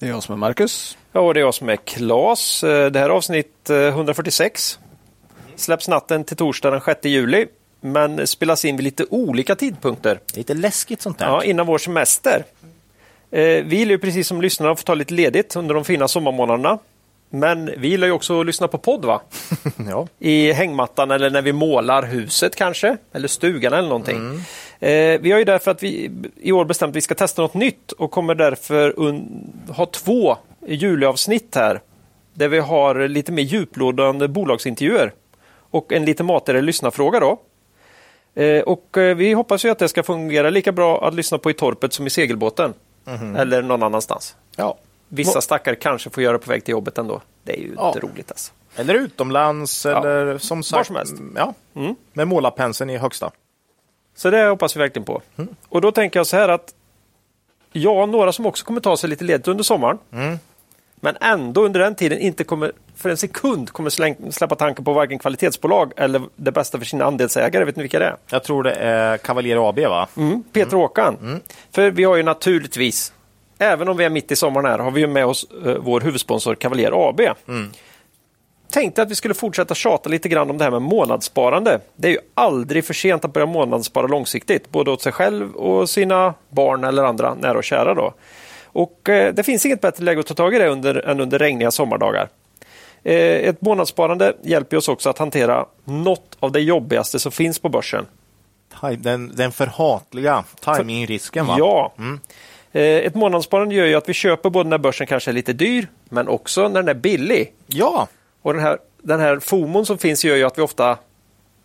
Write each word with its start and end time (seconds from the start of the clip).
Det 0.00 0.06
är 0.06 0.10
jag 0.10 0.22
som 0.22 0.32
är 0.32 0.36
Marcus. 0.36 0.98
Ja, 1.12 1.20
och 1.20 1.34
det 1.34 1.40
är 1.40 1.44
jag 1.44 1.54
som 1.54 1.68
är 1.68 1.76
Klas. 1.76 2.60
Det 2.60 2.98
här 2.98 3.04
är 3.04 3.08
avsnitt 3.08 3.70
146. 3.70 4.78
Släpps 5.56 5.88
natten 5.88 6.24
till 6.24 6.36
torsdag 6.36 6.70
den 6.70 6.80
6 6.80 7.04
juli, 7.04 7.46
men 7.80 8.26
spelas 8.26 8.64
in 8.64 8.76
vid 8.76 8.84
lite 8.84 9.04
olika 9.10 9.54
tidpunkter. 9.56 10.20
Lite 10.34 10.54
läskigt 10.54 11.02
sånt 11.02 11.18
där. 11.18 11.26
Ja, 11.26 11.44
innan 11.44 11.66
vår 11.66 11.78
semester. 11.78 12.44
Eh, 13.30 13.64
vi 13.64 13.76
gillar 13.76 13.92
ju 13.92 13.98
precis 13.98 14.28
som 14.28 14.42
lyssnarna 14.42 14.72
att 14.72 14.78
få 14.78 14.84
ta 14.84 14.94
lite 14.94 15.14
ledigt 15.14 15.56
under 15.56 15.74
de 15.74 15.84
fina 15.84 16.08
sommarmånaderna. 16.08 16.78
Men 17.30 17.70
vi 17.76 17.88
gillar 17.88 18.06
ju 18.06 18.12
också 18.12 18.40
att 18.40 18.46
lyssna 18.46 18.68
på 18.68 18.78
podd 18.78 19.04
va? 19.04 19.20
ja. 19.90 20.08
I 20.18 20.52
hängmattan 20.52 21.10
eller 21.10 21.30
när 21.30 21.42
vi 21.42 21.52
målar 21.52 22.02
huset 22.02 22.56
kanske, 22.56 22.96
eller 23.12 23.28
stugan 23.28 23.72
eller 23.72 23.88
någonting. 23.88 24.16
Mm. 24.16 24.42
Eh, 24.80 25.20
vi 25.20 25.30
har 25.30 25.38
ju 25.38 25.44
därför 25.44 25.70
att 25.70 25.82
vi 25.82 26.10
i 26.36 26.52
år 26.52 26.64
bestämt 26.64 26.90
att 26.90 26.96
vi 26.96 27.00
ska 27.00 27.14
testa 27.14 27.42
något 27.42 27.54
nytt 27.54 27.92
och 27.92 28.10
kommer 28.10 28.34
därför 28.34 28.94
ha 29.72 29.86
två 29.86 30.36
juliavsnitt 30.66 31.54
här. 31.54 31.80
Där 32.34 32.48
vi 32.48 32.58
har 32.58 33.08
lite 33.08 33.32
mer 33.32 33.42
djuplodande 33.42 34.28
bolagsintervjuer 34.28 35.12
och 35.70 35.92
en 35.92 36.04
lite 36.04 36.22
matigare 36.22 36.60
lyssnarfråga 36.60 37.20
då. 37.20 37.40
Eh, 38.42 38.62
och 38.62 38.98
eh, 38.98 39.16
vi 39.16 39.32
hoppas 39.32 39.64
ju 39.64 39.70
att 39.70 39.78
det 39.78 39.88
ska 39.88 40.02
fungera 40.02 40.50
lika 40.50 40.72
bra 40.72 41.08
att 41.08 41.14
lyssna 41.14 41.38
på 41.38 41.50
i 41.50 41.54
torpet 41.54 41.92
som 41.92 42.06
i 42.06 42.10
segelbåten. 42.10 42.74
Mm. 43.06 43.36
Eller 43.36 43.62
någon 43.62 43.82
annanstans. 43.82 44.36
Ja. 44.56 44.78
Vissa 45.08 45.40
stackare 45.40 45.74
kanske 45.76 46.10
får 46.10 46.22
göra 46.22 46.38
på 46.38 46.50
väg 46.50 46.64
till 46.64 46.72
jobbet 46.72 46.98
ändå. 46.98 47.20
Det 47.44 47.52
är 47.52 47.60
ju 47.60 47.72
ja. 47.76 47.88
inte 47.88 48.00
roligt 48.00 48.30
alltså. 48.30 48.52
Eller 48.76 48.94
utomlands 48.94 49.86
eller 49.86 50.26
ja. 50.26 50.38
som 50.38 50.62
sagt. 50.62 50.76
Var 50.76 50.84
som 50.84 50.96
helst. 50.96 51.14
Ja. 51.36 51.54
Mm. 51.74 51.94
Med 52.12 52.28
målarpenseln 52.28 52.90
i 52.90 52.96
högsta. 52.96 53.30
Så 54.20 54.30
det 54.30 54.48
hoppas 54.48 54.76
vi 54.76 54.80
verkligen 54.80 55.04
på. 55.04 55.22
Mm. 55.36 55.54
Och 55.68 55.80
då 55.80 55.92
tänker 55.92 56.18
jag 56.18 56.26
så 56.26 56.36
här 56.36 56.48
att 56.48 56.74
ja, 57.72 58.06
några 58.06 58.32
som 58.32 58.46
också 58.46 58.64
kommer 58.64 58.80
ta 58.80 58.96
sig 58.96 59.10
lite 59.10 59.24
ledigt 59.24 59.48
under 59.48 59.64
sommaren. 59.64 59.98
Mm. 60.12 60.38
Men 60.96 61.16
ändå 61.20 61.64
under 61.64 61.80
den 61.80 61.94
tiden 61.94 62.18
inte 62.18 62.44
kommer 62.44 62.72
för 62.96 63.10
en 63.10 63.16
sekund 63.16 63.70
kommer 63.70 63.90
släng, 63.90 64.32
släppa 64.32 64.54
tanken 64.54 64.84
på 64.84 64.92
varken 64.92 65.18
kvalitetsbolag 65.18 65.92
eller 65.96 66.22
det 66.36 66.52
bästa 66.52 66.78
för 66.78 66.84
sina 66.84 67.04
andelsägare. 67.04 67.64
Vet 67.64 67.76
ni 67.76 67.82
vilka 67.82 67.98
det 67.98 68.04
är? 68.04 68.16
Jag 68.30 68.44
tror 68.44 68.62
det 68.62 68.72
är 68.72 69.16
Cavalier 69.16 69.68
AB 69.68 69.78
va? 69.78 70.08
Mm, 70.16 70.42
Peter 70.52 70.72
mm. 70.72 70.80
Håkan. 70.80 71.16
Mm. 71.22 71.40
För 71.70 71.90
vi 71.90 72.04
har 72.04 72.16
ju 72.16 72.22
naturligtvis, 72.22 73.12
även 73.58 73.88
om 73.88 73.96
vi 73.96 74.04
är 74.04 74.10
mitt 74.10 74.30
i 74.30 74.36
sommaren 74.36 74.66
här, 74.66 74.78
har 74.78 74.90
vi 74.90 75.00
ju 75.00 75.06
med 75.06 75.26
oss 75.26 75.46
uh, 75.66 75.76
vår 75.80 76.00
huvudsponsor 76.00 76.54
Cavalier 76.54 77.08
AB. 77.08 77.20
Tänkte 78.70 79.02
att 79.02 79.10
vi 79.10 79.14
skulle 79.14 79.34
fortsätta 79.34 79.74
tjata 79.74 80.08
lite 80.08 80.28
grann 80.28 80.50
om 80.50 80.58
det 80.58 80.64
här 80.64 80.70
med 80.70 80.82
månadssparande. 80.82 81.80
Det 81.96 82.08
är 82.08 82.12
ju 82.12 82.18
aldrig 82.34 82.84
för 82.84 82.94
sent 82.94 83.24
att 83.24 83.32
börja 83.32 83.46
månadsspara 83.46 84.06
långsiktigt, 84.06 84.70
både 84.70 84.90
åt 84.90 85.02
sig 85.02 85.12
själv 85.12 85.54
och 85.54 85.90
sina 85.90 86.34
barn 86.48 86.84
eller 86.84 87.04
andra 87.04 87.34
nära 87.34 87.58
och 87.58 87.64
kära. 87.64 87.94
Då. 87.94 88.14
Och 88.64 89.08
eh, 89.08 89.34
Det 89.34 89.42
finns 89.42 89.66
inget 89.66 89.80
bättre 89.80 90.04
läge 90.04 90.20
att 90.20 90.26
ta 90.26 90.34
tag 90.34 90.54
i 90.54 90.58
det 90.58 90.68
under, 90.68 90.94
än 91.08 91.20
under 91.20 91.38
regniga 91.38 91.70
sommardagar. 91.70 92.28
Eh, 93.02 93.14
ett 93.14 93.60
månadssparande 93.60 94.36
hjälper 94.42 94.76
oss 94.76 94.88
också 94.88 95.10
att 95.10 95.18
hantera 95.18 95.66
något 95.84 96.36
av 96.40 96.52
det 96.52 96.60
jobbigaste 96.60 97.18
som 97.18 97.32
finns 97.32 97.58
på 97.58 97.68
börsen. 97.68 98.06
Den, 98.98 99.32
den 99.36 99.52
förhatliga 99.52 100.44
timingrisken 100.76 101.46
va? 101.46 101.56
Ja. 101.58 101.92
Mm. 101.98 102.20
Eh, 102.72 102.82
ett 102.82 103.14
månadssparande 103.14 103.74
gör 103.74 103.86
ju 103.86 103.94
att 103.94 104.08
vi 104.08 104.14
köper 104.14 104.50
både 104.50 104.68
när 104.68 104.78
börsen 104.78 105.06
kanske 105.06 105.30
är 105.30 105.32
lite 105.32 105.52
dyr, 105.52 105.88
men 106.08 106.28
också 106.28 106.68
när 106.68 106.82
den 106.82 106.88
är 106.88 106.94
billig. 106.94 107.52
Ja. 107.66 108.08
Och 108.42 108.52
den 108.52 108.62
här, 108.62 108.78
den 109.02 109.20
här 109.20 109.38
FOMON 109.38 109.86
som 109.86 109.98
finns 109.98 110.24
gör 110.24 110.36
ju 110.36 110.44
att 110.44 110.58
vi 110.58 110.62
ofta 110.62 110.98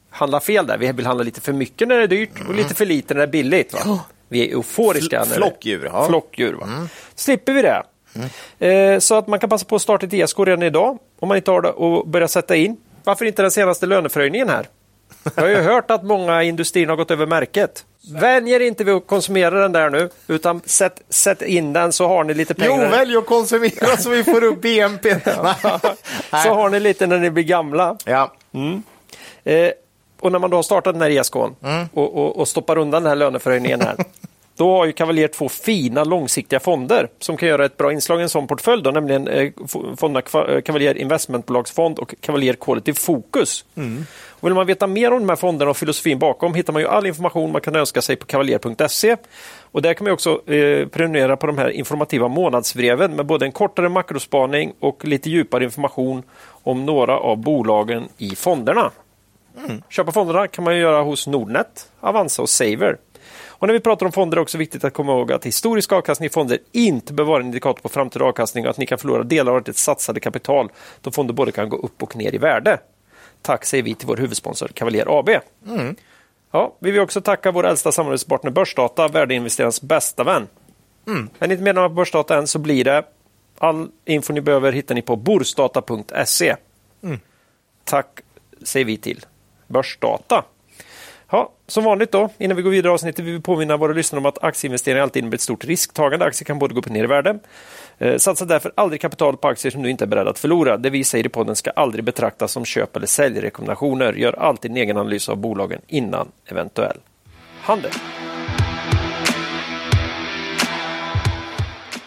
handlar 0.10 0.40
fel 0.40 0.68
där. 0.68 0.78
Vi 0.78 0.92
vill 0.92 1.06
handla 1.06 1.24
lite 1.24 1.42
för 1.42 1.54
mycket 1.54 1.88
när 1.88 1.98
det 1.98 2.04
är 2.04 2.08
dyrt 2.08 2.48
och 2.48 2.56
lite 2.56 2.76
för 2.76 2.86
lite 2.86 3.14
när 3.14 3.22
det 3.22 3.26
är 3.26 3.32
billigt. 3.32 3.74
Va? 3.74 4.00
Vi 4.30 4.48
är 4.48 4.56
euforiska. 4.56 5.26
Fl 5.26 5.34
flockdjur. 5.34 5.90
Ja. 5.94 6.08
Flockdjur. 6.08 6.54
Va? 6.54 6.66
Mm. 6.66 6.90
Slipper 7.16 7.54
vi 7.54 7.62
det. 7.62 7.84
Mm. 8.16 8.94
Eh, 8.94 9.00
så 9.00 9.16
att 9.16 9.28
man 9.28 9.40
kan 9.40 9.50
passa 9.50 9.66
på 9.66 9.76
att 9.76 9.82
starta 9.82 10.06
ett 10.06 10.14
ESK 10.14 10.40
redan 10.40 10.64
idag 10.64 10.98
om 11.20 11.28
man 11.28 11.38
inte 11.38 11.52
har 11.52 11.62
det 11.62 11.70
och 11.70 12.08
börja 12.08 12.28
sätta 12.28 12.56
in. 12.56 12.78
Varför 13.04 13.26
inte 13.26 13.42
den 13.42 13.52
senaste 13.52 13.86
löneförhöjningen 13.86 14.50
här? 14.50 14.68
Jag 15.36 15.44
har 15.44 15.50
ju 15.50 15.56
hört 15.62 15.92
att 15.92 16.04
många 16.04 16.44
industrier 16.44 16.88
har 16.88 16.96
gått 16.96 17.12
över 17.12 17.26
märket. 17.26 17.86
Vänj 18.12 18.52
er 18.52 18.60
inte 18.60 18.84
vid 18.84 18.94
att 18.94 19.08
konsumera 19.08 19.62
den 19.62 19.72
där 19.72 19.90
nu, 19.90 20.10
utan 20.28 20.62
sätt, 20.66 21.02
sätt 21.10 21.42
in 21.42 21.74
den 21.74 21.92
så 21.92 22.08
har 22.08 22.24
ni 22.24 22.34
lite 22.34 22.54
pengar. 22.54 22.84
Jo, 22.84 22.90
välj 22.90 23.18
att 23.18 23.26
konsumera 23.26 23.98
så 23.98 24.10
vi 24.10 24.24
får 24.24 24.44
upp 24.44 24.62
BNP. 24.62 25.20
så 26.44 26.54
har 26.54 26.70
ni 26.70 26.80
lite 26.80 27.08
när 27.08 27.20
ni 27.20 27.30
blir 27.30 27.44
gamla. 27.44 27.98
Ja. 28.06 28.34
Mm. 28.54 28.84
Eh, 29.44 29.72
och 30.20 30.32
när 30.32 30.40
man 30.40 30.50
då 30.50 30.58
har 30.58 30.64
startat 30.64 30.94
den 30.94 31.02
här 31.02 31.10
ESKn 31.10 31.38
mm. 31.64 31.88
och, 31.94 32.18
och, 32.18 32.38
och, 32.38 32.48
stoppar 32.48 32.78
undan 32.78 33.04
den 33.04 33.10
här 33.10 33.16
löneförhöjningen 33.16 33.82
här. 33.82 33.96
Då 34.58 34.78
har 34.78 34.86
ju 34.86 34.92
Cavalier 34.92 35.28
två 35.28 35.50
fina 35.50 36.04
långsiktiga 36.04 36.60
fonder 36.60 37.10
som 37.20 37.38
kan 37.38 37.50
göra 37.50 37.66
ett 37.66 37.78
bra 37.78 37.92
inslag 37.92 38.20
i 38.20 38.24
en 38.24 38.30
sån 38.30 38.48
portfölj, 38.48 38.84
då, 38.84 38.92
nämligen 38.92 39.28
eh, 39.28 39.52
fonderna 39.98 40.22
eh, 40.48 40.62
Cavalier 40.62 40.98
Investmentbolagsfond 40.98 42.00
och 42.00 42.16
Cavalier 42.22 42.54
Quality 42.54 42.94
Focus. 42.94 43.66
Mm. 43.76 44.06
Vill 44.46 44.54
man 44.54 44.68
veta 44.68 44.88
mer 44.88 45.14
om 45.14 45.20
de 45.20 45.30
här 45.30 45.36
fonderna 45.36 45.72
och 45.72 45.78
filosofin 45.78 46.20
bakom 46.20 46.54
hittar 46.54 46.74
man 46.74 46.82
ju 46.82 46.88
all 46.88 47.06
information 47.06 47.52
man 47.52 47.62
kan 47.62 47.76
önska 47.76 48.02
sig 48.02 48.16
på 48.16 48.26
cavalier.se. 48.26 49.18
Och 49.72 49.82
där 49.82 49.94
kan 49.94 50.04
man 50.04 50.14
också 50.14 50.52
eh, 50.52 50.88
prenumerera 50.88 51.38
på 51.38 51.48
de 51.48 51.58
här 51.58 51.70
informativa 51.70 52.28
månadsbreven 52.28 53.16
med 53.16 53.26
både 53.26 53.46
en 53.46 53.52
kortare 53.52 53.90
makrospaning 53.90 54.74
och 54.80 55.06
lite 55.06 55.30
djupare 55.30 55.64
information 55.64 56.24
om 56.64 56.86
några 56.86 57.18
av 57.18 57.38
bolagen 57.38 58.08
i 58.18 58.36
fonderna. 58.36 58.92
Mm. 59.58 59.82
Köpa 59.90 60.12
fonderna 60.12 60.48
kan 60.48 60.64
man 60.64 60.78
göra 60.78 61.02
hos 61.02 61.28
Nordnet, 61.28 61.92
Avanza 62.00 62.42
och 62.42 62.50
Saver. 62.50 62.98
Och 63.48 63.68
när 63.68 63.74
vi 63.74 63.80
pratar 63.80 64.06
om 64.06 64.12
fonder 64.12 64.36
är 64.36 64.40
det 64.40 64.42
också 64.42 64.58
viktigt 64.58 64.84
att 64.84 64.94
komma 64.94 65.12
ihåg 65.12 65.32
att 65.32 65.46
historisk 65.46 65.92
avkastning 65.92 66.28
i 66.28 66.30
fonder 66.30 66.58
inte 66.72 67.14
bör 67.14 67.24
vara 67.24 67.40
en 67.40 67.46
indikator 67.46 67.82
på 67.82 67.90
framtida 67.90 68.26
avkastning 68.26 68.66
och 68.66 68.70
att 68.70 68.78
ni 68.78 68.86
kan 68.86 68.98
förlora 68.98 69.24
delar 69.24 69.52
av 69.52 69.58
ert 69.58 69.76
satsade 69.76 70.20
kapital 70.20 70.70
då 71.02 71.12
fonder 71.12 71.34
både 71.34 71.52
kan 71.52 71.70
gå 71.70 71.78
upp 71.78 72.04
och 72.04 72.16
ner 72.16 72.36
i 72.36 72.38
värde. 72.38 72.80
Tack 73.46 73.66
säger 73.66 73.84
vi 73.84 73.96
till 73.96 74.08
vår 74.08 74.18
huvudsponsor 74.18 74.68
Cavalier 74.68 75.20
AB. 75.20 75.30
Mm. 75.68 75.96
Ja, 76.52 76.76
vi 76.80 76.92
vill 76.92 77.02
också 77.02 77.22
tacka 77.22 77.52
vår 77.52 77.66
äldsta 77.66 77.92
samarbetspartner 77.92 78.52
Börsdata, 78.52 79.08
värdeinvesterarens 79.08 79.82
bästa 79.82 80.24
vän. 80.24 80.48
Mm. 81.08 81.30
Är 81.40 81.48
ni 81.48 81.54
inte 81.54 81.64
medlemmar 81.64 81.90
på 81.90 81.96
Börsdata 81.96 82.38
än 82.38 82.48
så 82.48 82.60
blir 82.60 82.84
det. 82.84 83.04
All 83.58 83.88
info 84.06 84.34
ni 84.34 84.42
behöver 84.42 84.72
hittar 84.72 84.96
ni 84.96 85.02
på 85.02 85.16
borsdata.se. 85.16 86.56
Mm. 87.04 87.20
Tack 87.84 88.20
säger 88.64 88.86
vi 88.86 88.98
till 88.98 89.26
Börsdata. 89.68 90.44
Ja, 91.30 91.52
som 91.68 91.84
vanligt 91.84 92.12
då, 92.12 92.30
innan 92.38 92.58
vi 92.58 92.64
går 92.64 92.72
vidare 92.72 92.92
i 92.92 92.94
avsnittet 92.94 93.26
vill 93.26 93.34
vi 93.34 93.42
påminna 93.42 93.78
våra 93.78 93.94
lyssnare 93.94 94.20
om 94.20 94.26
att 94.26 94.44
aktieinvesteringar 94.44 95.04
alltid 95.04 95.22
innebär 95.24 95.36
ett 95.36 95.42
stort 95.42 95.66
risktagande. 95.66 96.26
Aktier 96.26 96.46
kan 96.46 96.60
både 96.60 96.74
gå 96.74 96.80
upp 96.80 96.86
och 96.86 96.92
ner 96.92 97.04
i 97.04 97.08
värde. 97.08 97.40
Eh, 97.98 98.18
satsa 98.18 98.46
därför 98.46 98.72
aldrig 98.76 99.02
kapital 99.02 99.38
på 99.38 99.48
aktier 99.48 99.72
som 99.72 99.84
du 99.84 99.90
inte 99.90 100.04
är 100.04 100.08
beredd 100.08 100.28
att 100.28 100.40
förlora. 100.40 100.78
Det 100.78 100.90
vi 100.90 101.04
säger 101.04 101.26
i 101.26 101.30
podden 101.30 101.56
ska 101.56 101.70
aldrig 101.72 102.06
betraktas 102.06 102.52
som 102.52 102.66
köp 102.66 102.96
eller 102.96 103.08
säljrekommendationer. 103.08 104.14
Gör 104.14 104.34
alltid 104.40 104.72
en 104.72 104.78
egen 104.78 104.98
analys 104.98 105.30
av 105.30 105.38
bolagen 105.38 105.82
innan 105.88 106.28
eventuell 106.46 106.98
handel. 107.62 107.92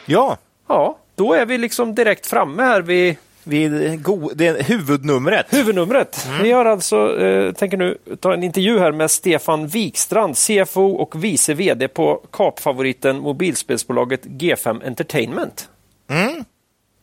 Ja. 0.07 0.37
Ja, 0.69 0.99
då 1.15 1.33
är 1.33 1.47
vi 1.47 1.59
liksom 1.59 1.95
direkt 1.95 2.27
framme 2.27 2.63
här 2.63 2.83
vid 2.83 3.17
vid 3.45 4.03
go- 4.03 4.31
det 4.35 4.69
huvudnumret. 4.69 5.47
Huvudnumret. 5.55 6.27
Mm. 6.29 6.43
Vi 6.43 6.53
har 6.53 6.65
alltså, 6.65 7.21
eh, 7.21 7.53
tänker 7.53 7.77
nu 7.77 7.99
ta 8.21 8.33
en 8.35 8.43
intervju 8.43 8.79
här 8.79 8.93
med 8.93 9.11
Stefan 9.11 9.67
Wikstrand, 9.67 10.37
CFO 10.37 10.83
och 10.91 11.25
vice 11.25 11.55
VD 11.55 11.89
på 11.89 12.23
kapfavoriten 12.33 13.19
mobilspelsbolaget 13.19 14.25
G5 14.27 14.87
Entertainment. 14.87 15.69
Mm. 16.11 16.45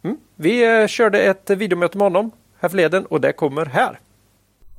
Mm. 0.03 0.17
Vi 0.35 0.81
eh, 0.81 0.87
körde 0.87 1.21
ett 1.21 1.49
videomöte 1.49 1.97
med 1.97 2.05
honom 2.05 2.31
härförleden 2.59 3.05
och 3.05 3.21
det 3.21 3.33
kommer 3.33 3.65
här. 3.65 3.99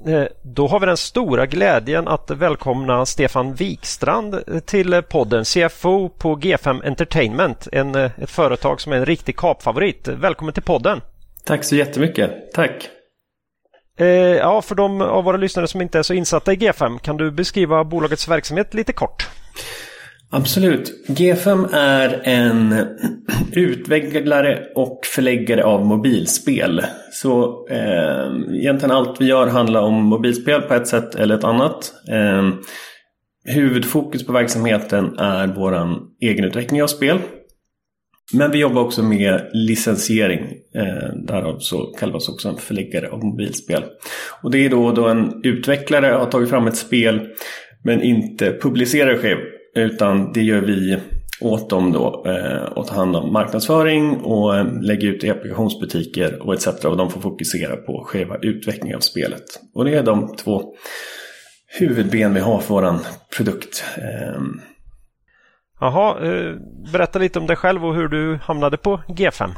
Eh, 0.07 0.25
då 0.43 0.67
har 0.67 0.81
vi 0.81 0.87
den 0.87 0.97
stora 0.97 1.47
glädjen 1.47 2.09
att 2.09 2.31
välkomna 2.31 3.07
Stefan 3.07 3.55
Wikstrand 3.55 4.63
till 4.67 5.03
podden 5.03 5.45
CFO 5.45 6.09
på 6.09 6.37
G5 6.37 6.87
Entertainment, 6.87 7.69
en, 7.73 7.95
eh, 7.95 8.11
ett 8.19 8.31
företag 8.31 8.81
som 8.81 8.93
är 8.93 8.97
en 8.97 9.07
riktig 9.07 9.37
kapfavorit. 9.37 10.09
Välkommen 10.09 10.55
till 10.55 10.63
podden! 10.63 11.01
Tack 11.45 11.65
så 11.65 11.77
jättemycket. 11.77 12.53
Tack. 12.53 12.89
Eh, 13.99 14.07
ja, 14.07 14.63
för 14.63 14.75
de 14.75 15.01
av 15.01 15.25
våra 15.25 15.37
lyssnare 15.37 15.69
som 15.69 15.81
inte 15.81 15.99
är 15.99 16.03
så 16.03 16.15
insatta 16.15 16.53
i 16.53 16.57
G5, 16.57 16.99
kan 16.99 17.17
du 17.17 17.31
beskriva 17.31 17.85
bolagets 17.85 18.29
verksamhet 18.29 18.75
lite 18.75 18.93
kort? 18.93 19.29
Absolut. 20.31 21.09
G5 21.09 21.69
är 21.73 22.21
en 22.25 22.75
utvecklare 23.53 24.67
och 24.75 25.01
förläggare 25.15 25.65
av 25.65 25.87
mobilspel. 25.87 26.83
Så 27.13 27.67
eh, 27.71 28.57
egentligen 28.61 28.91
allt 28.91 29.21
vi 29.21 29.27
gör 29.27 29.47
handlar 29.47 29.81
om 29.81 29.95
mobilspel 29.95 30.63
på 30.63 30.75
ett 30.75 30.89
sätt 30.89 31.15
eller 31.15 31.39
ett 31.39 31.45
annat. 31.45 31.93
Eh, 32.11 32.49
huvudfokus 33.55 34.27
på 34.27 34.33
verksamheten 34.33 35.19
är 35.19 35.47
vår 35.47 35.99
egenutveckling 36.21 36.83
av 36.83 36.87
spel. 36.87 37.19
Men 38.33 38.51
vi 38.51 38.59
jobbar 38.59 38.83
också 38.83 39.03
med 39.03 39.51
licensiering. 39.53 40.41
Eh, 40.75 41.15
därav 41.27 41.59
så 41.59 41.87
kallas 41.87 42.29
också 42.29 42.49
en 42.49 42.57
förläggare 42.57 43.09
av 43.09 43.25
mobilspel. 43.25 43.85
Och 44.43 44.51
det 44.51 44.59
är 44.59 44.71
då, 44.71 44.93
då 44.93 45.09
en 45.09 45.41
utvecklare 45.45 46.07
har 46.07 46.27
tagit 46.27 46.51
fram 46.51 46.67
ett 46.67 46.77
spel 46.77 47.29
men 47.85 48.03
inte 48.03 48.59
publicerar 48.61 49.13
det 49.13 49.19
själv. 49.19 49.41
Utan 49.77 50.33
det 50.33 50.43
gör 50.43 50.61
vi 50.61 50.99
åt 51.41 51.71
dem 51.71 51.93
då 51.93 52.25
eh, 52.27 52.63
och 52.63 52.87
tar 52.87 52.97
hand 52.97 53.17
om 53.17 53.33
marknadsföring 53.33 54.17
och 54.17 54.57
eh, 54.57 54.83
lägger 54.83 55.09
ut 55.09 55.25
i 55.25 55.31
applikationsbutiker 55.31 56.47
och 56.47 56.55
etc. 56.55 56.67
Och 56.67 56.97
de 56.97 57.11
får 57.11 57.21
fokusera 57.21 57.77
på 57.77 58.05
själva 58.07 58.37
utvecklingen 58.43 58.97
av 58.97 59.01
spelet. 59.01 59.45
Och 59.75 59.85
det 59.85 59.95
är 59.95 60.03
de 60.03 60.37
två 60.37 60.75
huvudben 61.79 62.35
vi 62.35 62.41
har 62.41 62.61
för 62.61 62.75
vår 62.75 62.95
produkt. 63.37 63.85
Eh, 63.97 64.41
Jaha, 65.81 66.27
eh, 66.27 66.55
berätta 66.93 67.19
lite 67.19 67.39
om 67.39 67.47
dig 67.47 67.57
själv 67.57 67.87
och 67.87 67.95
hur 67.95 68.09
du 68.09 68.39
hamnade 68.43 68.77
på 68.77 69.01
G5. 69.09 69.51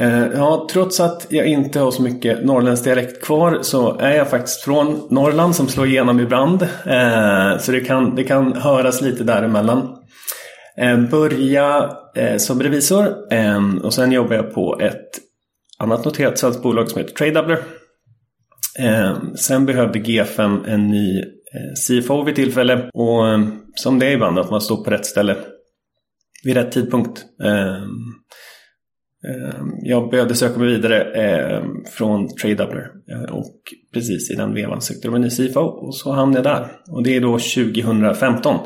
Eh, 0.00 0.26
ja, 0.34 0.68
trots 0.70 1.00
att 1.00 1.26
jag 1.28 1.46
inte 1.46 1.80
har 1.80 1.90
så 1.90 2.02
mycket 2.02 2.44
norrländsk 2.44 2.84
dialekt 2.84 3.24
kvar 3.24 3.58
så 3.62 3.98
är 3.98 4.16
jag 4.16 4.30
faktiskt 4.30 4.60
från 4.60 5.06
Norrland 5.10 5.56
som 5.56 5.68
slår 5.68 5.86
igenom 5.86 6.20
ibland. 6.20 6.62
Eh, 6.62 7.58
så 7.58 7.72
det 7.72 7.80
kan, 7.80 8.14
det 8.14 8.24
kan 8.24 8.52
höras 8.52 9.00
lite 9.00 9.24
däremellan. 9.24 9.96
Eh, 10.76 11.00
börja 11.00 11.90
som 12.38 12.62
revisor 12.62 13.14
och 13.84 13.94
sen 13.94 14.12
jobbar 14.12 14.36
jag 14.36 14.54
på 14.54 14.80
ett 14.80 15.08
annat 15.78 16.04
noterat 16.04 16.38
svenskt 16.38 16.62
bolag 16.62 16.90
som 16.90 17.00
heter 17.00 17.14
TradeDoubler. 17.14 17.58
Sen 19.36 19.66
behövde 19.66 19.98
G5 19.98 20.68
en 20.68 20.88
ny 20.88 21.22
CFO 21.86 22.22
vid 22.22 22.34
tillfälle 22.34 22.90
och 22.94 23.24
som 23.74 23.98
det 23.98 24.06
är 24.06 24.10
ibland 24.10 24.38
att 24.38 24.50
man 24.50 24.60
står 24.60 24.84
på 24.84 24.90
rätt 24.90 25.06
ställe 25.06 25.36
vid 26.44 26.54
rätt 26.54 26.72
tidpunkt. 26.72 27.24
Ehm, 29.28 29.72
jag 29.82 30.10
behövde 30.10 30.34
söka 30.34 30.58
mig 30.58 30.68
vidare 30.68 31.02
ehm, 31.02 31.84
från 31.96 32.28
TradeDoubler 32.28 32.90
eh, 33.12 33.34
och 33.34 33.54
precis 33.94 34.30
i 34.30 34.34
den 34.34 34.54
vevan 34.54 34.80
sökte 34.80 35.08
de 35.08 35.14
en 35.14 35.20
ny 35.20 35.30
CFO 35.30 35.60
och 35.60 35.94
så 35.94 36.12
hamnade 36.12 36.48
jag 36.48 36.58
där. 36.58 36.68
Och 36.90 37.02
det 37.02 37.16
är 37.16 37.20
då 37.20 37.38
2015. 37.38 38.58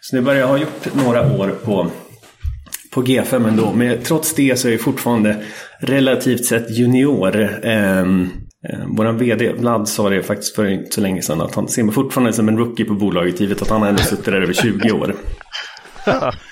Så 0.00 0.16
nu 0.16 0.22
börjar 0.22 0.40
jag 0.40 0.48
ha 0.48 0.58
gjort 0.58 0.94
några 1.04 1.38
år 1.38 1.54
på, 1.64 1.86
på 2.90 3.02
G5 3.02 3.48
ändå. 3.48 3.72
Men 3.72 3.98
trots 4.02 4.34
det 4.34 4.58
så 4.58 4.68
är 4.68 4.72
jag 4.72 4.80
fortfarande 4.80 5.36
relativt 5.80 6.44
sett 6.44 6.70
junior. 6.70 7.58
Ehm, 7.62 8.28
eh, 8.68 8.78
Vår 8.86 9.12
VD 9.12 9.52
Vlad 9.52 9.88
sa 9.88 10.08
det 10.08 10.22
faktiskt 10.22 10.54
för 10.54 10.66
inte 10.66 10.94
så 10.94 11.00
länge 11.00 11.22
sedan 11.22 11.40
att 11.40 11.54
han 11.54 11.68
ser 11.68 11.82
mig 11.82 11.94
fortfarande 11.94 12.32
som 12.32 12.48
en 12.48 12.58
rookie 12.58 12.86
på 12.86 12.94
bolaget 12.94 13.40
givet 13.40 13.62
att 13.62 13.70
han 13.70 13.82
ändå 13.82 14.02
suttit 14.02 14.24
där 14.24 14.42
över 14.42 14.52
20 14.52 14.92
år. 14.92 15.14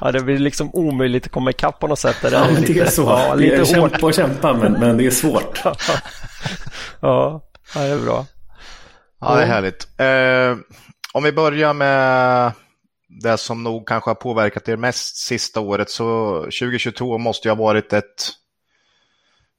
Ja, 0.00 0.12
det 0.12 0.20
blir 0.20 0.38
liksom 0.38 0.70
omöjligt 0.72 1.26
att 1.26 1.32
komma 1.32 1.50
ikapp 1.50 1.80
på 1.80 1.86
något 1.86 1.98
sätt. 1.98 2.16
Det, 2.22 2.30
ja, 2.30 2.48
lite, 2.48 2.72
det 2.72 2.80
är 2.80 2.86
så. 2.86 3.02
Ja, 3.02 3.34
lite 3.34 3.58
hårt. 3.58 3.68
Kämpa 3.68 4.06
och 4.06 4.14
kämpa, 4.14 4.52
men, 4.52 4.72
men 4.72 4.96
det 4.96 5.06
är 5.06 5.10
svårt. 5.10 5.60
ja, 7.00 7.40
det 7.74 7.80
är 7.80 7.98
bra. 7.98 8.26
Ja, 9.20 9.34
det 9.34 9.42
är 9.42 9.46
härligt. 9.46 9.88
Eh, 10.00 10.64
om 11.12 11.22
vi 11.22 11.32
börjar 11.32 11.74
med 11.74 12.52
det 13.08 13.38
som 13.38 13.62
nog 13.62 13.88
kanske 13.88 14.10
har 14.10 14.14
påverkat 14.14 14.68
er 14.68 14.76
mest 14.76 15.16
sista 15.16 15.60
året 15.60 15.90
så 15.90 16.38
2022 16.40 17.18
måste 17.18 17.48
ju 17.48 17.54
ha 17.54 17.64
varit 17.64 17.92
ett 17.92 18.30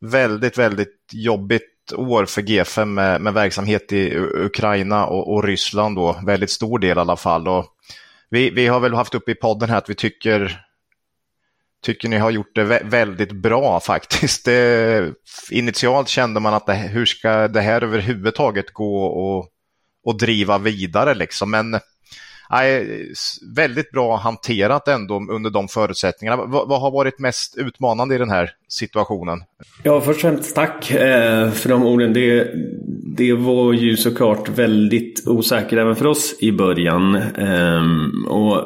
väldigt, 0.02 0.58
väldigt 0.58 1.10
jobbigt 1.12 1.94
år 1.96 2.26
för 2.26 2.42
G5 2.42 2.86
med, 2.86 3.22
med 3.22 3.34
verksamhet 3.34 3.92
i 3.92 4.18
Ukraina 4.18 5.06
och, 5.06 5.34
och, 5.34 5.44
Ryssland 5.44 5.96
då, 5.96 6.22
väldigt 6.26 6.50
stor 6.50 6.80
del 6.80 6.98
i 6.98 7.02
alla 7.02 7.18
fall. 7.18 7.48
Och 7.48 7.66
vi, 8.36 8.50
vi 8.50 8.68
har 8.68 8.80
väl 8.80 8.94
haft 8.94 9.16
uppe 9.16 9.32
i 9.32 9.36
podden 9.36 9.70
här 9.70 9.78
att 9.78 9.90
vi 9.90 9.96
tycker 9.96 10.62
tycker 11.84 12.10
ni 12.10 12.18
har 12.18 12.32
gjort 12.32 12.56
det 12.56 12.64
väldigt 12.84 13.32
bra 13.32 13.80
faktiskt. 13.80 14.46
Det, 14.46 15.14
initialt 15.52 16.08
kände 16.08 16.40
man 16.40 16.54
att 16.54 16.66
det, 16.66 16.74
hur 16.74 17.06
ska 17.06 17.48
det 17.48 17.62
här 17.62 17.84
överhuvudtaget 17.84 18.74
gå 18.74 19.06
och, 19.06 19.50
och 20.06 20.18
driva 20.18 20.58
vidare 20.58 21.14
liksom. 21.14 21.52
Men 21.52 21.80
nej, 22.50 23.14
väldigt 23.56 23.92
bra 23.92 24.18
hanterat 24.18 24.88
ändå 24.88 25.16
under 25.16 25.50
de 25.50 25.68
förutsättningarna. 25.68 26.46
Vad, 26.46 26.68
vad, 26.68 26.82
har 26.82 26.92
varit 26.92 27.20
mest 27.20 27.58
utmanande 27.58 28.16
i 28.16 28.18
den 28.18 28.30
här 28.30 28.52
situationen? 28.68 29.44
Ja, 29.84 30.02
först 30.02 30.16
och 30.16 30.22
främst 30.22 30.56
tack 30.56 30.92
eh, 30.92 31.52
för 31.52 31.70
de 31.70 31.84
orden. 31.86 32.14
Det, 32.14 32.52
det 33.18 33.34
var 33.34 33.74
ju 33.74 33.98
såklart 33.98 34.50
väldigt 34.50 35.28
osäkert 35.28 35.80
även 35.80 35.96
för 35.96 36.08
oss 36.08 36.36
i 36.40 36.52
början. 36.52 37.16
Ehm, 37.16 38.26
och 38.28 38.64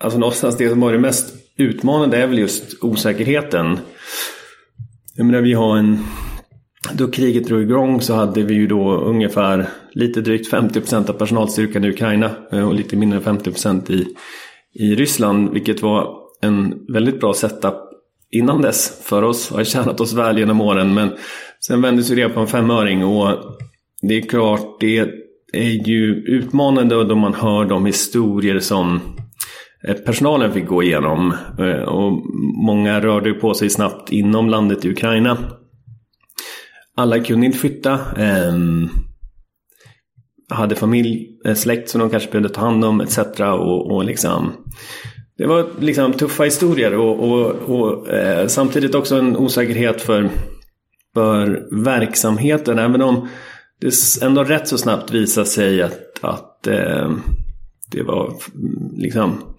alltså 0.00 0.18
någonstans 0.18 0.56
det 0.56 0.68
som 0.68 0.80
var 0.80 0.92
det 0.92 0.98
mest 0.98 1.34
utmanande 1.56 2.16
är 2.16 2.26
väl 2.26 2.38
just 2.38 2.84
osäkerheten. 2.84 3.78
Jag 5.14 5.26
menar, 5.26 5.40
vi 5.40 5.52
har 5.52 5.76
en 5.76 6.04
då 6.92 7.10
kriget 7.10 7.46
drog 7.46 7.62
igång 7.62 8.00
så 8.00 8.14
hade 8.14 8.42
vi 8.42 8.54
ju 8.54 8.66
då 8.66 8.96
ungefär 8.96 9.68
lite 9.92 10.20
drygt 10.20 10.52
50% 10.52 11.10
av 11.10 11.14
personalstyrkan 11.14 11.84
i 11.84 11.90
Ukraina 11.90 12.30
eh, 12.52 12.68
och 12.68 12.74
lite 12.74 12.96
mindre 12.96 13.18
än 13.18 13.24
50 13.24 13.92
i, 13.92 14.06
i 14.74 14.94
Ryssland. 14.94 15.52
Vilket 15.52 15.82
var 15.82 16.14
en 16.42 16.74
väldigt 16.92 17.20
bra 17.20 17.34
setup 17.34 17.74
innan 18.30 18.62
dess 18.62 19.00
för 19.04 19.22
oss 19.22 19.50
och 19.50 19.56
har 19.56 19.64
tjänat 19.64 20.00
oss 20.00 20.12
väl 20.12 20.38
genom 20.38 20.60
åren. 20.60 20.94
Men 20.94 21.10
sen 21.66 21.82
vändes 21.82 22.10
ju 22.10 22.14
det 22.14 22.28
på 22.28 22.40
en 22.40 22.46
femöring 22.46 23.04
och 23.04 23.28
det 24.02 24.16
är 24.16 24.20
klart, 24.20 24.80
det 24.80 24.98
är 25.52 25.88
ju 25.88 26.14
utmanande 26.14 27.04
då 27.04 27.14
man 27.14 27.34
hör 27.34 27.64
de 27.64 27.86
historier 27.86 28.58
som 28.58 29.00
eh, 29.88 29.94
personalen 29.94 30.52
fick 30.52 30.66
gå 30.66 30.82
igenom. 30.82 31.34
Eh, 31.58 31.82
och 31.82 32.12
många 32.64 33.00
rörde 33.00 33.32
på 33.32 33.54
sig 33.54 33.70
snabbt 33.70 34.12
inom 34.12 34.48
landet 34.48 34.84
i 34.84 34.90
Ukraina. 34.90 35.38
Alla 36.98 37.20
kunde 37.20 37.46
inte 37.46 37.58
flytta. 37.58 38.00
Um, 38.50 38.90
hade 40.48 40.74
familj, 40.74 41.28
eh, 41.44 41.54
släkt 41.54 41.88
som 41.88 42.00
de 42.00 42.10
kanske 42.10 42.30
behövde 42.30 42.48
ta 42.48 42.60
hand 42.60 42.84
om 42.84 43.00
etc. 43.00 43.18
Och, 43.40 43.90
och 43.90 44.04
liksom, 44.04 44.52
det 45.36 45.46
var 45.46 45.66
liksom 45.80 46.12
tuffa 46.12 46.44
historier 46.44 46.94
och, 46.94 47.30
och, 47.30 47.50
och 47.50 48.08
eh, 48.08 48.46
samtidigt 48.46 48.94
också 48.94 49.18
en 49.18 49.36
osäkerhet 49.36 50.02
för, 50.02 50.30
för 51.14 51.68
verksamheten. 51.84 52.78
Även 52.78 53.02
om 53.02 53.28
det 53.80 54.22
ändå 54.22 54.44
rätt 54.44 54.68
så 54.68 54.78
snabbt 54.78 55.10
visade 55.10 55.46
sig 55.46 55.82
att, 55.82 56.00
att 56.20 56.66
eh, 56.66 57.12
det 57.90 58.02
var 58.02 58.34
liksom 58.96 59.56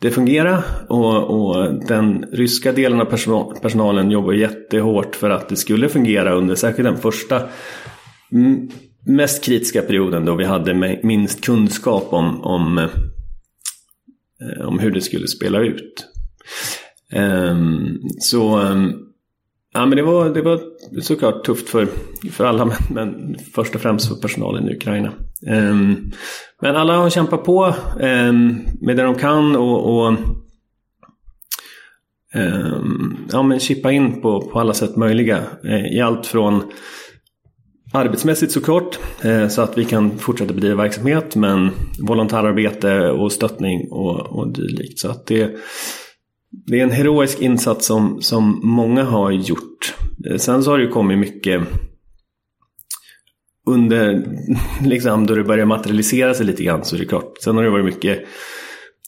det 0.00 0.10
fungerar 0.10 0.62
och, 0.88 1.30
och, 1.30 1.74
den 1.86 2.24
ryska 2.32 2.72
delen 2.72 3.00
av 3.00 3.04
personal, 3.04 3.56
personalen 3.62 4.10
jobbar 4.10 4.32
jättehårt 4.32 5.16
för 5.16 5.30
att 5.30 5.48
det 5.48 5.56
skulle 5.56 5.88
fungera 5.88 6.34
under 6.34 6.54
särskilt 6.54 6.88
den 6.88 6.96
första 6.96 7.42
mest 9.06 9.44
kritiska 9.44 9.82
perioden 9.82 10.24
då 10.24 10.34
vi 10.34 10.44
hade 10.44 10.98
minst 11.02 11.44
kunskap 11.44 12.12
om, 12.12 12.40
om, 12.40 12.78
eh, 12.78 14.66
om 14.66 14.78
hur 14.78 14.90
det 14.90 15.00
skulle 15.00 15.28
spela 15.28 15.60
ut. 15.60 16.06
Um, 17.16 17.98
så 18.18 18.58
um, 18.58 19.10
ja, 19.72 19.86
men 19.86 19.96
det, 19.96 20.02
var, 20.02 20.30
det 20.30 20.42
var 20.42 20.60
såklart 21.02 21.44
tufft 21.44 21.68
för, 21.68 21.88
för 22.32 22.44
alla 22.44 22.64
men, 22.64 22.76
men 22.90 23.36
först 23.54 23.74
och 23.74 23.80
främst 23.80 24.08
för 24.08 24.14
personalen 24.14 24.68
i 24.68 24.74
Ukraina. 24.74 25.12
Ehm, 25.46 26.10
men 26.60 26.76
alla 26.76 26.96
har 26.96 27.10
kämpat 27.10 27.44
på 27.44 27.74
ehm, 28.00 28.56
med 28.80 28.96
det 28.96 29.02
de 29.02 29.14
kan 29.14 29.56
och, 29.56 29.96
och 29.96 30.12
ehm, 32.34 33.16
ja, 33.32 33.42
men 33.42 33.60
chippa 33.60 33.92
in 33.92 34.20
på, 34.20 34.40
på 34.40 34.60
alla 34.60 34.74
sätt 34.74 34.96
möjliga. 34.96 35.42
Eh, 35.64 35.96
I 35.96 36.00
allt 36.00 36.26
från 36.26 36.62
Arbetsmässigt 37.92 38.52
såklart, 38.52 38.98
eh, 39.22 39.48
så 39.48 39.62
att 39.62 39.78
vi 39.78 39.84
kan 39.84 40.18
fortsätta 40.18 40.54
bedriva 40.54 40.82
verksamhet, 40.82 41.36
men 41.36 41.70
volontärarbete 42.00 43.10
och 43.10 43.32
stöttning 43.32 43.88
och, 43.90 44.20
och 44.20 44.52
dylikt. 44.52 44.98
Så 44.98 45.10
att 45.10 45.26
det, 45.26 45.50
det 46.66 46.80
är 46.80 46.82
en 46.82 46.90
heroisk 46.90 47.40
insats 47.40 47.86
som, 47.86 48.22
som 48.22 48.60
många 48.62 49.04
har 49.04 49.30
gjort. 49.30 49.94
Eh, 50.30 50.36
sen 50.36 50.62
så 50.62 50.70
har 50.70 50.78
det 50.78 50.84
ju 50.84 50.90
kommit 50.90 51.18
mycket 51.18 51.62
under, 53.66 54.24
liksom 54.84 55.26
då 55.26 55.34
det 55.34 55.44
börjar 55.44 55.66
materialisera 55.66 56.34
sig 56.34 56.46
lite 56.46 56.64
grann 56.64 56.84
så 56.84 56.96
är 56.96 57.00
det 57.00 57.06
klart. 57.06 57.38
Sen 57.44 57.56
har 57.56 57.64
det 57.64 57.70
varit 57.70 57.84
mycket 57.84 58.18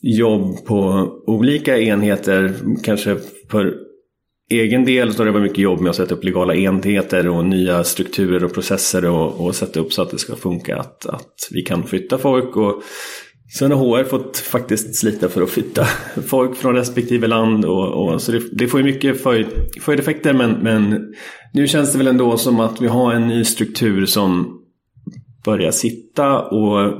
jobb 0.02 0.66
på 0.66 1.08
olika 1.26 1.78
enheter, 1.78 2.54
kanske 2.84 3.16
för 3.50 3.74
egen 4.50 4.84
del 4.84 5.12
så 5.12 5.20
har 5.20 5.26
det 5.26 5.32
varit 5.32 5.42
mycket 5.42 5.58
jobb 5.58 5.80
med 5.80 5.90
att 5.90 5.96
sätta 5.96 6.14
upp 6.14 6.24
legala 6.24 6.54
enheter 6.54 7.28
och 7.28 7.44
nya 7.44 7.84
strukturer 7.84 8.44
och 8.44 8.54
processer 8.54 9.04
och, 9.04 9.46
och 9.46 9.54
sätta 9.54 9.80
upp 9.80 9.92
så 9.92 10.02
att 10.02 10.10
det 10.10 10.18
ska 10.18 10.36
funka 10.36 10.76
att, 10.76 11.06
att 11.06 11.48
vi 11.50 11.62
kan 11.62 11.86
flytta 11.86 12.18
folk. 12.18 12.56
Och 12.56 12.82
Sen 13.58 13.72
har 13.72 13.78
HR 13.78 14.04
fått 14.04 14.36
faktiskt 14.36 14.94
slita 14.94 15.28
för 15.28 15.42
att 15.42 15.50
flytta 15.50 15.84
folk 16.26 16.56
från 16.56 16.74
respektive 16.74 17.26
land. 17.26 17.64
Och, 17.64 17.88
och 17.88 18.22
så 18.22 18.32
det, 18.32 18.42
det, 18.52 18.68
får 18.68 18.80
ju 18.80 18.86
mycket 18.86 19.22
följdeffekter 19.80 20.32
men, 20.32 20.50
men 20.50 21.12
nu 21.52 21.66
känns 21.66 21.92
det 21.92 21.98
väl 21.98 22.06
ändå 22.06 22.36
som 22.36 22.60
att 22.60 22.80
vi 22.80 22.86
har 22.86 23.12
en 23.12 23.28
ny 23.28 23.44
struktur 23.44 24.06
som 24.06 24.58
börjar 25.44 25.70
sitta. 25.70 26.40
och 26.40 26.92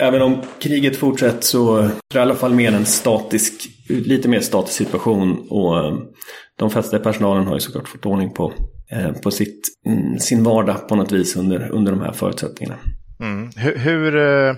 Även 0.00 0.22
om 0.22 0.42
kriget 0.58 0.96
fortsätter 0.96 1.42
så 1.42 1.76
är 1.76 1.90
det 2.12 2.18
i 2.18 2.22
alla 2.22 2.34
fall 2.34 2.54
mer 2.54 2.72
en 2.72 2.86
statisk, 2.86 3.52
lite 3.88 4.28
mer 4.28 4.40
statisk 4.40 4.76
situation. 4.76 5.46
Och 5.48 5.98
de 6.58 6.70
flesta 6.70 6.96
i 6.96 7.00
personalen 7.00 7.46
har 7.46 7.54
ju 7.54 7.60
såklart 7.60 7.88
fått 7.88 8.06
ordning 8.06 8.30
på, 8.30 8.52
eh, 8.90 9.12
på 9.12 9.30
sitt, 9.30 9.68
mm, 9.86 10.18
sin 10.18 10.44
vardag 10.44 10.88
på 10.88 10.94
något 10.94 11.12
vis 11.12 11.36
under, 11.36 11.70
under 11.70 11.92
de 11.92 12.00
här 12.00 12.12
förutsättningarna. 12.12 12.78
Mm. 13.20 13.50
Hur, 13.56 13.76
hur 13.76 14.16
uh, 14.16 14.54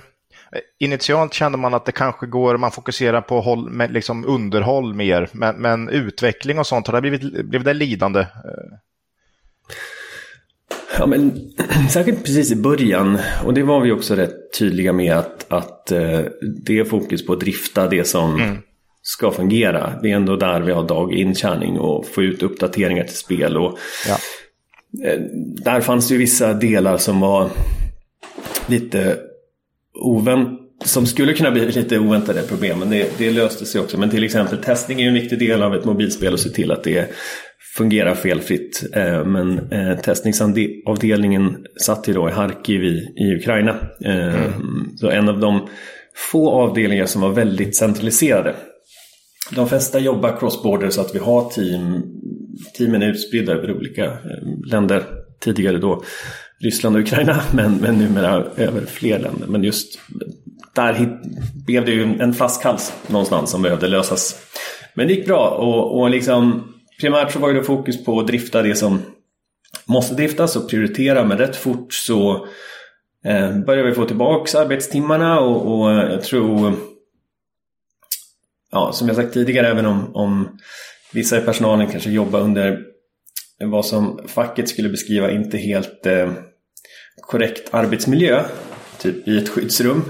initialt 0.79 1.35
kände 1.35 1.59
man 1.59 1.75
att 1.75 1.85
det 1.85 1.93
kanske 1.93 2.27
går, 2.27 2.57
man 2.57 2.71
fokuserar 2.71 3.21
på 3.21 3.41
håll, 3.41 3.71
med, 3.71 3.93
liksom 3.93 4.25
underhåll 4.25 4.95
mer, 4.95 5.29
men, 5.33 5.57
men, 5.57 5.89
utveckling 5.89 6.59
och 6.59 6.67
sånt, 6.67 6.87
har 6.87 6.95
det 6.95 7.01
blivit, 7.01 7.47
blivit 7.47 7.65
det 7.65 7.75
lidande? 7.75 8.27
Ja, 10.99 11.07
men 11.07 11.53
särskilt 11.91 12.25
precis 12.25 12.53
i 12.53 12.57
början, 12.57 13.19
och 13.45 13.55
det 13.55 13.63
var 13.63 13.81
vi 13.81 13.93
också 13.93 14.15
rätt 14.15 14.59
tydliga 14.59 14.93
med 14.93 15.17
att, 15.17 15.53
att 15.53 15.93
uh, 15.93 16.21
det 16.65 16.79
är 16.79 16.85
fokus 16.85 17.27
på 17.27 17.33
att 17.33 17.41
drifta 17.41 17.89
det 17.89 18.05
som 18.05 18.35
mm. 18.35 18.57
ska 19.03 19.31
fungera. 19.31 19.93
Det 20.03 20.11
är 20.11 20.17
ändå 20.17 20.37
där 20.37 20.61
vi 20.61 20.73
har 20.73 20.89
dag 20.89 21.13
intjäning 21.13 21.79
och 21.79 22.07
få 22.07 22.23
ut 22.23 22.43
uppdateringar 22.43 23.05
till 23.05 23.17
spel. 23.17 23.57
Och, 23.57 23.79
ja. 24.09 24.17
Där 25.65 25.81
fanns 25.81 26.09
det 26.09 26.15
ju 26.15 26.19
vissa 26.19 26.53
delar 26.53 26.99
som 26.99 27.21
var 27.21 27.51
lite 28.67 29.17
ovänt 29.95 30.59
som 30.85 31.07
skulle 31.07 31.33
kunna 31.33 31.51
bli 31.51 31.73
lite 31.73 31.99
oväntade 31.99 32.43
problem, 32.43 32.79
men 32.79 32.91
det, 32.91 33.19
det 33.19 33.31
löste 33.31 33.67
sig 33.67 33.81
också. 33.81 33.99
Men 33.99 34.11
till 34.11 34.25
exempel 34.25 34.59
testning 34.59 35.03
är 35.03 35.09
en 35.09 35.15
viktig 35.15 35.39
del 35.39 35.63
av 35.63 35.75
ett 35.75 35.85
mobilspel 35.85 36.33
och 36.33 36.41
se 36.41 36.51
till 36.51 36.73
att 36.73 36.85
det 36.85 37.11
fungerar 37.77 38.15
felfritt. 38.15 38.85
Eh, 38.93 39.25
men 39.25 39.73
eh, 39.73 39.99
testningsavdelningen 39.99 41.67
satt 41.81 42.09
ju 42.09 42.13
då 42.13 42.29
i 42.29 42.33
Harkiv 42.33 42.85
i, 42.85 43.13
i 43.17 43.35
Ukraina. 43.35 43.77
Eh, 44.05 44.45
mm. 44.45 44.97
Så 44.97 45.11
en 45.11 45.29
av 45.29 45.41
de 45.41 45.69
få 46.33 46.51
avdelningar 46.51 47.07
som 47.07 47.23
var 47.23 47.31
väldigt 47.31 47.77
centraliserade. 47.77 48.55
De 49.51 49.69
flesta 49.69 49.99
jobbar 49.99 50.37
cross-border 50.41 50.91
så 50.91 51.01
att 51.01 51.15
vi 51.15 51.19
har 51.19 51.51
team. 51.51 52.03
Teamen 52.79 53.03
är 53.03 53.09
utspridda 53.09 53.53
över 53.53 53.77
olika 53.77 54.19
länder. 54.71 55.03
Tidigare 55.41 55.79
då 55.79 56.03
Ryssland 56.63 56.97
och 56.97 57.03
Ukraina 57.03 57.43
men, 57.55 57.77
men 57.77 57.99
numera 57.99 58.45
över 58.57 58.87
fler 58.87 59.19
länder. 59.19 59.47
Men 59.47 59.65
just 59.65 59.99
där 60.75 61.21
blev 61.67 61.85
det 61.85 61.93
ju 61.93 62.03
en 62.03 62.35
flaskhals 62.35 62.93
någonstans 63.07 63.51
som 63.51 63.63
behövde 63.63 63.89
lösas. 63.89 64.37
Men 64.95 65.07
det 65.07 65.15
gick 65.15 65.27
bra 65.27 65.49
och, 65.49 66.01
och 66.01 66.11
liksom, 66.11 66.69
primärt 67.01 67.33
så 67.33 67.39
var 67.39 67.53
det 67.53 67.63
fokus 67.63 68.05
på 68.05 68.21
att 68.21 68.27
drifta 68.27 68.63
det 68.63 68.75
som 68.75 69.03
måste 69.85 70.15
driftas 70.15 70.57
och 70.57 70.71
prioritera 70.71 71.25
men 71.25 71.39
rätt 71.39 71.57
fort 71.57 71.93
så 71.93 72.47
eh, 73.25 73.59
började 73.59 73.89
vi 73.89 73.95
få 73.95 74.05
tillbaka 74.05 74.59
arbetstimmarna 74.59 75.41
och, 75.41 75.81
och 75.81 75.91
jag 75.91 76.23
tror 76.23 76.75
ja, 78.71 78.93
som 78.93 79.09
jag 79.09 79.17
sagt 79.17 79.35
tidigare 79.35 79.69
även 79.69 79.87
om, 79.87 80.17
om 80.17 80.59
vissa 81.13 81.39
i 81.39 81.41
personalen 81.41 81.87
kanske 81.87 82.11
jobbar 82.11 82.41
under 82.41 82.81
vad 83.65 83.87
som 83.87 84.21
facket 84.27 84.69
skulle 84.69 84.89
beskriva 84.89 85.31
inte 85.31 85.59
helt 85.59 86.07
eh, 86.07 86.33
korrekt 87.21 87.75
arbetsmiljö, 87.75 88.45
typ 88.99 89.29
i 89.29 89.39
ett 89.39 89.49
skyddsrum, 89.49 90.03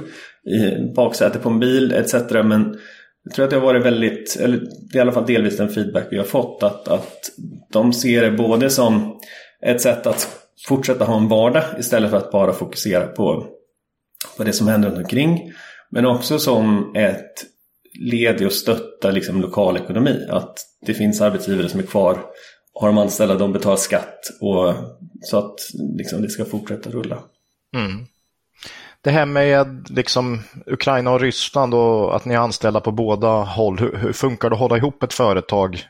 i 0.44 0.92
baksäte 0.94 1.38
på 1.38 1.48
en 1.48 1.60
bil 1.60 1.92
etc. 1.92 2.14
Men 2.30 2.78
jag 3.24 3.34
tror 3.34 3.44
att 3.44 3.50
det 3.50 3.56
har 3.56 3.66
varit 3.66 3.84
väldigt, 3.84 4.36
eller 4.40 4.56
det 4.56 4.94
är 4.94 4.98
i 4.98 5.00
alla 5.00 5.12
fall 5.12 5.26
delvis 5.26 5.56
den 5.56 5.68
feedback 5.68 6.06
vi 6.10 6.16
har 6.16 6.24
fått, 6.24 6.62
att, 6.62 6.88
att 6.88 7.30
de 7.72 7.92
ser 7.92 8.22
det 8.22 8.30
både 8.30 8.70
som 8.70 9.20
ett 9.66 9.80
sätt 9.80 10.06
att 10.06 10.28
fortsätta 10.66 11.04
ha 11.04 11.16
en 11.16 11.28
vardag 11.28 11.64
istället 11.78 12.10
för 12.10 12.16
att 12.16 12.32
bara 12.32 12.52
fokusera 12.52 13.06
på, 13.06 13.46
på 14.36 14.44
det 14.44 14.52
som 14.52 14.68
händer 14.68 14.88
runt 14.88 14.98
omkring. 14.98 15.52
Men 15.90 16.06
också 16.06 16.38
som 16.38 16.92
ett 16.96 17.44
led 18.00 18.40
i 18.40 18.44
att 18.44 18.52
stötta 18.52 19.10
liksom, 19.10 19.40
lokal 19.40 19.76
ekonomi. 19.76 20.26
Att 20.30 20.58
det 20.86 20.94
finns 20.94 21.20
arbetsgivare 21.20 21.68
som 21.68 21.80
är 21.80 21.84
kvar 21.84 22.18
har 22.74 22.88
de 22.88 22.98
anställda, 22.98 23.34
de 23.34 23.52
betalar 23.52 23.76
skatt 23.76 24.30
och, 24.40 24.74
så 25.22 25.38
att 25.38 25.54
liksom, 25.98 26.22
det 26.22 26.28
ska 26.28 26.44
fortsätta 26.44 26.90
rulla. 26.90 27.18
Mm. 27.76 28.06
Det 29.00 29.10
här 29.10 29.26
med 29.26 29.86
liksom, 29.90 30.42
Ukraina 30.66 31.10
och 31.10 31.20
Ryssland 31.20 31.74
och 31.74 32.16
att 32.16 32.24
ni 32.24 32.34
är 32.34 32.38
anställda 32.38 32.80
på 32.80 32.92
båda 32.92 33.28
håll, 33.28 33.78
hur, 33.78 33.96
hur 33.96 34.12
funkar 34.12 34.50
det 34.50 34.54
att 34.54 34.60
hålla 34.60 34.76
ihop 34.76 35.02
ett 35.02 35.12
företag 35.12 35.84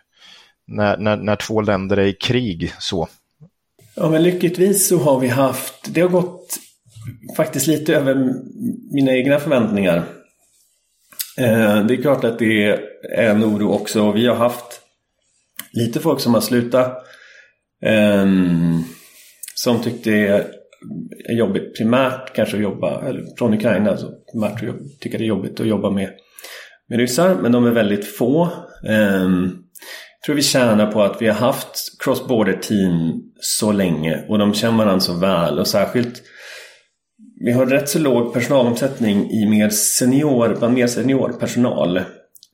när, 0.66 0.96
när, 0.96 1.16
när 1.16 1.36
två 1.36 1.60
länder 1.60 1.96
är 1.96 2.06
i 2.06 2.12
krig 2.12 2.72
så? 2.78 3.08
Ja, 3.96 4.10
men 4.10 4.22
lyckligtvis 4.22 4.88
så 4.88 4.98
har 4.98 5.20
vi 5.20 5.28
haft, 5.28 5.94
det 5.94 6.00
har 6.00 6.08
gått 6.08 6.58
faktiskt 7.36 7.66
lite 7.66 7.94
över 7.94 8.34
mina 8.92 9.12
egna 9.12 9.38
förväntningar. 9.38 9.96
Eh, 11.36 11.84
det 11.84 11.94
är 11.94 12.02
klart 12.02 12.24
att 12.24 12.38
det 12.38 12.66
är 13.02 13.30
en 13.30 13.44
oro 13.44 13.72
också. 13.72 14.12
Vi 14.12 14.26
har 14.26 14.34
haft 14.34 14.81
lite 15.72 16.00
folk 16.00 16.20
som 16.20 16.34
har 16.34 16.40
slutat. 16.40 17.06
Um, 18.22 18.84
som 19.54 19.82
tyckte 19.82 20.10
det 20.10 20.28
är 21.28 21.34
jobbigt 21.34 21.76
primärt 21.76 22.34
kanske 22.34 22.56
att 22.56 22.62
jobba, 22.62 23.08
eller 23.08 23.24
från 23.38 23.54
Ukraina, 23.54 23.90
alltså 23.90 24.10
primärt 24.32 24.60
tycker 25.00 25.18
det 25.18 25.24
är 25.24 25.28
jobbigt 25.28 25.60
att 25.60 25.66
jobba 25.66 25.90
med, 25.90 26.10
med 26.88 26.98
ryssar. 26.98 27.34
Men 27.42 27.52
de 27.52 27.66
är 27.66 27.70
väldigt 27.70 28.16
få. 28.16 28.48
Um, 28.88 29.58
jag 30.20 30.26
tror 30.26 30.36
vi 30.36 30.42
tjänar 30.42 30.92
på 30.92 31.02
att 31.02 31.22
vi 31.22 31.28
har 31.28 31.34
haft 31.34 32.02
cross-border 32.04 32.58
team 32.62 33.22
så 33.40 33.72
länge 33.72 34.24
och 34.28 34.38
de 34.38 34.54
känner 34.54 34.78
varandra 34.78 35.00
så 35.00 35.18
väl 35.18 35.58
och 35.58 35.66
särskilt 35.66 36.22
vi 37.44 37.52
har 37.52 37.66
rätt 37.66 37.88
så 37.88 37.98
låg 37.98 38.32
personalomsättning 38.32 39.30
i 39.30 39.46
mer 39.46 39.68
senior, 39.68 40.56
bland 40.58 40.74
mer 40.74 40.86
senior 40.86 41.28
personal. 41.28 42.00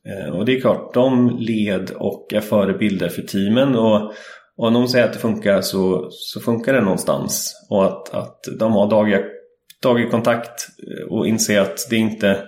Eh, 0.09 0.29
och 0.29 0.45
det 0.45 0.57
är 0.57 0.61
klart, 0.61 0.93
de 0.93 1.37
led 1.39 1.91
och 1.95 2.33
är 2.33 2.41
förebilder 2.41 3.09
för 3.09 3.21
teamen. 3.21 3.75
Och, 3.75 4.13
om 4.61 4.73
de 4.73 4.87
säger 4.87 5.05
att 5.05 5.13
det 5.13 5.19
funkar 5.19 5.61
så, 5.61 6.07
så 6.11 6.39
funkar 6.39 6.73
det 6.73 6.81
någonstans. 6.81 7.53
Och 7.69 7.85
att, 7.85 8.13
att 8.13 8.39
de 8.59 8.71
har 8.71 8.89
dagliga, 8.89 9.19
daglig 9.83 10.11
kontakt 10.11 10.67
eh, 10.87 11.13
och 11.13 11.27
inser 11.27 11.59
att 11.59 11.87
det 11.89 11.95
inte 11.95 12.43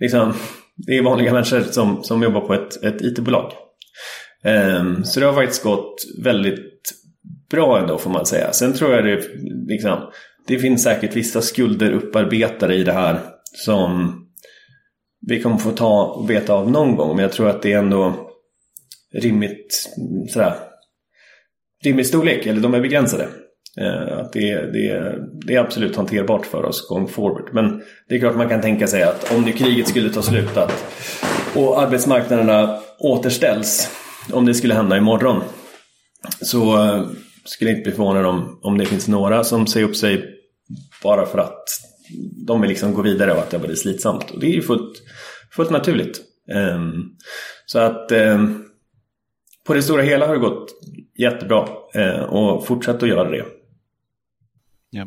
liksom, 0.00 0.34
det 0.86 0.98
är 0.98 1.02
vanliga 1.02 1.32
människor 1.32 1.60
som, 1.60 2.04
som 2.04 2.22
jobbar 2.22 2.40
på 2.40 2.54
ett, 2.54 2.84
ett 2.84 3.02
IT-bolag. 3.02 3.52
Um, 4.44 5.04
så 5.04 5.20
det 5.20 5.26
har 5.26 5.32
faktiskt 5.32 5.62
gått 5.62 5.94
väldigt 6.22 6.92
bra 7.50 7.78
ändå 7.78 7.98
får 7.98 8.10
man 8.10 8.26
säga. 8.26 8.52
Sen 8.52 8.72
tror 8.72 8.94
jag 8.94 9.04
det, 9.04 9.22
liksom, 9.68 9.98
det 10.46 10.58
finns 10.58 10.82
säkert 10.82 11.16
vissa 11.16 11.40
skulder 11.40 11.92
upparbetade 11.92 12.74
i 12.74 12.84
det 12.84 12.92
här 12.92 13.20
som 13.64 14.21
vi 15.26 15.42
kommer 15.42 15.56
få 15.56 15.70
ta 15.70 16.04
och 16.04 16.30
veta 16.30 16.52
av 16.52 16.70
någon 16.70 16.96
gång. 16.96 17.16
Men 17.16 17.22
jag 17.22 17.32
tror 17.32 17.48
att 17.48 17.62
det 17.62 17.72
är 17.72 17.78
ändå 17.78 18.14
rimligt 19.14 19.94
sådär, 20.28 20.54
rimlig 21.84 22.06
storlek, 22.06 22.46
eller 22.46 22.60
de 22.60 22.74
är 22.74 22.80
begränsade. 22.80 23.28
Eh, 23.80 24.18
att 24.18 24.32
det, 24.32 24.54
det, 24.54 25.14
det 25.46 25.54
är 25.54 25.60
absolut 25.60 25.96
hanterbart 25.96 26.46
för 26.46 26.64
oss 26.64 26.88
going 26.88 27.08
forward. 27.08 27.50
Men 27.52 27.82
det 28.08 28.14
är 28.14 28.18
klart 28.18 28.36
man 28.36 28.48
kan 28.48 28.60
tänka 28.60 28.86
sig 28.86 29.02
att 29.02 29.32
om 29.32 29.42
nu 29.42 29.52
kriget 29.52 29.88
skulle 29.88 30.10
ta 30.10 30.22
slut 30.22 30.56
att, 30.56 30.84
och 31.54 31.82
arbetsmarknaderna 31.82 32.78
återställs, 32.98 33.90
om 34.32 34.46
det 34.46 34.54
skulle 34.54 34.74
hända 34.74 34.96
imorgon, 34.96 35.42
så 36.40 36.84
eh, 36.84 37.06
skulle 37.44 37.70
jag 37.70 37.78
inte 37.78 37.88
bli 37.88 37.96
förvånad 37.96 38.26
om, 38.26 38.58
om 38.62 38.78
det 38.78 38.86
finns 38.86 39.08
några 39.08 39.44
som 39.44 39.66
säger 39.66 39.88
upp 39.88 39.96
sig 39.96 40.24
bara 41.02 41.26
för 41.26 41.38
att 41.38 41.64
de 42.46 42.60
vill 42.60 42.70
liksom 42.70 42.94
gå 42.94 43.02
vidare 43.02 43.32
och 43.32 43.38
att 43.38 43.50
det 43.50 43.56
har 43.56 43.66
varit 43.66 43.78
slitsamt. 43.78 44.30
Och 44.30 44.40
det 44.40 44.46
är 44.46 44.54
ju 44.54 44.62
fullt, 44.62 45.02
fullt 45.50 45.70
naturligt. 45.70 46.20
Um, 46.74 47.16
så 47.66 47.78
att 47.78 48.12
um, 48.12 48.64
på 49.66 49.74
det 49.74 49.82
stora 49.82 50.02
hela 50.02 50.26
har 50.26 50.34
det 50.34 50.40
gått 50.40 50.68
jättebra 51.18 51.68
uh, 51.96 52.22
och 52.22 52.66
fortsätt 52.66 53.02
att 53.02 53.08
göra 53.08 53.30
det. 53.30 53.44
Ja. 54.90 55.06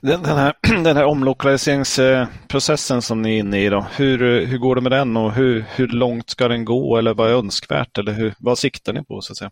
Den, 0.00 0.22
den, 0.22 0.36
här, 0.36 0.54
den 0.84 0.96
här 0.96 1.04
omlokaliseringsprocessen 1.04 3.02
som 3.02 3.22
ni 3.22 3.34
är 3.34 3.38
inne 3.38 3.64
i, 3.64 3.68
då, 3.68 3.86
hur, 3.96 4.46
hur 4.46 4.58
går 4.58 4.74
det 4.74 4.80
med 4.80 4.92
den 4.92 5.16
och 5.16 5.32
hur, 5.32 5.64
hur 5.76 5.88
långt 5.88 6.30
ska 6.30 6.48
den 6.48 6.64
gå 6.64 6.96
eller 6.96 7.14
vad 7.14 7.30
är 7.30 7.34
önskvärt 7.34 7.98
eller 7.98 8.12
hur, 8.12 8.34
vad 8.38 8.58
siktar 8.58 8.92
ni 8.92 9.04
på 9.04 9.20
så 9.20 9.32
att 9.32 9.36
säga? 9.36 9.50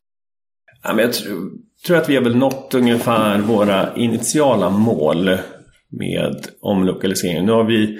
Ja, 0.82 0.92
men 0.92 1.04
jag 1.04 1.12
tror, 1.12 1.50
tror 1.86 1.96
att 1.96 2.08
vi 2.08 2.16
har 2.16 2.22
väl 2.22 2.36
nått 2.36 2.74
ungefär 2.74 3.38
våra 3.38 3.96
initiala 3.96 4.70
mål 4.70 5.38
med 5.88 6.46
omlokalisering. 6.60 7.46
Nu 7.46 7.52
har 7.52 7.64
vi 7.64 7.98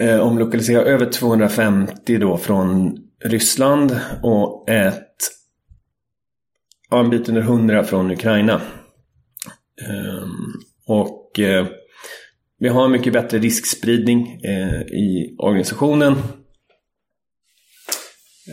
eh, 0.00 0.20
omlokaliserat 0.20 0.86
över 0.86 1.06
250 1.06 2.18
då 2.18 2.36
från 2.36 2.98
Ryssland 3.24 4.00
och 4.22 4.70
ett 4.70 5.16
ja, 6.90 7.00
en 7.00 7.10
bit 7.10 7.28
under 7.28 7.42
100 7.42 7.84
från 7.84 8.10
Ukraina. 8.10 8.60
Um, 9.88 10.62
och 10.86 11.38
eh, 11.38 11.66
vi 12.58 12.68
har 12.68 12.84
en 12.84 12.92
mycket 12.92 13.12
bättre 13.12 13.38
riskspridning 13.38 14.40
eh, 14.44 14.80
i 14.80 15.36
organisationen. 15.38 16.12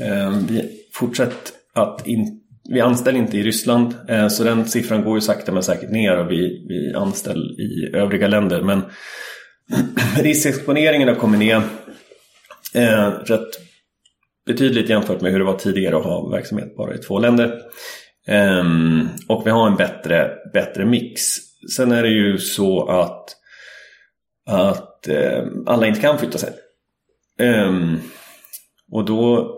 Eh, 0.02 0.38
vi 0.48 0.82
fortsätter 0.94 1.54
att 1.74 2.08
inte 2.08 2.39
vi 2.74 2.82
anställer 2.82 3.20
inte 3.20 3.38
i 3.38 3.44
Ryssland 3.44 3.96
eh, 4.08 4.28
så 4.28 4.44
den 4.44 4.66
siffran 4.66 5.04
går 5.04 5.18
ju 5.18 5.22
sakta 5.22 5.52
men 5.52 5.64
säkert 5.64 5.92
ner 5.92 6.18
och 6.18 6.32
vi, 6.32 6.66
vi 6.68 6.94
anställer 6.94 7.62
i 7.62 7.92
övriga 7.94 8.28
länder. 8.28 8.62
Men 8.62 8.82
riskexponeringen 10.24 11.08
har 11.08 11.16
kommit 11.16 11.40
ner 11.40 11.62
eh, 12.74 13.10
rätt 13.10 13.70
betydligt 14.46 14.90
jämfört 14.90 15.22
med 15.22 15.32
hur 15.32 15.40
det 15.40 15.46
var 15.46 15.58
tidigare 15.58 15.98
att 15.98 16.04
ha 16.04 16.30
verksamhet 16.30 16.78
bara 16.78 16.96
i 16.96 16.98
två 16.98 17.20
länder. 17.20 17.62
Ehm, 18.28 19.08
och 19.28 19.48
vi 19.48 19.52
har 19.52 19.68
en 19.68 19.76
bättre, 19.76 20.32
bättre 20.54 20.86
mix. 20.86 21.22
Sen 21.76 21.92
är 21.92 22.04
det 22.04 22.10
ju 22.10 22.38
så 22.38 22.90
att, 22.90 23.26
att 24.46 25.08
eh, 25.08 25.44
alla 25.66 25.88
inte 25.88 26.02
kan 26.02 26.20
flytta 26.20 26.38
sig. 26.38 26.54
Ehm, 27.40 28.00
och 28.92 29.06
då, 29.06 29.56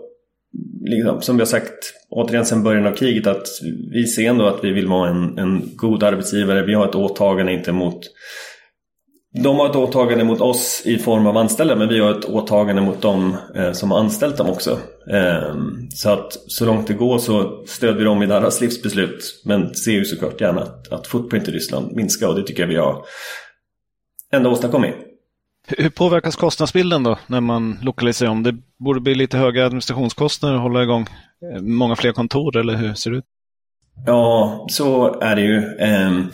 liksom, 0.84 1.22
som 1.22 1.36
vi 1.36 1.40
har 1.40 1.46
sagt 1.46 1.94
återigen 2.12 2.46
sedan 2.46 2.62
början 2.62 2.86
av 2.86 2.92
kriget, 2.92 3.26
att 3.26 3.46
vi 3.92 4.06
ser 4.06 4.28
ändå 4.28 4.46
att 4.46 4.64
vi 4.64 4.72
vill 4.72 4.86
vara 4.86 5.10
en, 5.10 5.38
en 5.38 5.70
god 5.76 6.02
arbetsgivare. 6.02 6.66
Vi 6.66 6.74
har 6.74 6.88
ett 6.88 6.94
åtagande 6.94 7.52
inte 7.52 7.72
mot 7.72 8.00
de 9.34 9.58
har 9.58 9.70
ett 9.70 9.76
åtagande 9.76 10.24
mot 10.24 10.40
oss 10.40 10.82
i 10.84 10.98
form 10.98 11.26
av 11.26 11.36
anställda 11.36 11.76
men 11.76 11.88
vi 11.88 11.98
har 11.98 12.18
ett 12.18 12.24
åtagande 12.24 12.82
mot 12.82 13.02
dem 13.02 13.36
eh, 13.54 13.72
som 13.72 13.90
har 13.90 13.98
anställt 13.98 14.36
dem 14.36 14.50
också. 14.50 14.78
Eh, 15.10 15.54
så 15.94 16.10
att 16.10 16.32
så 16.32 16.66
långt 16.66 16.86
det 16.86 16.94
går 16.94 17.18
så 17.18 17.64
stödjer 17.66 17.98
vi 17.98 18.04
dem 18.04 18.22
i 18.22 18.26
deras 18.26 18.60
livsbeslut. 18.60 19.42
Men 19.44 19.74
ser 19.74 19.92
ju 19.92 20.04
såklart 20.04 20.40
gärna 20.40 20.60
att, 20.60 20.92
att 20.92 21.06
footprint 21.06 21.48
i 21.48 21.50
Ryssland 21.50 21.92
minskar 21.96 22.28
och 22.28 22.34
det 22.34 22.42
tycker 22.42 22.62
jag 22.62 22.68
vi 22.68 22.76
har 22.76 23.04
ändå 24.32 24.50
åstadkommit. 24.50 24.94
Hur 25.68 25.88
påverkas 25.88 26.36
kostnadsbilden 26.36 27.02
då 27.02 27.18
när 27.26 27.40
man 27.40 27.78
lokaliserar 27.82 28.30
om? 28.30 28.42
Det 28.42 28.54
borde 28.78 29.00
bli 29.00 29.14
lite 29.14 29.38
höga 29.38 29.66
administrationskostnader 29.66 30.54
att 30.56 30.62
hålla 30.62 30.82
igång 30.82 31.06
eh, 31.54 31.60
många 31.60 31.96
fler 31.96 32.12
kontor 32.12 32.56
eller 32.56 32.74
hur 32.74 32.94
ser 32.94 33.10
det 33.10 33.16
ut? 33.16 33.24
Ja, 34.06 34.66
så 34.70 35.20
är 35.20 35.36
det 35.36 35.42
ju. 35.42 35.76
Ehm, 35.78 36.26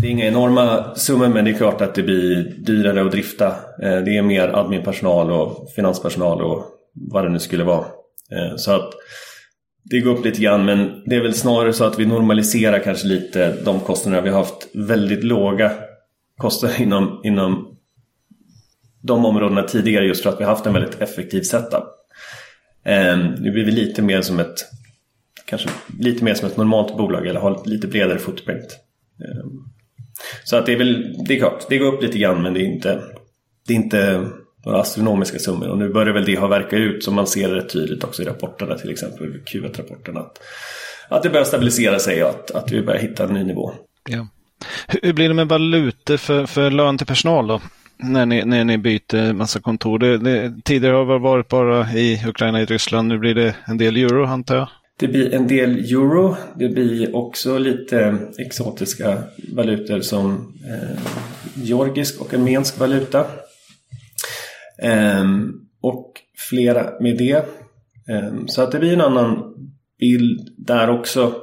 det 0.00 0.06
är 0.06 0.10
inga 0.10 0.26
enorma 0.26 0.94
summor 0.94 1.28
men 1.28 1.44
det 1.44 1.50
är 1.50 1.54
klart 1.54 1.80
att 1.80 1.94
det 1.94 2.02
blir 2.02 2.54
dyrare 2.58 3.04
att 3.04 3.10
drifta. 3.10 3.46
Eh, 3.82 3.98
det 4.04 4.16
är 4.16 4.22
mer 4.22 4.48
adminpersonal 4.48 5.30
och 5.30 5.70
finanspersonal 5.76 6.42
och 6.42 6.64
vad 7.10 7.24
det 7.24 7.30
nu 7.30 7.38
skulle 7.38 7.64
vara. 7.64 7.84
Eh, 8.32 8.56
så 8.56 8.72
att 8.72 8.90
det 9.84 10.00
går 10.00 10.10
upp 10.10 10.24
lite 10.24 10.42
grann 10.42 10.64
men 10.64 11.02
det 11.06 11.16
är 11.16 11.22
väl 11.22 11.34
snarare 11.34 11.72
så 11.72 11.84
att 11.84 11.98
vi 11.98 12.06
normaliserar 12.06 12.78
kanske 12.78 13.06
lite 13.06 13.56
de 13.64 13.80
kostnaderna. 13.80 14.22
Vi 14.22 14.30
har 14.30 14.38
haft 14.38 14.68
väldigt 14.74 15.24
låga 15.24 15.72
kostnader 16.36 16.82
inom, 16.82 17.20
inom 17.24 17.77
de 19.08 19.24
områdena 19.24 19.62
tidigare 19.62 20.06
just 20.06 20.22
för 20.22 20.30
att 20.30 20.40
vi 20.40 20.44
haft 20.44 20.66
en 20.66 20.72
väldigt 20.72 21.02
effektiv 21.02 21.42
setup. 21.42 21.84
Eh, 22.84 23.18
nu 23.18 23.50
blir 23.50 23.64
vi 23.64 23.70
lite 23.70 24.02
mer 24.02 24.20
som 24.20 24.40
ett 24.40 24.66
kanske 25.46 25.68
lite 25.98 26.24
mer 26.24 26.34
som 26.34 26.48
ett 26.48 26.56
normalt 26.56 26.96
bolag 26.96 27.26
eller 27.26 27.40
har 27.40 27.62
lite 27.64 27.86
bredare 27.86 28.18
footprint. 28.18 28.78
Ehm, 29.24 29.64
så 30.44 30.56
att 30.56 30.66
det 30.66 30.72
är 30.72 30.78
väl, 30.78 31.14
det 31.28 31.34
är 31.34 31.38
klart, 31.38 31.66
det 31.68 31.78
går 31.78 31.94
upp 31.94 32.02
lite 32.02 32.18
grann 32.18 32.42
men 32.42 32.54
det 32.54 32.60
är 32.60 32.64
inte, 32.64 33.02
det 33.66 33.72
är 33.72 33.76
inte 33.76 34.28
några 34.64 34.80
astronomiska 34.80 35.38
summor. 35.38 35.68
Och 35.68 35.78
nu 35.78 35.88
börjar 35.88 36.14
väl 36.14 36.24
det 36.24 36.36
ha 36.38 36.46
verkat 36.46 36.78
ut 36.78 37.04
som 37.04 37.14
man 37.14 37.26
ser 37.26 37.48
rätt 37.48 37.72
tydligt 37.72 38.04
också 38.04 38.22
i 38.22 38.24
rapporterna 38.24 38.78
till 38.78 38.90
exempel, 38.90 39.26
Q1-rapporterna. 39.26 40.20
Att, 40.20 40.38
att 41.08 41.22
det 41.22 41.30
börjar 41.30 41.44
stabilisera 41.44 41.98
sig 41.98 42.24
och 42.24 42.30
att, 42.30 42.50
att 42.50 42.72
vi 42.72 42.82
börjar 42.82 43.00
hitta 43.00 43.24
en 43.24 43.34
ny 43.34 43.44
nivå. 43.44 43.72
Ja. 44.08 44.28
Hur 45.02 45.12
blir 45.12 45.28
det 45.28 45.34
med 45.34 45.48
valutor 45.48 46.16
för, 46.16 46.46
för 46.46 46.70
lön 46.70 46.98
till 46.98 47.06
personal 47.06 47.46
då? 47.46 47.60
När 48.00 48.26
ni, 48.26 48.44
när 48.44 48.64
ni 48.64 48.78
byter 48.78 49.32
massa 49.32 49.60
kontor. 49.60 49.98
Det, 49.98 50.18
det, 50.18 50.54
tidigare 50.64 50.96
har 50.96 51.06
det 51.06 51.18
varit 51.18 51.48
bara 51.48 51.92
i 51.92 52.22
Ukraina, 52.26 52.62
i 52.62 52.64
Ryssland. 52.64 53.08
Nu 53.08 53.18
blir 53.18 53.34
det 53.34 53.56
en 53.66 53.78
del 53.78 53.96
euro 53.96 54.24
antar 54.24 54.56
jag? 54.56 54.68
Det 54.98 55.08
blir 55.08 55.34
en 55.34 55.46
del 55.46 55.78
euro. 55.78 56.36
Det 56.54 56.68
blir 56.68 57.16
också 57.16 57.58
lite 57.58 58.16
exotiska 58.38 59.22
valutor 59.52 60.00
som 60.00 60.54
eh, 60.68 61.00
georgisk 61.54 62.20
och 62.20 62.34
armensk 62.34 62.78
valuta. 62.78 63.26
Eh, 64.82 65.24
och 65.80 66.12
flera 66.48 67.00
med 67.00 67.18
det. 67.18 67.36
Eh, 68.10 68.32
så 68.46 68.62
att 68.62 68.72
det 68.72 68.78
blir 68.78 68.92
en 68.92 69.00
annan 69.00 69.54
bild 70.00 70.48
där 70.56 70.90
också. 70.90 71.34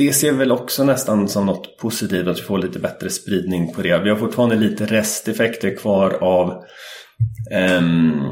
Det 0.00 0.12
ser 0.12 0.32
väl 0.32 0.52
också 0.52 0.84
nästan 0.84 1.28
som 1.28 1.46
något 1.46 1.76
positivt 1.76 2.26
att 2.26 2.38
vi 2.38 2.42
får 2.42 2.58
lite 2.58 2.78
bättre 2.78 3.10
spridning 3.10 3.72
på 3.72 3.82
det. 3.82 3.98
Vi 3.98 4.10
har 4.10 4.16
fortfarande 4.16 4.56
lite 4.56 4.86
resteffekter 4.86 5.76
kvar 5.76 6.10
av 6.10 6.64
Um, 7.78 8.22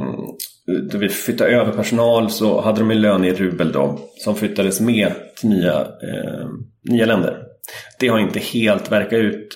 då 0.91 0.99
vi 0.99 1.09
flyttade 1.09 1.51
över 1.51 1.73
personal 1.73 2.31
så 2.31 2.61
hade 2.61 2.79
de 2.79 2.91
en 2.91 3.01
lön 3.01 3.25
i 3.25 3.35
rubel 3.35 3.73
då 3.73 3.99
som 4.25 4.35
flyttades 4.35 4.81
med 4.81 5.13
till 5.41 5.49
nya, 5.49 5.81
eh, 5.81 6.49
nya 6.91 7.07
länder. 7.07 7.37
Det 8.01 8.09
har 8.09 8.19
inte 8.19 8.39
helt 8.39 8.93
verkat 8.93 9.19
ut 9.19 9.49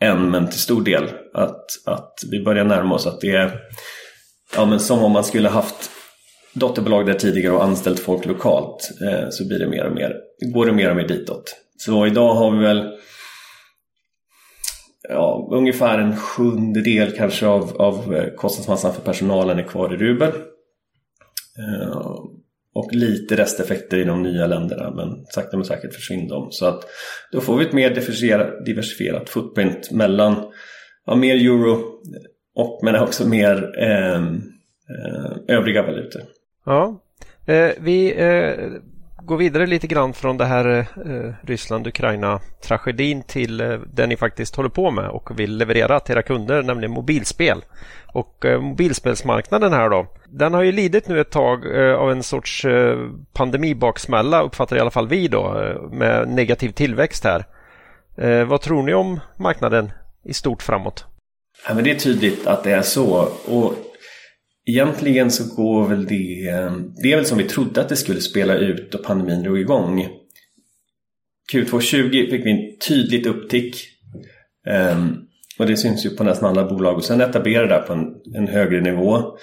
än 0.00 0.30
men 0.30 0.50
till 0.50 0.60
stor 0.60 0.84
del 0.84 1.04
att, 1.34 1.64
att 1.86 2.14
vi 2.30 2.44
börjar 2.44 2.64
närma 2.64 2.94
oss 2.94 3.06
att 3.06 3.20
det 3.20 3.30
är 3.30 3.60
ja, 4.56 4.64
men 4.64 4.80
som 4.80 5.04
om 5.04 5.12
man 5.12 5.24
skulle 5.24 5.48
haft 5.48 5.90
dotterbolag 6.58 7.06
där 7.06 7.14
tidigare 7.14 7.54
och 7.54 7.64
anställt 7.64 8.00
folk 8.00 8.26
lokalt 8.26 8.90
eh, 9.02 9.28
så 9.30 9.48
blir 9.48 9.58
det 9.58 9.68
mer 9.68 9.86
och 9.86 9.94
mer, 9.94 10.16
går 10.54 10.66
det 10.66 10.72
mer 10.72 10.90
och 10.90 10.96
mer 10.96 11.08
ditåt. 11.08 11.56
Så 11.76 12.06
idag 12.06 12.34
har 12.34 12.50
vi 12.50 12.58
väl 12.58 12.98
ja, 15.08 15.48
ungefär 15.52 15.98
en 15.98 16.16
sjundedel 16.16 17.12
kanske 17.16 17.46
av, 17.46 17.76
av 17.76 18.14
eh, 18.14 18.34
kostnadsmassan 18.34 18.94
för 18.94 19.02
personalen 19.02 19.58
är 19.58 19.62
kvar 19.62 19.94
i 19.94 19.96
rubel. 19.96 20.32
Eh, 21.58 22.18
och 22.74 22.92
lite 22.92 23.36
resteffekter 23.36 23.96
i 23.96 24.04
de 24.04 24.22
nya 24.22 24.46
länderna 24.46 24.90
men 24.90 25.26
sakta 25.26 25.56
men 25.56 25.66
säkert 25.66 25.94
försvinner 25.94 26.28
de. 26.28 26.48
Så 26.50 26.66
att 26.66 26.84
då 27.32 27.40
får 27.40 27.56
vi 27.56 27.64
ett 27.64 27.72
mer 27.72 27.90
diversifierat 28.64 29.28
footprint 29.28 29.90
mellan 29.90 30.52
ja, 31.06 31.14
mer 31.14 31.34
euro 31.34 32.00
och, 32.54 32.80
men 32.82 33.02
också 33.02 33.28
mer 33.28 33.70
eh, 33.78 34.14
eh 34.14 35.56
övriga 35.56 35.82
valutor. 35.82 36.22
Ja, 36.68 37.00
eh, 37.46 37.70
vi 37.78 38.14
eh, 38.16 38.66
går 39.22 39.36
vidare 39.36 39.66
lite 39.66 39.86
grann 39.86 40.12
från 40.12 40.36
det 40.36 40.44
här 40.44 40.78
eh, 40.78 41.34
Ryssland-Ukraina-tragedin 41.42 43.22
till 43.22 43.60
eh, 43.60 43.78
det 43.94 44.06
ni 44.06 44.16
faktiskt 44.16 44.56
håller 44.56 44.68
på 44.68 44.90
med 44.90 45.08
och 45.08 45.40
vill 45.40 45.56
leverera 45.56 46.00
till 46.00 46.12
era 46.12 46.22
kunder, 46.22 46.62
nämligen 46.62 46.90
mobilspel. 46.90 47.64
Och 48.12 48.44
eh, 48.44 48.60
mobilspelsmarknaden 48.60 49.72
här 49.72 49.90
då, 49.90 50.06
den 50.28 50.54
har 50.54 50.62
ju 50.62 50.72
lidit 50.72 51.08
nu 51.08 51.20
ett 51.20 51.30
tag 51.30 51.76
eh, 51.76 51.94
av 51.94 52.10
en 52.10 52.22
sorts 52.22 52.64
eh, 52.64 52.98
pandemibaksmälla, 53.32 54.42
uppfattar 54.42 54.76
i 54.76 54.80
alla 54.80 54.90
fall 54.90 55.08
vi 55.08 55.28
då, 55.28 55.60
eh, 55.60 55.90
med 55.90 56.28
negativ 56.28 56.70
tillväxt 56.70 57.24
här. 57.24 57.44
Eh, 58.16 58.44
vad 58.44 58.60
tror 58.60 58.82
ni 58.82 58.94
om 58.94 59.20
marknaden 59.36 59.92
i 60.24 60.34
stort 60.34 60.62
framåt? 60.62 61.04
Ja, 61.68 61.74
men 61.74 61.84
det 61.84 61.90
är 61.90 61.98
tydligt 61.98 62.46
att 62.46 62.64
det 62.64 62.72
är 62.72 62.82
så. 62.82 63.28
Och 63.48 63.74
Egentligen 64.68 65.30
så 65.30 65.54
går 65.54 65.88
väl 65.88 66.06
det... 66.06 66.50
Det 67.02 67.12
är 67.12 67.16
väl 67.16 67.26
som 67.26 67.38
vi 67.38 67.44
trodde 67.44 67.80
att 67.80 67.88
det 67.88 67.96
skulle 67.96 68.20
spela 68.20 68.54
ut 68.54 68.94
och 68.94 69.04
pandemin 69.04 69.42
drog 69.42 69.58
igång. 69.58 70.08
Q220 71.52 72.30
fick 72.30 72.46
vi 72.46 72.50
en 72.50 72.78
tydligt 72.88 73.26
upptick. 73.26 73.76
Ehm, 74.66 75.16
och 75.58 75.66
det 75.66 75.76
syns 75.76 76.06
ju 76.06 76.10
på 76.10 76.24
nästan 76.24 76.50
alla 76.50 76.70
bolag. 76.70 76.96
Och 76.96 77.04
sen 77.04 77.20
etablerade 77.20 77.74
det 77.74 77.78
på 77.86 77.92
en, 77.92 78.14
en, 78.34 78.48
högre 78.48 78.80
nivå. 78.80 79.38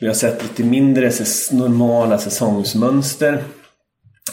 Vi 0.00 0.06
har 0.06 0.14
sett 0.14 0.42
lite 0.42 0.64
mindre 0.64 1.12
normala 1.52 2.18
säsongsmönster. 2.18 3.42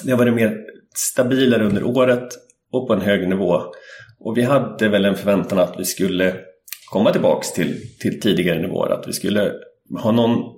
Det 0.04 0.12
har 0.12 0.18
varit 0.18 0.34
mer 0.34 0.58
stabilare 0.96 1.66
under 1.66 1.84
året 1.84 2.30
och 2.72 2.88
på 2.88 2.94
en 2.94 3.02
högre 3.02 3.28
nivå. 3.28 3.62
Och 4.20 4.38
vi 4.38 4.42
hade 4.42 4.90
väl 4.90 5.06
en 5.06 5.16
förväntan 5.16 5.60
att 5.60 5.76
vi 5.78 5.86
skulle 5.86 6.36
komma 6.92 7.12
tillbaks 7.12 7.54
till, 7.54 7.98
till 8.00 8.22
tidigare 8.22 8.62
nivåer. 8.62 8.90
Att 8.90 9.08
vi 9.08 9.14
skulle 9.14 9.52
ha 10.02 10.12
någon 10.12 10.54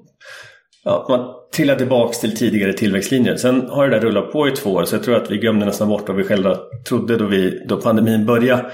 Ja, 0.88 1.06
man 1.10 1.34
trillar 1.56 1.76
tillbaks 1.76 2.20
till 2.20 2.36
tidigare 2.36 2.74
tillväxtlinjer. 2.74 3.36
Sen 3.36 3.70
har 3.70 3.88
det 3.88 3.96
där 3.96 4.06
rullat 4.06 4.32
på 4.32 4.48
i 4.48 4.52
två 4.52 4.70
år 4.70 4.86
så 4.86 4.96
jag 4.96 5.04
tror 5.04 5.16
att 5.16 5.32
vi 5.32 5.38
glömde 5.38 5.66
nästan 5.66 5.88
bort 5.88 6.08
vad 6.08 6.18
vi 6.18 6.24
själva 6.24 6.58
trodde 6.88 7.18
då, 7.18 7.26
vi, 7.26 7.64
då 7.68 7.82
pandemin 7.82 8.26
började. 8.26 8.66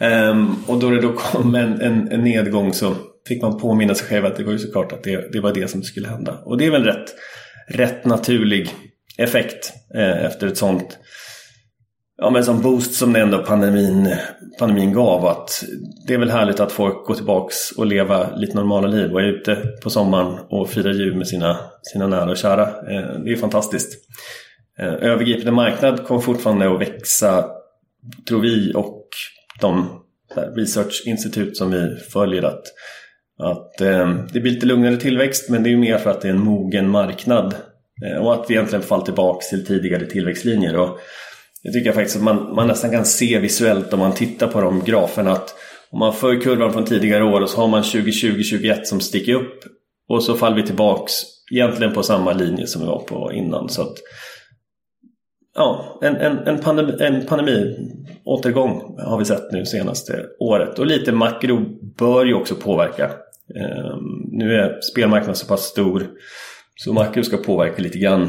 Ehm, 0.00 0.54
och 0.66 0.78
då 0.78 0.90
det 0.90 1.00
då 1.00 1.12
kom 1.12 1.54
en, 1.54 1.80
en, 1.80 2.12
en, 2.12 2.24
nedgång 2.24 2.72
så 2.72 2.94
fick 3.28 3.42
man 3.42 3.58
påminna 3.58 3.94
sig 3.94 4.06
själv 4.06 4.26
att 4.26 4.36
det 4.36 4.44
var 4.44 4.52
ju 4.52 4.58
såklart 4.58 4.92
att 4.92 5.02
det, 5.02 5.32
det 5.32 5.40
var 5.40 5.52
det 5.52 5.70
som 5.70 5.82
skulle 5.82 6.08
hända. 6.08 6.38
Och 6.44 6.58
det 6.58 6.66
är 6.66 6.70
väl 6.70 6.84
rätt, 6.84 7.14
rätt 7.68 8.04
naturlig 8.04 8.74
effekt 9.18 9.72
eh, 9.94 10.24
efter 10.24 10.46
ett 10.46 10.56
sånt 10.56 10.98
ja, 12.20 12.30
men 12.30 12.44
som 12.44 12.62
boost 12.62 12.94
som 12.94 13.12
det 13.12 13.20
ändå 13.20 13.38
pandemin, 13.38 14.14
pandemin 14.58 14.92
gav. 14.92 15.26
Att 15.26 15.64
det 16.06 16.14
är 16.14 16.18
väl 16.18 16.30
härligt 16.30 16.60
att 16.60 16.72
folk 16.72 17.06
går 17.06 17.14
tillbaks 17.14 17.70
och 17.70 17.86
leva 17.86 18.36
lite 18.36 18.56
normala 18.56 18.88
liv 18.88 19.12
och 19.12 19.20
är 19.20 19.24
ute 19.24 19.56
på 19.82 19.90
sommaren 19.90 20.38
och 20.48 20.70
firar 20.70 20.92
jul 20.92 21.16
med 21.16 21.28
sina, 21.28 21.56
sina 21.82 22.06
nära 22.06 22.30
och 22.30 22.36
kära. 22.36 22.62
Eh, 22.62 23.20
det 23.24 23.32
är 23.32 23.36
fantastiskt. 23.36 23.92
Eh, 24.78 24.94
övergripande 24.94 25.52
marknad 25.52 26.06
kommer 26.06 26.20
fortfarande 26.20 26.74
att 26.74 26.80
växa, 26.80 27.46
tror 28.28 28.40
vi, 28.40 28.72
och 28.74 29.08
de 29.60 30.00
researchinstitut 30.56 31.56
som 31.56 31.70
vi 31.70 31.96
följer 31.96 32.42
att, 32.42 32.62
att 33.42 33.80
eh, 33.80 34.14
det 34.32 34.40
blir 34.40 34.52
lite 34.52 34.66
lugnare 34.66 34.96
tillväxt 34.96 35.50
men 35.50 35.62
det 35.62 35.68
är 35.68 35.72
ju 35.72 35.78
mer 35.78 35.98
för 35.98 36.10
att 36.10 36.20
det 36.20 36.28
är 36.28 36.32
en 36.32 36.44
mogen 36.44 36.90
marknad 36.90 37.54
eh, 38.06 38.22
och 38.22 38.34
att 38.34 38.50
vi 38.50 38.54
egentligen 38.54 38.82
faller 38.82 39.04
tillbaka 39.04 39.46
till 39.50 39.66
tidigare 39.66 40.06
tillväxtlinjer. 40.06 40.76
Och 40.76 40.98
det 41.62 41.72
tycker 41.72 41.86
jag 41.86 41.94
faktiskt 41.94 42.16
att 42.16 42.22
man, 42.22 42.54
man 42.54 42.66
nästan 42.66 42.90
kan 42.90 43.04
se 43.04 43.38
visuellt 43.38 43.92
om 43.92 43.98
man 43.98 44.14
tittar 44.14 44.46
på 44.46 44.60
de 44.60 44.84
graferna 44.84 45.32
att 45.32 45.54
om 45.90 45.98
man 45.98 46.12
för 46.12 46.40
kurvan 46.40 46.72
från 46.72 46.84
tidigare 46.84 47.24
år 47.24 47.40
och 47.40 47.50
så 47.50 47.60
har 47.60 47.68
man 47.68 47.82
2020-2021 47.82 48.84
som 48.84 49.00
sticker 49.00 49.34
upp 49.34 49.64
och 50.08 50.22
så 50.22 50.34
faller 50.34 50.56
vi 50.56 50.62
tillbaks 50.62 51.12
egentligen 51.50 51.92
på 51.92 52.02
samma 52.02 52.32
linje 52.32 52.66
som 52.66 52.82
vi 52.82 52.88
var 52.88 53.00
på 53.00 53.32
innan. 53.32 53.68
Så 53.68 53.82
att, 53.82 53.94
ja, 55.54 55.98
en, 56.02 56.16
en, 56.16 56.38
en, 56.38 56.58
pandemi, 56.58 56.92
en 57.00 57.26
pandemiåtergång 57.26 58.98
har 58.98 59.18
vi 59.18 59.24
sett 59.24 59.52
nu 59.52 59.66
senaste 59.66 60.26
året. 60.40 60.78
Och 60.78 60.86
lite 60.86 61.12
makro 61.12 61.64
bör 61.98 62.24
ju 62.24 62.34
också 62.34 62.54
påverka. 62.54 63.04
Eh, 63.54 63.96
nu 64.32 64.54
är 64.54 64.80
spelmarknaden 64.92 65.36
så 65.36 65.46
pass 65.46 65.62
stor 65.62 66.06
så 66.76 66.92
makro 66.92 67.22
ska 67.22 67.36
påverka 67.36 67.82
lite 67.82 67.98
grann. 67.98 68.28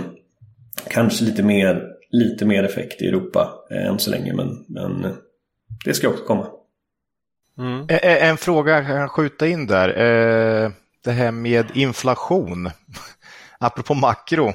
Kanske 0.89 1.25
lite 1.25 1.43
mer, 1.43 1.90
lite 2.11 2.45
mer 2.45 2.63
effekt 2.63 3.01
i 3.01 3.07
Europa 3.07 3.53
eh, 3.71 3.85
än 3.85 3.99
så 3.99 4.11
länge 4.11 4.33
men, 4.33 4.65
men 4.67 5.15
det 5.85 5.93
ska 5.93 6.09
också 6.09 6.23
komma. 6.23 6.47
Mm. 7.57 7.85
En 8.01 8.37
fråga 8.37 8.71
jag 8.71 8.85
kan 8.85 9.09
skjuta 9.09 9.47
in 9.47 9.67
där. 9.67 9.89
Eh, 9.89 10.71
det 11.03 11.11
här 11.11 11.31
med 11.31 11.65
inflation. 11.73 12.69
Apropå 13.59 13.93
makro. 13.93 14.53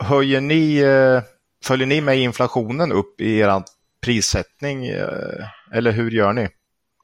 Höjer 0.00 0.40
ni, 0.40 0.78
eh, 0.78 1.22
följer 1.64 1.86
ni 1.86 2.00
med 2.00 2.18
inflationen 2.18 2.92
upp 2.92 3.20
i 3.20 3.38
er 3.38 3.62
prissättning 4.02 4.86
eh, 4.86 5.46
eller 5.74 5.92
hur 5.92 6.10
gör 6.10 6.32
ni? 6.32 6.48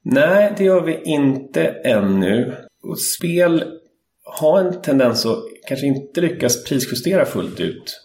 Nej, 0.03 0.55
det 0.57 0.65
gör 0.65 0.81
vi 0.81 1.03
inte 1.03 1.65
ännu. 1.69 2.57
Och 2.83 2.99
spel 2.99 3.65
har 4.25 4.61
en 4.61 4.83
tendens 4.83 5.27
att 5.27 5.39
kanske 5.69 5.87
inte 5.87 6.21
lyckas 6.21 6.65
prisjustera 6.65 7.25
fullt 7.25 7.61
ut. 7.61 8.01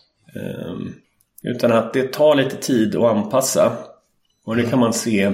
Utan 1.43 1.71
att 1.71 1.93
det 1.93 2.13
tar 2.13 2.35
lite 2.35 2.55
tid 2.55 2.95
att 2.95 3.03
anpassa. 3.03 3.77
Och 4.45 4.55
det 4.55 4.63
kan 4.63 4.79
man 4.79 4.93
se 4.93 5.31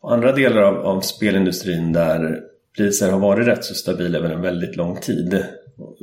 på 0.00 0.08
andra 0.08 0.32
delar 0.32 0.62
av, 0.62 0.76
av 0.76 1.00
spelindustrin 1.00 1.92
där 1.92 2.40
priser 2.76 3.10
har 3.10 3.18
varit 3.18 3.46
rätt 3.46 3.64
så 3.64 3.74
stabila 3.74 4.18
över 4.18 4.30
en 4.30 4.42
väldigt 4.42 4.76
lång 4.76 5.00
tid. 5.00 5.44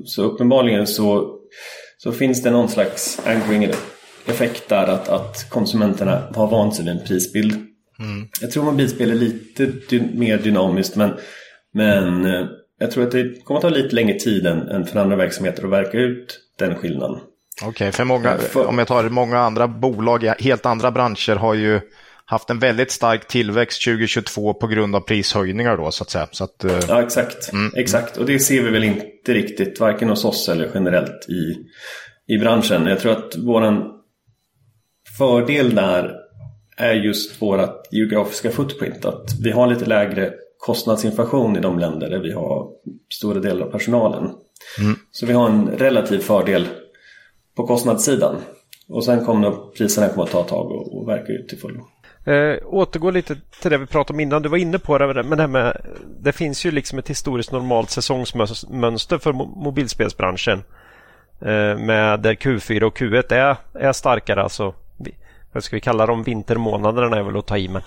Så 0.05 0.23
uppenbarligen 0.23 0.87
så, 0.87 1.39
så 1.97 2.11
finns 2.11 2.43
det 2.43 2.51
någon 2.51 2.69
slags 2.69 3.21
anchoring 3.25 3.71
effekt 4.25 4.69
där 4.69 4.87
att, 4.87 5.09
att 5.09 5.49
konsumenterna 5.49 6.23
har 6.35 6.47
vant 6.47 6.75
sig 6.75 6.85
vid 6.85 6.93
en 6.93 7.05
prisbild. 7.05 7.53
Mm. 7.99 8.27
Jag 8.41 8.51
tror 8.51 8.63
mobilspel 8.63 9.11
är 9.11 9.15
lite 9.15 9.65
dy 9.65 10.01
mer 10.13 10.37
dynamiskt 10.37 10.95
men, 10.95 11.13
men 11.73 12.25
eh, 12.25 12.45
jag 12.79 12.91
tror 12.91 13.03
att 13.03 13.11
det 13.11 13.43
kommer 13.43 13.57
att 13.57 13.61
ta 13.61 13.69
lite 13.69 13.95
längre 13.95 14.19
tid 14.19 14.45
än, 14.45 14.67
än 14.67 14.85
för 14.85 14.99
andra 14.99 15.15
verksamheter 15.15 15.63
att 15.63 15.71
verka 15.71 15.97
ut 15.97 16.39
den 16.59 16.75
skillnaden. 16.75 17.19
Okej, 17.61 17.69
okay, 17.69 17.91
för 17.91 18.03
många, 18.03 18.37
för, 18.37 18.65
om 18.65 18.77
jag 18.77 18.87
tar 18.87 19.09
många 19.09 19.39
andra 19.39 19.67
bolag 19.67 20.23
i 20.23 20.33
helt 20.39 20.65
andra 20.65 20.91
branscher 20.91 21.35
har 21.35 21.53
ju 21.53 21.81
haft 22.25 22.49
en 22.49 22.59
väldigt 22.59 22.91
stark 22.91 23.27
tillväxt 23.27 23.83
2022 23.83 24.53
på 24.53 24.67
grund 24.67 24.95
av 24.95 24.99
prishöjningar 24.99 25.77
då 25.77 25.91
så 25.91 26.03
att 26.03 26.09
säga. 26.09 26.27
Så 26.31 26.43
att, 26.43 26.65
uh... 26.65 26.79
Ja 26.87 27.01
exakt, 27.03 27.53
mm. 27.53 27.71
exakt. 27.75 28.17
Och 28.17 28.25
det 28.25 28.39
ser 28.39 28.63
vi 28.63 28.69
väl 28.69 28.83
inte 28.83 29.33
riktigt 29.33 29.79
varken 29.79 30.09
hos 30.09 30.25
oss 30.25 30.49
eller 30.49 30.71
generellt 30.73 31.29
i, 31.29 31.55
i 32.33 32.37
branschen. 32.37 32.85
Jag 32.85 32.99
tror 32.99 33.11
att 33.11 33.35
våran 33.37 33.83
fördel 35.17 35.75
där 35.75 36.15
är 36.77 36.93
just 36.93 37.41
vårt 37.41 37.87
geografiska 37.91 38.51
footprint. 38.51 39.05
Att 39.05 39.39
vi 39.43 39.51
har 39.51 39.67
lite 39.67 39.85
lägre 39.85 40.33
kostnadsinflation 40.57 41.57
i 41.57 41.59
de 41.59 41.79
länder 41.79 42.09
där 42.09 42.19
vi 42.19 42.31
har 42.31 42.67
stora 43.13 43.39
delar 43.39 43.65
av 43.65 43.71
personalen. 43.71 44.23
Mm. 44.79 44.95
Så 45.11 45.25
vi 45.25 45.33
har 45.33 45.49
en 45.49 45.67
relativ 45.67 46.19
fördel 46.19 46.67
på 47.59 47.67
kostnadssidan. 47.67 48.35
Och 48.89 49.05
sen 49.05 49.25
kommer 49.25 49.51
priserna 49.77 50.09
komma 50.09 50.23
att 50.23 50.31
ta 50.31 50.41
ett 50.41 50.47
tag 50.47 50.71
och, 50.71 50.97
och 50.97 51.07
verka 51.07 51.33
ut 51.33 51.49
till 51.49 51.57
fullo. 51.57 51.87
Eh, 52.25 52.57
återgå 52.65 53.11
lite 53.11 53.35
till 53.61 53.71
det 53.71 53.77
vi 53.77 53.85
pratade 53.85 54.15
om 54.15 54.19
innan. 54.19 54.41
Du 54.41 54.49
var 54.49 54.57
inne 54.57 54.79
på 54.79 54.97
det, 54.97 55.23
men 55.23 55.37
det, 55.37 55.47
med, 55.47 55.81
det 56.19 56.31
finns 56.31 56.65
ju 56.65 56.71
liksom 56.71 56.99
ett 56.99 57.09
historiskt 57.09 57.51
normalt 57.51 57.89
säsongsmönster 57.89 59.17
för 59.17 59.33
mobilspelsbranschen. 59.33 60.63
Eh, 61.41 61.77
med 61.77 62.19
där 62.19 62.33
Q4 62.33 62.83
och 62.83 62.97
Q1 62.97 63.33
är, 63.33 63.57
är 63.73 63.91
starkare. 63.91 64.43
Alltså, 64.43 64.73
vad 65.53 65.63
ska 65.63 65.75
vi 65.75 65.81
kalla 65.81 66.05
dem? 66.05 66.23
Vintermånaderna 66.23 67.17
är 67.17 67.23
väl 67.23 67.37
att 67.37 67.47
ta 67.47 67.57
i, 67.57 67.67
men 67.67 67.81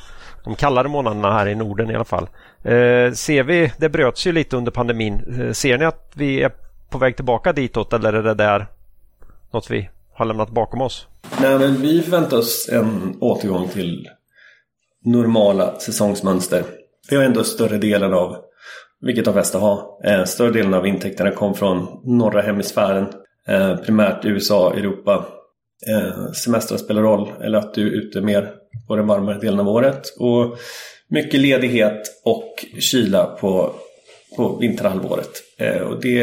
de 0.44 0.54
kallare 0.54 0.88
månaderna 0.88 1.32
här 1.32 1.48
i 1.48 1.54
Norden 1.54 1.90
i 1.90 1.94
alla 1.94 2.04
fall. 2.04 2.28
Eh, 2.62 3.12
ser 3.12 3.42
vi, 3.42 3.72
det 3.78 3.88
bröts 3.88 4.26
ju 4.26 4.32
lite 4.32 4.56
under 4.56 4.72
pandemin. 4.72 5.40
Eh, 5.40 5.52
ser 5.52 5.78
ni 5.78 5.85
att 5.85 6.12
vi 6.14 6.42
är 6.42 6.52
på 6.90 6.98
väg 6.98 7.16
tillbaka 7.16 7.52
ditåt 7.52 7.92
eller 7.92 8.12
är 8.12 8.22
det 8.22 8.35
där 8.35 8.66
något 9.52 9.70
vi 9.70 9.88
har 10.14 10.24
lämnat 10.26 10.50
bakom 10.50 10.80
oss? 10.80 11.06
Nej, 11.40 11.58
men 11.58 11.82
vi 11.82 12.02
förväntar 12.02 12.36
oss 12.36 12.68
en 12.72 13.16
återgång 13.20 13.68
till 13.68 14.08
normala 15.04 15.78
säsongsmönster. 15.78 16.64
Vi 17.10 17.16
har 17.16 17.24
ändå 17.24 17.44
större 17.44 17.78
delen 17.78 18.12
av, 18.12 18.36
vilket 19.00 19.24
de 19.24 19.34
flesta 19.34 19.58
har, 19.58 20.00
eh, 20.04 20.24
större 20.24 20.50
delen 20.50 20.74
av 20.74 20.86
intäkterna 20.86 21.30
kom 21.30 21.54
från 21.54 22.00
norra 22.04 22.42
hemisfären. 22.42 23.06
Eh, 23.48 23.76
primärt 23.76 24.24
USA, 24.24 24.74
Europa. 24.74 25.26
Eh, 25.88 26.32
semestrar 26.32 26.78
spelar 26.78 27.02
roll, 27.02 27.32
eller 27.40 27.58
att 27.58 27.74
du 27.74 27.86
är 27.86 27.90
ute 27.90 28.20
mer 28.20 28.52
på 28.88 28.96
den 28.96 29.06
varmare 29.06 29.38
delen 29.38 29.60
av 29.60 29.68
året. 29.68 30.14
Och 30.18 30.58
mycket 31.08 31.40
ledighet 31.40 32.22
och 32.24 32.64
kyla 32.78 33.26
på, 33.26 33.74
på 34.36 34.56
vinterhalvåret. 34.56 35.30
Eh, 35.58 35.82
och 35.82 36.00
det 36.00 36.20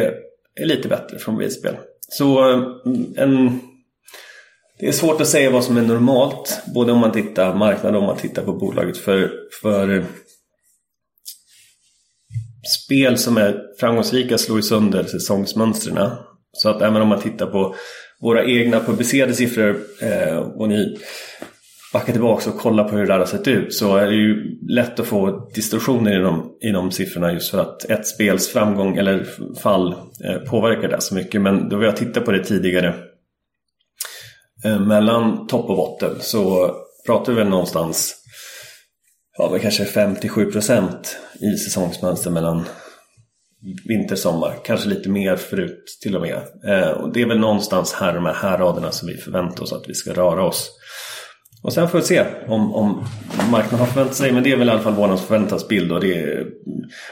är 0.55 0.65
lite 0.65 0.87
bättre 0.87 1.17
från 1.19 1.37
bilspel. 1.37 1.75
Så 2.09 2.51
eh, 2.51 2.63
en 3.15 3.59
det 4.79 4.87
är 4.87 4.91
svårt 4.91 5.21
att 5.21 5.27
säga 5.27 5.51
vad 5.51 5.63
som 5.63 5.77
är 5.77 5.81
normalt, 5.81 6.61
både 6.73 6.91
om 6.91 6.99
man 6.99 7.11
tittar 7.11 7.55
marknad 7.55 7.95
och 7.95 8.01
om 8.01 8.07
man 8.07 8.17
tittar 8.17 8.43
på 8.43 8.53
bolaget. 8.53 8.97
För, 8.97 9.31
för 9.61 9.97
eh, 9.97 10.03
spel 12.85 13.17
som 13.17 13.37
är 13.37 13.61
framgångsrika 13.79 14.37
slår 14.37 14.57
ju 14.57 14.61
sönder 14.61 15.03
säsongsmönstren. 15.03 16.09
Så 16.51 16.69
att 16.69 16.81
även 16.81 17.01
om 17.01 17.07
man 17.07 17.21
tittar 17.21 17.45
på 17.45 17.75
våra 18.21 18.45
egna 18.45 18.79
publicerade 18.79 19.33
siffror 19.33 19.79
eh, 20.01 20.37
och 20.37 20.69
ni 20.69 20.97
backa 21.93 22.11
tillbaka 22.11 22.49
och 22.49 22.57
kolla 22.59 22.83
på 22.83 22.95
hur 22.95 22.99
det 22.99 23.13
där 23.13 23.19
har 23.19 23.25
sett 23.25 23.47
ut 23.47 23.73
så 23.73 23.97
är 23.97 24.07
det 24.07 24.15
ju 24.15 24.59
lätt 24.69 24.99
att 24.99 25.07
få 25.07 25.49
distorsioner 25.55 26.19
i 26.19 26.23
de, 26.23 26.57
i 26.61 26.71
de 26.71 26.91
siffrorna 26.91 27.33
just 27.33 27.51
för 27.51 27.61
att 27.61 27.85
ett 27.85 28.07
spels 28.07 28.49
framgång 28.49 28.97
eller 28.97 29.25
fall 29.61 29.95
eh, 30.25 30.37
påverkar 30.49 30.87
det 30.87 31.01
så 31.01 31.15
mycket. 31.15 31.41
Men 31.41 31.69
då 31.69 31.77
vi 31.77 31.85
har 31.85 31.93
tittat 31.93 32.25
på 32.25 32.31
det 32.31 32.43
tidigare 32.43 32.95
eh, 34.65 34.79
mellan 34.79 35.47
topp 35.47 35.69
och 35.69 35.75
botten 35.75 36.15
så 36.19 36.71
pratar 37.05 37.33
vi 37.33 37.39
väl 37.39 37.49
någonstans 37.49 38.15
ja, 39.37 39.49
men 39.51 39.59
kanske 39.59 39.83
5-7% 39.83 40.91
i 41.39 41.57
säsongsmönster 41.57 42.31
mellan 42.31 42.65
vinter 43.85 44.15
och 44.15 44.19
sommar. 44.19 44.55
Kanske 44.65 44.89
lite 44.89 45.09
mer 45.09 45.35
förut 45.35 45.97
till 46.01 46.15
och 46.15 46.21
med. 46.21 46.41
Eh, 46.67 46.89
och 46.89 47.13
det 47.13 47.21
är 47.21 47.27
väl 47.27 47.39
någonstans 47.39 47.93
här 47.93 48.13
de 48.13 48.25
här 48.25 48.57
raderna 48.57 48.91
som 48.91 49.07
vi 49.07 49.17
förväntar 49.17 49.63
oss 49.63 49.73
att 49.73 49.89
vi 49.89 49.93
ska 49.93 50.13
röra 50.13 50.43
oss. 50.43 50.71
Och 51.61 51.73
sen 51.73 51.89
får 51.89 51.97
vi 51.97 52.03
se 52.03 52.25
om, 52.47 52.75
om 52.75 53.05
marknaden 53.51 53.79
har 53.79 53.85
förväntat 53.85 54.15
sig. 54.15 54.31
Men 54.31 54.43
det 54.43 54.51
är 54.51 54.57
väl 54.57 54.67
i 54.67 54.71
alla 54.71 54.81
fall 54.81 54.93
vår 54.93 55.17
förväntansbild. 55.17 55.91
Och 55.91 56.01
det, 56.01 56.45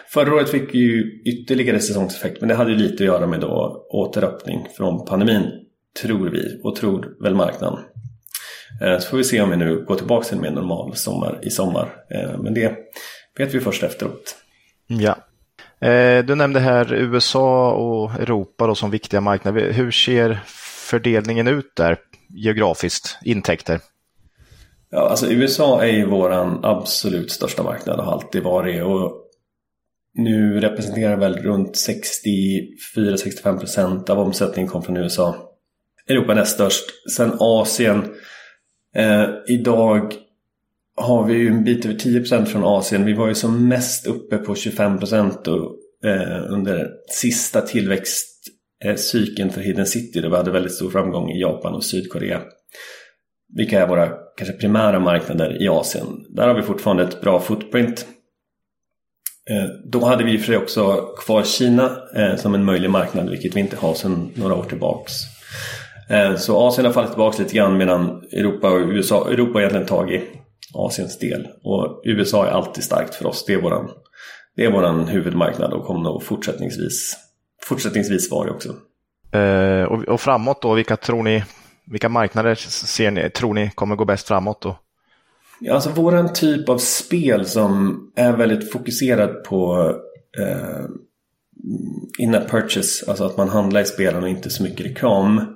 förra 0.07 0.36
året 0.36 0.49
fick 0.49 0.73
vi 0.73 0.79
ju 0.79 1.21
ytterligare 1.25 1.79
säsongseffekt. 1.79 2.41
Men 2.41 2.49
det 2.49 2.55
hade 2.55 2.71
ju 2.71 2.77
lite 2.77 3.03
att 3.03 3.07
göra 3.07 3.27
med 3.27 3.39
då 3.39 3.86
återöppning 3.89 4.67
från 4.77 5.05
pandemin 5.05 5.51
tror 6.01 6.29
vi 6.29 6.60
och 6.63 6.75
tror 6.75 7.23
väl 7.23 7.36
marknaden. 7.36 7.79
Eh, 8.81 8.99
så 8.99 9.10
får 9.10 9.17
vi 9.17 9.23
se 9.23 9.41
om 9.41 9.49
vi 9.49 9.57
nu 9.57 9.86
går 9.86 9.95
tillbaka 9.95 10.27
till 10.27 10.36
en 10.36 10.41
mer 10.41 10.51
normal 10.51 10.95
sommar 10.95 11.39
i 11.41 11.49
sommar. 11.49 11.95
Eh, 12.10 12.39
men 12.39 12.53
det 12.53 12.75
vet 13.38 13.53
vi 13.53 13.60
först 13.60 13.83
efteråt. 13.83 14.36
Ja. 14.88 15.15
Eh, 15.88 16.25
du 16.25 16.36
nämnde 16.36 16.60
här 16.60 16.93
USA 16.93 17.71
och 17.71 18.12
Europa 18.13 18.67
då 18.67 18.75
som 18.75 18.91
viktiga 18.91 19.21
marknader. 19.21 19.71
Hur 19.71 19.91
ser 19.91 20.39
fördelningen 20.89 21.47
ut 21.47 21.75
där 21.75 21.97
geografiskt, 22.29 23.17
intäkter? 23.23 23.79
Ja, 24.89 25.10
alltså 25.10 25.28
USA 25.28 25.84
är 25.84 25.91
ju 25.91 26.06
våran 26.06 26.60
absolut 26.63 27.32
största 27.32 27.63
marknad 27.63 28.00
och 28.00 28.06
har 28.06 28.12
alltid 28.12 28.43
varit. 28.43 28.84
Och 28.84 29.23
nu 30.13 30.60
representerar 30.60 31.17
väl 31.17 31.38
runt 31.38 31.76
64-65% 32.95 34.10
av 34.10 34.19
omsättningen 34.19 34.71
kom 34.71 34.84
från 34.84 34.97
USA. 34.97 35.36
Europa 36.08 36.34
näst 36.34 36.54
störst. 36.54 36.86
Sen 37.15 37.32
Asien. 37.39 38.04
Eh, 38.95 39.26
idag 39.47 40.13
har 40.95 41.23
vi 41.23 41.34
ju 41.34 41.47
en 41.47 41.63
bit 41.63 41.86
över 41.86 41.95
10% 41.95 42.45
från 42.45 42.63
Asien. 42.63 43.06
Vi 43.06 43.13
var 43.13 43.28
ju 43.28 43.36
som 43.36 43.67
mest 43.67 44.08
uppe 44.08 44.38
på 44.38 44.56
25% 44.56 45.43
då, 45.43 45.76
eh, 46.06 46.54
under 46.54 46.89
sista 47.10 47.62
tillväxtcykeln 47.62 49.50
för 49.50 49.62
Hidden 49.62 49.86
City. 49.86 50.21
Där 50.21 50.30
vi 50.30 50.36
hade 50.36 50.52
väldigt 50.52 50.73
stor 50.73 50.89
framgång 50.89 51.32
i 51.32 51.41
Japan 51.41 51.76
och 51.76 51.84
Sydkorea 51.84 52.41
vilka 53.53 53.81
är 53.81 53.88
våra 53.88 54.10
kanske 54.38 54.53
primära 54.53 54.99
marknader 54.99 55.63
i 55.63 55.67
Asien. 55.67 56.25
Där 56.29 56.47
har 56.47 56.55
vi 56.55 56.62
fortfarande 56.62 57.03
ett 57.03 57.21
bra 57.21 57.39
footprint. 57.39 58.07
Eh, 59.49 59.65
då 59.86 60.05
hade 60.05 60.23
vi 60.23 60.38
för 60.38 60.57
också 60.57 61.01
kvar 61.17 61.43
Kina 61.43 61.97
eh, 62.15 62.36
som 62.36 62.55
en 62.55 62.65
möjlig 62.65 62.89
marknad, 62.89 63.29
vilket 63.29 63.55
vi 63.55 63.60
inte 63.60 63.77
har 63.77 63.93
sedan 63.93 64.31
några 64.36 64.55
år 64.55 64.63
tillbaks. 64.63 65.13
Eh, 66.10 66.36
så 66.36 66.67
Asien 66.67 66.86
har 66.86 66.93
fallit 66.93 67.12
tillbaka 67.12 67.43
lite 67.43 67.55
grann 67.55 67.77
medan 67.77 68.23
Europa 68.31 68.69
och 68.69 68.79
USA, 68.79 69.29
Europa 69.29 69.53
har 69.53 69.60
egentligen 69.60 69.88
tagit 69.88 70.23
Asiens 70.73 71.19
del. 71.19 71.47
Och 71.63 72.01
USA 72.05 72.47
är 72.47 72.51
alltid 72.51 72.83
starkt 72.83 73.15
för 73.15 73.25
oss. 73.25 73.45
Det 73.45 73.53
är 73.53 73.62
våran, 73.62 73.89
det 74.55 74.65
är 74.65 74.71
våran 74.71 75.07
huvudmarknad 75.07 75.73
och 75.73 75.86
kommer 75.86 76.01
nog 76.01 76.23
fortsättningsvis, 76.23 77.17
fortsättningsvis 77.63 78.31
vara 78.31 78.45
det 78.45 78.51
också. 78.51 78.69
Och, 80.07 80.21
framåt 80.21 80.62
då, 80.62 80.73
vilka 80.73 80.97
tror 80.97 81.23
ni, 81.23 81.43
vilka 81.91 82.10
marknader 82.10 82.56
ser 82.56 83.12
ni, 83.12 83.30
tror 83.30 83.54
ni 83.54 83.71
kommer 83.76 83.95
gå 83.95 84.06
bäst 84.06 84.28
framåt 84.28 84.62
då? 84.62 84.80
Ja, 85.60 85.73
alltså 85.73 85.89
våran 85.89 86.34
typ 86.34 86.69
av 86.69 86.78
spel 86.78 87.45
som 87.45 88.00
är 88.15 88.34
väldigt 88.34 88.71
fokuserad 88.71 89.43
på 89.43 89.91
eh, 90.39 90.86
in-app 92.19 92.50
purchase, 92.50 93.06
alltså 93.10 93.23
att 93.23 93.38
man 93.38 93.50
handlar 93.50 93.82
i 93.82 93.86
spelen 93.86 94.23
och 94.23 94.30
inte 94.30 94.50
så 94.50 94.63
mycket 94.63 94.86
reklam 94.86 95.56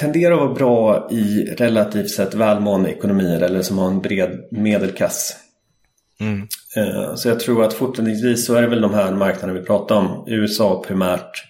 tenderar 0.00 0.34
att 0.34 0.40
vara 0.40 0.54
bra 0.54 1.08
i 1.10 1.54
relativt 1.58 2.10
sett 2.10 2.34
välmående 2.34 2.90
ekonomier 2.90 3.40
eller 3.40 3.62
som 3.62 3.78
har 3.78 3.88
en 3.88 4.00
bred 4.00 4.48
medelklass. 4.50 5.36
Mm. 6.20 6.48
Eh, 6.76 7.14
så 7.14 7.28
jag 7.28 7.40
tror 7.40 7.64
att 7.64 7.74
fortsättningsvis 7.74 8.46
så 8.46 8.54
är 8.54 8.62
det 8.62 8.68
väl 8.68 8.80
de 8.80 8.94
här 8.94 9.12
marknaderna 9.12 9.60
vi 9.60 9.66
pratar 9.66 9.96
om. 9.96 10.24
USA 10.26 10.84
primärt. 10.86 11.49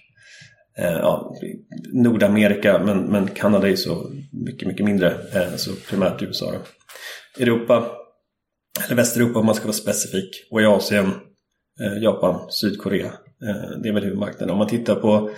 Eh, 0.78 0.92
ja, 0.92 1.36
Nordamerika 1.92 2.78
men, 2.78 2.98
men 2.98 3.28
Kanada 3.28 3.68
är 3.68 3.76
så 3.76 4.10
mycket, 4.32 4.68
mycket 4.68 4.86
mindre. 4.86 5.14
Eh, 5.34 5.56
så 5.56 5.70
primärt 5.88 6.22
USA. 6.22 6.52
Då. 6.52 6.58
Europa, 7.42 7.90
eller 8.86 8.96
Västeuropa 8.96 9.38
om 9.38 9.46
man 9.46 9.54
ska 9.54 9.64
vara 9.64 9.72
specifik. 9.72 10.46
Och 10.50 10.62
i 10.62 10.64
Asien, 10.64 11.06
eh, 11.80 12.02
Japan, 12.02 12.50
Sydkorea. 12.50 13.12
Eh, 13.46 13.80
det 13.82 13.88
är 13.88 13.92
väl 13.92 14.04
huvudmarknaden. 14.04 14.50
Om 14.50 14.58
man 14.58 14.68
tittar 14.68 14.94
på 14.94 15.30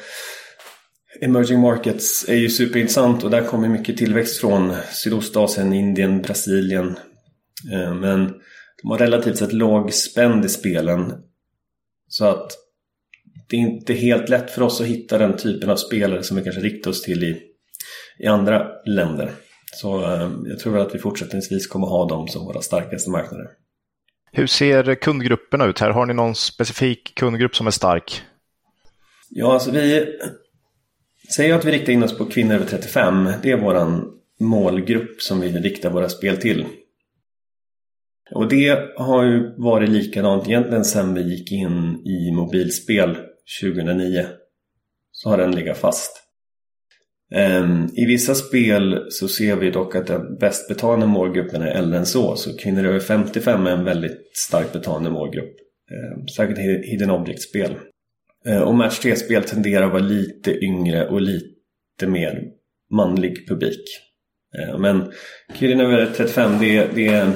Emerging 1.20 1.60
markets 1.60 2.28
är 2.28 2.34
ju 2.34 2.48
superintressant 2.48 3.24
och 3.24 3.30
där 3.30 3.44
kommer 3.44 3.68
mycket 3.68 3.96
tillväxt 3.96 4.40
från 4.40 4.74
Sydostasien, 4.92 5.72
Indien, 5.72 6.22
Brasilien. 6.22 6.98
Eh, 7.72 7.94
men 7.94 8.32
de 8.82 8.90
har 8.90 8.98
relativt 8.98 9.38
sett 9.38 9.52
låg 9.52 9.92
spänd 9.92 10.44
i 10.44 10.48
spelen. 10.48 11.12
Så 12.08 12.24
att 12.24 12.52
det 13.48 13.56
är 13.56 13.60
inte 13.60 13.94
helt 13.94 14.28
lätt 14.28 14.50
för 14.50 14.62
oss 14.62 14.80
att 14.80 14.86
hitta 14.86 15.18
den 15.18 15.36
typen 15.36 15.70
av 15.70 15.76
spelare 15.76 16.22
som 16.22 16.36
vi 16.36 16.42
kanske 16.42 16.60
riktar 16.60 16.90
oss 16.90 17.02
till 17.02 17.24
i, 17.24 17.42
i 18.18 18.26
andra 18.26 18.66
länder. 18.86 19.30
Så 19.74 20.04
eh, 20.04 20.30
jag 20.44 20.58
tror 20.58 20.78
att 20.78 20.94
vi 20.94 20.98
fortsättningsvis 20.98 21.66
kommer 21.66 21.86
ha 21.86 22.08
dem 22.08 22.28
som 22.28 22.44
våra 22.44 22.60
starkaste 22.60 23.10
marknader. 23.10 23.46
Hur 24.32 24.46
ser 24.46 24.94
kundgrupperna 24.94 25.66
ut 25.66 25.80
här? 25.80 25.90
Har 25.90 26.06
ni 26.06 26.14
någon 26.14 26.34
specifik 26.34 27.14
kundgrupp 27.14 27.56
som 27.56 27.66
är 27.66 27.70
stark? 27.70 28.22
Ja, 29.28 29.52
alltså 29.52 29.70
vi 29.70 30.06
Säg 31.36 31.52
att 31.52 31.64
vi 31.64 31.72
riktar 31.72 31.92
in 31.92 32.02
oss 32.02 32.18
på 32.18 32.24
kvinnor 32.24 32.54
över 32.54 32.66
35. 32.66 33.28
Det 33.42 33.50
är 33.50 33.56
vår 33.56 34.04
målgrupp 34.40 35.22
som 35.22 35.40
vi 35.40 35.48
riktar 35.48 35.90
våra 35.90 36.08
spel 36.08 36.36
till. 36.36 36.66
Och 38.34 38.48
det 38.48 38.92
har 38.96 39.24
ju 39.24 39.54
varit 39.56 39.88
likadant 39.88 40.48
egentligen 40.48 40.84
sedan 40.84 41.14
vi 41.14 41.22
gick 41.22 41.52
in 41.52 42.06
i 42.06 42.32
mobilspel 42.32 43.16
2009. 43.62 44.26
Så 45.12 45.28
har 45.28 45.38
den 45.38 45.54
legat 45.54 45.78
fast. 45.78 46.22
Ehm, 47.34 47.88
I 47.96 48.06
vissa 48.06 48.34
spel 48.34 49.06
så 49.08 49.28
ser 49.28 49.56
vi 49.56 49.70
dock 49.70 49.94
att 49.94 50.06
den 50.06 50.38
bäst 50.38 50.68
betalande 50.68 51.06
målgruppen 51.06 51.62
är 51.62 51.66
äldre 51.66 51.98
än 51.98 52.06
så. 52.06 52.36
Så 52.36 52.56
kvinnor 52.56 52.84
över 52.84 53.00
55 53.00 53.66
är 53.66 53.70
en 53.70 53.84
väldigt 53.84 54.36
starkt 54.36 54.72
betalande 54.72 55.10
målgrupp. 55.10 55.56
Ehm, 55.90 56.28
säkert 56.28 56.58
Hidden 56.58 57.10
Object-spel. 57.10 57.74
Ehm, 58.46 58.62
och 58.62 58.74
Match 58.74 59.00
3-spel 59.00 59.42
tenderar 59.42 59.86
att 59.86 59.92
vara 59.92 60.02
lite 60.02 60.64
yngre 60.64 61.08
och 61.08 61.20
lite 61.20 62.06
mer 62.06 62.42
manlig 62.90 63.48
publik. 63.48 63.84
Ehm, 64.58 64.80
men 64.82 65.12
Kvinnor 65.54 65.84
över 65.84 66.06
35 66.06 66.58
det 66.60 66.76
är, 66.76 66.88
det 66.94 67.08
är, 67.08 67.32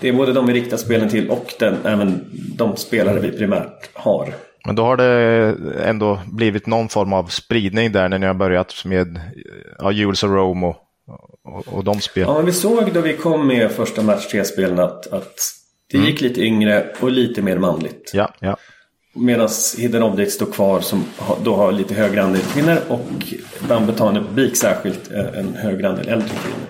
det 0.00 0.08
är 0.08 0.12
både 0.12 0.32
de 0.32 0.46
vi 0.46 0.52
riktar 0.52 0.76
spelen 0.76 1.08
till 1.08 1.30
och 1.30 1.54
den, 1.58 1.74
även 1.84 2.24
de 2.56 2.76
spelare 2.76 3.20
vi 3.20 3.30
primärt 3.30 3.90
har. 3.92 4.34
Men 4.66 4.74
då 4.74 4.84
har 4.84 4.96
det 4.96 5.54
ändå 5.84 6.20
blivit 6.26 6.66
någon 6.66 6.88
form 6.88 7.12
av 7.12 7.24
spridning 7.24 7.92
där 7.92 8.08
när 8.08 8.18
ni 8.18 8.26
har 8.26 8.34
börjat 8.34 8.84
med 8.84 9.20
ja, 9.78 9.92
Jules 9.92 10.22
och 10.22 10.30
Rome 10.30 10.66
och, 10.66 10.76
och, 11.44 11.68
och 11.68 11.84
de 11.84 12.00
spelen. 12.00 12.34
Ja, 12.34 12.40
vi 12.40 12.52
såg 12.52 12.92
då 12.92 13.00
vi 13.00 13.16
kom 13.16 13.46
med 13.46 13.70
första 13.70 14.02
Match 14.02 14.34
3-spelen 14.34 14.78
att, 14.78 15.06
att 15.06 15.34
det 15.90 15.96
mm. 15.96 16.08
gick 16.08 16.20
lite 16.20 16.40
yngre 16.40 16.86
och 17.00 17.10
lite 17.10 17.42
mer 17.42 17.58
manligt. 17.58 18.10
Ja, 18.14 18.34
ja. 18.40 18.56
Medan 19.14 19.48
Hidden 19.78 20.02
Object 20.02 20.32
står 20.32 20.46
kvar 20.46 20.80
som 20.80 21.04
då 21.44 21.54
har 21.56 21.72
lite 21.72 21.94
högre 21.94 22.22
andel 22.22 22.42
kvinnor 22.42 22.76
och 22.88 23.00
bland 23.66 23.86
betalande 23.86 24.20
publik 24.20 24.56
särskilt 24.56 25.12
eh, 25.12 25.38
en 25.38 25.54
högre 25.54 25.88
andel 25.88 26.08
äldre 26.08 26.28
kvinnor. 26.28 26.66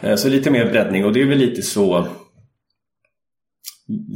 Eh, 0.00 0.16
så 0.16 0.28
lite 0.28 0.50
mer 0.50 0.70
breddning 0.70 1.04
och 1.04 1.12
det 1.12 1.20
är 1.20 1.26
väl 1.26 1.38
lite 1.38 1.62
så 1.62 2.06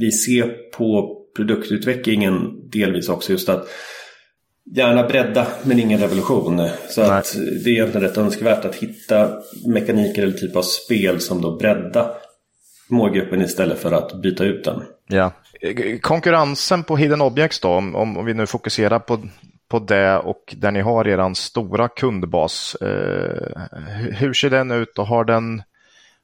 vi 0.01 0.13
ser 0.13 0.57
på 0.77 1.19
produktutvecklingen 1.37 2.69
delvis 2.71 3.09
också 3.09 3.33
just 3.33 3.49
att 3.49 3.69
gärna 4.77 5.09
bredda 5.09 5.47
men 5.63 5.79
ingen 5.79 6.01
revolution. 6.01 6.69
Så 6.89 7.01
Nej. 7.01 7.11
att 7.11 7.37
det 7.65 7.71
är 7.71 7.73
egentligen 7.73 8.09
rätt 8.09 8.19
önskvärt 8.19 8.65
att 8.65 8.75
hitta 8.75 9.31
mekaniker 9.67 10.23
eller 10.23 10.33
typ 10.33 10.57
av 10.57 10.63
spel 10.63 11.21
som 11.21 11.41
då 11.43 11.57
breddar 11.57 12.15
målgruppen 12.89 13.43
istället 13.43 13.79
för 13.79 13.93
att 13.93 14.23
byta 14.23 14.45
ut 14.45 14.65
den. 14.65 14.83
Ja. 15.09 15.33
Konkurrensen 16.01 16.85
på 16.85 16.97
Hidden 16.97 17.21
Objects 17.21 17.61
då, 17.61 17.69
om, 17.69 17.97
om 17.97 18.25
vi 18.25 18.35
nu 18.35 18.47
fokuserar 18.47 18.99
på, 18.99 19.19
på 19.69 19.79
det 19.79 20.19
och 20.19 20.55
där 20.57 20.71
ni 20.71 20.81
har 20.81 21.09
er 21.09 21.35
stora 21.35 21.89
kundbas. 21.89 22.75
Eh, 22.75 23.61
hur 24.13 24.33
ser 24.33 24.51
den 24.51 24.71
ut 24.71 24.99
och 24.99 25.07
har 25.07 25.25
den 25.25 25.63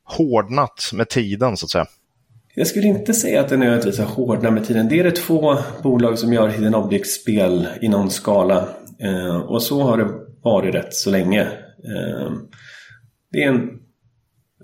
hårdnat 0.04 0.90
med 0.92 1.08
tiden 1.08 1.56
så 1.56 1.66
att 1.66 1.70
säga? 1.70 1.86
Jag 2.58 2.66
skulle 2.66 2.86
inte 2.86 3.14
säga 3.14 3.40
att 3.40 3.48
den 3.48 3.60
nödvändigtvis 3.60 3.98
har 3.98 4.06
hårdnat 4.06 4.52
med 4.52 4.66
tiden. 4.66 4.88
Det 4.88 5.00
är 5.00 5.04
det 5.04 5.10
två 5.10 5.56
bolag 5.82 6.18
som 6.18 6.32
gör 6.32 6.48
Hidden 6.48 6.74
Objects-spel 6.74 7.68
i 7.80 7.88
någon 7.88 8.10
skala. 8.10 8.68
Eh, 9.00 9.36
och 9.36 9.62
så 9.62 9.82
har 9.82 9.96
det 9.98 10.08
varit 10.42 10.74
rätt 10.74 10.94
så 10.94 11.10
länge. 11.10 11.42
Eh, 11.42 12.32
det 13.32 13.42
är 13.42 13.48
en 13.48 13.70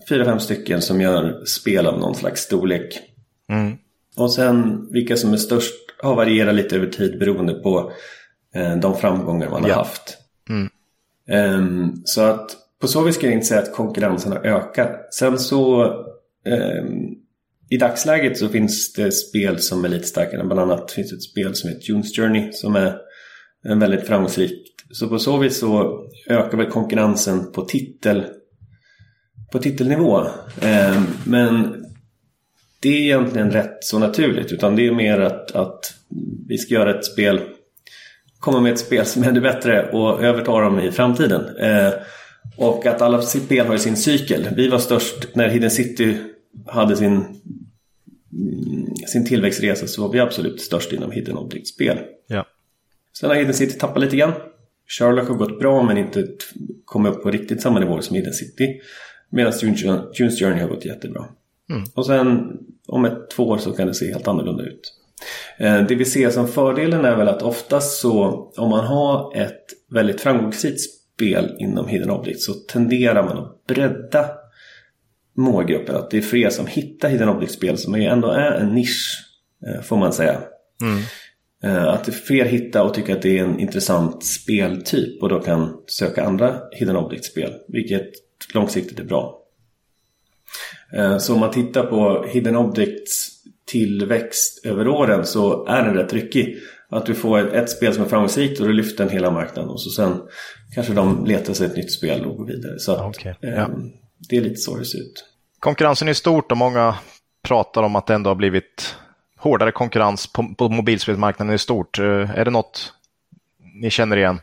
fyra, 0.08 0.24
fem 0.24 0.40
stycken 0.40 0.82
som 0.82 1.00
gör 1.00 1.44
spel 1.44 1.86
av 1.86 1.98
någon 1.98 2.14
slags 2.14 2.40
storlek. 2.40 3.00
Mm. 3.50 3.76
Och 4.16 4.32
sen 4.32 4.88
vilka 4.90 5.16
som 5.16 5.32
är 5.32 5.36
störst 5.36 5.74
har 6.02 6.14
varierat 6.16 6.54
lite 6.54 6.76
över 6.76 6.86
tid 6.86 7.18
beroende 7.18 7.54
på 7.54 7.92
eh, 8.54 8.76
de 8.76 8.96
framgångar 8.96 9.50
man 9.50 9.62
ja. 9.62 9.68
har 9.68 9.74
haft. 9.74 10.18
Mm. 10.48 10.68
Um, 11.60 12.02
så 12.04 12.20
att 12.20 12.56
på 12.80 12.86
så 12.86 13.02
vis 13.02 13.14
ska 13.14 13.26
jag 13.26 13.34
inte 13.34 13.46
säga 13.46 13.60
att 13.60 13.72
konkurrensen 13.72 14.32
har 14.32 14.46
ökat. 14.46 15.14
Sen 15.14 15.38
så 15.38 15.84
um, 16.46 17.23
i 17.74 17.76
dagsläget 17.76 18.38
så 18.38 18.48
finns 18.48 18.92
det 18.92 19.12
spel 19.12 19.58
som 19.58 19.84
är 19.84 19.88
lite 19.88 20.06
starkare. 20.06 20.44
Bland 20.44 20.60
annat 20.60 20.92
finns 20.92 21.10
det 21.10 21.16
ett 21.16 21.22
spel 21.22 21.54
som 21.54 21.70
heter 21.70 21.82
June's 21.82 22.16
Journey 22.16 22.52
som 22.52 22.76
är 22.76 22.98
väldigt 23.78 24.06
framgångsrikt. 24.06 24.68
Så 24.92 25.08
på 25.08 25.18
så 25.18 25.36
vis 25.36 25.58
så 25.58 26.00
ökar 26.28 26.58
väl 26.58 26.70
konkurrensen 26.70 27.52
på 27.52 27.64
titel 27.64 28.24
på 29.52 29.58
titelnivå. 29.58 30.26
Ehm, 30.60 31.06
men 31.24 31.84
det 32.80 32.88
är 32.88 33.00
egentligen 33.00 33.50
rätt 33.50 33.78
så 33.80 33.98
naturligt. 33.98 34.52
Utan 34.52 34.76
det 34.76 34.86
är 34.86 34.92
mer 34.92 35.20
att, 35.20 35.52
att 35.52 35.94
vi 36.48 36.58
ska 36.58 36.74
göra 36.74 36.98
ett 36.98 37.04
spel, 37.04 37.40
komma 38.38 38.60
med 38.60 38.72
ett 38.72 38.78
spel 38.78 39.06
som 39.06 39.22
är 39.22 39.28
ännu 39.28 39.40
bättre 39.40 39.90
och 39.90 40.24
överta 40.24 40.60
dem 40.60 40.80
i 40.80 40.92
framtiden. 40.92 41.56
Ehm, 41.56 41.92
och 42.56 42.86
att 42.86 43.02
alla 43.02 43.22
spel 43.22 43.66
har 43.66 43.76
sin 43.76 43.96
cykel. 43.96 44.48
Vi 44.56 44.68
var 44.68 44.78
störst 44.78 45.34
när 45.34 45.48
Hidden 45.48 45.70
City 45.70 46.16
hade 46.66 46.96
sin, 46.96 47.24
sin 49.06 49.26
tillväxtresa 49.26 49.86
så 49.86 50.02
var 50.02 50.12
vi 50.12 50.20
absolut 50.20 50.60
störst 50.60 50.92
inom 50.92 51.10
Hidden 51.10 51.36
Object-spel. 51.36 51.98
Ja. 52.26 52.46
Sen 53.18 53.30
har 53.30 53.36
Hidden 53.36 53.54
City 53.54 53.78
tappat 53.78 54.02
lite 54.02 54.16
grann. 54.16 54.32
Sherlock 54.86 55.28
har 55.28 55.34
gått 55.34 55.58
bra 55.58 55.82
men 55.82 55.98
inte 55.98 56.28
kommit 56.84 57.12
upp 57.12 57.22
på 57.22 57.30
riktigt 57.30 57.62
samma 57.62 57.80
nivå 57.80 58.02
som 58.02 58.16
Hidden 58.16 58.32
City. 58.32 58.80
Medan 59.30 59.52
June's 59.52 60.38
Journey 60.38 60.60
har 60.60 60.68
gått 60.68 60.84
jättebra. 60.84 61.24
Mm. 61.70 61.84
Och 61.94 62.06
sen 62.06 62.58
om 62.86 63.04
ett, 63.04 63.30
två 63.30 63.42
år 63.42 63.58
så 63.58 63.72
kan 63.72 63.86
det 63.86 63.94
se 63.94 64.12
helt 64.12 64.28
annorlunda 64.28 64.64
ut. 64.64 64.92
Eh, 65.58 65.86
det 65.86 65.94
vi 65.94 66.04
ser 66.04 66.30
som 66.30 66.48
fördelen 66.48 67.04
är 67.04 67.16
väl 67.16 67.28
att 67.28 67.42
oftast 67.42 68.00
så 68.00 68.24
om 68.56 68.70
man 68.70 68.84
har 68.84 69.36
ett 69.36 69.64
väldigt 69.90 70.20
framgångsrikt 70.20 70.80
spel 70.80 71.56
inom 71.58 71.88
Hidden 71.88 72.10
Object 72.10 72.40
så 72.40 72.52
tenderar 72.52 73.22
man 73.22 73.38
att 73.38 73.66
bredda 73.66 74.30
målgruppen. 75.36 75.96
Att 75.96 76.10
det 76.10 76.18
är 76.18 76.22
fler 76.22 76.50
som 76.50 76.66
hittar 76.66 77.08
Hidden 77.08 77.28
Object-spel 77.28 77.78
som 77.78 77.94
ändå 77.94 78.28
är 78.28 78.52
en 78.52 78.74
nisch 78.74 79.24
eh, 79.66 79.82
får 79.82 79.96
man 79.96 80.12
säga. 80.12 80.40
Mm. 80.82 81.02
Eh, 81.64 81.84
att 81.84 82.14
fler 82.14 82.44
hittar 82.44 82.82
och 82.82 82.94
tycker 82.94 83.16
att 83.16 83.22
det 83.22 83.38
är 83.38 83.44
en 83.44 83.60
intressant 83.60 84.24
speltyp 84.24 85.22
och 85.22 85.28
då 85.28 85.40
kan 85.40 85.76
söka 85.86 86.24
andra 86.24 86.60
hidden 86.72 86.96
object-spel. 86.96 87.52
Vilket 87.68 88.10
långsiktigt 88.54 89.00
är 89.00 89.04
bra. 89.04 89.40
Eh, 90.92 91.18
så 91.18 91.34
om 91.34 91.40
man 91.40 91.50
tittar 91.50 91.86
på 91.86 92.26
hidden 92.28 92.56
objects 92.56 93.30
tillväxt 93.66 94.66
över 94.66 94.88
åren 94.88 95.26
så 95.26 95.66
är 95.66 95.84
den 95.84 95.94
rätt 95.94 96.12
ryckig. 96.12 96.56
Att 96.88 97.06
du 97.06 97.14
får 97.14 97.38
ett, 97.38 97.52
ett 97.52 97.70
spel 97.70 97.94
som 97.94 98.04
är 98.04 98.08
framgångsrikt 98.08 98.60
och 98.60 98.66
du 98.66 98.72
lyfter 98.72 99.04
en 99.04 99.10
hela 99.10 99.30
marknaden 99.30 99.70
och 99.70 99.80
så 99.80 99.90
sen 99.90 100.20
kanske 100.74 100.92
de 100.92 101.24
letar 101.24 101.54
sig 101.54 101.66
ett 101.66 101.76
nytt 101.76 101.92
spel 101.92 102.24
och 102.24 102.36
går 102.36 102.46
vidare. 102.46 102.78
Så 102.78 102.92
att, 102.92 103.08
okay. 103.08 103.34
ja. 103.40 103.70
Det 104.28 104.36
är 104.36 104.40
lite 104.40 104.56
så 104.56 104.76
det 104.76 104.84
ser 104.84 104.98
ut. 104.98 105.24
Konkurrensen 105.58 106.08
är 106.08 106.12
stort 106.12 106.52
och 106.52 106.58
många 106.58 106.94
pratar 107.42 107.82
om 107.82 107.96
att 107.96 108.06
det 108.06 108.14
ändå 108.14 108.30
har 108.30 108.34
blivit 108.34 108.96
hårdare 109.36 109.72
konkurrens 109.72 110.32
på, 110.32 110.54
på 110.58 110.68
mobilspelsmarknaden 110.68 111.54
i 111.54 111.58
stort. 111.58 111.98
Eh, 111.98 112.38
är 112.38 112.44
det 112.44 112.50
något 112.50 112.92
ni 113.80 113.90
känner 113.90 114.16
igen? 114.16 114.40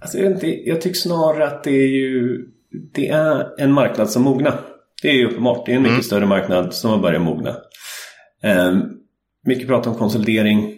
Alltså, 0.00 0.18
jag, 0.18 0.32
inte, 0.32 0.68
jag 0.68 0.80
tycker 0.80 0.98
snarare 0.98 1.46
att 1.46 1.64
det 1.64 1.70
är 1.70 1.86
ju 1.86 2.46
det 2.94 3.08
är 3.08 3.60
en 3.60 3.72
marknad 3.72 4.10
som 4.10 4.22
mognar. 4.22 4.60
Det 5.02 5.08
är 5.08 5.14
ju 5.14 5.26
uppenbart. 5.26 5.66
Det 5.66 5.72
är 5.72 5.76
en 5.76 5.82
mycket 5.82 5.92
mm. 5.92 6.02
större 6.02 6.26
marknad 6.26 6.74
som 6.74 6.90
har 6.90 6.98
börjat 6.98 7.22
mogna. 7.22 7.56
Eh, 8.42 8.74
mycket 9.46 9.66
prat 9.66 9.86
om 9.86 9.94
konsolidering. 9.94 10.76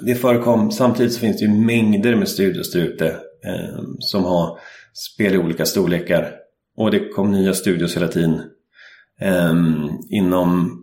Det 0.00 0.14
förekom, 0.14 0.70
samtidigt 0.70 1.12
så 1.12 1.20
finns 1.20 1.38
det 1.38 1.44
ju 1.44 1.52
mängder 1.52 2.14
med 2.14 2.28
studios 2.28 2.72
där 2.72 2.80
ute 2.80 3.06
eh, 3.44 3.80
som 3.98 4.24
har 4.24 4.58
spel 4.92 5.34
i 5.34 5.38
olika 5.38 5.66
storlekar. 5.66 6.34
Och 6.80 6.90
det 6.90 7.08
kom 7.08 7.32
nya 7.32 7.54
studios 7.54 7.96
hela 7.96 8.08
tiden 8.08 8.42
eh, 9.20 9.54
inom 10.10 10.80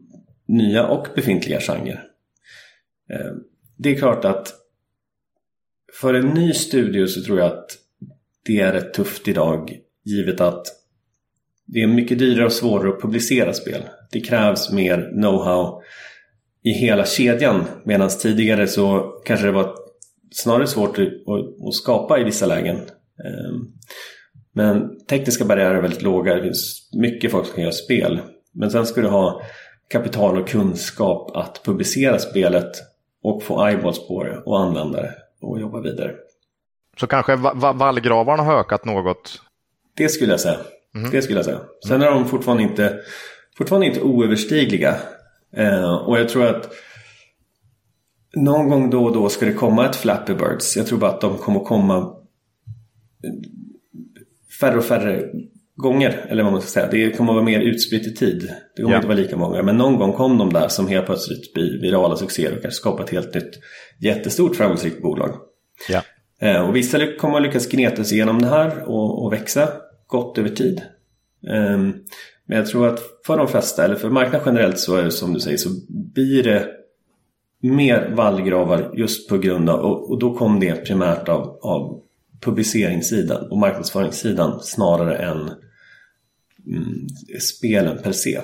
nya 0.48 0.88
och 0.88 1.08
befintliga 1.16 1.60
genrer. 1.60 2.04
Eh, 3.14 3.32
det 3.78 3.90
är 3.90 3.96
klart 3.96 4.26
att 4.26 4.54
för 6.02 6.14
en 6.14 6.28
ny 6.28 6.54
studio 6.54 7.08
så 7.08 7.22
tror 7.24 7.40
jag 7.40 7.48
att 7.48 7.66
det 8.46 8.60
är 8.60 8.74
rätt 8.74 8.94
tufft 8.94 9.28
idag 9.28 9.78
givet 10.06 10.42
att 10.42 10.68
det 11.66 11.82
är 11.82 11.88
mycket 11.88 12.20
dyrare 12.20 12.46
och 12.46 12.54
svårare 12.54 12.90
att 12.90 13.02
publicera 13.02 13.54
spel. 13.54 13.82
Det 14.12 14.22
krävs 14.22 14.72
mer 14.72 14.98
know-how 14.98 15.82
i 16.64 16.70
hela 16.70 17.06
kedjan 17.06 17.66
medan 17.86 18.10
tidigare 18.10 18.68
så 18.68 19.00
kanske 19.26 19.46
det 19.46 19.52
var 19.52 19.76
snarare 20.32 20.68
svårt 20.68 20.98
att, 20.98 21.74
skapa 21.74 22.20
i 22.20 22.24
vissa 22.24 22.46
lägen. 22.46 22.76
Ehm, 22.76 23.68
men 24.58 25.06
tekniska 25.06 25.46
barriärer 25.46 25.76
är 25.76 25.82
väldigt 25.82 26.02
låga. 26.02 26.36
Det 26.36 26.42
finns 26.42 26.90
mycket 26.94 27.32
folk 27.32 27.46
som 27.46 27.56
kan 27.56 27.64
göra 27.64 27.74
spel. 27.74 28.20
Men 28.54 28.72
sen 28.72 28.86
ska 28.86 29.02
du 29.02 29.08
ha 29.08 29.42
kapital 29.88 30.42
och 30.42 30.48
kunskap 30.48 31.36
att 31.36 31.62
publicera 31.64 32.20
spelet 32.20 32.72
och 33.24 33.44
få 33.44 33.68
eyeballs 33.68 34.08
på 34.08 34.24
det 34.24 34.38
och 34.46 34.60
använda 34.60 35.02
det 35.02 35.14
och 35.42 35.60
jobba 35.60 35.82
vidare. 35.82 36.16
Så 37.00 37.08
kanske 37.08 37.36
vallgravarna 37.76 38.44
har 38.44 38.60
ökat 38.60 38.86
något? 38.86 39.42
Det 39.98 40.10
skulle 40.10 40.32
jag 40.32 40.40
säga. 40.40 40.58
Mm. 40.96 41.12
Det 41.12 41.22
skulle 41.22 41.38
jag 41.38 41.46
säga. 41.46 41.60
Sen 41.88 42.02
är 42.02 42.12
de 42.12 42.26
fortfarande 42.26 42.64
inte, 42.64 43.00
fortfarande 43.58 43.88
inte 43.88 44.02
oöverstigliga. 44.02 44.96
Eh, 45.56 45.94
och 45.94 46.20
jag 46.20 46.30
tror 46.30 46.46
att 46.46 46.74
någon 48.36 48.70
gång 48.70 48.90
då 48.90 49.04
och 49.04 49.14
då 49.14 49.30
ska 49.30 49.46
det 49.46 49.54
komma 49.54 49.86
ett 49.86 49.96
Flappy 49.96 50.34
Birds. 50.34 50.78
Jag 50.78 50.88
tror 50.88 51.00
bara 51.00 51.12
att 51.12 51.22
de 51.22 51.38
kommer 51.38 51.60
komma 51.60 52.14
färre 54.60 54.78
och 54.78 54.86
färre 54.86 55.24
gånger. 55.76 56.26
Eller 56.30 56.44
vad 56.44 56.52
man 56.52 56.62
ska 56.62 56.70
säga. 56.70 56.88
Det 56.92 57.18
kommer 57.18 57.32
att 57.32 57.36
vara 57.36 57.46
mer 57.46 57.60
utspritt 57.60 58.08
i 58.08 58.14
tid. 58.14 58.54
Det 58.76 58.82
kommer 58.82 58.96
ja. 58.96 58.98
inte 58.98 59.08
vara 59.08 59.18
lika 59.18 59.38
många. 59.38 59.64
Men 59.64 59.78
någon 59.78 59.98
gång 59.98 60.14
kom 60.14 60.38
de 60.38 60.54
där 60.54 60.68
som 60.68 60.88
helt 60.88 61.06
plötsligt 61.06 61.54
blir 61.54 61.82
virala 61.82 62.16
succéer 62.16 62.56
och 62.56 62.62
kanske 62.62 62.78
skapar 62.78 63.04
ett 63.04 63.10
helt 63.10 63.34
nytt 63.36 63.60
jättestort 64.00 64.56
framgångsrikt 64.56 65.02
bolag. 65.02 65.32
Ja. 65.90 66.02
Eh, 66.42 66.70
och 66.70 66.76
vissa 66.76 67.14
kommer 67.18 67.38
att 67.38 67.44
lyckas 67.44 67.70
gneta 67.70 68.04
sig 68.04 68.18
igenom 68.18 68.42
det 68.42 68.48
här 68.48 68.84
och, 68.90 69.24
och 69.24 69.34
växa 69.34 69.70
gott 70.08 70.38
över 70.38 70.50
tid. 70.50 70.82
Um, 71.48 71.94
men 72.46 72.58
jag 72.58 72.68
tror 72.68 72.88
att 72.88 73.00
för 73.26 73.38
de 73.38 73.48
flesta, 73.48 73.86
eller 73.86 73.96
för 73.96 74.10
marknaden 74.10 74.42
generellt 74.46 74.80
så 74.80 74.96
är 74.96 75.04
det 75.04 75.12
som 75.12 75.34
du 75.34 75.40
säger 75.40 75.58
så 75.58 75.70
blir 75.90 76.44
det 76.44 76.68
mer 77.62 78.14
vallgravar 78.16 78.92
just 78.94 79.30
på 79.30 79.38
grund 79.38 79.70
av, 79.70 79.80
och, 79.80 80.12
och 80.12 80.20
då 80.20 80.34
kom 80.34 80.60
det 80.60 80.86
primärt 80.86 81.30
av, 81.30 81.60
av 81.62 82.02
publiceringssidan 82.42 83.52
och 83.52 83.58
marknadsföringssidan 83.58 84.60
snarare 84.62 85.18
än 85.18 85.40
mm, 86.68 87.08
spelen 87.40 87.98
per 88.04 88.12
se. 88.12 88.40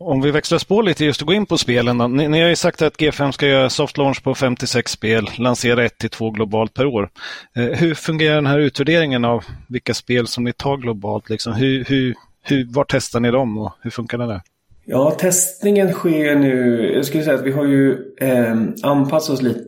Om 0.00 0.20
vi 0.20 0.30
växlar 0.30 0.58
spår 0.58 0.82
lite 0.82 1.04
just 1.04 1.22
att 1.22 1.26
gå 1.26 1.32
in 1.32 1.46
på 1.46 1.58
spelen. 1.58 2.16
Ni, 2.16 2.28
ni, 2.28 2.40
har 2.40 2.48
ju 2.48 2.56
sagt 2.56 2.82
att 2.82 2.96
G5 2.96 3.32
ska 3.32 3.46
göra 3.46 3.70
soft 3.70 3.98
launch 3.98 4.22
på 4.22 4.34
56 4.34 4.92
spel, 4.92 5.30
lansera 5.38 5.84
1 5.84 5.98
till 5.98 6.10
2 6.10 6.30
globalt 6.30 6.74
per 6.74 6.86
år. 6.86 7.10
Eh, 7.56 7.62
hur 7.62 7.94
fungerar 7.94 8.34
den 8.34 8.46
här 8.46 8.58
utvärderingen 8.58 9.24
av 9.24 9.44
vilka 9.68 9.94
spel 9.94 10.26
som 10.26 10.44
ni 10.44 10.52
tar 10.52 10.76
globalt? 10.76 11.30
Liksom? 11.30 11.52
Hur, 11.52 11.84
hur, 11.84 12.14
hur, 12.42 12.66
var 12.72 12.84
testar 12.88 13.20
ni 13.20 13.30
dem 13.30 13.58
och 13.58 13.72
hur 13.82 13.90
funkar 13.90 14.18
det 14.18 14.26
där? 14.26 14.40
Ja, 14.84 15.10
testningen 15.10 15.92
sker 15.92 16.34
nu. 16.34 16.92
Jag 16.94 17.04
skulle 17.04 17.24
säga 17.24 17.36
att 17.36 17.46
vi 17.46 17.52
har 17.52 17.64
ju 17.64 17.96
eh, 18.20 18.56
anpassat 18.82 19.30
oss 19.30 19.42
lite 19.42 19.60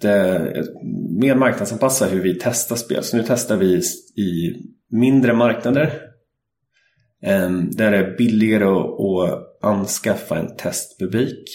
det, 0.00 0.66
mer 1.20 1.34
marknadsanpassa 1.34 2.06
hur 2.06 2.22
vi 2.22 2.38
testar 2.40 2.76
spel. 2.76 3.04
Så 3.04 3.16
nu 3.16 3.24
testar 3.26 3.56
vi 3.56 3.82
i 4.16 4.54
mindre 4.90 5.32
marknader. 5.32 5.92
Där 7.70 7.90
det 7.90 7.96
är 7.96 8.16
billigare 8.16 8.64
att 8.64 9.62
anskaffa 9.62 10.38
en 10.38 10.56
testpublik. 10.56 11.48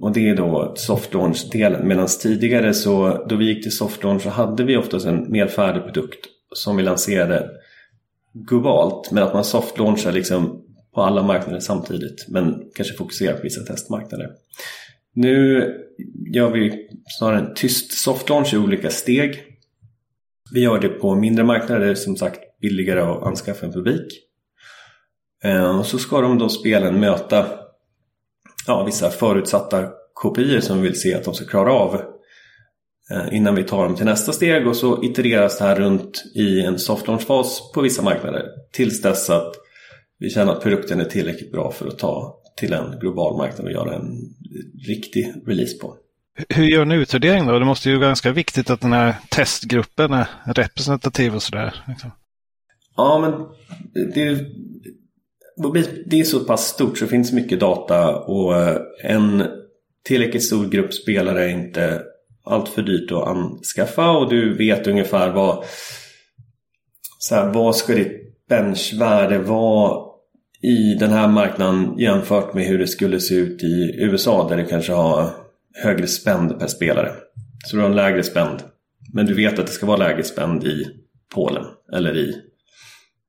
Och 0.00 0.12
det 0.12 0.28
är 0.28 0.36
då 0.36 0.74
soft 0.76 1.14
launch-delen. 1.14 1.88
Medan 1.88 2.06
tidigare 2.06 2.74
så 2.74 3.24
då 3.28 3.36
vi 3.36 3.44
gick 3.44 3.62
till 3.62 3.76
soft 3.76 4.02
launch 4.02 4.22
så 4.22 4.28
hade 4.28 4.64
vi 4.64 4.76
oftast 4.76 5.06
en 5.06 5.30
mer 5.30 5.46
färdig 5.46 5.84
produkt 5.84 6.26
som 6.54 6.76
vi 6.76 6.82
lanserade 6.82 7.50
globalt 8.34 9.10
men 9.10 9.22
att 9.22 9.34
man 9.34 9.44
soft 9.44 9.78
launchar 9.78 10.12
liksom 10.12 10.64
på 10.94 11.02
alla 11.02 11.22
marknader 11.22 11.60
samtidigt 11.60 12.26
men 12.28 12.62
kanske 12.74 12.94
fokuserar 12.94 13.36
på 13.36 13.42
vissa 13.42 13.62
testmarknader. 13.62 14.30
Nu 15.14 15.68
gör 16.32 16.50
vi 16.50 16.88
snarare 17.18 17.38
en 17.38 17.54
tyst 17.54 17.92
soft 17.92 18.28
launch 18.28 18.54
i 18.54 18.56
olika 18.56 18.90
steg. 18.90 19.44
Vi 20.52 20.60
gör 20.60 20.80
det 20.80 20.88
på 20.88 21.14
mindre 21.14 21.44
marknader, 21.44 21.94
som 21.94 22.16
sagt 22.16 22.40
billigare 22.60 23.00
att 23.00 23.22
anskaffa 23.22 23.66
en 23.66 23.72
publik. 23.72 24.12
Eh, 25.44 25.78
och 25.78 25.86
så 25.86 25.98
ska 25.98 26.20
de 26.20 26.38
då 26.38 26.48
spelen 26.48 27.00
möta 27.00 27.46
ja, 28.66 28.84
vissa 28.84 29.10
förutsatta 29.10 29.88
kopior 30.14 30.60
som 30.60 30.76
vi 30.76 30.88
vill 30.88 31.00
se 31.00 31.14
att 31.14 31.24
de 31.24 31.34
ska 31.34 31.44
klara 31.44 31.72
av 31.72 31.94
eh, 33.10 33.36
innan 33.36 33.54
vi 33.54 33.64
tar 33.64 33.84
dem 33.84 33.96
till 33.96 34.04
nästa 34.04 34.32
steg 34.32 34.66
och 34.66 34.76
så 34.76 35.04
itereras 35.04 35.58
det 35.58 35.64
här 35.64 35.76
runt 35.76 36.24
i 36.34 36.60
en 36.60 36.78
soft 36.78 37.06
launch-fas 37.06 37.72
på 37.74 37.80
vissa 37.80 38.02
marknader 38.02 38.46
tills 38.72 39.02
dess 39.02 39.30
att 39.30 39.54
vi 40.18 40.30
känner 40.30 40.52
att 40.52 40.62
produkten 40.62 41.00
är 41.00 41.04
tillräckligt 41.04 41.52
bra 41.52 41.72
för 41.72 41.88
att 41.88 41.98
ta 41.98 42.41
till 42.56 42.72
en 42.72 42.98
global 43.00 43.36
marknad 43.36 43.66
och 43.66 43.72
göra 43.72 43.94
en 43.94 44.34
riktig 44.86 45.34
release 45.46 45.78
på. 45.78 45.96
Hur 46.48 46.64
gör 46.64 46.84
ni 46.84 46.94
utvärdering 46.94 47.46
då? 47.46 47.58
Det 47.58 47.64
måste 47.64 47.90
ju 47.90 47.96
vara 47.96 48.06
ganska 48.06 48.32
viktigt 48.32 48.70
att 48.70 48.80
den 48.80 48.92
här 48.92 49.14
testgruppen 49.28 50.12
är 50.12 50.26
representativ 50.44 51.34
och 51.34 51.42
sådär. 51.42 51.84
Liksom. 51.88 52.10
Ja, 52.96 53.18
men 53.20 53.32
det, 54.14 54.46
det 56.06 56.20
är 56.20 56.24
så 56.24 56.40
pass 56.40 56.68
stort 56.68 56.98
så 56.98 57.04
det 57.04 57.10
finns 57.10 57.32
mycket 57.32 57.60
data 57.60 58.16
och 58.16 58.54
en 59.02 59.44
tillräckligt 60.04 60.44
stor 60.44 60.68
grupp 60.68 60.94
spelare 60.94 61.44
är 61.44 61.48
inte 61.48 62.02
allt 62.44 62.68
för 62.68 62.82
dyrt 62.82 63.12
att 63.12 63.26
anskaffa 63.26 64.10
och 64.10 64.30
du 64.30 64.56
vet 64.56 64.86
ungefär 64.86 65.32
vad 65.32 65.64
så 67.18 67.34
här, 67.34 67.52
vad 67.52 67.76
ska 67.76 67.94
ditt 67.94 68.46
benchvärde 68.48 69.38
vara 69.38 70.11
i 70.62 70.94
den 70.94 71.10
här 71.10 71.28
marknaden 71.28 71.98
jämfört 71.98 72.54
med 72.54 72.64
hur 72.64 72.78
det 72.78 72.86
skulle 72.86 73.20
se 73.20 73.34
ut 73.34 73.62
i 73.62 73.94
USA 73.98 74.48
där 74.48 74.56
du 74.56 74.64
kanske 74.64 74.92
har 74.92 75.30
högre 75.82 76.06
spänd 76.06 76.58
per 76.60 76.66
spelare. 76.66 77.12
Så 77.66 77.76
du 77.76 77.82
har 77.82 77.88
en 77.88 77.96
lägre 77.96 78.22
spänd. 78.22 78.62
Men 79.12 79.26
du 79.26 79.34
vet 79.34 79.58
att 79.58 79.66
det 79.66 79.72
ska 79.72 79.86
vara 79.86 79.96
lägre 79.96 80.22
spänd 80.22 80.64
i 80.64 80.86
Polen 81.34 81.64
eller 81.92 82.16
i 82.16 82.34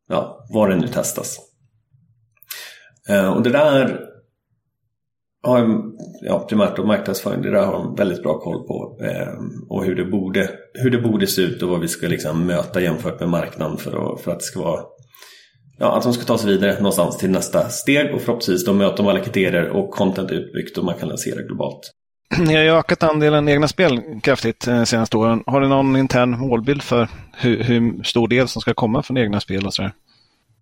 ja, 0.10 0.48
var 0.54 0.70
det 0.70 0.76
nu 0.76 0.88
testas. 0.88 1.38
Eh, 3.10 3.34
och 3.34 3.44
det 3.44 3.50
där 3.50 4.00
har 5.44 5.82
ja, 6.22 6.40
primärt 6.50 6.80
och 6.80 6.88
marknadsföring, 6.88 7.42
det 7.42 7.52
där 7.52 7.66
har 7.66 7.74
de 7.74 7.96
väldigt 7.96 8.24
bra 8.24 8.40
koll 8.40 8.68
på. 8.68 9.00
Eh, 9.04 9.34
och 9.70 9.86
hur 9.86 9.96
det, 9.96 10.06
borde, 10.06 10.50
hur 10.74 10.90
det 10.90 11.02
borde 11.02 11.28
se 11.28 11.42
ut 11.42 11.64
och 11.64 11.70
vad 11.70 11.80
vi 11.80 11.88
ska 11.88 12.08
liksom 12.08 12.46
möta 12.46 12.82
jämfört 12.82 13.20
med 13.20 13.30
marknaden 13.30 13.78
för 13.78 14.14
att, 14.14 14.22
för 14.22 14.32
att 14.32 14.40
det 14.40 14.46
ska 14.46 14.60
vara 14.60 14.84
Ja, 15.84 15.98
att 15.98 16.04
de 16.04 16.14
ska 16.14 16.24
ta 16.24 16.38
sig 16.38 16.52
vidare 16.52 16.76
någonstans 16.76 17.18
till 17.18 17.30
nästa 17.32 17.70
steg 17.70 18.14
och 18.14 18.22
förhoppningsvis 18.22 18.66
då 18.66 18.74
möter 18.74 18.98
de 18.98 19.08
alla 19.08 19.20
kriterier 19.20 19.70
och 19.70 19.92
content 19.92 20.32
utbyggt 20.32 20.78
och 20.78 20.86
man 20.86 20.96
kan 20.96 21.10
lansera 21.10 21.42
globalt. 21.42 21.92
Ni 22.40 22.56
har 22.56 22.64
ju 22.64 22.70
ökat 22.70 23.04
andelen 23.04 23.50
egna 23.50 23.68
spel 23.68 24.02
kraftigt 24.24 24.66
de 24.66 24.72
eh, 24.72 24.84
senaste 24.84 25.18
åren. 25.18 25.44
Har 25.46 25.62
du 25.62 25.68
någon 25.68 25.96
intern 25.96 26.40
målbild 26.40 26.84
för 26.84 27.08
hur, 27.38 27.64
hur 27.64 28.04
stor 28.04 28.28
del 28.28 28.48
som 28.48 28.62
ska 28.62 28.74
komma 28.74 29.04
från 29.04 29.18
egna 29.18 29.40
spel 29.40 29.66
och 29.66 29.74
sådär? 29.74 29.92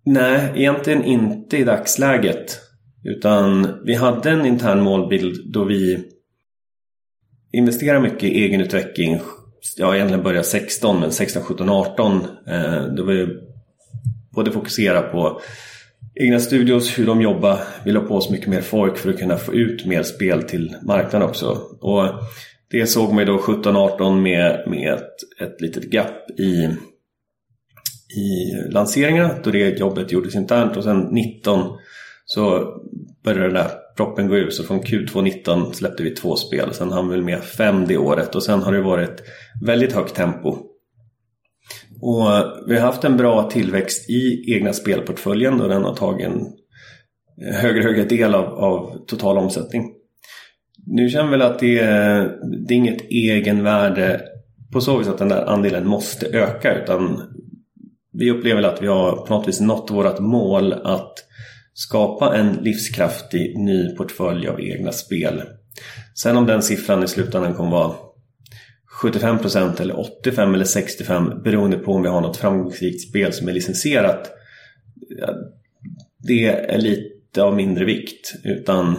Nej, 0.04 0.52
egentligen 0.54 1.04
inte 1.04 1.56
i 1.56 1.64
dagsläget. 1.64 2.58
Utan 3.04 3.68
vi 3.84 3.94
hade 3.94 4.30
en 4.30 4.46
intern 4.46 4.80
målbild 4.80 5.52
då 5.52 5.64
vi 5.64 6.04
investerar 7.52 8.00
mycket 8.00 8.22
i 8.22 8.44
egenutveckling. 8.44 9.20
Jag 9.76 9.94
egentligen 9.96 10.24
började 10.24 10.44
16 10.44 11.00
men 11.00 11.12
16, 11.12 11.42
17, 11.42 11.68
18 11.68 12.26
eh, 12.48 12.82
då 12.96 13.04
var 13.04 13.12
ju 13.12 13.51
både 14.34 14.52
fokusera 14.52 15.02
på 15.02 15.40
egna 16.14 16.40
studios, 16.40 16.98
hur 16.98 17.06
de 17.06 17.22
jobbar. 17.22 17.58
Vi 17.84 17.92
la 17.92 18.00
på 18.00 18.14
oss 18.14 18.30
mycket 18.30 18.48
mer 18.48 18.60
folk 18.60 18.98
för 18.98 19.10
att 19.10 19.18
kunna 19.18 19.36
få 19.36 19.54
ut 19.54 19.86
mer 19.86 20.02
spel 20.02 20.42
till 20.42 20.76
marknaden 20.82 21.28
också. 21.28 21.58
Och 21.80 22.04
det 22.70 22.86
såg 22.86 23.08
man 23.08 23.18
ju 23.18 23.24
då 23.24 23.38
17-18 23.38 24.20
med, 24.20 24.64
med 24.66 24.94
ett, 24.94 25.40
ett 25.40 25.60
litet 25.60 25.84
gap 25.84 26.30
i, 26.38 26.68
i 28.20 28.54
lanseringarna 28.70 29.34
då 29.44 29.50
det 29.50 29.78
jobbet 29.78 30.12
gjordes 30.12 30.34
internt 30.34 30.76
och 30.76 30.84
sen 30.84 31.00
19 31.00 31.78
så 32.24 32.66
började 33.24 33.44
den 33.44 33.54
där 33.54 33.70
proppen 33.96 34.28
gå 34.28 34.36
ut 34.36 34.54
så 34.54 34.64
från 34.64 34.82
Q2 34.82 35.22
19 35.22 35.74
släppte 35.74 36.02
vi 36.02 36.10
två 36.10 36.36
spel. 36.36 36.74
Sen 36.74 36.92
hann 36.92 37.08
vi 37.08 37.14
väl 37.14 37.24
med 37.24 37.42
fem 37.42 37.86
det 37.86 37.96
året 37.96 38.34
och 38.34 38.42
sen 38.42 38.62
har 38.62 38.72
det 38.72 38.80
varit 38.80 39.22
väldigt 39.66 39.92
högt 39.92 40.14
tempo. 40.14 40.58
Och 42.02 42.26
vi 42.68 42.74
har 42.74 42.86
haft 42.86 43.04
en 43.04 43.16
bra 43.16 43.50
tillväxt 43.50 44.10
i 44.10 44.54
egna 44.54 44.72
spelportföljen 44.72 45.60
och 45.60 45.68
den 45.68 45.84
har 45.84 45.94
tagit 45.94 46.26
en 46.26 46.46
högre 47.52 47.82
högre 47.82 48.04
del 48.04 48.34
av, 48.34 48.44
av 48.44 49.04
total 49.06 49.38
omsättning. 49.38 49.92
Nu 50.86 51.08
känner 51.08 51.24
vi 51.24 51.30
väl 51.30 51.42
att 51.42 51.58
det 51.58 51.78
är, 51.78 52.30
det 52.66 52.74
är 52.74 52.78
inget 52.78 53.10
egenvärde 53.10 54.20
på 54.72 54.80
så 54.80 54.98
vis 54.98 55.08
att 55.08 55.18
den 55.18 55.28
där 55.28 55.44
andelen 55.44 55.88
måste 55.88 56.26
öka 56.26 56.82
utan 56.82 57.22
vi 58.12 58.30
upplever 58.30 58.62
att 58.62 58.82
vi 58.82 58.86
har 58.86 59.26
på 59.26 59.34
något 59.34 59.48
vis 59.48 59.60
nått 59.60 59.90
vårt 59.90 60.18
mål 60.18 60.72
att 60.72 61.14
skapa 61.74 62.36
en 62.36 62.52
livskraftig 62.52 63.58
ny 63.58 63.96
portfölj 63.96 64.48
av 64.48 64.60
egna 64.60 64.92
spel. 64.92 65.42
Sen 66.22 66.36
om 66.36 66.46
den 66.46 66.62
siffran 66.62 67.04
i 67.04 67.08
slutändan 67.08 67.54
kommer 67.54 67.70
vara 67.70 67.94
75% 69.02 69.80
eller 69.80 70.00
85 70.00 70.54
eller 70.54 70.64
65 70.64 71.42
beroende 71.44 71.78
på 71.78 71.92
om 71.92 72.02
vi 72.02 72.08
har 72.08 72.20
något 72.20 72.36
framgångsrikt 72.36 73.08
spel 73.08 73.32
som 73.32 73.48
är 73.48 73.52
licensierat. 73.52 74.30
Det 76.18 76.46
är 76.46 76.78
lite 76.78 77.42
av 77.42 77.56
mindre 77.56 77.84
vikt 77.84 78.34
utan 78.44 78.96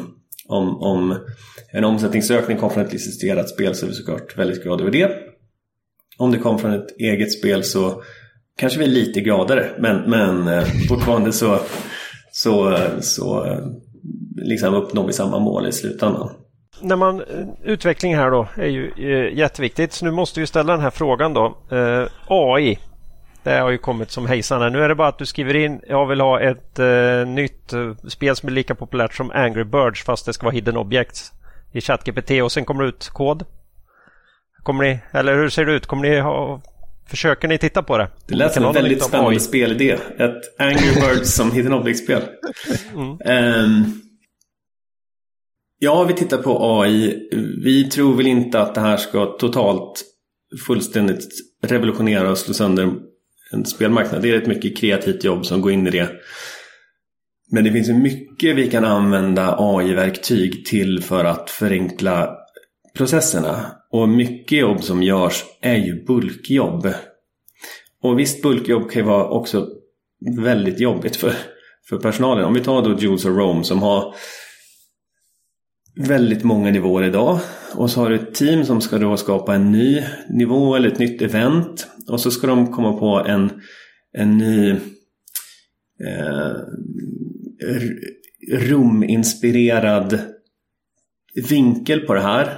om, 0.47 0.81
om 0.81 1.17
en 1.71 1.83
omsättningsökning 1.83 2.57
kom 2.57 2.69
från 2.69 2.85
ett 2.85 2.93
licensierat 2.93 3.49
spel 3.49 3.75
så 3.75 3.85
är 3.85 3.89
vi 3.89 3.95
såklart 3.95 4.37
väldigt 4.37 4.63
glada 4.63 4.81
över 4.81 4.91
det. 4.91 5.11
Om 6.17 6.31
det 6.31 6.37
kom 6.37 6.59
från 6.59 6.73
ett 6.73 6.99
eget 6.99 7.31
spel 7.31 7.63
så 7.63 8.03
kanske 8.57 8.79
vi 8.79 8.85
är 8.85 8.89
lite 8.89 9.21
gladare 9.21 9.69
men, 9.79 10.09
men 10.09 10.47
eh, 10.47 10.65
fortfarande 10.89 11.31
så, 11.31 11.59
så, 12.31 12.73
eh, 12.73 12.99
så 12.99 13.45
eh, 13.45 13.59
liksom 14.35 14.73
uppnår 14.73 15.07
vi 15.07 15.13
samma 15.13 15.39
mål 15.39 15.67
i 15.67 15.71
slutändan. 15.71 16.29
När 16.81 16.95
man, 16.95 17.19
eh, 17.19 17.25
utveckling 17.63 18.15
här 18.15 18.31
då 18.31 18.47
är 18.55 18.67
ju 18.67 18.91
eh, 18.97 19.37
jätteviktigt 19.37 19.93
så 19.93 20.05
nu 20.05 20.11
måste 20.11 20.39
vi 20.39 20.47
ställa 20.47 20.73
den 20.73 20.81
här 20.81 20.89
frågan 20.89 21.33
då. 21.33 21.57
Eh, 21.71 22.07
AI 22.27 22.79
det 23.43 23.51
har 23.51 23.69
ju 23.69 23.77
kommit 23.77 24.11
som 24.11 24.25
hejsan 24.25 24.61
här. 24.61 24.69
Nu 24.69 24.83
är 24.83 24.89
det 24.89 24.95
bara 24.95 25.07
att 25.07 25.17
du 25.17 25.25
skriver 25.25 25.55
in 25.55 25.81
jag 25.87 26.07
vill 26.07 26.21
ha 26.21 26.39
ett 26.39 26.79
eh, 26.79 27.27
nytt 27.27 27.73
eh, 27.73 27.95
spel 28.07 28.35
som 28.35 28.49
är 28.49 28.53
lika 28.53 28.75
populärt 28.75 29.13
som 29.13 29.31
Angry 29.31 29.63
Birds 29.63 30.03
fast 30.03 30.25
det 30.25 30.33
ska 30.33 30.45
vara 30.45 30.53
hidden 30.53 30.77
objects 30.77 31.31
i 31.71 31.81
ChatGPT 31.81 32.31
och 32.43 32.51
sen 32.51 32.65
kommer 32.65 32.83
det 32.83 32.89
ut 32.89 33.09
kod. 33.09 33.45
Kommer 34.63 34.83
ni, 34.83 34.99
eller 35.11 35.35
hur 35.35 35.49
ser 35.49 35.65
det 35.65 35.73
ut? 35.73 35.85
Kommer 35.85 36.09
ni 36.09 36.19
ha, 36.19 36.61
försöker 37.07 37.47
ni 37.47 37.57
titta 37.57 37.83
på 37.83 37.97
det? 37.97 38.07
Det 38.27 38.35
lät 38.35 38.53
som 38.53 38.65
en 38.65 38.73
väldigt 38.73 39.03
spännande 39.03 39.39
spelidé. 39.39 39.91
Ett 40.17 40.59
Angry 40.59 40.93
Birds 40.93 41.35
som 41.35 41.51
hidden 41.51 41.73
object-spel. 41.73 42.21
Mm. 42.95 43.17
Um, 43.65 44.02
ja, 45.83 46.03
vi 46.03 46.13
tittar 46.13 46.37
på 46.37 46.81
AI. 46.81 47.29
Vi 47.63 47.89
tror 47.89 48.15
väl 48.15 48.27
inte 48.27 48.61
att 48.61 48.75
det 48.75 48.81
här 48.81 48.97
ska 48.97 49.25
totalt 49.25 50.03
fullständigt 50.67 51.29
revolutionera 51.63 52.31
och 52.31 52.37
slå 52.37 52.53
sönder 52.53 52.93
en 53.51 53.65
spelmarknad. 53.65 54.21
Det 54.21 54.29
är 54.29 54.37
ett 54.37 54.47
mycket 54.47 54.77
kreativt 54.77 55.23
jobb 55.23 55.45
som 55.45 55.61
går 55.61 55.71
in 55.71 55.87
i 55.87 55.89
det. 55.89 56.09
Men 57.51 57.63
det 57.63 57.71
finns 57.71 57.89
ju 57.89 57.93
mycket 57.93 58.55
vi 58.55 58.69
kan 58.69 58.85
använda 58.85 59.55
AI-verktyg 59.59 60.65
till 60.65 61.03
för 61.03 61.25
att 61.25 61.49
förenkla 61.49 62.35
processerna. 62.97 63.71
Och 63.91 64.09
mycket 64.09 64.57
jobb 64.57 64.83
som 64.83 65.03
görs 65.03 65.43
är 65.61 65.75
ju 65.75 66.05
bulkjobb. 66.05 66.93
Och 68.01 68.19
visst, 68.19 68.41
bulkjobb 68.41 68.91
kan 68.91 69.01
ju 69.01 69.07
vara 69.07 69.29
också 69.29 69.67
väldigt 70.37 70.79
jobbigt 70.79 71.15
för, 71.15 71.33
för 71.89 71.97
personalen. 71.97 72.45
Om 72.45 72.53
vi 72.53 72.61
tar 72.61 72.81
då 72.81 72.99
Jules 72.99 73.25
och 73.25 73.37
Rome 73.37 73.63
som 73.63 73.81
har 73.81 74.15
väldigt 75.95 76.43
många 76.43 76.71
nivåer 76.71 77.03
idag. 77.03 77.39
Och 77.75 77.91
så 77.91 78.01
har 78.01 78.09
du 78.09 78.15
ett 78.15 78.35
team 78.35 78.65
som 78.65 78.81
ska 78.81 78.97
då 78.97 79.17
skapa 79.17 79.55
en 79.55 79.71
ny 79.71 80.03
nivå 80.29 80.75
eller 80.75 80.87
ett 80.87 80.99
nytt 80.99 81.21
event. 81.21 81.87
Och 82.07 82.19
så 82.19 82.31
ska 82.31 82.47
de 82.47 82.71
komma 82.71 82.93
på 82.93 83.25
en, 83.27 83.51
en 84.17 84.37
ny 84.37 84.69
eh, 84.69 86.55
ruminspirerad 88.51 90.19
vinkel 91.49 91.99
på 91.99 92.13
det 92.13 92.21
här. 92.21 92.57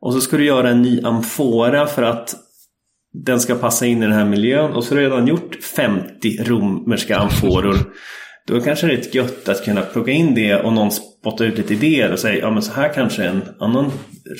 Och 0.00 0.12
så 0.12 0.20
ska 0.20 0.36
du 0.36 0.44
göra 0.44 0.70
en 0.70 0.82
ny 0.82 1.00
amfora 1.02 1.86
för 1.86 2.02
att 2.02 2.36
den 3.12 3.40
ska 3.40 3.54
passa 3.54 3.86
in 3.86 3.98
i 3.98 4.06
den 4.06 4.12
här 4.12 4.24
miljön. 4.24 4.72
Och 4.72 4.84
så 4.84 4.94
har 4.94 5.00
du 5.00 5.06
redan 5.06 5.26
gjort 5.26 5.64
50 5.64 6.44
romerska 6.44 7.16
amforor. 7.16 7.76
Då 8.50 8.60
kanske 8.60 8.86
det 8.86 8.92
är 8.92 8.98
ett 8.98 9.14
gött 9.14 9.48
att 9.48 9.64
kunna 9.64 9.82
plugga 9.82 10.12
in 10.12 10.34
det 10.34 10.56
och 10.56 10.72
någon 10.72 10.90
spottar 10.90 11.44
ut 11.44 11.58
lite 11.58 11.74
idéer 11.74 12.12
och 12.12 12.18
säger 12.18 12.40
ja 12.40 12.50
men 12.50 12.62
så 12.62 12.72
här 12.72 12.92
kanske 12.94 13.24
en 13.24 13.42
annan 13.58 13.90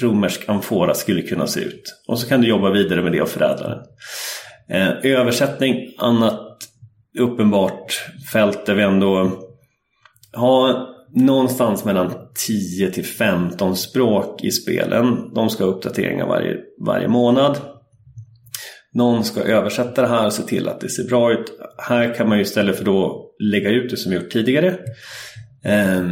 romersk 0.02 0.48
amfora 0.48 0.94
skulle 0.94 1.22
kunna 1.22 1.46
se 1.46 1.60
ut. 1.60 1.82
Och 2.08 2.18
så 2.18 2.28
kan 2.28 2.40
du 2.40 2.48
jobba 2.48 2.70
vidare 2.70 3.02
med 3.02 3.12
det 3.12 3.22
och 3.22 3.28
förädla 3.28 3.68
den. 3.68 3.78
Eh, 4.70 5.12
översättning, 5.12 5.76
annat 5.98 6.40
uppenbart 7.18 8.04
fält 8.32 8.66
där 8.66 8.74
vi 8.74 8.82
ändå 8.82 9.38
har 10.32 10.86
någonstans 11.14 11.84
mellan 11.84 12.12
10 12.46 12.90
till 12.90 13.06
15 13.06 13.76
språk 13.76 14.44
i 14.44 14.50
spelen. 14.50 15.34
De 15.34 15.50
ska 15.50 15.64
ha 15.64 15.70
uppdateringar 15.70 16.26
varje, 16.26 16.56
varje 16.86 17.08
månad. 17.08 17.58
Någon 18.94 19.24
ska 19.24 19.40
översätta 19.40 20.02
det 20.02 20.08
här 20.08 20.26
och 20.26 20.32
se 20.32 20.42
till 20.42 20.68
att 20.68 20.80
det 20.80 20.88
ser 20.88 21.08
bra 21.08 21.32
ut. 21.32 21.52
Här 21.78 22.14
kan 22.14 22.28
man 22.28 22.38
ju 22.38 22.42
istället 22.42 22.76
för 22.76 22.84
då 22.84 23.29
lägga 23.40 23.70
ut 23.70 23.90
det 23.90 23.96
som 23.96 24.12
gjort 24.12 24.30
tidigare 24.30 24.78
eh, 25.64 26.04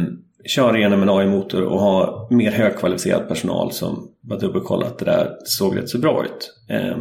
igenom 0.75 1.03
en 1.03 1.09
AI-motor 1.09 1.61
och 1.61 1.79
ha 1.79 2.27
mer 2.31 2.51
högkvalificerad 2.51 3.27
personal 3.27 3.71
som 3.71 4.11
bara 4.21 4.39
dubbelkollat 4.39 4.91
att 4.91 4.99
det 4.99 5.05
där 5.05 5.37
såg 5.45 5.77
rätt 5.77 5.89
så 5.89 5.97
bra 5.97 6.25
ut. 6.25 6.53
Eh, 6.69 6.97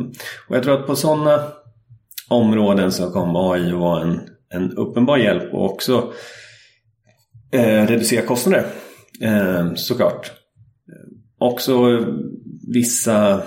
och 0.48 0.56
jag 0.56 0.62
tror 0.62 0.80
att 0.80 0.86
på 0.86 0.96
sådana 0.96 1.40
områden 2.28 2.92
så 2.92 3.10
kommer 3.10 3.52
AI 3.52 3.72
att 3.72 3.78
vara 3.78 4.02
en, 4.02 4.20
en 4.48 4.72
uppenbar 4.72 5.16
hjälp 5.16 5.54
och 5.54 5.64
också 5.64 6.12
eh, 7.52 7.86
reducera 7.86 8.26
kostnader 8.26 8.66
eh, 9.20 9.74
såklart. 9.74 10.32
Också 11.38 12.04
vissa 12.68 13.42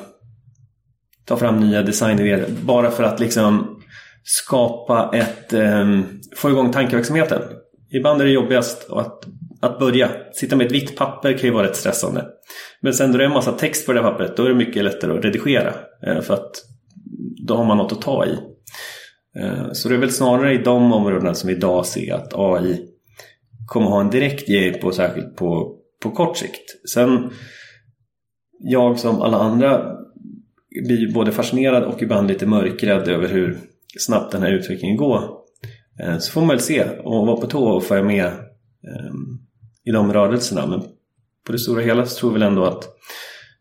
ta 1.26 1.38
fram 1.38 1.60
nya 1.60 1.84
designidéer 1.84 2.46
bara 2.62 2.92
för 2.92 3.04
att 3.04 3.20
liksom 3.20 3.81
skapa 4.24 5.12
ett, 5.14 5.54
eh, 5.54 6.00
få 6.36 6.50
igång 6.50 6.72
tankeverksamheten. 6.72 7.42
Ibland 7.94 8.22
är 8.22 8.26
det 8.26 8.32
jobbigast 8.32 8.90
att, 8.90 9.26
att 9.62 9.80
börja. 9.80 10.10
Sitta 10.34 10.56
med 10.56 10.66
ett 10.66 10.74
vitt 10.74 10.98
papper 10.98 11.34
kan 11.34 11.42
ju 11.42 11.52
vara 11.52 11.68
rätt 11.68 11.76
stressande. 11.76 12.26
Men 12.82 12.94
sen 12.94 13.12
då 13.12 13.18
det 13.18 13.24
är 13.24 13.28
en 13.28 13.34
massa 13.34 13.52
text 13.52 13.86
på 13.86 13.94
det 13.94 14.02
pappret 14.02 14.38
då 14.38 14.44
är 14.44 14.50
det 14.50 14.56
mycket 14.56 14.84
lättare 14.84 15.18
att 15.18 15.26
redigera. 15.26 15.74
Eh, 16.08 16.22
för 16.22 16.34
att 16.34 16.52
då 17.48 17.56
har 17.56 17.66
man 17.66 17.78
något 17.78 17.92
att 17.92 18.02
ta 18.02 18.26
i. 18.26 18.38
Eh, 19.40 19.72
så 19.72 19.90
det 19.90 19.96
är 19.96 20.00
väl 20.00 20.12
snarare 20.12 20.54
i 20.54 20.58
de 20.58 20.94
områdena 20.94 21.34
som 21.34 21.48
vi 21.48 21.56
idag 21.56 21.86
ser 21.86 22.14
att 22.14 22.34
AI 22.34 22.88
kommer 23.68 23.88
ha 23.88 24.02
en 24.02 24.10
direkt 24.10 24.50
hjälp 24.50 24.84
och 24.84 24.96
särskilt 24.96 25.36
på, 25.36 25.78
på 26.04 26.12
kort 26.12 26.38
sikt. 26.38 26.90
Sen 26.94 27.30
jag 28.60 29.00
som 29.00 29.22
alla 29.22 29.38
andra 29.38 29.98
blir 30.84 31.14
både 31.14 31.32
fascinerad 31.32 31.84
och 31.84 32.02
ibland 32.02 32.28
lite 32.28 32.46
mörkrädd 32.46 33.08
över 33.08 33.28
hur 33.28 33.58
snabbt 34.00 34.32
den 34.32 34.42
här 34.42 34.52
utvecklingen 34.52 34.98
går. 34.98 35.42
Eh, 36.00 36.18
så 36.18 36.32
får 36.32 36.42
man 36.42 36.48
väl 36.48 36.60
se 36.60 36.84
och 36.84 37.28
vara 37.28 37.42
på 37.42 37.48
tå 37.48 37.64
och 37.64 37.84
följa 37.84 38.04
med 38.04 38.26
ehm, 38.26 39.40
i 39.84 39.92
de 39.92 40.14
rörelserna. 40.14 40.68
Men 40.68 40.82
på 41.46 41.52
det 41.52 41.60
stora 41.60 41.82
hela 41.82 42.06
så 42.06 42.20
tror 42.20 42.30
vi 42.30 42.34
väl 42.34 42.48
ändå 42.48 42.66
att 42.66 42.84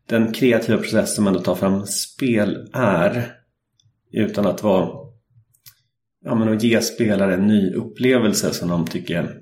den 0.08 0.32
kreativa 0.32 0.78
process 0.78 1.14
som 1.14 1.26
ändå 1.26 1.40
tar 1.40 1.54
fram 1.54 1.86
spel 1.86 2.68
är 2.72 3.32
utan 4.12 4.46
att 4.46 4.62
vara 4.62 4.88
ja, 6.24 6.34
men 6.34 6.56
att 6.56 6.62
ge 6.62 6.80
spelare 6.80 7.34
en 7.34 7.46
ny 7.46 7.74
upplevelse 7.74 8.54
som 8.54 8.68
de 8.68 8.86
tycker 8.86 9.16
är 9.16 9.36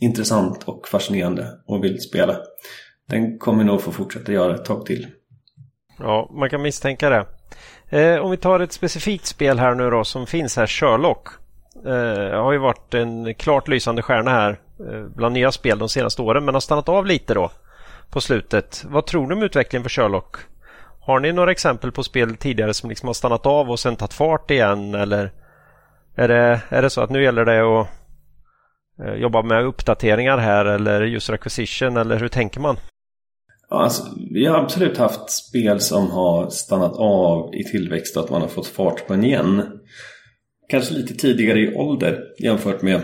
intressant 0.00 0.64
och 0.64 0.88
fascinerande 0.88 1.60
och 1.66 1.84
vill 1.84 2.00
spela. 2.00 2.36
Den 3.08 3.38
kommer 3.38 3.64
nog 3.64 3.80
få 3.80 3.92
fortsätta 3.92 4.32
göra 4.32 4.54
ett 4.54 4.64
tag 4.64 4.86
till. 4.86 5.06
Ja, 5.98 6.30
man 6.40 6.50
kan 6.50 6.62
misstänka 6.62 7.10
det. 7.10 7.26
Eh, 7.90 8.18
om 8.18 8.30
vi 8.30 8.36
tar 8.36 8.60
ett 8.60 8.72
specifikt 8.72 9.26
spel 9.26 9.58
här 9.58 9.74
nu 9.74 9.90
då 9.90 10.04
som 10.04 10.26
finns 10.26 10.56
här, 10.56 10.66
Sherlock. 10.66 11.28
Eh, 11.86 12.42
har 12.42 12.52
ju 12.52 12.58
varit 12.58 12.94
en 12.94 13.34
klart 13.34 13.68
lysande 13.68 14.02
stjärna 14.02 14.30
här 14.30 14.60
eh, 14.80 15.02
bland 15.16 15.34
nya 15.34 15.52
spel 15.52 15.78
de 15.78 15.88
senaste 15.88 16.22
åren 16.22 16.44
men 16.44 16.54
har 16.54 16.60
stannat 16.60 16.88
av 16.88 17.06
lite 17.06 17.34
då. 17.34 17.50
på 18.10 18.20
slutet. 18.20 18.84
Vad 18.88 19.06
tror 19.06 19.28
du 19.28 19.34
om 19.34 19.42
utvecklingen 19.42 19.82
för 19.82 19.90
Sherlock? 19.90 20.36
Har 21.00 21.20
ni 21.20 21.32
några 21.32 21.50
exempel 21.50 21.92
på 21.92 22.02
spel 22.02 22.36
tidigare 22.36 22.74
som 22.74 22.88
liksom 22.88 23.06
har 23.06 23.14
stannat 23.14 23.46
av 23.46 23.70
och 23.70 23.80
sen 23.80 23.96
tagit 23.96 24.14
fart 24.14 24.50
igen 24.50 24.94
eller 24.94 25.32
är 26.14 26.28
det, 26.28 26.60
är 26.68 26.82
det 26.82 26.90
så 26.90 27.00
att 27.00 27.10
nu 27.10 27.22
gäller 27.22 27.44
det 27.44 27.80
att 27.80 27.88
eh, 29.04 29.14
jobba 29.14 29.42
med 29.42 29.64
uppdateringar 29.64 30.38
här 30.38 30.64
eller 30.64 31.00
user 31.00 31.34
acquisition 31.34 31.96
eller 31.96 32.16
hur 32.16 32.28
tänker 32.28 32.60
man? 32.60 32.76
Ja, 33.70 33.82
alltså, 33.82 34.02
vi 34.30 34.46
har 34.46 34.58
absolut 34.58 34.96
haft 34.96 35.30
spel 35.30 35.80
som 35.80 36.10
har 36.10 36.50
stannat 36.50 36.96
av 36.96 37.54
i 37.54 37.64
tillväxt 37.64 38.16
och 38.16 38.24
att 38.24 38.30
man 38.30 38.40
har 38.40 38.48
fått 38.48 38.66
fart 38.66 39.06
på 39.06 39.14
en 39.14 39.24
igen. 39.24 39.62
Kanske 40.68 40.94
lite 40.94 41.14
tidigare 41.14 41.60
i 41.60 41.74
ålder 41.74 42.24
jämfört 42.38 42.82
med 42.82 42.94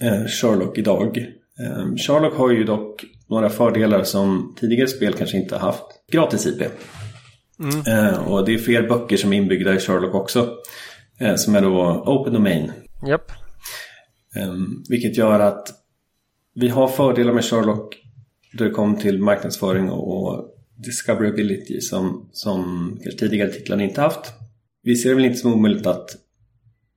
eh, 0.00 0.26
Sherlock 0.26 0.78
idag. 0.78 1.18
Eh, 1.60 1.96
Sherlock 1.96 2.34
har 2.34 2.50
ju 2.50 2.64
dock 2.64 3.04
några 3.28 3.50
fördelar 3.50 4.02
som 4.02 4.54
tidigare 4.60 4.88
spel 4.88 5.12
kanske 5.12 5.36
inte 5.36 5.54
har 5.54 5.66
haft. 5.66 5.84
Gratis 6.12 6.46
IP. 6.46 6.62
Mm. 7.58 8.08
Eh, 8.08 8.32
och 8.32 8.44
det 8.46 8.54
är 8.54 8.58
fler 8.58 8.88
böcker 8.88 9.16
som 9.16 9.32
är 9.32 9.36
inbyggda 9.36 9.74
i 9.74 9.78
Sherlock 9.78 10.14
också. 10.14 10.50
Eh, 11.20 11.34
som 11.34 11.54
är 11.54 11.62
då 11.62 12.04
Open 12.06 12.32
Domain. 12.32 12.72
Yep. 13.08 13.32
Um, 14.42 14.84
vilket 14.88 15.16
gör 15.16 15.40
att 15.40 15.68
vi 16.54 16.68
har 16.68 16.88
fördelar 16.88 17.32
med 17.32 17.44
Sherlock 17.44 18.05
då 18.52 18.64
det 18.64 18.70
kom 18.70 18.96
till 18.96 19.18
marknadsföring 19.18 19.90
och 19.90 20.56
discoverability 20.76 21.80
som, 21.80 22.28
som 22.32 22.90
tidigare 23.18 23.50
titlarna 23.50 23.82
inte 23.82 24.00
haft. 24.00 24.32
Vi 24.82 24.96
ser 24.96 25.08
det 25.08 25.14
väl 25.14 25.24
inte 25.24 25.38
som 25.38 25.52
omöjligt 25.52 25.86
att 25.86 26.16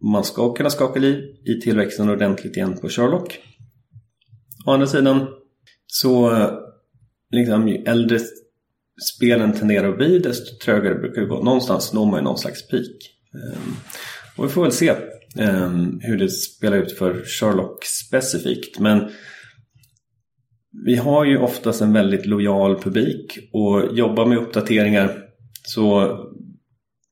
man 0.03 0.23
ska 0.23 0.53
kunna 0.53 0.69
skaka 0.69 0.99
liv 0.99 1.35
i 1.45 1.61
tillväxten 1.61 2.09
ordentligt 2.09 2.57
igen 2.57 2.77
på 2.77 2.89
Sherlock. 2.89 3.39
Å 4.65 4.71
andra 4.71 4.87
sidan 4.87 5.27
så 5.87 6.31
liksom, 7.31 7.67
ju 7.67 7.75
äldre 7.75 8.19
spelen 9.15 9.53
tenderar 9.53 9.89
att 9.89 9.97
bli 9.97 10.19
desto 10.19 10.65
trögare 10.65 10.95
brukar 10.95 11.21
det 11.21 11.27
gå. 11.27 11.43
Någonstans 11.43 11.93
når 11.93 12.05
man 12.05 12.19
ju 12.19 12.23
någon 12.23 12.37
slags 12.37 12.67
peak. 12.67 12.85
Ehm, 13.33 13.75
och 14.35 14.45
vi 14.45 14.49
får 14.49 14.61
väl 14.61 14.71
se 14.71 14.95
ehm, 15.37 15.99
hur 16.01 16.17
det 16.17 16.29
spelar 16.29 16.77
ut 16.77 16.97
för 16.97 17.23
Sherlock 17.25 17.85
specifikt. 17.85 18.79
Men 18.79 19.09
vi 20.71 20.95
har 20.95 21.25
ju 21.25 21.37
oftast 21.37 21.81
en 21.81 21.93
väldigt 21.93 22.25
lojal 22.25 22.81
publik 22.81 23.39
och 23.53 23.97
jobbar 23.97 24.25
med 24.25 24.37
uppdateringar 24.37 25.23
så 25.63 26.17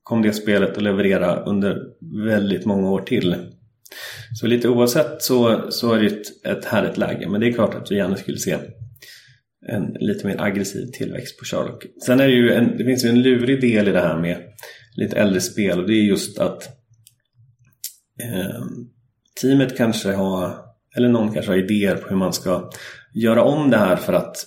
kom 0.02 0.22
det 0.22 0.32
spelet 0.32 0.76
att 0.76 0.82
leverera 0.82 1.40
under 1.44 1.82
väldigt 2.26 2.64
många 2.64 2.90
år 2.90 3.00
till. 3.00 3.36
Så 4.40 4.46
lite 4.46 4.68
oavsett 4.68 5.22
så, 5.22 5.70
så 5.70 5.92
är 5.92 6.00
det 6.00 6.06
ett, 6.06 6.46
ett 6.46 6.64
härligt 6.64 6.96
läge 6.96 7.28
men 7.28 7.40
det 7.40 7.48
är 7.48 7.52
klart 7.52 7.74
att 7.74 7.90
vi 7.90 7.96
gärna 7.96 8.16
skulle 8.16 8.38
se 8.38 8.56
en 9.66 9.96
lite 10.00 10.26
mer 10.26 10.40
aggressiv 10.40 10.86
tillväxt 10.92 11.38
på 11.38 11.44
Sherlock. 11.44 11.86
Sen 12.06 12.20
är 12.20 12.26
det 12.26 12.34
ju 12.34 12.52
en, 12.52 12.76
det 12.76 12.84
finns 12.84 13.04
ju 13.04 13.08
en 13.08 13.22
lurig 13.22 13.60
del 13.60 13.88
i 13.88 13.92
det 13.92 14.00
här 14.00 14.18
med 14.18 14.36
lite 14.96 15.16
äldre 15.16 15.40
spel 15.40 15.80
och 15.80 15.86
det 15.86 15.94
är 15.94 16.02
just 16.02 16.38
att 16.38 16.68
eh, 18.22 18.64
teamet 19.40 19.76
kanske 19.76 20.12
har, 20.12 20.54
eller 20.96 21.08
någon 21.08 21.32
kanske 21.32 21.52
har 21.52 21.58
idéer 21.58 21.96
på 21.96 22.08
hur 22.08 22.16
man 22.16 22.32
ska 22.32 22.70
göra 23.14 23.42
om 23.42 23.70
det 23.70 23.76
här 23.76 23.96
för 23.96 24.12
att 24.12 24.46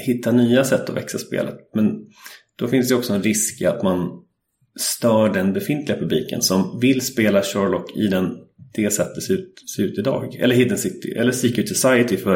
hitta 0.00 0.32
nya 0.32 0.64
sätt 0.64 0.90
att 0.90 0.96
växa 0.96 1.18
spelet. 1.18 1.54
Men 1.74 2.06
då 2.56 2.68
finns 2.68 2.88
det 2.88 2.94
också 2.94 3.12
en 3.12 3.22
risk 3.22 3.60
i 3.60 3.66
att 3.66 3.82
man 3.82 4.22
stör 4.78 5.28
den 5.28 5.52
befintliga 5.52 5.98
publiken 5.98 6.42
som 6.42 6.80
vill 6.80 7.00
spela 7.00 7.42
Sherlock 7.42 7.96
i 7.96 8.06
den, 8.06 8.36
det 8.74 8.90
sättet 8.90 9.14
det 9.14 9.20
ser 9.20 9.34
ut, 9.34 9.54
ser 9.76 9.82
ut 9.82 9.98
idag. 9.98 10.34
Eller 10.34 10.54
Hidden 10.54 10.78
City, 10.78 11.12
eller 11.12 11.32
Secret 11.32 11.68
Society 11.68 12.16
för 12.16 12.34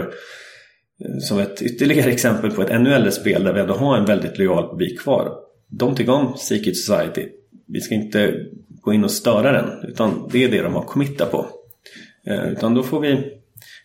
eh, 1.05 1.19
som 1.21 1.39
ett 1.39 1.63
ytterligare 1.63 2.11
exempel 2.13 2.51
på 2.51 2.63
ett 2.63 2.71
ännu 2.71 2.95
äldre 2.95 3.13
spel 3.13 3.45
där 3.45 3.53
vi 3.53 3.61
ändå 3.61 3.75
har 3.75 3.97
en 3.97 4.05
väldigt 4.05 4.39
lojal 4.39 4.71
publik 4.71 5.01
kvar. 5.01 5.35
De 5.69 5.95
tycker 5.95 6.13
om 6.13 6.37
Secret 6.37 6.77
Society. 6.77 7.29
Vi 7.67 7.81
ska 7.81 7.95
inte 7.95 8.35
gå 8.69 8.93
in 8.93 9.05
och 9.05 9.11
störa 9.11 9.53
den 9.53 9.91
utan 9.91 10.29
det 10.33 10.45
är 10.45 10.49
det 10.49 10.63
de 10.63 10.75
har 10.75 10.83
committat 10.83 11.31
på. 11.31 11.47
Eh, 12.27 12.53
utan 12.53 12.75
då 12.75 12.83
får 12.83 13.01
vi 13.01 13.40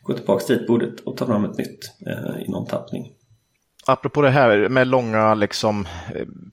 gå 0.05 0.13
tillbaka 0.13 0.45
till 0.45 0.59
ritbordet 0.59 0.99
och 0.99 1.17
ta 1.17 1.25
fram 1.25 1.45
ett 1.45 1.57
nytt 1.57 1.91
eh, 2.07 2.41
i 2.45 2.51
någon 2.51 2.65
tappning. 2.65 3.11
Apropå 3.87 4.21
det 4.21 4.29
här 4.29 4.69
med 4.69 4.87
långa 4.87 5.33
liksom, 5.33 5.87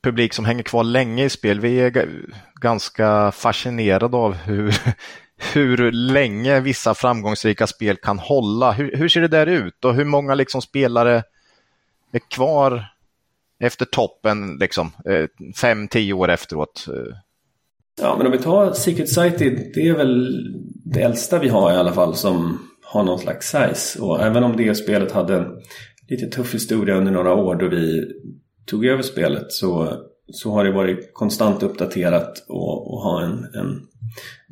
publik 0.03 0.33
som 0.33 0.45
hänger 0.45 0.63
kvar 0.63 0.85
länge 0.85 1.25
i 1.25 1.31
spel. 1.31 1.61
Vi 1.61 1.81
är 1.81 2.09
ganska 2.61 3.33
fascinerade 3.33 4.17
av 4.17 4.35
hur, 4.35 4.75
hur 5.55 5.93
länge 5.93 6.61
vissa 6.61 6.95
framgångsrika 6.95 7.67
spel 7.67 7.97
kan 7.97 8.19
hålla. 8.19 8.73
Hur, 8.73 8.97
hur 8.97 9.09
ser 9.09 9.21
det 9.21 9.29
där 9.29 9.47
ut 9.47 9.85
och 9.85 9.95
hur 9.95 10.05
många 10.05 10.35
liksom, 10.35 10.63
spelare 10.63 11.23
är 12.13 12.21
kvar 12.31 12.85
efter 13.61 13.85
toppen, 13.85 14.57
liksom, 14.61 14.91
eh, 15.05 15.27
fem, 15.57 15.89
tio 15.89 16.13
år 16.13 16.31
efteråt? 16.31 16.87
Ja, 18.01 18.15
men 18.17 18.27
om 18.27 18.33
vi 18.33 18.39
tar 18.39 18.73
Secret 18.73 19.09
Society, 19.09 19.73
det 19.75 19.89
är 19.89 19.95
väl 19.95 20.45
det 20.85 21.03
äldsta 21.03 21.39
vi 21.39 21.49
har 21.49 21.73
i 21.73 21.77
alla 21.77 21.93
fall 21.93 22.15
som 22.15 22.59
ha 22.93 23.03
någon 23.03 23.19
slags 23.19 23.51
size. 23.51 24.03
Och 24.03 24.23
även 24.23 24.45
om 24.45 24.57
det 24.57 24.75
spelet 24.75 25.13
hade 25.13 25.37
en 25.37 25.47
lite 26.09 26.27
tuff 26.27 26.55
historia 26.55 26.95
under 26.95 27.13
några 27.13 27.35
år 27.35 27.55
då 27.55 27.69
vi 27.69 28.05
tog 28.67 28.87
över 28.87 29.03
spelet 29.03 29.53
så, 29.53 29.97
så 30.27 30.51
har 30.51 30.65
det 30.65 30.73
varit 30.73 31.15
konstant 31.15 31.63
uppdaterat 31.63 32.45
och, 32.49 32.93
och 32.93 33.01
ha 33.01 33.23
en, 33.23 33.33
en 33.33 33.81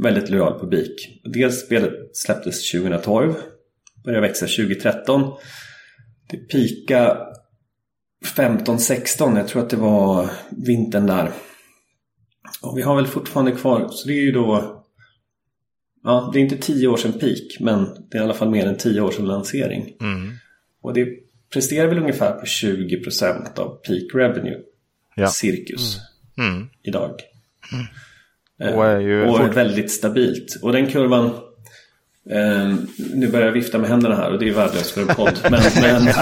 väldigt 0.03 0.31
lojal 0.31 0.61
publik. 0.61 1.21
Dels 1.25 1.67
spelet 1.67 1.93
släpptes 2.13 2.71
2012, 2.71 3.35
började 4.05 4.27
växa 4.27 4.47
2013. 4.47 5.33
Det 6.31 6.37
pika 6.37 7.17
15-16, 8.37 9.37
jag 9.37 9.49
tror 9.49 9.63
att 9.63 9.71
det 9.71 9.77
var 9.77 10.31
vintern 10.51 11.07
där. 11.07 11.31
Och 12.63 12.79
vi 12.79 12.83
har 12.83 12.97
väl 12.97 13.07
fortfarande 13.07 13.53
kvar, 13.53 13.89
så 13.91 14.09
det 14.09 14.15
är 14.15 14.23
ju 14.23 14.33
då 14.33 14.80
Ja, 16.05 16.31
det 16.33 16.39
är 16.39 16.41
inte 16.41 16.57
tio 16.57 16.89
år 16.89 16.97
sedan 16.97 17.13
peak 17.13 17.61
men 17.61 17.87
det 18.11 18.19
är 18.19 18.21
i 18.21 18.25
alla 18.25 18.35
fall 18.35 18.51
mer 18.51 18.67
än 18.67 18.77
tio 18.77 19.01
år 19.01 19.11
sedan 19.11 19.27
lansering. 19.27 19.95
Mm. 20.01 20.33
Och 20.83 20.95
det 20.95 21.09
presterar 21.53 21.89
väl 21.89 21.99
ungefär 21.99 22.33
på 22.33 22.45
20% 22.45 23.59
av 23.59 23.69
peak 23.69 24.15
revenue. 24.15 24.59
Ja. 25.15 25.29
Cirkus. 25.29 25.99
Mm. 26.39 26.55
Mm. 26.55 26.69
Idag. 26.83 27.21
Mm. 27.73 28.75
Och 28.75 28.87
är 28.87 29.01
ju 29.01 29.27
och 29.27 29.39
fort... 29.39 29.57
väldigt 29.57 29.91
stabilt. 29.91 30.59
Och 30.63 30.73
den 30.73 30.87
kurvan 30.87 31.27
eh, 32.31 32.75
nu 33.15 33.29
börjar 33.29 33.47
jag 33.47 33.53
vifta 33.53 33.79
med 33.79 33.91
händerna 33.91 34.17
här 34.17 34.33
och 34.33 34.39
det 34.39 34.49
är 34.49 34.53
värdelöst 34.53 34.91
för 34.91 35.01
en 35.01 35.07
podd. 35.07 35.39
Men, 35.51 35.63
men, 35.81 36.15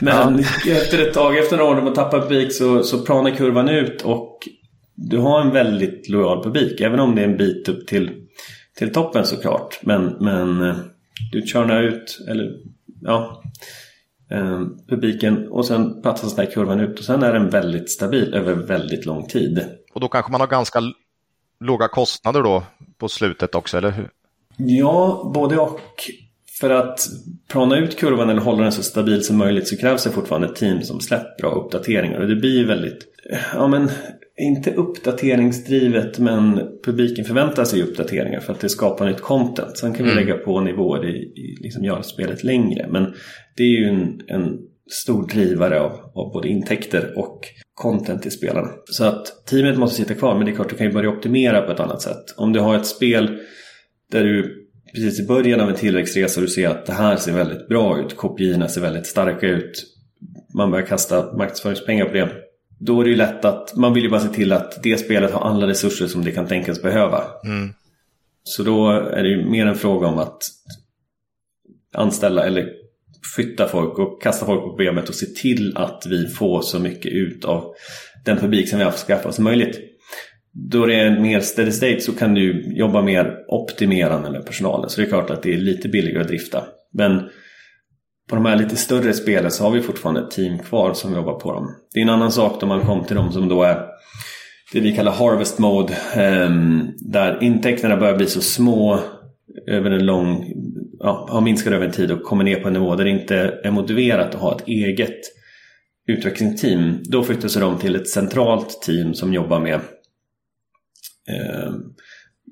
men 0.00 0.44
efter 0.66 1.06
ett 1.06 1.14
tag, 1.14 1.38
efter 1.38 1.56
några 1.56 1.70
år 1.70 1.74
när 1.74 1.82
man 1.82 1.94
tappar 1.94 2.20
publik 2.20 2.52
så, 2.52 2.82
så 2.82 2.98
planar 2.98 3.30
kurvan 3.30 3.68
ut 3.68 4.02
och 4.02 4.48
du 4.94 5.18
har 5.18 5.40
en 5.40 5.50
väldigt 5.50 6.08
lojal 6.08 6.42
publik. 6.42 6.80
Även 6.80 7.00
om 7.00 7.14
det 7.14 7.20
är 7.20 7.28
en 7.28 7.36
bit 7.36 7.68
upp 7.68 7.86
till 7.86 8.25
till 8.76 8.92
toppen 8.92 9.26
såklart. 9.26 9.78
Men, 9.82 10.16
men 10.20 10.68
eh, 10.68 10.76
du 11.32 11.42
körnar 11.42 11.82
ut, 11.82 12.20
eller 12.28 12.56
ja, 13.02 13.42
eh, 14.30 14.62
publiken 14.88 15.48
och 15.48 15.66
sen 15.66 16.02
plattas 16.02 16.34
den 16.34 16.46
här 16.46 16.52
kurvan 16.52 16.80
ut 16.80 16.98
och 16.98 17.04
sen 17.04 17.22
är 17.22 17.32
den 17.32 17.50
väldigt 17.50 17.90
stabil 17.90 18.34
över 18.34 18.54
väldigt 18.54 19.06
lång 19.06 19.26
tid. 19.26 19.64
Och 19.94 20.00
då 20.00 20.08
kanske 20.08 20.32
man 20.32 20.40
har 20.40 20.48
ganska 20.48 20.80
låga 21.60 21.88
kostnader 21.88 22.42
då 22.42 22.62
på 22.98 23.08
slutet 23.08 23.54
också, 23.54 23.78
eller 23.78 23.90
hur? 23.90 24.10
Ja, 24.56 25.30
både 25.34 25.58
och. 25.58 25.80
För 26.60 26.70
att 26.70 27.08
plana 27.48 27.76
ut 27.76 27.98
kurvan 27.98 28.30
eller 28.30 28.40
hålla 28.40 28.62
den 28.62 28.72
så 28.72 28.82
stabil 28.82 29.24
som 29.24 29.36
möjligt 29.36 29.68
så 29.68 29.76
krävs 29.76 30.04
det 30.04 30.10
fortfarande 30.10 30.46
ett 30.48 30.56
team 30.56 30.82
som 30.82 31.00
släpper 31.00 31.42
bra 31.42 31.50
uppdateringar. 31.50 32.20
Och 32.20 32.28
det 32.28 32.36
blir 32.36 32.66
väldigt, 32.66 32.98
ja 33.54 33.66
men 33.66 33.90
inte 34.38 34.74
uppdateringsdrivet 34.74 36.18
men 36.18 36.60
publiken 36.84 37.24
förväntar 37.24 37.64
sig 37.64 37.82
uppdateringar 37.82 38.40
för 38.40 38.52
att 38.52 38.60
det 38.60 38.68
skapar 38.68 39.06
nytt 39.06 39.20
content. 39.20 39.78
Sen 39.78 39.94
kan 39.94 40.06
vi 40.06 40.12
mm. 40.12 40.24
lägga 40.24 40.38
på 40.38 40.60
nivåer 40.60 41.08
i, 41.08 41.16
i 41.16 41.56
liksom 41.60 41.84
göra 41.84 42.02
spelet 42.02 42.44
längre. 42.44 42.86
Men 42.90 43.14
det 43.56 43.62
är 43.62 43.80
ju 43.80 43.88
en, 43.88 44.20
en 44.26 44.58
stor 44.90 45.26
drivare 45.28 45.80
av, 45.80 45.92
av, 46.14 46.32
både 46.32 46.48
intäkter 46.48 47.18
och 47.18 47.40
content 47.74 48.26
i 48.26 48.30
spelarna. 48.30 48.68
Så 48.90 49.04
att 49.04 49.46
teamet 49.46 49.78
måste 49.78 49.96
sitta 49.96 50.14
kvar 50.14 50.34
men 50.34 50.46
det 50.46 50.52
är 50.52 50.54
klart 50.54 50.70
du 50.70 50.76
kan 50.76 50.86
ju 50.86 50.92
börja 50.92 51.10
optimera 51.10 51.62
på 51.62 51.72
ett 51.72 51.80
annat 51.80 52.02
sätt. 52.02 52.34
Om 52.36 52.52
du 52.52 52.60
har 52.60 52.76
ett 52.76 52.86
spel 52.86 53.38
där 54.12 54.24
du 54.24 54.62
precis 54.94 55.20
i 55.20 55.26
början 55.26 55.60
av 55.60 55.68
en 55.68 55.76
tillväxtresa 55.76 56.40
du 56.40 56.48
ser 56.48 56.68
att 56.68 56.86
det 56.86 56.92
här 56.92 57.16
ser 57.16 57.32
väldigt 57.32 57.68
bra 57.68 58.00
ut, 58.00 58.16
kopiorna 58.16 58.68
ser 58.68 58.80
väldigt 58.80 59.06
starka 59.06 59.46
ut, 59.46 59.84
man 60.54 60.70
börjar 60.70 60.86
kasta 60.86 61.36
marknadsföringspengar 61.36 62.04
på 62.04 62.12
det 62.12 62.45
då 62.78 63.00
är 63.00 63.04
det 63.04 63.10
ju 63.10 63.16
lätt 63.16 63.44
att 63.44 63.76
man 63.76 63.94
vill 63.94 64.04
ju 64.04 64.10
bara 64.10 64.20
se 64.20 64.28
till 64.28 64.52
att 64.52 64.82
det 64.82 64.96
spelet 64.96 65.32
har 65.32 65.40
alla 65.40 65.66
resurser 65.66 66.06
som 66.06 66.24
det 66.24 66.32
kan 66.32 66.46
tänkas 66.46 66.82
behöva. 66.82 67.24
Mm. 67.44 67.72
Så 68.42 68.62
då 68.62 68.90
är 68.90 69.22
det 69.22 69.28
ju 69.28 69.50
mer 69.50 69.66
en 69.66 69.74
fråga 69.74 70.06
om 70.06 70.18
att 70.18 70.38
anställa 71.94 72.46
eller 72.46 72.68
flytta 73.34 73.68
folk 73.68 73.98
och 73.98 74.22
kasta 74.22 74.46
folk 74.46 74.62
på 74.62 74.68
problemet 74.68 75.08
och 75.08 75.14
se 75.14 75.26
till 75.26 75.76
att 75.76 76.06
vi 76.06 76.26
får 76.26 76.62
så 76.62 76.78
mycket 76.78 77.12
ut 77.12 77.44
av 77.44 77.74
den 78.24 78.36
publik 78.36 78.68
som 78.68 78.78
vi 78.78 78.84
har 78.84 78.92
skaffat 78.92 79.34
som 79.34 79.44
möjligt. 79.44 79.80
Då 80.52 80.86
det 80.86 80.94
är 80.94 81.20
mer 81.20 81.40
steady 81.40 81.70
state 81.70 82.00
så 82.00 82.12
kan 82.12 82.34
du 82.34 82.72
jobba 82.76 83.02
mer 83.02 83.36
optimerande 83.48 84.30
med 84.30 84.46
personalen. 84.46 84.90
Så 84.90 85.00
det 85.00 85.06
är 85.06 85.08
klart 85.08 85.30
att 85.30 85.42
det 85.42 85.54
är 85.54 85.58
lite 85.58 85.88
billigare 85.88 86.20
att 86.20 86.28
drifta. 86.28 86.64
Men 86.92 87.28
på 88.28 88.36
de 88.36 88.46
här 88.46 88.56
lite 88.56 88.76
större 88.76 89.12
spelen 89.12 89.50
så 89.50 89.64
har 89.64 89.70
vi 89.70 89.80
fortfarande 89.80 90.20
ett 90.20 90.30
team 90.30 90.58
kvar 90.58 90.94
som 90.94 91.14
jobbar 91.14 91.40
på 91.40 91.52
dem. 91.52 91.74
Det 91.94 92.00
är 92.00 92.02
en 92.02 92.10
annan 92.10 92.32
sak 92.32 92.60
då 92.60 92.66
man 92.66 92.86
kom 92.86 93.04
till 93.04 93.16
dem 93.16 93.32
som 93.32 93.48
då 93.48 93.62
är 93.62 93.86
det 94.72 94.80
vi 94.80 94.96
kallar 94.96 95.12
harvest 95.12 95.58
mode. 95.58 95.96
Ehm, 96.14 96.88
där 96.96 97.42
intäkterna 97.42 97.96
börjar 97.96 98.16
bli 98.16 98.26
så 98.26 98.40
små 98.40 99.00
över 99.66 99.90
en 99.90 100.06
lång, 100.06 100.52
ja, 100.98 101.28
har 101.30 101.40
minskat 101.40 101.72
över 101.72 101.86
en 101.86 101.92
tid 101.92 102.10
och 102.10 102.22
kommer 102.22 102.44
ner 102.44 102.60
på 102.60 102.68
en 102.68 102.74
nivå 102.74 102.96
där 102.96 103.04
det 103.04 103.10
inte 103.10 103.60
är 103.64 103.70
motiverat 103.70 104.34
att 104.34 104.40
ha 104.40 104.56
ett 104.56 104.68
eget 104.68 105.20
utvecklingsteam. 106.08 106.98
Då 107.04 107.22
flyttas 107.22 107.54
de 107.54 107.78
till 107.78 107.96
ett 107.96 108.08
centralt 108.08 108.82
team 108.82 109.14
som 109.14 109.34
jobbar 109.34 109.60
med 109.60 109.80
ehm, 111.28 111.82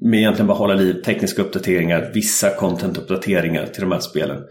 med 0.01 0.21
egentligen 0.21 0.47
bara 0.47 0.59
hålla 0.59 0.75
liv 0.75 1.03
tekniska 1.03 1.43
uppdateringar, 1.43 2.11
vissa 2.15 2.51
content-uppdateringar 2.51 3.67
till 3.67 3.81
de 3.81 3.93
här 3.93 4.01
spelen. 4.01 4.43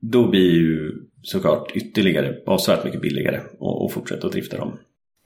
Då 0.00 0.28
blir 0.28 0.50
ju 0.50 0.92
såklart 1.22 1.70
ytterligare 1.74 2.34
avsevärt 2.46 2.84
mycket 2.84 3.00
billigare 3.00 3.36
att 3.86 3.92
fortsätta 3.92 4.26
att 4.26 4.32
drifta 4.32 4.56
dem. 4.56 4.78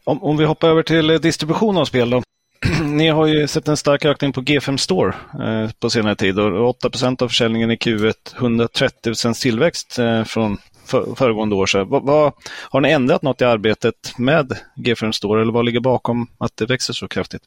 Om, 0.05 0.23
om 0.23 0.37
vi 0.37 0.45
hoppar 0.45 0.69
över 0.69 0.83
till 0.83 1.07
distribution 1.07 1.77
av 1.77 1.85
spel 1.85 2.11
då. 2.11 2.23
Ni 2.85 3.09
har 3.09 3.27
ju 3.27 3.47
sett 3.47 3.69
en 3.69 3.77
stark 3.77 4.05
ökning 4.05 4.33
på 4.33 4.41
G5 4.41 4.77
Store 4.77 5.15
eh, 5.45 5.71
på 5.81 5.91
senare 5.91 6.17
tid 6.17 6.39
och 6.39 6.69
8 6.69 6.89
av 7.21 7.29
försäljningen 7.29 7.71
i 7.71 7.77
Q1, 7.77 8.37
130 8.37 9.35
tillväxt 9.43 9.99
eh, 9.99 10.25
från 10.25 10.59
för, 10.85 11.15
föregående 11.15 11.55
år. 11.55 11.67
Så 11.67 11.85
vad, 11.85 12.03
vad, 12.03 12.33
har 12.71 12.81
ni 12.81 12.91
ändrat 12.91 13.23
något 13.23 13.41
i 13.41 13.45
arbetet 13.45 14.19
med 14.19 14.53
G5 14.77 15.13
Store 15.13 15.43
eller 15.43 15.53
vad 15.53 15.65
ligger 15.65 15.81
bakom 15.81 16.27
att 16.39 16.57
det 16.57 16.67
växer 16.67 16.93
så 16.93 17.09
kraftigt? 17.09 17.43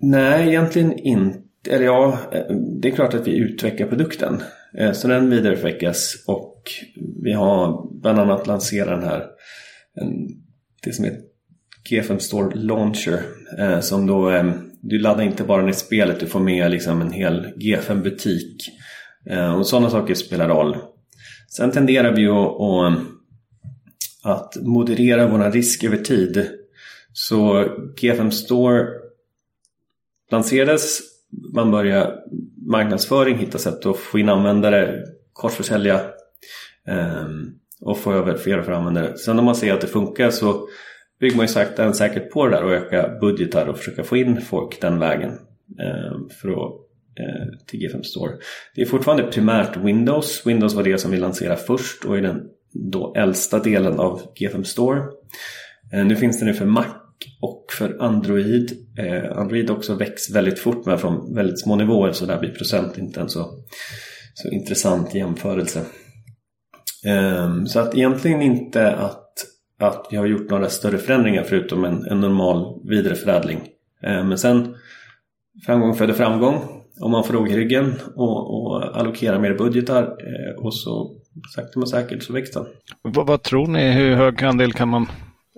Nej, 0.00 0.48
egentligen 0.48 0.98
inte. 0.98 1.38
Eller 1.70 1.84
ja, 1.84 2.18
det 2.80 2.88
är 2.88 2.92
klart 2.92 3.14
att 3.14 3.26
vi 3.26 3.36
utvecklar 3.36 3.86
produkten. 3.86 4.42
Eh, 4.78 4.92
så 4.92 5.08
den 5.08 5.30
vidareutvecklas 5.30 6.24
och 6.26 6.62
vi 7.22 7.32
har 7.32 7.88
bland 8.00 8.18
annat 8.18 8.46
lanserat 8.46 9.00
den 9.00 9.08
här 9.08 9.26
det 10.82 10.92
som 10.92 11.04
heter 11.04 11.20
G5 11.90 12.18
Store 12.18 12.54
Launcher 12.54 13.22
eh, 13.58 13.80
som 13.80 14.06
då 14.06 14.30
du 14.82 14.98
laddar 14.98 15.22
inte 15.22 15.44
bara 15.44 15.62
ner 15.62 15.72
spelet, 15.72 16.20
du 16.20 16.26
får 16.26 16.40
med 16.40 16.70
liksom 16.70 17.00
en 17.00 17.12
hel 17.12 17.46
G5 17.46 18.02
butik 18.02 18.56
eh, 19.30 19.54
och 19.54 19.66
sådana 19.66 19.90
saker 19.90 20.14
spelar 20.14 20.48
roll. 20.48 20.76
Sen 21.48 21.70
tenderar 21.70 22.16
vi 22.16 22.26
att, 22.26 22.98
att 24.22 24.56
moderera 24.62 25.26
våra 25.26 25.50
risk 25.50 25.84
över 25.84 25.96
tid. 25.96 26.48
Så 27.12 27.64
G5 28.00 28.30
Store 28.30 28.86
lanserades, 30.30 31.00
man 31.54 31.70
börjar 31.70 32.14
marknadsföring, 32.66 33.38
hitta 33.38 33.58
sätt 33.58 33.86
att 33.86 33.96
få 33.96 34.18
in 34.18 34.28
användare, 34.28 35.04
korsförsälja 35.32 36.00
eh, 36.88 37.26
och 37.80 37.98
få 37.98 38.12
över 38.12 38.36
fler 38.36 38.58
och 38.58 38.64
fler 38.64 38.74
användare. 38.74 39.16
Sen 39.16 39.36
när 39.36 39.42
man 39.42 39.54
ser 39.54 39.72
att 39.72 39.80
det 39.80 39.86
funkar 39.86 40.30
så 40.30 40.68
bygger 41.20 41.36
man 41.36 41.44
ju 41.44 41.52
sakta 41.52 41.84
men 41.84 41.94
säkert 41.94 42.30
på 42.30 42.46
det 42.46 42.56
där 42.56 42.64
och 42.64 42.72
ökar 42.72 43.20
budgetar 43.20 43.66
och 43.66 43.78
försöka 43.78 44.04
få 44.04 44.16
in 44.16 44.40
folk 44.40 44.80
den 44.80 44.98
vägen 44.98 45.30
eh, 45.80 46.18
för 46.40 46.48
att 46.48 46.72
eh, 47.18 47.66
till 47.66 47.80
G5 47.80 48.02
Store. 48.02 48.32
Det 48.74 48.82
är 48.82 48.86
fortfarande 48.86 49.22
primärt 49.22 49.76
Windows. 49.76 50.46
Windows 50.46 50.74
var 50.74 50.82
det 50.82 50.98
som 50.98 51.10
vi 51.10 51.16
lanserade 51.16 51.60
först 51.60 52.04
och 52.04 52.18
är 52.18 52.22
den 52.22 52.42
då 52.72 53.14
äldsta 53.16 53.58
delen 53.58 54.00
av 54.00 54.20
G5 54.40 54.62
Store. 54.62 55.00
Eh, 55.92 56.04
nu 56.04 56.16
finns 56.16 56.38
den 56.38 56.48
ju 56.48 56.54
för 56.54 56.66
Mac 56.66 56.86
och 57.40 57.66
för 57.78 57.96
Android. 58.00 58.72
Eh, 58.98 59.38
Android 59.38 59.70
också 59.70 59.94
växer 59.94 60.34
väldigt 60.34 60.58
fort 60.58 60.86
men 60.86 60.98
från 60.98 61.34
väldigt 61.34 61.60
små 61.60 61.76
nivåer 61.76 62.12
så 62.12 62.26
där 62.26 62.38
blir 62.38 62.50
procent 62.50 62.98
inte 62.98 63.20
en 63.20 63.28
så, 63.28 63.50
så 64.34 64.48
intressant 64.48 65.14
jämförelse. 65.14 65.84
Eh, 67.06 67.64
så 67.64 67.80
att 67.80 67.94
egentligen 67.94 68.42
inte 68.42 68.92
att, 68.92 69.34
att 69.78 70.06
vi 70.10 70.16
har 70.16 70.26
gjort 70.26 70.50
några 70.50 70.68
större 70.68 70.98
förändringar 70.98 71.42
förutom 71.42 71.84
en, 71.84 72.04
en 72.04 72.20
normal 72.20 72.80
vidareförädling. 72.88 73.58
Eh, 74.02 74.24
men 74.24 74.38
sen 74.38 74.74
framgång 75.66 75.94
föder 75.94 76.14
framgång 76.14 76.82
om 77.00 77.10
man 77.10 77.24
får 77.24 77.34
råg 77.34 77.48
i 77.48 77.56
ryggen 77.56 77.94
och, 78.14 78.62
och 78.62 78.96
allokerar 78.96 79.38
mer 79.38 79.54
budgetar 79.54 80.02
eh, 80.02 80.64
och 80.64 80.74
så 80.74 81.16
sakta 81.54 81.78
men 81.78 81.86
säkert 81.86 82.22
så 82.22 82.32
växer 82.32 82.60
den. 82.60 82.68
Vad, 83.02 83.26
vad 83.26 83.42
tror 83.42 83.66
ni, 83.66 83.92
hur 83.92 84.14
hög 84.14 84.44
andel 84.44 84.72
kan 84.72 84.88
man 84.88 85.06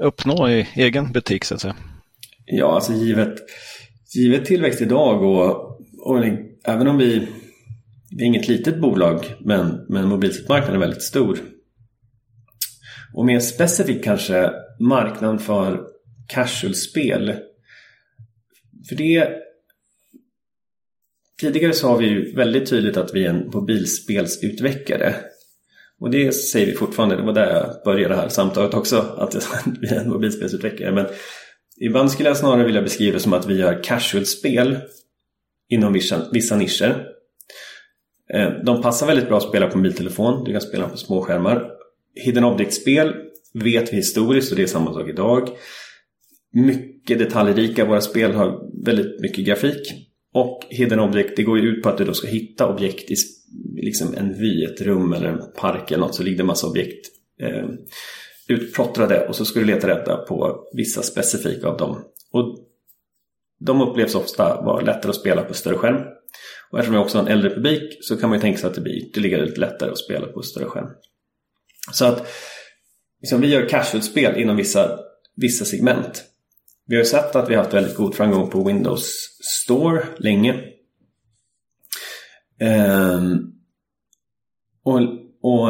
uppnå 0.03 0.51
i 0.51 0.68
egen 0.74 1.12
butik 1.12 1.45
så 1.45 1.55
att 1.55 1.61
säga? 1.61 1.76
Ja, 2.47 2.74
alltså 2.74 2.92
givet, 2.92 3.34
givet 4.14 4.45
tillväxt 4.45 4.80
idag 4.80 5.22
och, 5.22 5.80
och 5.99 6.24
även 6.64 6.88
om 6.88 6.99
vi 6.99 7.28
vi 8.16 8.22
är 8.22 8.26
inget 8.26 8.49
litet 8.49 8.80
bolag 8.80 9.34
men, 9.40 9.86
men 9.88 10.09
mobilmarknaden 10.09 10.74
är 10.74 10.86
väldigt 10.86 11.03
stor. 11.03 11.38
Och 13.14 13.26
mer 13.26 13.40
specifikt 13.40 14.05
kanske 14.05 14.51
marknaden 14.80 15.38
för 15.38 15.80
casual-spel. 16.28 17.34
För 18.88 18.97
det 18.97 19.28
Tidigare 21.40 21.72
sa 21.72 21.97
vi 21.97 22.07
ju 22.07 22.34
väldigt 22.34 22.70
tydligt 22.70 22.97
att 22.97 23.14
vi 23.14 23.24
är 23.24 23.30
en 23.30 23.51
mobilspelsutvecklare. 23.55 25.14
Och 26.01 26.11
det 26.11 26.32
säger 26.32 26.66
vi 26.66 26.72
fortfarande, 26.72 27.16
det 27.16 27.22
var 27.22 27.32
där 27.32 27.55
jag 27.55 27.84
började 27.84 28.14
det 28.14 28.20
här 28.20 28.28
samtalet 28.28 28.74
också, 28.74 28.97
att 28.97 29.34
vi 29.80 29.88
är 29.88 30.01
en 30.01 30.09
mobilspelsutvecklare. 30.09 30.92
Men 30.92 31.07
ibland 31.80 32.11
skulle 32.11 32.28
jag 32.28 32.36
snarare 32.36 32.66
vilja 32.66 32.82
beskriva 32.82 33.12
det 33.12 33.20
som 33.20 33.32
att 33.32 33.47
vi 33.47 33.59
gör 33.59 33.82
casual-spel 33.82 34.78
inom 35.68 35.92
vissa, 35.92 36.28
vissa 36.32 36.57
nischer. 36.57 37.07
Eh, 38.34 38.51
de 38.64 38.82
passar 38.82 39.07
väldigt 39.07 39.28
bra 39.28 39.36
att 39.36 39.49
spela 39.49 39.66
på 39.66 39.78
mobiltelefon, 39.78 40.45
du 40.45 40.53
kan 40.53 40.61
spela 40.61 40.88
på 40.88 40.97
småskärmar. 40.97 41.70
Hidden 42.14 42.45
Object-spel 42.45 43.14
vet 43.55 43.92
vi 43.92 43.97
historiskt 43.97 44.51
och 44.51 44.57
det 44.57 44.62
är 44.62 44.66
samma 44.66 44.92
sak 44.92 45.09
idag. 45.09 45.49
Mycket 46.53 47.18
detaljrika, 47.18 47.84
våra 47.84 48.01
spel 48.01 48.32
har 48.32 48.61
väldigt 48.84 49.20
mycket 49.20 49.45
grafik. 49.45 49.92
Och 50.34 50.66
hidden 50.70 51.01
object, 51.01 51.36
det 51.36 51.42
går 51.42 51.59
ju 51.59 51.68
ut 51.68 51.82
på 51.82 51.88
att 51.88 51.99
du 51.99 52.05
då 52.05 52.14
ska 52.14 52.26
hitta 52.26 52.68
objekt 52.68 53.11
i 53.11 53.16
liksom 53.76 54.14
en 54.14 54.38
vy, 54.38 54.64
ett 54.64 54.80
rum 54.80 55.12
eller 55.12 55.28
en 55.28 55.52
park 55.57 55.90
eller 55.90 56.00
något 56.00 56.14
så 56.14 56.22
ligger 56.22 56.36
det 56.36 56.42
en 56.42 56.46
massa 56.46 56.66
objekt 56.66 57.07
eh, 57.40 57.68
utplottrade 58.48 59.28
och 59.28 59.36
så 59.36 59.44
ska 59.44 59.61
du 59.61 59.66
leta 59.66 59.88
rätta 59.88 60.16
på 60.16 60.68
vissa 60.72 61.02
specifika 61.02 61.68
av 61.68 61.76
dem. 61.76 62.05
Och 62.32 62.59
de 63.61 63.80
upplevs 63.80 64.14
ofta 64.14 64.62
vara 64.62 64.80
lättare 64.80 65.11
att 65.11 65.16
spela 65.16 65.42
på 65.42 65.55
större 65.55 65.76
skärm. 65.76 66.02
Och 66.70 66.78
eftersom 66.78 66.94
vi 66.94 67.05
också 67.05 67.18
har 67.18 67.24
en 67.24 67.32
äldre 67.32 67.50
publik 67.50 67.98
så 68.00 68.16
kan 68.16 68.28
man 68.28 68.38
ju 68.38 68.40
tänka 68.40 68.59
sig 68.59 68.68
att 68.68 68.74
det 68.74 68.80
blir 68.80 69.09
ytterligare 69.09 69.46
lite 69.46 69.61
lättare 69.61 69.90
att 69.90 69.98
spela 69.98 70.26
på 70.26 70.42
större 70.42 70.66
skärm. 70.66 70.88
Så 71.92 72.05
att 72.05 72.26
liksom, 73.20 73.40
vi 73.40 73.48
gör 73.48 73.68
casual-spel 73.68 74.40
inom 74.40 74.57
vissa, 74.57 74.98
vissa 75.36 75.64
segment. 75.64 76.24
Vi 76.86 76.94
har 76.96 77.02
ju 77.02 77.09
sett 77.09 77.36
att 77.36 77.50
vi 77.50 77.55
har 77.55 77.62
haft 77.62 77.74
väldigt 77.74 77.96
god 77.96 78.14
framgång 78.14 78.50
på 78.50 78.64
Windows 78.64 79.11
Store 79.40 80.07
länge. 80.18 80.74
Um, 82.61 83.52
och, 84.84 85.00
och 85.42 85.68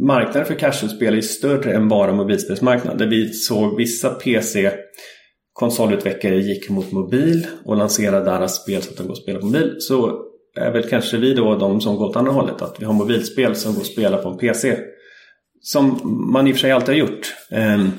marknaden 0.00 0.44
för 0.44 0.54
casual-spel 0.54 1.14
är 1.14 1.20
större 1.20 1.72
än 1.72 1.88
bara 1.88 2.12
mobilspelsmarknaden. 2.12 2.98
Där 2.98 3.06
vi 3.06 3.32
såg 3.32 3.76
vissa 3.76 4.10
PC 4.10 4.72
konsolutvecklare 5.52 6.38
gick 6.38 6.70
mot 6.70 6.92
mobil 6.92 7.46
och 7.64 7.76
lanserade 7.76 8.24
deras 8.24 8.62
spel 8.62 8.82
så 8.82 8.90
att 8.90 8.96
de 8.96 9.06
går 9.06 9.12
att 9.12 9.18
spela 9.18 9.38
på 9.38 9.46
mobil. 9.46 9.76
Så 9.78 10.24
är 10.56 10.72
väl 10.72 10.88
kanske 10.88 11.16
vi 11.16 11.34
då 11.34 11.56
de 11.56 11.80
som 11.80 11.96
går 11.96 12.08
åt 12.08 12.16
andra 12.16 12.32
hållet. 12.32 12.62
Att 12.62 12.76
vi 12.80 12.84
har 12.84 12.92
mobilspel 12.92 13.56
som 13.56 13.74
går 13.74 13.80
att 13.80 13.86
spela 13.86 14.16
på 14.16 14.28
en 14.28 14.38
PC. 14.38 14.78
Som 15.60 16.00
man 16.32 16.46
i 16.46 16.52
och 16.52 16.56
för 16.56 16.60
sig 16.60 16.70
alltid 16.70 16.88
har 16.88 16.94
gjort. 16.94 17.34
Um, 17.50 17.90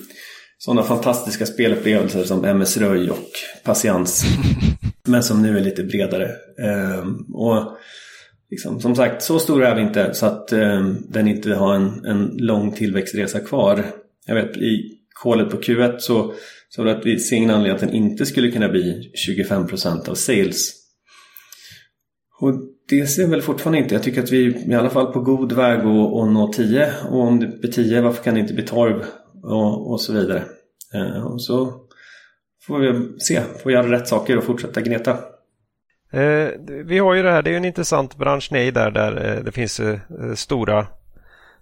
sådana 0.57 0.83
fantastiska 0.83 1.45
spelupplevelser 1.45 2.23
som 2.23 2.45
MS 2.45 2.77
Röj 2.77 3.09
och 3.09 3.29
Patiens. 3.63 4.23
men 5.07 5.23
som 5.23 5.41
nu 5.41 5.57
är 5.57 5.61
lite 5.61 5.83
bredare. 5.83 6.31
Um, 6.99 7.25
och 7.33 7.77
liksom, 8.51 8.81
Som 8.81 8.95
sagt, 8.95 9.23
så 9.23 9.39
stor 9.39 9.63
är 9.63 9.75
vi 9.75 9.81
inte 9.81 10.13
så 10.13 10.25
att 10.25 10.51
eh, 10.51 10.85
den 11.09 11.27
inte 11.27 11.53
har 11.55 11.75
en, 11.75 12.05
en 12.05 12.37
lång 12.37 12.71
tillväxtresa 12.71 13.39
kvar. 13.39 13.85
Jag 14.25 14.35
vet 14.35 14.57
i 14.57 14.99
kolet 15.13 15.49
på 15.49 15.57
Q1 15.57 15.95
så 15.99 16.33
så 16.69 16.87
att 16.87 17.05
vi 17.05 17.19
ser 17.19 17.35
ingen 17.35 17.49
anledning 17.49 17.75
att 17.75 17.81
den 17.81 17.93
inte 17.93 18.25
skulle 18.25 18.51
kunna 18.51 18.69
bli 18.69 19.11
25% 19.27 20.09
av 20.09 20.15
sales. 20.15 20.73
Och 22.39 22.53
det 22.89 23.07
ser 23.07 23.27
väl 23.27 23.41
fortfarande 23.41 23.79
inte. 23.79 23.95
Jag 23.95 24.03
tycker 24.03 24.23
att 24.23 24.31
vi 24.31 24.45
är 24.45 24.71
i 24.71 24.75
alla 24.75 24.89
fall 24.89 25.13
på 25.13 25.21
god 25.21 25.51
väg 25.51 25.79
att, 25.79 25.85
att 25.85 26.31
nå 26.31 26.53
10 26.53 26.93
och 27.11 27.19
om 27.19 27.39
det 27.39 27.47
blir 27.47 27.71
10 27.71 28.01
varför 28.01 28.23
kan 28.23 28.33
det 28.33 28.39
inte 28.39 28.53
bli 28.53 28.63
12 28.63 29.03
och, 29.43 29.91
och 29.91 30.01
så 30.01 30.13
vidare. 30.13 30.43
Eh, 30.93 31.25
och 31.25 31.41
så 31.41 31.73
får 32.67 32.79
vi 32.79 33.19
se, 33.19 33.41
får 33.41 33.69
vi 33.69 33.73
göra 33.73 33.91
rätt 33.91 34.07
saker 34.07 34.37
och 34.37 34.43
fortsätta 34.43 34.81
gneta. 34.81 35.19
Eh, 36.11 36.49
vi 36.85 36.99
har 36.99 37.13
ju 37.13 37.23
det 37.23 37.31
här, 37.31 37.41
det 37.41 37.51
är 37.51 37.57
en 37.57 37.65
intressant 37.65 38.15
bransch 38.15 38.51
ni 38.51 38.71
där, 38.71 38.91
där 38.91 39.25
eh, 39.25 39.43
det 39.43 39.51
finns 39.51 39.79
eh, 39.79 39.99
stora 40.35 40.87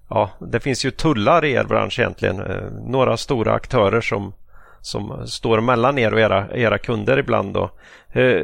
Ja, 0.09 0.29
det 0.39 0.59
finns 0.59 0.85
ju 0.85 0.91
tullar 0.91 1.45
i 1.45 1.51
er 1.51 1.63
bransch 1.63 1.99
egentligen. 1.99 2.39
Eh, 2.39 2.71
några 2.85 3.17
stora 3.17 3.53
aktörer 3.53 4.01
som, 4.01 4.33
som 4.81 5.27
står 5.27 5.61
mellan 5.61 5.97
er 5.97 6.13
och 6.13 6.19
era, 6.19 6.47
era 6.55 6.77
kunder 6.77 7.17
ibland. 7.17 7.53
Då. 7.53 7.71
Eh, 8.11 8.43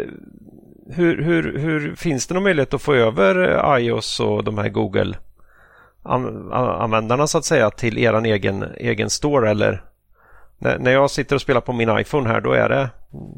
hur, 0.89 1.23
hur, 1.23 1.57
hur 1.57 1.95
finns 1.95 2.27
det 2.27 2.33
någon 2.33 2.43
möjlighet 2.43 2.73
att 2.73 2.81
få 2.81 2.93
över 2.93 3.49
eh, 3.49 3.83
iOS 3.83 4.19
och 4.19 4.43
de 4.43 4.57
här 4.57 4.69
Google 4.69 5.15
användarna 6.03 7.27
så 7.27 7.37
att 7.37 7.45
säga 7.45 7.69
till 7.69 7.97
er 7.97 8.25
egen, 8.25 8.65
egen 8.77 9.09
store 9.09 9.49
eller 9.49 9.83
när, 10.57 10.91
jag 10.91 11.11
sitter 11.11 11.35
och 11.35 11.41
spelar 11.41 11.61
på 11.61 11.73
min 11.73 11.99
iPhone 11.99 12.29
här 12.29 12.41
då 12.41 12.51
är 12.51 12.69
det, 12.69 12.89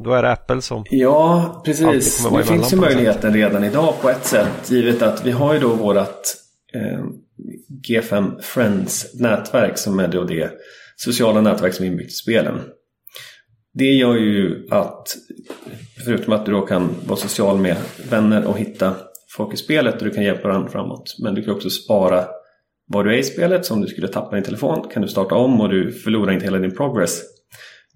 då 0.03 0.13
är 0.13 0.24
det 0.24 0.32
Apple 0.32 0.61
som 0.61 0.86
Ja, 0.89 1.61
precis. 1.66 2.30
Det 2.32 2.43
finns 2.43 2.74
ju 2.74 2.78
möjligheten 2.78 3.34
redan 3.34 3.63
idag 3.63 3.93
på 4.01 4.09
ett 4.09 4.26
sätt 4.26 4.72
givet 4.72 5.01
att 5.01 5.26
vi 5.26 5.32
har 5.32 5.53
ju 5.53 5.59
då 5.59 5.70
vårat 5.70 6.36
eh, 6.74 7.03
G5 7.88 8.41
Friends-nätverk 8.41 9.78
som 9.78 9.99
är 9.99 10.07
då 10.07 10.24
det 10.24 10.51
sociala 10.95 11.41
nätverk 11.41 11.74
som 11.74 11.86
är 11.86 11.89
inbyggt 11.89 12.11
i 12.11 12.16
spelen. 12.16 12.61
Det 13.74 13.91
gör 13.91 14.16
ju 14.16 14.68
att 14.72 15.16
förutom 16.05 16.34
att 16.34 16.45
du 16.45 16.51
då 16.51 16.61
kan 16.61 16.89
vara 17.07 17.20
social 17.20 17.57
med 17.57 17.78
vänner 18.09 18.45
och 18.45 18.57
hitta 18.57 18.95
folk 19.38 19.53
i 19.53 19.57
spelet 19.57 19.95
och 19.95 20.03
du 20.03 20.11
kan 20.11 20.24
hjälpa 20.24 20.47
varandra 20.47 20.70
framåt. 20.70 21.16
Men 21.20 21.36
du 21.36 21.43
kan 21.43 21.53
också 21.53 21.70
spara 21.70 22.26
var 22.88 23.03
du 23.03 23.13
är 23.13 23.17
i 23.17 23.23
spelet. 23.23 23.65
Så 23.65 23.73
om 23.73 23.81
du 23.81 23.88
skulle 23.88 24.07
tappa 24.07 24.36
din 24.36 24.43
telefon 24.43 24.89
kan 24.93 25.01
du 25.01 25.07
starta 25.07 25.36
om 25.36 25.61
och 25.61 25.69
du 25.69 25.91
förlorar 25.91 26.33
inte 26.33 26.45
hela 26.45 26.57
din 26.57 26.75
progress. 26.75 27.21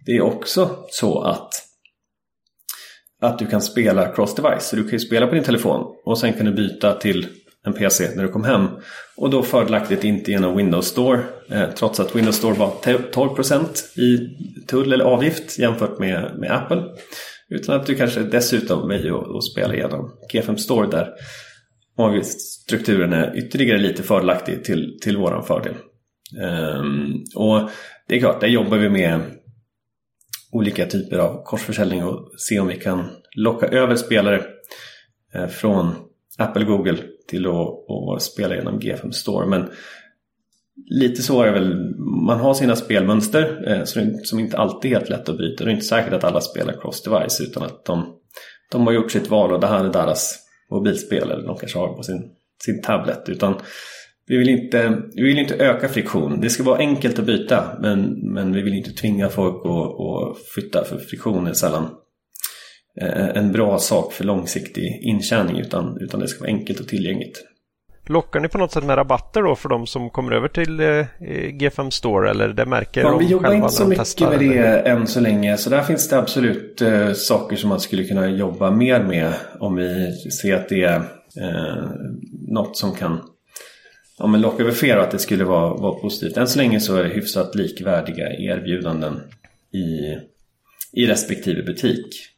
Det 0.05 0.11
är 0.11 0.21
också 0.21 0.85
så 0.89 1.21
att 1.21 1.49
att 3.21 3.39
du 3.39 3.45
kan 3.45 3.61
spela 3.61 4.13
cross-device. 4.13 4.59
Så 4.59 4.75
du 4.75 4.83
kan 4.83 4.91
ju 4.91 4.99
spela 4.99 5.27
på 5.27 5.35
din 5.35 5.43
telefon 5.43 5.95
och 6.05 6.17
sen 6.17 6.33
kan 6.33 6.45
du 6.45 6.51
byta 6.51 6.93
till 6.93 7.27
en 7.65 7.73
PC 7.73 8.15
när 8.15 8.23
du 8.23 8.29
kom 8.29 8.43
hem. 8.43 8.67
Och 9.17 9.29
då 9.29 9.43
fördelaktigt 9.43 10.03
inte 10.03 10.31
genom 10.31 10.57
Windows 10.57 10.87
Store. 10.87 11.19
Eh, 11.49 11.69
trots 11.75 11.99
att 11.99 12.15
Windows 12.15 12.35
Store 12.35 12.53
var 12.53 12.71
12% 12.83 13.99
i 13.99 14.29
tull 14.67 14.93
eller 14.93 15.05
avgift 15.05 15.59
jämfört 15.59 15.99
med, 15.99 16.31
med 16.37 16.51
Apple. 16.51 16.83
Utan 17.49 17.75
att 17.75 17.85
du 17.85 17.95
kanske 17.95 18.19
dessutom 18.19 18.87
väljer 18.87 19.37
att 19.37 19.43
spela 19.43 19.75
genom 19.75 20.11
G5 20.33 20.55
Store 20.55 20.87
där 20.87 21.09
avgiftsstrukturen 21.99 23.13
är 23.13 23.37
ytterligare 23.37 23.77
lite 23.77 24.03
fördelaktig 24.03 24.63
till, 24.63 24.97
till 25.01 25.17
våran 25.17 25.43
fördel. 25.43 25.75
Um, 26.41 27.23
och 27.35 27.69
det 28.07 28.15
är 28.15 28.19
klart, 28.19 28.41
där 28.41 28.47
jobbar 28.47 28.77
vi 28.77 28.89
med 28.89 29.21
olika 30.51 30.85
typer 30.85 31.17
av 31.17 31.43
korsförsäljning 31.43 32.03
och 32.03 32.31
se 32.37 32.59
om 32.59 32.67
vi 32.67 32.75
kan 32.75 33.09
locka 33.35 33.67
över 33.67 33.95
spelare 33.95 34.43
eh, 35.33 35.47
från 35.47 35.95
Apple 36.37 36.65
Google 36.65 36.97
till 37.27 37.47
att 37.47 38.21
spela 38.21 38.55
genom 38.55 38.79
G5 38.79 39.11
Store. 39.11 39.47
Men 39.47 39.69
lite 40.89 41.21
så 41.21 41.41
är 41.41 41.45
det 41.45 41.51
väl, 41.51 41.95
man 42.25 42.39
har 42.39 42.53
sina 42.53 42.75
spelmönster 42.75 43.71
eh, 43.71 43.83
som 44.23 44.39
inte 44.39 44.57
alltid 44.57 44.91
är 44.91 44.95
helt 44.95 45.09
lätt 45.09 45.29
att 45.29 45.37
bryta. 45.37 45.63
Det 45.63 45.69
är 45.71 45.73
inte 45.73 45.85
säkert 45.85 46.13
att 46.13 46.23
alla 46.23 46.41
spelar 46.41 46.73
cross-device 46.73 47.41
utan 47.41 47.63
att 47.63 47.85
de, 47.85 48.15
de 48.71 48.87
har 48.87 48.93
gjort 48.93 49.11
sitt 49.11 49.29
val 49.29 49.53
och 49.53 49.59
det 49.59 49.67
här 49.67 49.85
är 49.85 49.93
deras 49.93 50.48
mobilspel 50.71 51.31
eller 51.31 51.47
de 51.47 51.57
kanske 51.57 51.79
har 51.79 51.93
på 51.93 52.03
sin, 52.03 52.31
sin 52.63 52.81
tablet. 52.81 53.29
Utan 53.29 53.55
vi 54.27 54.37
vill, 54.37 54.49
inte, 54.49 55.01
vi 55.13 55.23
vill 55.23 55.39
inte 55.39 55.55
öka 55.55 55.89
friktion. 55.89 56.41
Det 56.41 56.49
ska 56.49 56.63
vara 56.63 56.77
enkelt 56.77 57.19
att 57.19 57.25
byta 57.25 57.77
men, 57.81 58.19
men 58.33 58.53
vi 58.53 58.61
vill 58.61 58.73
inte 58.73 58.91
tvinga 58.91 59.29
folk 59.29 59.65
att, 59.65 59.71
att 59.71 60.37
flytta 60.53 60.83
för 60.83 60.97
friktion 60.97 61.47
är 61.47 61.53
sällan 61.53 61.89
eh, 63.01 63.29
en 63.29 63.51
bra 63.51 63.79
sak 63.79 64.13
för 64.13 64.23
långsiktig 64.23 64.99
intjäning 65.01 65.57
utan, 65.57 65.97
utan 66.01 66.19
det 66.19 66.27
ska 66.27 66.39
vara 66.39 66.51
enkelt 66.51 66.79
och 66.79 66.87
tillgängligt. 66.87 67.43
Lockar 68.09 68.39
ni 68.39 68.47
på 68.47 68.57
något 68.57 68.71
sätt 68.71 68.83
med 68.83 68.97
rabatter 68.97 69.41
då 69.41 69.55
för 69.55 69.69
de 69.69 69.87
som 69.87 70.09
kommer 70.09 70.31
över 70.31 70.47
till 70.47 70.79
eh, 70.79 71.05
G5 71.51 71.89
Store 71.89 72.29
eller 72.29 72.47
det 72.47 72.65
märker 72.65 73.01
ja, 73.01 73.09
de 73.09 73.19
Vi 73.19 73.25
jobbar 73.25 73.53
inte 73.53 73.69
så 73.69 73.87
mycket 73.87 74.19
med 74.19 74.39
det 74.39 74.57
eller? 74.57 74.83
än 74.83 75.07
så 75.07 75.19
länge 75.19 75.57
så 75.57 75.69
där 75.69 75.83
finns 75.83 76.09
det 76.09 76.17
absolut 76.17 76.81
eh, 76.81 77.13
saker 77.13 77.55
som 77.55 77.69
man 77.69 77.79
skulle 77.79 78.03
kunna 78.03 78.29
jobba 78.29 78.71
mer 78.71 79.03
med 79.03 79.33
om 79.59 79.75
vi 79.75 80.11
ser 80.41 80.55
att 80.55 80.69
det 80.69 80.83
är 80.83 80.95
eh, 81.41 81.89
något 82.47 82.77
som 82.77 82.95
kan 82.95 83.21
ja, 84.17 84.27
men 84.27 84.41
locka 84.41 84.63
över 84.63 84.71
fler 84.71 84.97
och 84.97 85.03
att 85.03 85.11
det 85.11 85.19
skulle 85.19 85.43
vara, 85.43 85.73
vara 85.73 85.93
positivt. 85.93 86.37
Än 86.37 86.47
så 86.47 86.57
länge 86.57 86.79
så 86.79 86.95
är 86.95 87.03
det 87.03 87.09
hyfsat 87.09 87.55
likvärdiga 87.55 88.29
erbjudanden 88.29 89.21
i, 89.73 90.17
i 91.01 91.07
respektive 91.07 91.63
butik. 91.63 92.29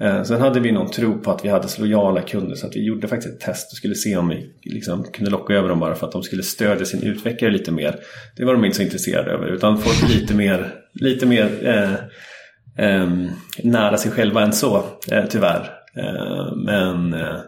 Eh, 0.00 0.22
sen 0.22 0.40
hade 0.40 0.60
vi 0.60 0.72
någon 0.72 0.90
tro 0.90 1.18
på 1.18 1.30
att 1.30 1.44
vi 1.44 1.48
hade 1.48 1.68
så 1.68 1.80
lojala 1.80 2.22
kunder 2.22 2.54
så 2.56 2.66
att 2.66 2.76
vi 2.76 2.84
gjorde 2.84 3.08
faktiskt 3.08 3.34
ett 3.34 3.40
test 3.40 3.72
och 3.72 3.76
skulle 3.76 3.94
se 3.94 4.16
om 4.16 4.28
vi 4.28 4.52
liksom 4.62 5.04
kunde 5.04 5.30
locka 5.30 5.54
över 5.54 5.68
dem 5.68 5.80
bara 5.80 5.94
för 5.94 6.06
att 6.06 6.12
de 6.12 6.22
skulle 6.22 6.42
stödja 6.42 6.86
sin 6.86 7.02
utvecklare 7.02 7.52
lite 7.52 7.72
mer. 7.72 7.96
Det 8.36 8.44
var 8.44 8.52
de 8.52 8.64
inte 8.64 8.76
så 8.76 8.82
intresserade 8.82 9.30
över 9.30 9.46
utan 9.46 9.78
folk 9.78 10.10
lite 10.14 10.34
mer, 10.34 10.74
lite 10.92 11.26
mer 11.26 11.68
eh, 11.68 11.94
eh, 12.86 13.08
nära 13.62 13.96
sig 13.96 14.12
själva 14.12 14.42
än 14.42 14.52
så 14.52 14.84
eh, 15.12 15.24
tyvärr. 15.30 15.70
Eh, 15.96 16.56
men 16.56 17.14
eh, 17.14 17.40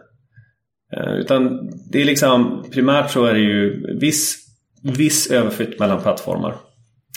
utan 1.19 1.69
det 1.91 2.01
är 2.01 2.05
liksom 2.05 2.65
primärt 2.71 3.11
så 3.11 3.25
är 3.25 3.33
det 3.33 3.39
ju 3.39 3.83
viss, 3.99 4.37
viss 4.83 5.31
överflytt 5.31 5.79
mellan 5.79 6.01
plattformar. 6.01 6.55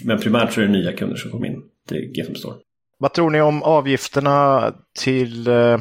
Men 0.05 0.19
primärt 0.19 0.53
så 0.53 0.61
är 0.61 0.65
det 0.65 0.73
nya 0.73 0.93
kunder 0.93 1.17
som 1.17 1.31
kommer 1.31 1.47
in 1.47 1.63
till 1.89 2.13
G5 2.17 2.35
Store. 2.35 2.55
Vad 2.99 3.13
tror 3.13 3.31
ni 3.31 3.41
om 3.41 3.63
avgifterna 3.63 4.73
till 4.99 5.49
eh, 5.49 5.81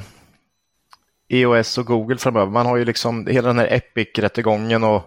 EOS 1.29 1.77
och 1.77 1.85
Google 1.85 2.17
framöver? 2.17 2.51
Man 2.51 2.65
har 2.65 2.77
ju 2.77 2.85
liksom 2.85 3.27
hela 3.27 3.47
den 3.47 3.59
här 3.59 3.73
Epic-rättegången 3.73 4.83
och, 4.83 5.03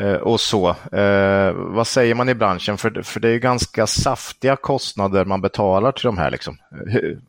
eh, 0.00 0.14
och 0.14 0.40
så. 0.40 0.68
Eh, 0.92 1.52
vad 1.52 1.86
säger 1.86 2.14
man 2.14 2.28
i 2.28 2.34
branschen? 2.34 2.78
För, 2.78 3.02
för 3.02 3.20
det 3.20 3.28
är 3.28 3.32
ju 3.32 3.38
ganska 3.38 3.86
saftiga 3.86 4.56
kostnader 4.56 5.24
man 5.24 5.40
betalar 5.40 5.92
till 5.92 6.04
de 6.04 6.18
här. 6.18 6.30
Liksom. 6.30 6.56
Hur, 6.86 7.20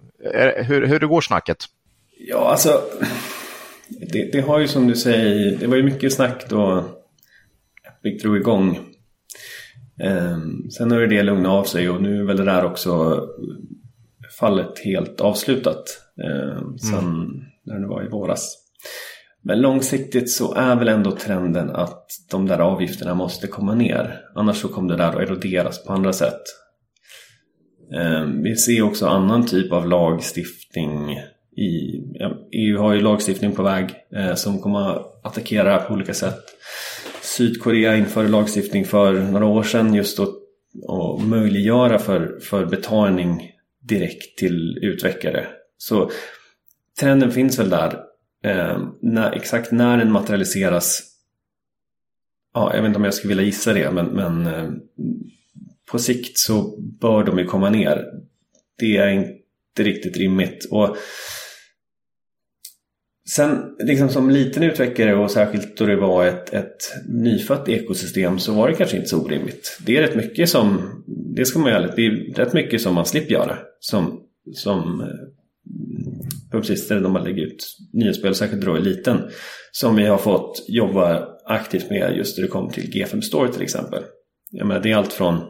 hur, 0.63 0.87
hur 0.87 0.99
det 0.99 1.07
går 1.07 1.21
snacket? 1.21 1.57
Ja, 2.17 2.51
alltså 2.51 2.81
det, 3.89 4.31
det, 4.31 4.41
har 4.41 4.59
ju 4.59 4.67
som 4.67 4.87
du 4.87 4.95
säger, 4.95 5.57
det 5.57 5.67
var 5.67 5.77
ju 5.77 5.83
mycket 5.83 6.13
snack 6.13 6.45
då 6.49 6.85
Epic 7.87 8.21
drog 8.21 8.37
igång 8.37 8.90
sen 10.77 10.91
har 10.91 11.07
det 11.07 11.23
lugnat 11.23 11.51
av 11.51 11.63
sig 11.63 11.89
och 11.89 12.01
nu 12.01 12.19
är 12.19 12.23
väl 12.23 12.37
det 12.37 12.45
där 12.45 12.65
också 12.65 13.21
fallet 14.39 14.79
helt 14.79 15.21
avslutat. 15.21 15.83
Eh, 16.23 16.75
sen 16.89 16.99
mm. 16.99 17.43
när 17.63 17.79
det 17.79 17.87
var 17.87 18.03
i 18.03 18.07
våras. 18.07 18.57
Men 19.43 19.61
långsiktigt 19.61 20.31
så 20.31 20.53
är 20.53 20.75
väl 20.75 20.87
ändå 20.87 21.11
trenden 21.11 21.69
att 21.69 22.05
de 22.31 22.47
där 22.47 22.59
avgifterna 22.59 23.13
måste 23.13 23.47
komma 23.47 23.75
ner. 23.75 24.21
Annars 24.35 24.57
så 24.57 24.67
kommer 24.67 24.89
det 24.89 24.97
där 24.97 25.09
att 25.09 25.29
eroderas 25.29 25.83
på 25.83 25.93
andra 25.93 26.13
sätt. 26.13 26.41
Eh, 27.93 28.23
vi 28.23 28.55
ser 28.55 28.81
också 28.81 29.07
annan 29.07 29.45
typ 29.45 29.71
av 29.71 29.87
lagstiftning. 29.87 31.19
I, 31.57 32.03
EU 32.51 32.77
har 32.77 32.93
ju 32.93 33.01
lagstiftning 33.01 33.51
på 33.51 33.63
väg 33.63 33.95
eh, 34.15 34.33
som 34.33 34.59
kommer 34.59 34.79
att 34.79 35.25
attackera 35.25 35.77
på 35.77 35.93
olika 35.93 36.13
sätt. 36.13 36.43
Sydkorea 37.37 37.97
införde 37.97 38.29
lagstiftning 38.29 38.85
för 38.85 39.13
några 39.13 39.45
år 39.45 39.63
sedan 39.63 39.93
just 39.93 40.19
att, 40.19 40.29
att 40.87 41.27
möjliggöra 41.27 41.99
för, 41.99 42.39
för 42.39 42.65
betalning 42.65 43.51
direkt 43.81 44.37
till 44.37 44.79
utvecklare. 44.81 45.47
Så 45.77 46.11
trenden 46.99 47.31
finns 47.31 47.59
väl 47.59 47.69
där. 47.69 47.99
Eh, 48.43 48.79
när, 49.01 49.31
exakt 49.31 49.71
när 49.71 49.97
den 49.97 50.11
materialiseras 50.11 51.11
Ja, 52.53 52.71
jag 52.75 52.81
vet 52.81 52.87
inte 52.87 52.97
om 52.97 53.03
jag 53.03 53.13
skulle 53.13 53.31
vilja 53.31 53.43
gissa 53.43 53.73
det 53.73 53.91
men, 53.91 54.05
men 54.05 54.47
eh, 54.47 54.69
på 55.91 55.99
sikt 55.99 56.37
så 56.37 56.81
bör 56.81 57.23
de 57.23 57.39
ju 57.39 57.45
komma 57.45 57.69
ner. 57.69 58.05
Det 58.77 58.97
är 58.97 59.09
inte 59.09 59.83
riktigt 59.83 60.17
rimligt. 60.17 60.67
Och 60.71 60.97
Sen 63.35 63.75
liksom 63.79 64.09
som 64.09 64.29
liten 64.29 64.63
utvecklare 64.63 65.15
och 65.15 65.31
särskilt 65.31 65.77
då 65.77 65.85
det 65.85 65.95
var 65.95 66.25
ett, 66.25 66.53
ett 66.53 66.93
nyfött 67.07 67.69
ekosystem 67.69 68.39
så 68.39 68.53
var 68.53 68.67
det 68.67 68.75
kanske 68.75 68.97
inte 68.97 69.09
så 69.09 69.25
orimligt. 69.25 69.77
Det 69.85 69.97
är 69.97 70.01
rätt 70.01 70.15
mycket 70.15 70.49
som, 70.49 70.81
det 71.35 71.45
ska 71.45 71.59
man 71.59 71.71
ju 71.71 71.87
det 71.95 72.05
är 72.05 72.35
rätt 72.35 72.53
mycket 72.53 72.81
som 72.81 72.95
man 72.95 73.05
slipper 73.05 73.33
göra. 73.33 73.57
Som, 73.79 74.21
som 74.53 75.01
eh, 75.01 75.07
publicister 76.51 76.99
när 76.99 77.09
man 77.09 77.23
lägger 77.23 77.41
ut 77.41 77.77
nya 77.93 78.13
spel, 78.13 78.35
särskilt 78.35 78.65
då 78.65 78.77
i 78.77 78.81
liten. 78.81 79.17
Som 79.71 79.95
vi 79.95 80.05
har 80.05 80.17
fått 80.17 80.65
jobba 80.67 81.27
aktivt 81.45 81.89
med 81.89 82.17
just 82.17 82.37
när 82.37 82.43
det 82.43 82.51
kommer 82.51 82.69
till 82.69 82.91
G5 82.91 83.21
Story 83.21 83.51
till 83.51 83.61
exempel. 83.61 84.03
Jag 84.51 84.67
menar, 84.67 84.81
det 84.81 84.91
är 84.91 84.95
allt 84.95 85.13
från 85.13 85.41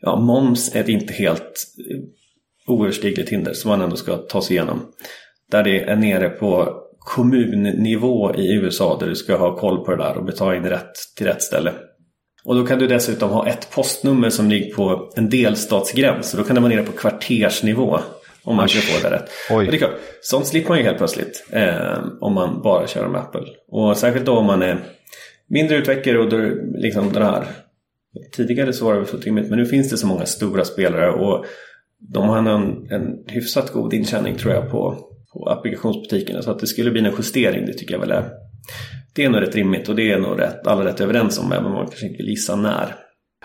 ja, 0.00 0.20
moms 0.20 0.74
är 0.74 0.80
ett 0.80 0.88
inte 0.88 1.12
helt 1.12 1.64
eh, 1.90 2.00
oöverstigligt 2.66 3.28
hinder 3.28 3.52
som 3.52 3.68
man 3.68 3.80
ändå 3.80 3.96
ska 3.96 4.16
ta 4.16 4.42
sig 4.42 4.56
igenom. 4.56 4.92
Där 5.50 5.64
det 5.64 5.82
är 5.82 5.96
nere 5.96 6.28
på 6.28 6.80
kommunnivå 7.10 8.34
i 8.34 8.54
USA 8.54 8.98
där 9.00 9.06
du 9.06 9.14
ska 9.14 9.36
ha 9.36 9.56
koll 9.56 9.84
på 9.84 9.90
det 9.90 9.96
där 9.96 10.18
och 10.18 10.24
betala 10.24 10.56
in 10.56 10.64
rätt 10.64 10.92
till 11.16 11.26
rätt 11.26 11.42
ställe. 11.42 11.72
Och 12.44 12.54
då 12.54 12.66
kan 12.66 12.78
du 12.78 12.86
dessutom 12.86 13.30
ha 13.30 13.48
ett 13.48 13.70
postnummer 13.70 14.30
som 14.30 14.50
ligger 14.50 14.74
på 14.74 15.10
en 15.16 15.30
delstatsgräns. 15.30 16.30
Så 16.30 16.36
då 16.36 16.42
kan 16.42 16.54
det 16.54 16.60
vara 16.60 16.74
nere 16.74 16.82
på 16.82 16.92
kvartersnivå 16.92 18.00
om 18.44 18.56
man 18.56 18.68
ska 18.68 18.80
få 18.80 19.08
det 19.08 19.14
rätt. 19.14 19.28
Oj. 19.50 19.56
Och 19.56 19.70
det 19.70 19.76
är 19.76 19.78
klart, 19.78 20.00
sånt 20.20 20.46
slipper 20.46 20.68
man 20.68 20.78
ju 20.78 20.84
helt 20.84 20.98
plötsligt 20.98 21.46
eh, 21.50 21.98
om 22.20 22.34
man 22.34 22.62
bara 22.62 22.86
kör 22.86 23.08
med 23.08 23.20
Apple. 23.20 23.46
Och 23.68 23.96
särskilt 23.96 24.26
då 24.26 24.32
om 24.32 24.46
man 24.46 24.62
är 24.62 24.84
mindre 25.48 25.76
utvecklare 25.76 26.18
och 26.18 26.28
då 26.28 26.38
liksom 26.74 27.12
den 27.12 27.22
här 27.22 27.44
Tidigare 28.32 28.72
så 28.72 28.84
var 28.84 28.94
det 28.94 29.06
fullt 29.06 29.24
rimligt 29.24 29.48
men 29.50 29.58
nu 29.58 29.66
finns 29.66 29.90
det 29.90 29.96
så 29.96 30.06
många 30.06 30.26
stora 30.26 30.64
spelare 30.64 31.10
och 31.10 31.44
de 31.98 32.28
har 32.28 32.38
en, 32.38 32.86
en 32.90 33.24
hyfsat 33.26 33.72
god 33.72 33.94
intjäning 33.94 34.36
tror 34.36 34.54
jag 34.54 34.70
på 34.70 35.09
på 35.32 35.48
applikationsbutikerna. 35.48 36.42
Så 36.42 36.50
att 36.50 36.58
det 36.58 36.66
skulle 36.66 36.90
bli 36.90 37.00
en 37.00 37.14
justering, 37.18 37.66
det 37.66 37.72
tycker 37.72 37.94
jag 37.94 38.00
väl 38.00 38.10
är 38.10 38.30
det 39.12 39.24
är 39.24 39.28
nog 39.28 39.42
rätt 39.42 39.54
rimligt 39.54 39.88
och 39.88 39.96
det 39.96 40.10
är 40.10 40.18
nog 40.18 40.40
rätt, 40.40 40.66
alla 40.66 40.84
rätt 40.84 41.00
överens 41.00 41.38
om, 41.38 41.52
även 41.52 41.66
om 41.66 41.72
man 41.72 41.86
kanske 41.86 42.06
inte 42.06 42.16
vill 42.16 42.28
gissa 42.28 42.56
när. 42.56 42.96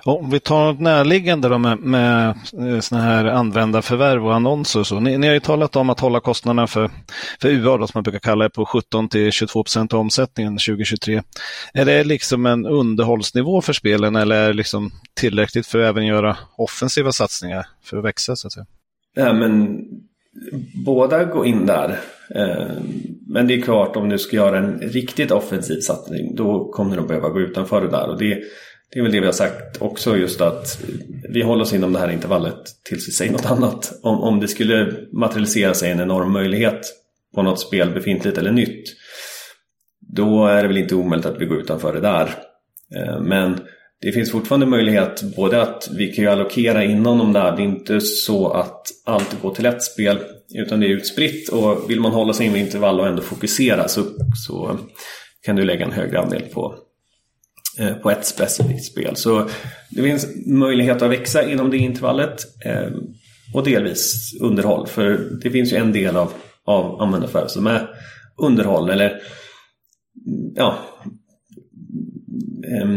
Om 0.04 0.30
vi 0.30 0.40
tar 0.40 0.66
något 0.66 0.80
närliggande 0.80 1.50
då 1.50 1.58
med, 1.58 1.80
med 1.80 2.30
eh, 2.60 2.80
såna 2.80 3.02
här 3.02 3.26
användarförvärv 3.26 4.26
och 4.26 4.36
annonser 4.36 4.80
och 4.80 4.88
så. 4.88 5.00
Ni, 5.00 5.18
ni, 5.18 5.28
har 5.28 5.34
ju 5.34 5.40
talat 5.40 5.76
om 5.76 5.90
att 5.90 6.00
hålla 6.00 6.20
kostnaderna 6.20 6.68
för, 6.68 6.92
för 7.42 7.50
UA, 7.50 7.78
då, 7.78 7.88
som 7.88 7.92
man 7.94 8.04
brukar 8.04 8.20
kalla 8.20 8.44
det, 8.44 8.50
på 8.50 8.66
17 8.66 9.10
till 9.10 9.32
22 9.32 9.64
procent 9.64 9.94
av 9.94 10.00
omsättningen 10.00 10.54
2023. 10.54 11.22
Är 11.74 11.86
det 11.86 12.04
liksom 12.04 12.46
en 12.46 12.66
underhållsnivå 12.66 13.62
för 13.62 13.74
spelen 13.74 14.16
eller 14.16 14.36
är 14.36 14.48
det 14.48 14.54
liksom 14.54 14.92
tillräckligt 15.14 15.68
för 15.68 15.80
att 15.80 15.90
även 15.90 16.06
göra 16.06 16.38
offensiva 16.58 17.12
satsningar 17.12 17.68
för 17.84 17.98
att 17.98 18.04
växa? 18.06 18.36
Så 18.36 18.48
att 18.48 18.54
säga? 18.54 18.66
Ja, 19.16 19.34
men 19.34 19.80
båda 20.86 21.24
gå 21.24 21.46
in 21.46 21.66
där. 21.66 22.00
Eh, 22.36 22.68
men 23.28 23.48
det 23.48 23.54
är 23.54 23.62
klart 23.62 23.96
om 23.96 24.10
du 24.10 24.18
ska 24.18 24.36
göra 24.36 24.58
en 24.58 24.80
riktigt 24.80 25.32
offensiv 25.32 25.80
satsning 25.80 26.36
då 26.36 26.72
kommer 26.72 26.98
du 26.98 27.08
behöva 27.08 27.30
gå 27.30 27.42
utanför 27.42 27.82
det 27.82 27.92
där. 27.92 28.10
Och 28.10 28.18
det, 28.18 28.40
det 28.92 29.00
är 29.00 29.04
väl 29.04 29.12
det 29.12 29.20
vi 29.20 29.26
har 29.26 29.34
sagt 29.34 29.82
också 29.82 30.18
just 30.18 30.42
att 30.42 30.80
vi 31.30 31.42
håller 31.42 31.64
oss 31.64 31.74
inom 31.74 31.94
det 31.94 32.00
här 32.00 32.12
intervallet 32.12 32.62
tills 32.90 33.08
vi 33.08 33.12
säger 33.12 33.32
något 33.32 33.46
annat. 33.52 34.00
Om, 34.04 34.22
om 34.22 34.40
det 34.40 34.48
skulle 34.48 34.94
materialisera 35.14 35.74
sig 35.74 35.92
en 35.92 36.00
enorm 36.00 36.32
möjlighet 36.32 36.82
på 37.36 37.42
något 37.42 37.60
spel 37.60 37.94
befintligt 37.94 38.38
eller 38.38 38.52
nytt 38.52 38.96
då 40.16 40.48
är 40.48 40.62
det 40.62 40.68
väl 40.68 40.78
inte 40.78 40.96
omöjligt 40.96 41.26
att 41.26 41.42
vi 41.42 41.46
går 41.46 41.58
utanför 41.58 41.94
det 41.94 42.00
där. 42.00 42.30
Eh, 42.96 43.22
men 43.22 43.60
det 44.02 44.12
finns 44.12 44.32
fortfarande 44.32 44.66
möjlighet 44.66 45.24
både 45.36 45.62
att 45.62 45.90
vi 45.98 46.14
kan 46.14 46.24
ju 46.24 46.30
allokera 46.30 46.84
inom 46.84 47.18
de 47.18 47.34
där. 47.34 47.56
Det 47.56 47.62
är 47.62 47.66
inte 47.66 48.02
så 48.02 48.50
att 48.50 48.82
allt 49.06 49.42
går 49.42 49.56
till 49.56 49.66
ett 49.66 49.84
spel 49.84 50.20
utan 50.54 50.80
det 50.80 50.86
är 50.86 50.90
utspritt 50.90 51.50
och 51.50 51.90
vill 51.90 52.02
man 52.02 52.12
hålla 52.12 52.34
sig 52.34 52.46
inom 52.46 52.60
intervall 52.60 53.00
och 53.00 53.08
ändå 53.08 53.22
fokusera 53.22 53.88
så, 53.88 54.04
så 54.48 54.80
kan 55.46 55.56
du 55.56 55.66
lägga 55.66 55.86
en 55.86 55.92
högre 55.92 56.20
andel 56.20 56.42
på, 56.42 56.76
eh, 57.80 57.94
på 57.94 58.12
ett 58.12 58.26
specifikt 58.26 58.86
spel. 58.86 59.16
Så 59.16 59.50
det 59.90 60.04
finns 60.04 60.28
möjlighet 60.46 61.02
att 61.02 61.12
växa 61.12 61.52
inom 61.52 61.70
det 61.70 61.78
intervallet 61.78 62.66
eh, 62.66 62.92
och 63.54 63.64
delvis 63.64 64.34
underhåll. 64.42 64.88
För 64.88 65.30
det 65.44 65.52
finns 65.52 65.74
ju 65.74 65.78
en 65.78 65.92
del 65.92 66.16
av, 66.16 66.32
av 66.66 67.02
användarfärg 67.02 67.50
som 67.50 67.68
är 67.68 67.90
underhåll 68.38 68.90
eller 68.90 69.22
ja 70.56 70.80
eh, 72.68 72.90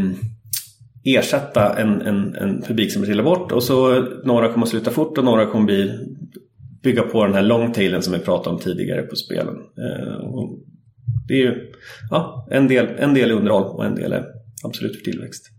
ersätta 1.16 1.78
en, 1.78 2.00
en, 2.02 2.34
en 2.34 2.62
publik 2.62 2.92
som 2.92 3.04
trillar 3.04 3.24
bort 3.24 3.52
och 3.52 3.62
så 3.62 4.06
några 4.24 4.52
kommer 4.52 4.66
sluta 4.66 4.90
fort 4.90 5.18
och 5.18 5.24
några 5.24 5.46
kommer 5.46 5.66
bli, 5.66 5.92
bygga 6.82 7.02
på 7.02 7.24
den 7.24 7.34
här 7.34 7.42
longtailen 7.42 8.02
som 8.02 8.12
vi 8.12 8.18
pratade 8.18 8.56
om 8.56 8.62
tidigare 8.62 9.02
på 9.02 9.16
spelen. 9.16 9.54
Eh, 9.56 10.20
det 11.28 11.34
är 11.34 11.38
ju 11.38 11.72
ja, 12.10 12.48
en, 12.50 12.68
del, 12.68 12.86
en 12.86 13.14
del 13.14 13.30
underhåll 13.30 13.64
och 13.64 13.84
en 13.84 13.94
del 13.94 14.12
är 14.12 14.24
absolut 14.64 14.96
för 14.96 15.04
tillväxt. 15.04 15.50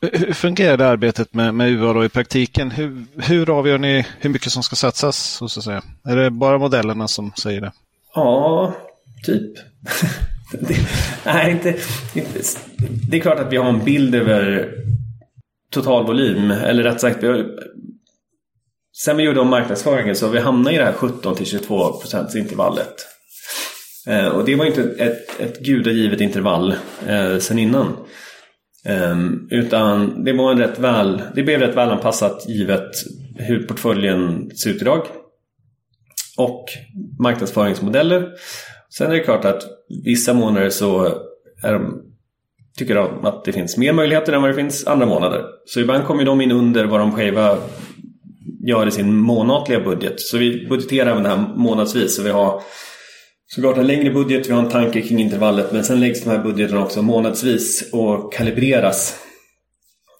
Hur 0.00 0.32
fungerar 0.32 0.76
det 0.76 0.88
arbetet 0.88 1.34
med, 1.34 1.54
med 1.54 1.70
UA 1.70 2.04
i 2.04 2.08
praktiken? 2.08 2.70
Hur, 2.70 3.04
hur 3.22 3.58
avgör 3.58 3.78
ni 3.78 4.06
hur 4.20 4.30
mycket 4.30 4.52
som 4.52 4.62
ska 4.62 4.76
satsas? 4.76 5.16
Så 5.16 5.44
att 5.44 5.50
säga? 5.50 5.82
Är 6.04 6.16
det 6.16 6.30
bara 6.30 6.58
modellerna 6.58 7.08
som 7.08 7.32
säger 7.32 7.60
det? 7.60 7.72
Ja, 8.14 8.74
typ. 9.24 9.52
det, 10.52 10.76
nej, 11.24 11.50
inte, 11.50 11.68
inte, 12.14 12.40
det 13.10 13.16
är 13.16 13.20
klart 13.20 13.38
att 13.38 13.52
vi 13.52 13.56
har 13.56 13.68
en 13.68 13.84
bild 13.84 14.14
över 14.14 14.72
totalvolym. 15.70 16.50
Eller 16.50 16.82
rätt 16.82 17.00
sagt, 17.00 17.22
vi 17.22 17.26
har, 17.26 17.46
sen 19.04 19.16
vi 19.16 19.22
gjorde 19.22 19.40
om 19.40 19.48
marknadsföringen 19.48 20.16
så 20.16 20.26
har 20.26 20.32
vi 20.32 20.38
hamnat 20.38 20.72
i 20.72 20.76
det 20.76 20.84
här 20.84 20.92
17 20.92 21.36
22 21.44 21.92
procents 21.92 22.36
intervallet. 22.36 22.94
Eh, 24.06 24.26
och 24.26 24.44
det 24.44 24.54
var 24.54 24.64
inte 24.64 24.82
ett, 24.82 25.40
ett 25.40 25.60
gudagivet 25.60 26.20
intervall 26.20 26.74
eh, 27.06 27.38
sen 27.38 27.58
innan. 27.58 27.96
Eh, 28.84 29.18
utan 29.50 30.24
det 30.24 30.32
var 30.32 30.52
en 30.52 30.58
rätt 30.58 30.78
väl, 30.78 31.22
det 31.34 31.42
blev 31.42 31.60
rätt 31.60 31.76
välanpassat 31.76 32.48
givet 32.48 32.90
hur 33.36 33.62
portföljen 33.62 34.50
ser 34.50 34.70
ut 34.70 34.82
idag. 34.82 35.06
Och 36.36 36.64
marknadsföringsmodeller. 37.18 38.28
Sen 38.94 39.10
är 39.10 39.14
det 39.14 39.20
klart 39.20 39.44
att 39.44 39.62
vissa 40.04 40.34
månader 40.34 40.70
så 40.70 41.06
är 41.62 41.72
de, 41.72 42.02
tycker 42.78 42.94
de 42.94 43.24
att 43.24 43.44
det 43.44 43.52
finns 43.52 43.76
mer 43.76 43.92
möjligheter 43.92 44.32
än 44.32 44.42
vad 44.42 44.50
det 44.50 44.54
finns 44.54 44.86
andra 44.86 45.06
månader. 45.06 45.44
Så 45.64 45.80
ibland 45.80 46.04
kommer 46.04 46.24
de 46.24 46.40
in 46.40 46.52
under 46.52 46.84
vad 46.84 47.00
de 47.00 47.12
själva 47.12 47.58
gör 48.66 48.86
i 48.86 48.90
sin 48.90 49.14
månatliga 49.14 49.80
budget. 49.80 50.20
Så 50.20 50.38
vi 50.38 50.66
budgeterar 50.68 51.10
även 51.10 51.22
det 51.22 51.28
här 51.28 51.54
månadsvis. 51.56 52.16
Så 52.16 52.22
vi 52.22 52.30
har 52.30 52.62
såklart 53.46 53.78
en 53.78 53.86
längre 53.86 54.10
budget, 54.10 54.48
vi 54.48 54.52
har 54.52 54.62
en 54.62 54.68
tanke 54.68 55.00
kring 55.00 55.18
intervallet 55.18 55.72
men 55.72 55.84
sen 55.84 56.00
läggs 56.00 56.24
de 56.24 56.30
här 56.30 56.42
budgeterna 56.42 56.84
också 56.84 57.02
månadsvis 57.02 57.90
och 57.92 58.32
kalibreras. 58.32 59.24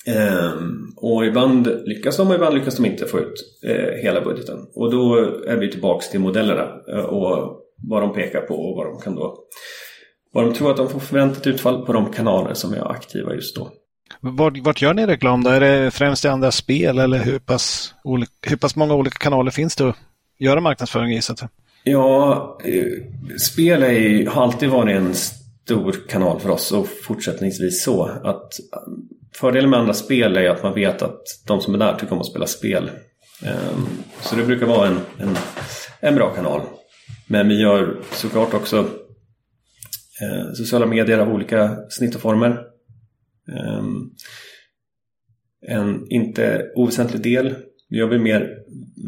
Ehm, 0.06 0.92
och 0.96 1.26
ibland 1.26 1.68
lyckas 1.84 2.16
de 2.16 2.28
och 2.28 2.34
ibland 2.34 2.54
lyckas 2.54 2.76
de 2.76 2.86
inte 2.86 3.06
få 3.06 3.18
ut 3.18 3.60
eh, 3.64 4.02
hela 4.02 4.20
budgeten. 4.20 4.58
Och 4.74 4.90
då 4.90 5.16
är 5.46 5.56
vi 5.56 5.70
tillbaks 5.70 6.10
till 6.10 6.20
modellerna 6.20 6.68
eh, 6.92 7.04
och 7.04 7.60
vad 7.82 8.02
de 8.02 8.12
pekar 8.12 8.40
på 8.40 8.54
och 8.54 8.76
vad 8.76 8.86
de 8.86 9.00
kan 9.00 9.14
då 9.14 9.36
vad 10.32 10.44
de 10.44 10.54
tror 10.54 10.70
att 10.70 10.76
de 10.76 10.88
får 10.88 11.00
förväntat 11.00 11.46
utfall 11.46 11.86
på 11.86 11.92
de 11.92 12.12
kanaler 12.12 12.54
som 12.54 12.74
är 12.74 12.90
aktiva 12.90 13.34
just 13.34 13.56
då. 13.56 13.70
Vart, 14.20 14.58
vart 14.58 14.82
gör 14.82 14.94
ni 14.94 15.06
reklam 15.06 15.44
då? 15.44 15.50
Är 15.50 15.60
det 15.60 15.90
främst 15.90 16.24
i 16.24 16.28
andra 16.28 16.50
spel 16.50 16.98
eller 16.98 17.18
hur 17.18 17.38
pass, 17.38 17.94
hur 18.42 18.56
pass 18.56 18.76
många 18.76 18.94
olika 18.94 19.18
kanaler 19.18 19.50
finns 19.50 19.76
det 19.76 19.88
att 19.88 19.96
göra 20.38 20.60
marknadsföring 20.60 21.12
i? 21.12 21.20
Ja, 21.84 22.58
eh, 22.64 23.38
spel 23.38 23.82
är, 23.82 24.26
har 24.26 24.42
alltid 24.42 24.68
varit 24.68 24.96
en 24.96 25.14
stor 25.14 25.96
kanal 26.08 26.40
för 26.40 26.50
oss 26.50 26.72
och 26.72 26.88
fortsättningsvis 26.88 27.84
så. 27.84 28.04
Att 28.24 28.52
fördelen 29.34 29.70
med 29.70 29.80
andra 29.80 29.94
spel 29.94 30.36
är 30.36 30.50
att 30.50 30.62
man 30.62 30.74
vet 30.74 31.02
att 31.02 31.22
de 31.46 31.60
som 31.60 31.74
är 31.74 31.78
där 31.78 31.94
tycker 31.94 32.12
om 32.12 32.20
att 32.20 32.26
spela 32.26 32.46
spel. 32.46 32.90
Ehm, 33.44 33.86
så 34.20 34.36
det 34.36 34.44
brukar 34.44 34.66
vara 34.66 34.86
en, 34.86 35.00
en, 35.18 35.36
en 36.00 36.14
bra 36.14 36.30
kanal. 36.30 36.60
Men 37.28 37.48
vi 37.48 37.60
gör 37.60 38.02
såklart 38.12 38.54
också 38.54 38.78
eh, 40.20 40.52
sociala 40.52 40.86
medier 40.86 41.18
av 41.18 41.32
olika 41.32 41.76
snitt 41.90 42.14
och 42.14 42.20
former. 42.20 42.50
Eh, 43.52 43.82
en 45.66 46.06
inte 46.10 46.70
oväsentlig 46.74 47.22
del. 47.22 47.54
Nu 47.88 47.98
gör 47.98 48.06
vi 48.06 48.18
mer 48.18 48.58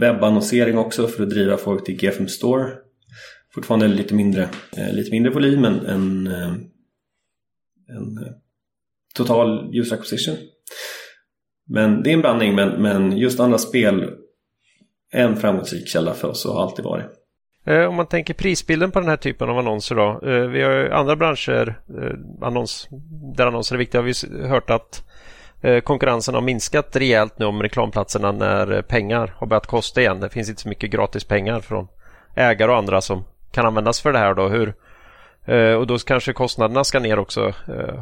webbannonsering 0.00 0.78
också 0.78 1.08
för 1.08 1.22
att 1.22 1.30
driva 1.30 1.56
folk 1.56 1.84
till 1.84 1.96
GFM 1.96 2.28
Store. 2.28 2.72
Fortfarande 3.54 3.88
lite 3.88 4.14
mindre, 4.14 4.48
eh, 4.76 4.92
lite 4.92 5.10
mindre 5.10 5.32
volym 5.32 5.64
än 5.64 5.86
en, 5.86 6.26
eh, 6.26 6.52
en 7.88 8.18
eh, 8.18 8.32
total 9.14 9.78
user 9.78 9.96
acquisition. 9.96 10.36
Men 11.66 12.02
det 12.02 12.10
är 12.10 12.14
en 12.14 12.20
blandning, 12.20 12.54
men, 12.54 12.82
men 12.82 13.18
just 13.18 13.40
andra 13.40 13.58
spel 13.58 14.10
är 15.12 15.24
en 15.24 15.36
framgångsrik 15.36 15.88
källa 15.88 16.14
för 16.14 16.28
oss 16.28 16.44
och 16.44 16.54
har 16.54 16.62
alltid 16.62 16.84
varit. 16.84 17.19
Eh, 17.70 17.84
om 17.84 17.94
man 17.94 18.06
tänker 18.06 18.34
prisbilden 18.34 18.90
på 18.90 19.00
den 19.00 19.08
här 19.08 19.16
typen 19.16 19.50
av 19.50 19.58
annonser 19.58 19.94
då. 19.94 20.20
Eh, 20.30 20.46
vi 20.46 20.62
har 20.62 20.90
andra 20.90 21.16
branscher 21.16 21.80
eh, 21.88 22.46
annons, 22.46 22.88
där 23.36 23.46
annonser 23.46 23.74
är 23.74 23.78
viktiga. 23.78 24.02
Vi 24.02 24.12
har 24.42 24.48
hört 24.48 24.70
att 24.70 25.04
konkurrensen 25.84 26.34
har 26.34 26.40
minskat 26.40 26.96
rejält 26.96 27.38
nu 27.38 27.44
om 27.44 27.62
reklamplatserna 27.62 28.32
när 28.32 28.82
pengar 28.82 29.34
har 29.36 29.46
börjat 29.46 29.66
kosta 29.66 30.00
igen. 30.00 30.20
Det 30.20 30.28
finns 30.28 30.48
inte 30.48 30.62
så 30.62 30.68
mycket 30.68 30.90
gratis 30.90 31.24
pengar 31.24 31.60
från 31.60 31.88
ägare 32.36 32.70
och 32.70 32.76
andra 32.76 33.00
som 33.00 33.24
kan 33.52 33.66
användas 33.66 34.00
för 34.00 34.12
det 34.12 34.18
här. 34.18 34.34
Då. 34.34 34.48
Hur, 34.48 34.74
och 35.76 35.86
då 35.86 35.98
kanske 35.98 36.32
kostnaderna 36.32 36.84
ska 36.84 36.98
ner 36.98 37.18
också. 37.18 37.54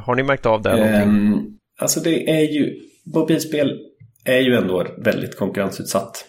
Har 0.05 0.14
ni 0.14 0.23
märkt 0.23 0.47
av 0.47 0.62
det? 0.62 1.03
Um, 1.03 1.59
alltså 1.81 2.01
det 2.01 2.31
är 2.31 2.53
ju, 2.53 2.81
mobilspel 3.14 3.79
är 4.25 4.41
ju 4.41 4.55
ändå 4.57 4.87
väldigt 4.99 5.37
konkurrensutsatt. 5.39 6.25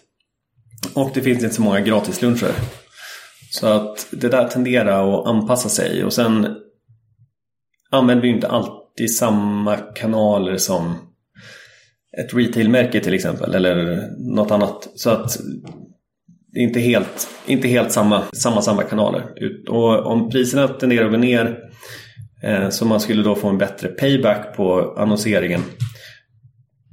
Och 0.95 1.11
det 1.13 1.21
finns 1.21 1.43
inte 1.43 1.55
så 1.55 1.61
många 1.61 1.81
gratisluncher. 1.81 2.51
Så 3.51 3.67
att 3.67 4.07
det 4.11 4.29
där 4.29 4.47
tenderar 4.47 5.19
att 5.19 5.27
anpassa 5.27 5.69
sig 5.69 6.03
och 6.03 6.13
sen 6.13 6.55
använder 7.89 8.21
vi 8.21 8.29
inte 8.29 8.47
alltid 8.47 9.15
samma 9.15 9.77
kanaler 9.77 10.57
som 10.57 10.95
ett 12.17 12.33
retailmärke 12.33 12.99
till 12.99 13.13
exempel 13.13 13.55
eller 13.55 14.07
något 14.17 14.51
annat. 14.51 14.89
Så 14.95 15.09
att 15.09 15.37
det 16.53 16.59
är 16.59 16.63
inte 16.63 16.79
helt, 16.79 17.29
inte 17.45 17.67
helt 17.67 17.91
samma, 17.91 18.23
samma, 18.33 18.61
samma 18.61 18.83
kanaler. 18.83 19.23
Och 19.69 20.05
om 20.05 20.29
priserna 20.29 20.67
tenderar 20.67 21.05
att 21.05 21.11
gå 21.11 21.17
ner 21.17 21.59
eh, 22.43 22.69
så 22.69 22.85
man 22.85 22.99
skulle 22.99 23.23
då 23.23 23.35
få 23.35 23.47
en 23.47 23.57
bättre 23.57 23.87
payback 23.87 24.55
på 24.55 24.95
annonseringen 24.97 25.61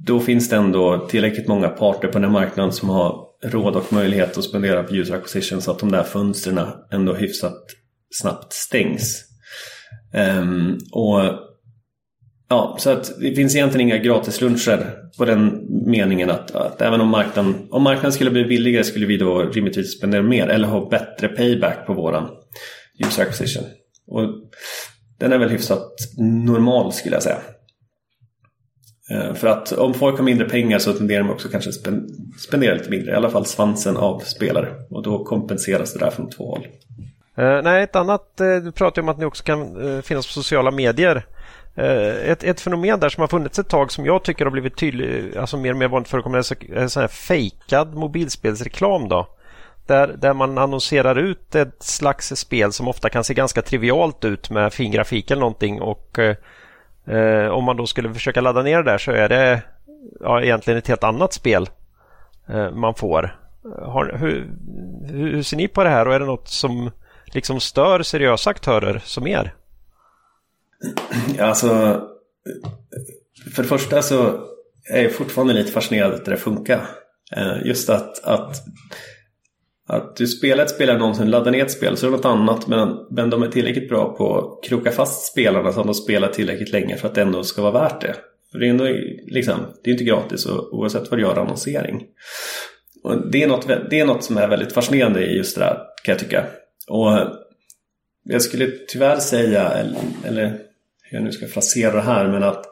då 0.07 0.19
finns 0.19 0.49
det 0.49 0.55
ändå 0.55 1.07
tillräckligt 1.09 1.47
många 1.47 1.69
parter 1.69 2.07
på 2.07 2.13
den 2.13 2.23
här 2.23 2.31
marknaden 2.31 2.71
som 2.71 2.89
har 2.89 3.26
råd 3.43 3.75
och 3.75 3.93
möjlighet 3.93 4.37
att 4.37 4.43
spendera 4.43 4.83
på 4.83 4.95
user 4.95 5.15
acquisition 5.15 5.61
så 5.61 5.71
att 5.71 5.79
de 5.79 5.91
där 5.91 6.03
fönstren 6.03 6.59
ändå 6.91 7.13
hyfsat 7.13 7.63
snabbt 8.09 8.53
stängs. 8.53 9.23
Um, 10.13 10.77
och 10.91 11.47
Ja, 12.49 12.75
så 12.79 12.89
att 12.89 13.11
det 13.19 13.35
finns 13.35 13.55
egentligen 13.55 13.87
inga 13.87 13.97
gratisluncher 13.97 14.93
på 15.17 15.25
den 15.25 15.67
meningen 15.85 16.29
att, 16.29 16.55
att, 16.55 16.81
även 16.81 17.01
om 17.01 17.07
marknaden, 17.07 17.67
om 17.71 17.83
marknaden 17.83 18.11
skulle 18.11 18.31
bli 18.31 18.45
billigare 18.45 18.83
skulle 18.83 19.05
vi 19.05 19.17
då 19.17 19.41
rimligtvis 19.41 19.97
spendera 19.97 20.23
mer 20.23 20.47
eller 20.47 20.67
ha 20.67 20.89
bättre 20.89 21.27
payback 21.27 21.85
på 21.87 21.93
våran 21.93 22.29
user 23.05 23.23
acquisition. 23.23 23.63
Och 24.07 24.23
den 25.19 25.33
är 25.33 25.37
väl 25.37 25.49
hyfsat 25.49 25.91
normal 26.17 26.93
skulle 26.93 27.15
jag 27.15 27.23
säga. 27.23 27.37
Eh, 29.09 29.33
för 29.33 29.47
att 29.47 29.71
om 29.71 29.93
folk 29.93 30.17
har 30.17 30.23
mindre 30.23 30.49
pengar 30.49 30.79
så 30.79 30.93
tenderar 30.93 31.23
de 31.23 31.29
också 31.29 31.49
kanske 31.49 31.71
spendera 32.37 32.73
lite 32.73 32.89
mindre. 32.89 33.11
I 33.11 33.15
alla 33.15 33.29
fall 33.29 33.45
svansen 33.45 33.97
av 33.97 34.19
spelare. 34.19 34.75
Och 34.89 35.03
då 35.03 35.23
kompenseras 35.23 35.93
det 35.93 35.99
där 35.99 36.11
från 36.11 36.29
två 36.29 36.49
håll. 36.49 36.67
Uh, 37.39 37.61
nej, 37.63 37.83
ett 37.83 37.95
annat, 37.95 38.41
uh, 38.41 38.63
du 38.63 38.71
pratar 38.71 39.01
om 39.01 39.09
att 39.09 39.17
ni 39.17 39.25
också 39.25 39.43
kan 39.43 39.77
uh, 39.77 40.01
finnas 40.01 40.27
på 40.27 40.33
sociala 40.33 40.71
medier. 40.71 41.25
Ett, 41.79 42.43
ett, 42.43 42.61
fenomen 42.61 42.99
där 42.99 43.09
som 43.09 43.21
har 43.21 43.27
funnits 43.27 43.59
ett 43.59 43.69
tag 43.69 43.91
som 43.91 44.05
jag 44.05 44.23
tycker 44.23 44.45
har 44.45 44.51
blivit 44.51 44.77
tydligt, 44.77 45.37
alltså 45.37 45.57
mer 45.57 45.71
och 45.71 45.77
mer 45.77 45.87
vanligt 45.87 46.09
förekommande, 46.09 46.39
är 46.73 46.87
sån 46.87 47.01
här 47.01 47.07
fejkad 47.07 47.95
mobilspelsreklam. 47.95 49.09
Då. 49.09 49.27
Där, 49.87 50.07
där 50.07 50.33
man 50.33 50.57
annonserar 50.57 51.15
ut 51.15 51.55
ett 51.55 51.83
slags 51.83 52.35
spel 52.35 52.73
som 52.73 52.87
ofta 52.87 53.09
kan 53.09 53.23
se 53.23 53.33
ganska 53.33 53.61
trivialt 53.61 54.25
ut 54.25 54.49
med 54.49 54.73
fin 54.73 54.91
grafik 54.91 55.31
eller 55.31 55.39
någonting 55.39 55.81
och 55.81 56.19
Eh, 57.07 57.47
om 57.47 57.63
man 57.63 57.77
då 57.77 57.87
skulle 57.87 58.13
försöka 58.13 58.41
ladda 58.41 58.61
ner 58.61 58.77
det 58.77 58.91
där 58.91 58.97
så 58.97 59.11
är 59.11 59.29
det 59.29 59.61
ja, 60.19 60.41
egentligen 60.41 60.77
ett 60.77 60.87
helt 60.87 61.03
annat 61.03 61.33
spel 61.33 61.69
eh, 62.49 62.71
man 62.71 62.95
får. 62.95 63.37
Eh, 63.65 63.89
har, 63.89 64.17
hur, 64.19 64.49
hur, 65.11 65.43
ser 65.43 65.57
ni 65.57 65.67
på 65.67 65.83
det 65.83 65.89
här 65.89 66.07
och 66.07 66.13
är 66.13 66.19
det 66.19 66.25
något 66.25 66.47
som 66.47 66.91
liksom 67.25 67.59
stör 67.59 68.03
seriösa 68.03 68.49
aktörer 68.49 69.01
som 69.05 69.27
er? 69.27 69.53
Alltså, 71.39 71.67
för 73.55 73.63
det 73.63 73.69
första 73.69 74.01
så 74.01 74.39
är 74.93 75.03
jag 75.03 75.13
fortfarande 75.13 75.53
lite 75.53 75.71
fascinerad 75.71 76.13
att 76.13 76.25
det 76.25 76.37
funkar. 76.37 76.81
Eh, 77.35 77.65
just 77.65 77.89
att, 77.89 78.23
att 78.23 78.63
att 79.87 80.15
du 80.15 80.27
spelar 80.27 80.63
ett 80.63 80.69
spel 80.69 80.89
och 80.89 80.99
någonsin 80.99 81.29
laddar 81.29 81.51
ner 81.51 81.65
ett 81.65 81.71
spel 81.71 81.97
så 81.97 82.05
är 82.05 82.11
det 82.11 82.17
något 82.17 82.25
annat 82.25 82.67
men, 82.67 82.97
men 83.09 83.29
de 83.29 83.43
är 83.43 83.47
tillräckligt 83.47 83.89
bra 83.89 84.15
på 84.17 84.37
att 84.37 84.69
kroka 84.69 84.91
fast 84.91 85.31
spelarna 85.31 85.71
så 85.71 85.79
att 85.79 85.85
de 85.85 85.93
spelar 85.93 86.27
tillräckligt 86.27 86.71
länge 86.71 86.97
för 86.97 87.07
att 87.07 87.15
det 87.15 87.21
ändå 87.21 87.43
ska 87.43 87.61
vara 87.61 87.83
värt 87.83 88.01
det. 88.01 88.15
För 88.51 88.59
det 88.59 88.65
är 88.65 88.69
ändå 88.69 88.85
liksom, 89.27 89.59
det 89.83 89.89
är 89.89 89.91
inte 89.91 90.03
gratis 90.03 90.45
och, 90.45 90.73
oavsett 90.73 91.11
vad 91.11 91.19
du 91.19 91.23
gör 91.23 91.37
annonsering. 91.37 92.03
Och 93.03 93.31
det, 93.31 93.43
är 93.43 93.47
något, 93.47 93.67
det 93.89 93.99
är 93.99 94.05
något 94.05 94.23
som 94.23 94.37
är 94.37 94.47
väldigt 94.47 94.73
fascinerande 94.73 95.25
i 95.25 95.37
just 95.37 95.55
det 95.55 95.61
där 95.61 95.77
kan 96.03 96.13
jag 96.13 96.19
tycka. 96.19 96.45
Och 96.87 97.11
jag 98.23 98.41
skulle 98.41 98.71
tyvärr 98.87 99.17
säga, 99.17 99.69
eller, 99.69 99.99
eller 100.25 100.59
hur 101.03 101.17
jag 101.17 101.23
nu 101.23 101.31
ska 101.31 101.47
frasera 101.47 101.95
det 101.95 102.01
här, 102.01 102.27
men 102.27 102.43
att, 102.43 102.65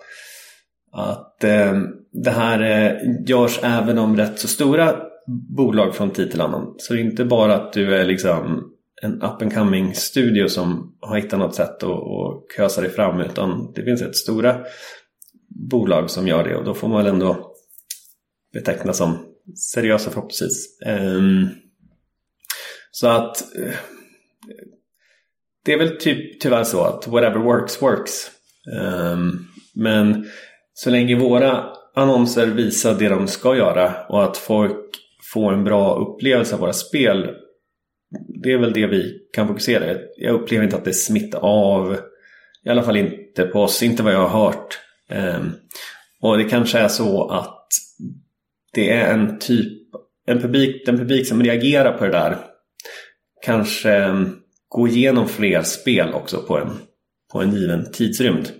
att 0.91 1.43
eh, 1.43 1.73
det 2.11 2.31
här 2.31 2.61
eh, 2.61 2.91
görs 3.25 3.59
även 3.63 3.97
om 3.97 4.17
rätt 4.17 4.39
så 4.39 4.47
stora 4.47 4.95
bolag 5.27 5.95
från 5.95 6.11
tid 6.11 6.31
till 6.31 6.41
annan. 6.41 6.75
Så 6.77 6.93
det 6.93 6.99
är 6.99 7.03
inte 7.03 7.25
bara 7.25 7.55
att 7.55 7.73
du 7.73 7.95
är 7.95 8.05
liksom 8.05 8.71
en 9.01 9.21
up 9.21 9.41
and 9.41 9.53
coming 9.53 9.93
studio 9.93 10.47
som 10.47 10.97
har 11.01 11.15
hittat 11.15 11.39
något 11.39 11.55
sätt 11.55 11.83
att 11.83 11.89
att 11.89 12.57
kösa 12.57 12.81
dig 12.81 12.89
fram 12.89 13.21
utan 13.21 13.73
det 13.75 13.83
finns 13.83 14.01
ett 14.01 14.15
stora 14.15 14.65
bolag 15.71 16.09
som 16.09 16.27
gör 16.27 16.43
det 16.43 16.55
och 16.55 16.65
då 16.65 16.73
får 16.73 16.87
man 16.87 17.03
väl 17.03 17.13
ändå 17.13 17.51
beteckna 18.53 18.93
som 18.93 19.17
seriösa 19.73 20.09
förhoppningsvis. 20.09 20.81
Ehm, 20.85 21.47
så 22.91 23.07
att 23.07 23.55
eh, 23.55 23.75
det 25.65 25.73
är 25.73 25.77
väl 25.77 25.97
typ 25.97 26.39
tyvärr 26.39 26.63
så 26.63 26.83
att 26.83 27.07
whatever 27.07 27.39
works 27.39 27.81
works. 27.81 28.31
Ehm, 28.79 29.31
men 29.73 30.25
så 30.73 30.89
länge 30.89 31.19
våra 31.19 31.65
annonser 31.95 32.47
visar 32.47 32.95
det 32.99 33.09
de 33.09 33.27
ska 33.27 33.55
göra 33.55 34.05
och 34.09 34.23
att 34.23 34.37
folk 34.37 35.04
få 35.33 35.49
en 35.49 35.63
bra 35.63 35.95
upplevelse 35.95 36.55
av 36.55 36.61
våra 36.61 36.73
spel. 36.73 37.29
Det 38.43 38.51
är 38.51 38.57
väl 38.57 38.73
det 38.73 38.87
vi 38.87 39.19
kan 39.33 39.47
fokusera 39.47 39.97
Jag 40.17 40.35
upplever 40.35 40.63
inte 40.63 40.75
att 40.75 40.85
det 40.85 40.93
smittar 40.93 41.39
av. 41.39 41.97
I 42.63 42.69
alla 42.69 42.83
fall 42.83 42.97
inte 42.97 43.43
på 43.43 43.59
oss, 43.59 43.83
inte 43.83 44.03
vad 44.03 44.13
jag 44.13 44.27
har 44.27 44.45
hört. 44.45 44.79
Ehm, 45.09 45.51
och 46.21 46.37
det 46.37 46.43
kanske 46.43 46.79
är 46.79 46.87
så 46.87 47.29
att 47.29 47.67
det 48.73 48.91
är 48.91 49.13
en 49.13 49.39
typ, 49.39 49.73
en 50.27 50.41
publik, 50.41 50.85
den 50.85 50.97
publik 50.97 51.27
som 51.27 51.43
reagerar 51.43 51.97
på 51.97 52.05
det 52.05 52.11
där 52.11 52.37
kanske 53.45 53.91
ehm, 53.91 54.35
går 54.67 54.89
igenom 54.89 55.27
fler 55.27 55.61
spel 55.61 56.13
också 56.13 56.41
på 56.41 56.57
en, 56.57 56.69
på 57.31 57.41
en 57.41 57.55
given 57.55 57.91
tidsrymd. 57.91 58.51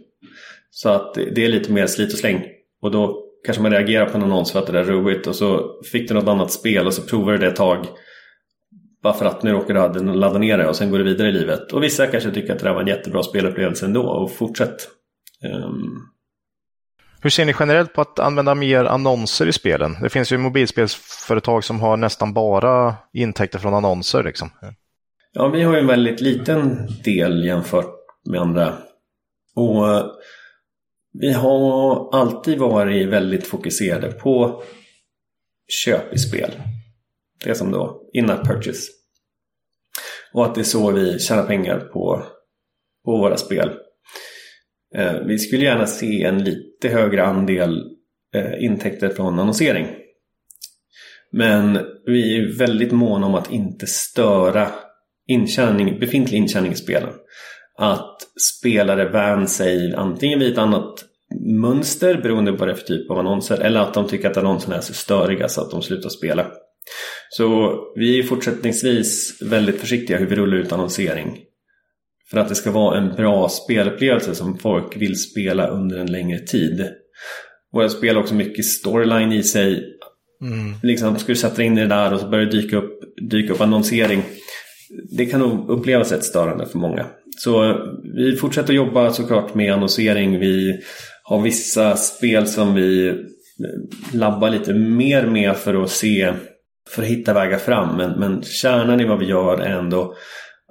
Så 0.70 0.90
att 0.90 1.14
det 1.14 1.46
är 1.46 1.50
lite 1.50 1.72
mer 1.72 1.88
slit 1.88 2.14
och 2.14 2.20
släng. 2.20 2.44
Och 2.82 2.92
då 2.92 3.25
kanske 3.46 3.64
man 3.64 3.72
reagerar 3.72 4.06
på 4.06 4.18
en 4.18 4.24
annons 4.24 4.52
för 4.52 4.60
att 4.60 4.68
det 4.68 4.80
är 4.80 4.84
roligt 4.84 5.28
och 5.28 5.36
så 5.36 5.82
fick 5.92 6.08
du 6.08 6.14
något 6.14 6.28
annat 6.28 6.52
spel 6.52 6.88
och 6.88 6.94
så 6.94 7.02
provar 7.02 7.32
du 7.32 7.38
det 7.38 7.48
ett 7.48 7.56
tag 7.56 7.88
bara 9.06 9.14
för 9.14 9.26
att 9.26 9.44
nu 9.44 9.52
råkar 9.52 9.90
du 9.90 10.14
ladda 10.14 10.40
ner 10.40 10.58
det 10.58 10.68
och 10.68 10.76
sen 10.76 10.92
går 10.92 10.98
du 10.98 11.04
vidare 11.04 11.30
i 11.30 11.32
livet. 11.32 11.72
Och 11.72 11.84
vissa 11.84 12.08
kanske 12.08 12.32
tycker 12.32 12.54
att 12.54 12.60
det 12.60 12.66
där 12.66 12.74
var 12.74 12.82
en 12.82 12.88
jättebra 12.88 13.24
spelupplevelse 13.24 13.86
ändå 13.86 14.04
och 14.04 14.32
fortsätt. 14.32 14.88
Um... 15.44 16.12
Hur 17.22 17.30
ser 17.30 17.46
ni 17.46 17.54
generellt 17.60 17.94
på 17.94 18.02
att 18.02 18.20
använda 18.20 18.56
mer 18.56 18.86
annonser 18.86 19.48
i 19.48 19.54
spelen? 19.54 19.98
Det 20.02 20.10
finns 20.10 20.32
ju 20.32 20.38
mobilspelsföretag 20.38 21.64
som 21.64 21.80
har 21.80 21.98
nästan 21.98 22.34
bara 22.34 22.96
intäkter 23.14 23.60
från 23.60 23.74
annonser. 23.74 24.24
Liksom. 24.24 24.50
Ja, 25.34 25.48
vi 25.48 25.64
har 25.64 25.74
ju 25.74 25.80
en 25.80 25.88
väldigt 25.88 26.22
liten 26.22 26.88
del 27.04 27.46
jämfört 27.46 27.96
med 28.30 28.42
andra. 28.42 28.74
Och 29.56 29.86
vi 31.20 31.32
har 31.32 32.10
alltid 32.16 32.58
varit 32.58 33.10
väldigt 33.10 33.48
fokuserade 33.48 34.12
på 34.12 34.64
köp 35.68 36.14
i 36.14 36.18
spel. 36.18 36.52
Det 37.44 37.56
som 37.56 37.72
då 37.72 38.10
in-app 38.14 38.48
purchase. 38.48 38.92
Och 40.34 40.46
att 40.46 40.56
det 40.56 40.62
är 40.62 40.66
så 40.66 40.92
vi 40.92 41.20
tjänar 41.20 41.44
pengar 41.44 41.80
på, 41.80 42.26
på 43.06 43.18
våra 43.18 43.38
spel. 43.38 43.72
Eh, 44.96 45.20
vi 45.28 45.40
skulle 45.40 45.66
gärna 45.66 45.88
se 45.88 46.24
en 46.24 46.44
lite 46.44 46.90
högre 46.90 47.26
andel 47.26 47.84
eh, 48.36 48.64
intäkter 48.64 49.10
från 49.10 49.40
annonsering. 49.40 49.88
Men 51.32 51.80
vi 52.06 52.38
är 52.38 52.58
väldigt 52.58 52.92
måna 52.92 53.28
om 53.28 53.36
att 53.36 53.52
inte 53.52 53.88
störa 53.88 54.72
intjäning, 55.28 56.00
befintlig 56.00 56.38
intjäning 56.38 56.72
i 56.72 56.76
spelen 56.76 57.14
att 57.78 58.18
spelare 58.58 59.10
vän 59.10 59.48
sig 59.48 59.94
antingen 59.96 60.40
vid 60.40 60.52
ett 60.52 60.58
annat 60.58 61.06
mönster 61.46 62.22
beroende 62.22 62.52
på 62.52 62.58
vad 62.58 62.68
det 62.68 62.72
är 62.72 62.76
för 62.76 62.88
typ 62.88 63.12
av 63.12 63.20
annonser 63.20 63.58
eller 63.58 63.80
att 63.80 63.94
de 63.94 64.08
tycker 64.08 64.30
att 64.30 64.38
annonserna 64.38 64.76
är 64.76 64.82
så 64.82 64.94
störiga 64.94 65.50
så 65.50 65.62
att 65.62 65.72
de 65.72 65.82
slutar 65.82 66.10
spela. 66.10 66.48
Så 67.30 67.76
vi 67.96 68.20
är 68.20 68.24
fortsättningsvis 68.24 69.42
väldigt 69.42 69.80
försiktiga 69.80 70.18
hur 70.18 70.26
vi 70.26 70.36
rullar 70.36 70.58
ut 70.58 70.72
annonsering. 70.72 71.38
För 72.32 72.38
att 72.38 72.50
det 72.50 72.56
ska 72.56 72.72
vara 72.72 72.98
en 72.98 73.16
bra 73.16 73.50
spelupplevelse 73.50 74.36
som 74.36 74.58
folk 74.58 74.98
vill 74.98 75.20
spela 75.20 75.68
under 75.68 75.98
en 75.98 76.12
längre 76.12 76.40
tid. 76.40 76.90
Och 77.74 77.84
jag 77.84 77.92
spelar 77.92 78.22
också 78.22 78.36
mycket 78.36 78.66
storyline 78.66 79.32
i 79.32 79.44
sig. 79.44 79.84
Mm. 80.42 80.74
Liksom, 80.84 81.20
ska 81.20 81.32
du 81.32 81.36
sätta 81.36 81.64
in 81.64 81.78
i 81.78 81.82
det 81.82 81.88
där 81.88 82.14
och 82.14 82.20
så 82.20 82.28
börjar 82.28 82.46
det 82.46 82.52
dyka 82.52 82.78
upp, 82.78 83.00
dyka 83.32 83.54
upp 83.54 83.62
annonsering. 83.62 84.24
Det 85.18 85.26
kan 85.26 85.40
nog 85.40 85.70
upplevas 85.70 86.12
rätt 86.12 86.24
störande 86.24 86.66
för 86.66 86.78
många. 86.78 87.06
Så 87.38 87.78
vi 88.16 88.36
fortsätter 88.36 88.74
jobba 88.74 89.12
såklart 89.12 89.54
med 89.54 89.74
annonsering. 89.74 90.40
Vi 90.40 90.80
har 91.24 91.42
vissa 91.42 91.96
spel 91.96 92.48
som 92.48 92.76
vi 92.76 93.08
eh, 93.08 93.16
labbar 94.14 94.50
lite 94.50 94.74
mer 94.74 95.26
med 95.26 95.56
för 95.56 95.84
att 95.84 95.90
se, 95.90 96.34
för 96.90 97.02
att 97.02 97.08
hitta 97.08 97.34
vägar 97.34 97.58
fram. 97.58 97.98
Men, 97.98 98.20
men 98.20 98.44
kärnan 98.44 99.02
i 99.02 99.06
vad 99.06 99.20
vi 99.20 99.26
gör 99.26 99.58
är 99.58 99.80
ändå 99.80 100.16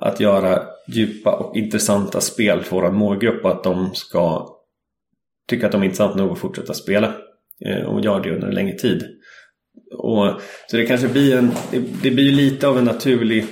att 0.01 0.21
göra 0.21 0.63
djupa 0.89 1.33
och 1.33 1.57
intressanta 1.57 2.21
spel 2.21 2.63
för 2.63 2.77
vår 2.77 2.91
målgrupp 2.91 3.45
och 3.45 3.51
att 3.51 3.65
de 3.65 3.95
ska 3.95 4.49
tycka 5.49 5.67
att 5.67 5.73
de 5.73 5.81
är 5.81 5.85
intressanta 5.85 6.19
nog 6.19 6.33
att 6.33 6.39
fortsätta 6.39 6.75
spela. 6.75 7.15
Eh, 7.67 7.85
och 7.85 8.01
gör 8.01 8.21
det 8.21 8.35
under 8.35 8.49
en 8.49 8.55
längre 8.55 8.79
tid. 8.79 9.05
Och, 9.99 10.41
så 10.71 10.77
det 10.77 10.87
kanske 10.87 11.09
blir 11.09 11.37
en, 11.37 11.51
det, 11.71 11.83
det 12.03 12.11
blir 12.11 12.33
lite 12.33 12.69
av 12.69 12.79
en 12.79 12.85
naturlig 12.85 13.45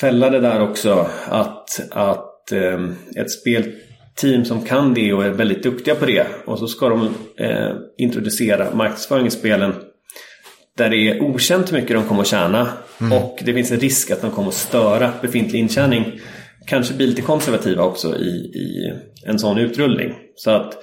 fälla 0.00 0.30
det 0.30 0.40
där 0.40 0.62
också 0.62 1.06
att, 1.28 1.80
att 1.90 2.52
eh, 2.52 2.84
ett 3.16 3.30
spelteam 3.30 4.44
som 4.44 4.64
kan 4.64 4.94
det 4.94 5.12
och 5.12 5.24
är 5.24 5.30
väldigt 5.30 5.62
duktiga 5.62 5.94
på 5.94 6.06
det 6.06 6.26
och 6.44 6.58
så 6.58 6.66
ska 6.66 6.88
de 6.88 7.14
eh, 7.38 7.70
introducera 7.98 8.74
marknadsföring 8.74 9.26
i 9.26 9.30
spelen 9.30 9.74
där 10.76 10.90
det 10.90 10.96
är 10.96 11.22
okänt 11.22 11.72
hur 11.72 11.76
mycket 11.76 11.96
de 11.96 12.04
kommer 12.04 12.20
att 12.20 12.26
tjäna 12.26 12.68
mm. 13.00 13.12
och 13.12 13.38
det 13.44 13.54
finns 13.54 13.70
en 13.70 13.80
risk 13.80 14.10
att 14.10 14.20
de 14.20 14.30
kommer 14.30 14.48
att 14.48 14.54
störa 14.54 15.12
befintlig 15.22 15.60
intjäning. 15.60 16.20
Kanske 16.66 16.94
blir 16.94 17.06
lite 17.06 17.22
konservativa 17.22 17.82
också 17.82 18.16
i, 18.16 18.30
i 18.54 18.92
en 19.26 19.38
sån 19.38 19.58
utrullning. 19.58 20.14
Så 20.34 20.50
att 20.50 20.74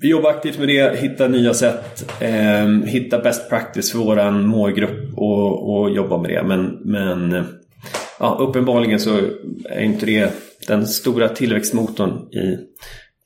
vi 0.00 0.08
jobbar 0.08 0.30
aktivt 0.30 0.58
med 0.58 0.68
det, 0.68 1.00
hitta 1.00 1.28
nya 1.28 1.54
sätt, 1.54 2.12
eh, 2.20 2.68
hitta 2.84 3.18
best 3.18 3.48
practice 3.48 3.92
för 3.92 3.98
våran 3.98 4.46
målgrupp 4.46 5.18
och, 5.18 5.70
och 5.70 5.90
jobba 5.90 6.18
med 6.18 6.30
det. 6.30 6.42
Men, 6.42 6.78
men 6.84 7.46
ja, 8.18 8.36
uppenbarligen 8.40 9.00
så 9.00 9.20
är 9.64 9.80
inte 9.80 10.06
det 10.06 10.32
den 10.66 10.86
stora 10.86 11.28
tillväxtmotorn 11.28 12.32
i 12.32 12.58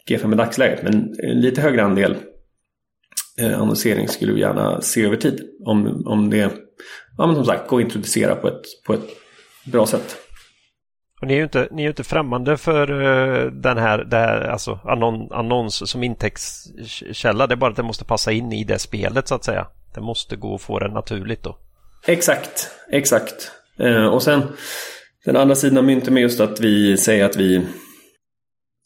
G5 0.09 0.33
i 0.33 0.37
dagsläget. 0.37 0.83
Men 0.83 1.15
en 1.23 1.41
lite 1.41 1.61
högre 1.61 1.85
andel 1.85 2.17
eh, 3.41 3.61
annonsering 3.61 4.09
skulle 4.09 4.33
vi 4.33 4.41
gärna 4.41 4.81
se 4.81 5.05
över 5.05 5.17
tid. 5.17 5.41
Om, 5.65 6.03
om 6.07 6.31
det 6.31 6.51
ja, 7.19 7.27
men 7.27 7.35
som 7.37 7.45
sagt 7.45 7.69
går 7.69 7.79
att 7.79 7.85
introducera 7.85 8.35
på 8.35 8.49
ett, 8.49 8.63
på 8.87 8.95
ett 8.95 9.09
bra 9.73 9.87
sätt. 9.87 10.17
Och 11.21 11.29
ni 11.29 11.35
är 11.35 11.39
ju 11.39 11.45
inte, 11.45 11.69
ni 11.71 11.85
är 11.85 11.89
inte 11.89 12.05
främmande 12.05 12.57
för 12.57 12.91
uh, 12.91 13.53
den 13.53 13.79
här, 13.79 13.99
det 13.99 14.17
här 14.17 14.41
alltså 14.41 14.79
annon, 14.85 15.33
annons 15.33 15.91
som 15.91 16.03
intäktskälla. 16.03 17.47
Det 17.47 17.55
är 17.55 17.57
bara 17.57 17.71
att 17.71 17.77
det 17.77 17.83
måste 17.83 18.05
passa 18.05 18.33
in 18.33 18.53
i 18.53 18.65
det 18.65 18.79
spelet 18.79 19.29
så 19.29 19.35
att 19.35 19.45
säga. 19.45 19.67
Det 19.95 20.01
måste 20.01 20.37
gå 20.37 20.55
att 20.55 20.63
få 20.63 20.79
det 20.79 20.89
naturligt 20.89 21.43
då. 21.43 21.59
Exakt, 22.07 22.71
exakt. 22.91 23.53
Eh, 23.79 24.07
och 24.07 24.23
sen 24.23 24.43
den 25.25 25.37
andra 25.37 25.55
sidan 25.55 25.79
av 25.79 25.85
myntet 25.85 26.13
med 26.13 26.23
just 26.23 26.41
att 26.41 26.61
vi 26.61 26.97
säger 26.97 27.25
att 27.25 27.37
vi 27.37 27.67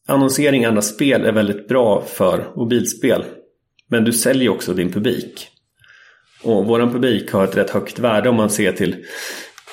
annonsering 0.08 0.62
i 0.62 0.66
andra 0.66 0.82
spel 0.82 1.24
är 1.24 1.32
väldigt 1.32 1.68
bra 1.68 2.04
för 2.06 2.52
mobilspel. 2.56 3.24
Men 3.90 4.04
du 4.04 4.12
säljer 4.12 4.48
också 4.48 4.74
din 4.74 4.92
publik. 4.92 5.48
Och 6.42 6.66
våran 6.66 6.92
publik 6.92 7.32
har 7.32 7.44
ett 7.44 7.56
rätt 7.56 7.70
högt 7.70 7.98
värde 7.98 8.28
om 8.28 8.36
man 8.36 8.50
ser 8.50 8.72
till 8.72 9.04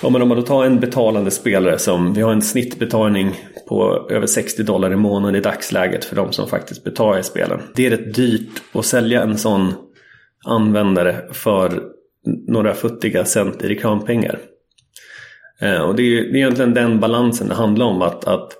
Ja, 0.01 0.09
men 0.09 0.21
om 0.21 0.27
man 0.27 0.37
då 0.37 0.43
tar 0.43 0.65
en 0.65 0.79
betalande 0.79 1.31
spelare 1.31 1.79
som 1.79 2.13
vi 2.13 2.21
har 2.21 2.31
en 2.31 2.41
snittbetalning 2.41 3.35
på 3.67 4.07
över 4.09 4.27
60 4.27 4.63
dollar 4.63 4.93
i 4.93 4.95
månaden 4.95 5.35
i 5.35 5.39
dagsläget 5.39 6.05
för 6.05 6.15
de 6.15 6.33
som 6.33 6.47
faktiskt 6.47 6.83
betalar 6.83 7.19
i 7.19 7.23
spelen. 7.23 7.61
Det 7.75 7.85
är 7.85 7.89
rätt 7.89 8.15
dyrt 8.15 8.61
att 8.71 8.85
sälja 8.85 9.23
en 9.23 9.37
sån 9.37 9.73
användare 10.45 11.25
för 11.31 11.83
några 12.47 12.73
futtiga 12.73 13.25
cent 13.25 13.63
i 13.63 13.67
reklampengar. 13.67 14.39
Eh, 15.61 15.81
och 15.81 15.95
det 15.95 16.03
är, 16.03 16.21
det 16.21 16.29
är 16.29 16.35
egentligen 16.35 16.73
den 16.73 16.99
balansen 16.99 17.47
det 17.47 17.55
handlar 17.55 17.85
om. 17.85 18.01
Att, 18.01 18.25
att, 18.25 18.53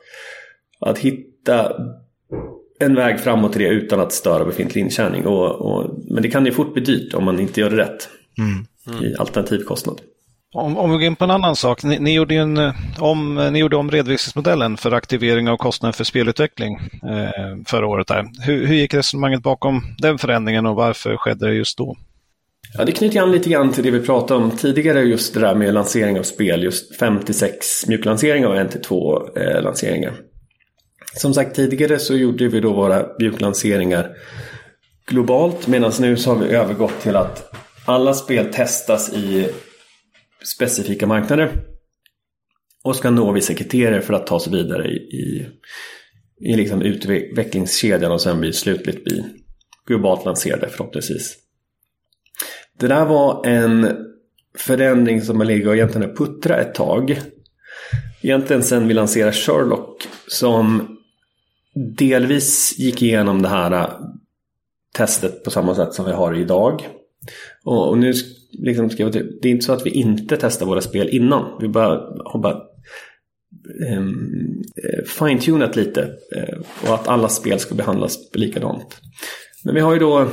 att 0.80 0.98
hitta 0.98 1.72
en 2.80 2.96
väg 2.96 3.20
framåt 3.20 3.56
i 3.56 3.60
det 3.60 3.70
utan 3.70 4.00
att 4.00 4.12
störa 4.12 4.46
befintlig 4.46 4.82
intjäning. 4.82 5.26
Och, 5.26 5.52
och, 5.52 5.91
men 6.10 6.24
det 6.24 6.30
kan 6.30 6.46
ju 6.46 6.52
fort 6.52 6.74
bli 6.74 6.84
dyrt 6.84 7.14
om 7.14 7.24
man 7.24 7.39
inte 7.39 7.62
gör 7.62 7.70
det 7.70 7.78
rätt 7.78 8.10
mm. 8.38 8.66
Mm. 8.88 9.04
i 9.04 9.16
alternativkostnad. 9.20 10.02
Om, 10.54 10.78
om 10.78 10.91
vi 10.91 10.98
går 10.98 11.04
in 11.04 11.16
på 11.16 11.24
en 11.24 11.32
annan 11.32 11.56
sak. 11.56 11.84
Ni, 11.84 12.00
ni, 12.00 12.14
gjorde, 12.14 12.36
en, 12.36 12.72
om, 13.00 13.50
ni 13.52 13.60
gjorde 13.60 13.76
om 13.76 13.91
redovisningsmodellen 13.91 14.78
för 14.78 14.91
aktivering 14.91 15.50
av 15.50 15.58
kostnader 15.58 15.93
för 15.93 16.04
spelutveckling 16.04 16.76
eh, 17.04 17.64
förra 17.66 17.88
året. 17.88 18.08
Där. 18.08 18.26
Hur, 18.46 18.66
hur 18.66 18.76
gick 18.76 18.93
resonemanget 18.93 19.43
bakom 19.43 19.82
den 19.98 20.18
förändringen 20.18 20.66
och 20.66 20.76
varför 20.76 21.18
skedde 21.18 21.48
det 21.48 21.54
just 21.54 21.78
då? 21.78 21.98
Ja, 22.78 22.86
det 22.86 22.91
knyter 22.91 23.21
an 23.21 23.32
lite 23.32 23.49
grann 23.49 23.71
till 23.71 23.84
det 23.84 23.91
vi 23.91 23.99
pratade 23.99 24.43
om 24.43 24.51
tidigare, 24.51 25.01
just 25.01 25.34
det 25.34 25.39
där 25.39 25.55
med 25.55 25.73
lansering 25.73 26.19
av 26.19 26.23
spel. 26.23 26.63
Just 26.63 26.95
56 26.95 27.88
mjuklanseringar 27.88 28.49
och 28.49 28.55
1-2 28.55 29.38
eh, 29.39 29.63
lanseringar. 29.63 30.13
Som 31.13 31.34
sagt 31.34 31.55
tidigare 31.55 31.99
så 31.99 32.15
gjorde 32.15 32.47
vi 32.47 32.59
då 32.59 32.73
våra 32.73 33.05
mjuklanseringar 33.19 34.15
globalt 35.07 35.67
medan 35.67 35.91
nu 35.99 36.17
så 36.17 36.34
har 36.34 36.45
vi 36.45 36.55
övergått 36.55 37.01
till 37.01 37.15
att 37.15 37.51
alla 37.86 38.13
spel 38.13 38.53
testas 38.53 39.13
i 39.13 39.47
specifika 40.43 41.07
marknader 41.07 41.51
och 42.84 42.95
ska 42.95 43.09
nå 43.09 43.32
vissa 43.32 43.53
kriterier 43.53 44.01
för 44.01 44.13
att 44.13 44.28
ta 44.28 44.39
sig 44.39 44.53
vidare 44.53 44.88
i, 44.88 44.95
i, 44.95 45.47
i 46.39 46.55
liksom 46.55 46.82
utvecklingskedjan 46.82 48.11
och 48.11 48.21
sen 48.21 48.39
bli 48.39 48.53
slutligt 48.53 49.03
bli 49.03 49.23
globalt 49.88 50.26
lanserade 50.26 50.69
förhoppningsvis. 50.69 51.45
Det 52.80 52.88
där 52.88 53.05
var 53.05 53.45
en 53.45 54.05
förändring 54.57 55.21
som 55.21 55.38
har 55.38 55.45
legat 55.45 55.67
och 55.67 55.76
egentligen 55.76 56.15
puttra 56.15 56.57
ett 56.57 56.76
tag. 56.76 57.21
Egentligen 58.21 58.63
sen 58.63 58.88
vi 58.88 58.93
lanserade 58.93 59.32
Sherlock 59.32 60.07
som 60.28 60.97
delvis 61.76 62.76
gick 62.78 63.01
igenom 63.01 63.41
det 63.41 63.47
här 63.47 63.71
äh, 63.71 63.89
testet 64.95 65.43
på 65.43 65.51
samma 65.51 65.76
sätt 65.76 65.93
som 65.93 66.05
vi 66.05 66.11
har 66.11 66.34
idag. 66.34 66.88
Och, 67.63 67.89
och 67.89 67.97
nu 67.97 68.13
liksom 68.51 68.89
ska 68.89 69.03
jag, 69.03 69.13
typ, 69.13 69.41
det 69.41 69.47
är 69.47 69.51
inte 69.51 69.65
så 69.65 69.73
att 69.73 69.86
vi 69.86 69.89
inte 69.89 70.38
testar 70.38 70.65
våra 70.65 70.82
spel 70.82 71.09
innan. 71.09 71.57
Vi 71.61 71.67
bara, 71.67 71.89
har 72.26 72.39
bara 72.39 72.61
um, 73.97 74.63
fine-tunat 75.19 75.76
lite 75.76 76.01
uh, 76.36 76.59
och 76.84 76.93
att 76.93 77.07
alla 77.07 77.30
spel 77.30 77.59
ska 77.59 77.76
behandlas 77.76 78.17
likadant. 78.34 79.01
Men 79.63 79.76
vi 79.76 79.82
har 79.82 79.93
ju 79.93 79.99
då 79.99 80.28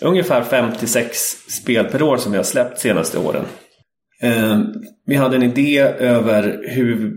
ungefär 0.00 0.42
5-6 0.42 1.12
spel 1.48 1.84
per 1.84 2.02
år 2.02 2.16
som 2.16 2.32
vi 2.32 2.38
har 2.38 2.44
släppt 2.44 2.80
senaste 2.80 3.18
åren. 3.18 3.44
Eh, 4.22 4.58
vi 5.06 5.14
hade 5.14 5.36
en 5.36 5.42
idé 5.42 5.78
över 5.98 6.60
hur, 6.68 7.16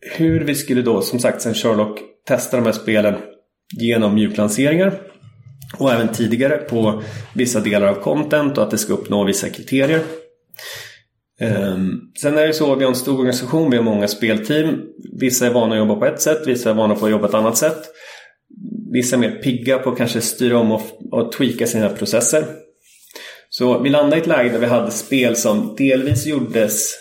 hur 0.00 0.40
vi 0.40 0.54
skulle 0.54 0.82
då, 0.82 1.02
som 1.02 1.18
sagt 1.18 1.42
sen 1.42 1.54
Sherlock, 1.54 2.00
testa 2.26 2.56
de 2.56 2.66
här 2.66 2.72
spelen 2.72 3.14
genom 3.76 4.14
mjuklanseringar 4.14 5.00
och 5.78 5.92
även 5.92 6.08
tidigare 6.08 6.56
på 6.56 7.02
vissa 7.34 7.60
delar 7.60 7.86
av 7.86 7.94
content 7.94 8.58
och 8.58 8.64
att 8.64 8.70
det 8.70 8.78
ska 8.78 8.92
uppnå 8.92 9.24
vissa 9.24 9.48
kriterier. 9.48 10.00
Eh, 11.40 11.76
sen 12.22 12.38
är 12.38 12.46
det 12.46 12.52
så, 12.52 12.74
vi 12.74 12.84
har 12.84 12.90
en 12.90 12.96
stor 12.96 13.14
organisation, 13.14 13.70
vi 13.70 13.76
har 13.76 13.84
många 13.84 14.08
spelteam. 14.08 14.82
Vissa 15.20 15.46
är 15.46 15.50
vana 15.50 15.74
att 15.74 15.78
jobba 15.78 15.94
på 15.94 16.06
ett 16.06 16.20
sätt, 16.20 16.46
vissa 16.46 16.70
är 16.70 16.74
vana 16.74 16.94
på 16.94 17.04
att 17.04 17.10
jobba 17.10 17.22
på 17.22 17.28
ett 17.28 17.42
annat 17.42 17.56
sätt. 17.56 17.78
Vissa 18.92 19.16
är 19.16 19.20
mer 19.20 19.30
pigga 19.30 19.78
på 19.78 19.90
att 19.90 19.98
kanske 19.98 20.20
styra 20.20 20.58
om 20.58 20.72
och, 20.72 20.82
och 21.10 21.32
tweaka 21.32 21.66
sina 21.66 21.88
processer. 21.88 22.44
Så 23.48 23.78
vi 23.78 23.90
landade 23.90 24.16
i 24.16 24.20
ett 24.20 24.26
läge 24.26 24.48
där 24.48 24.58
vi 24.58 24.66
hade 24.66 24.90
spel 24.90 25.36
som 25.36 25.74
delvis 25.78 26.26
gjordes 26.26 26.94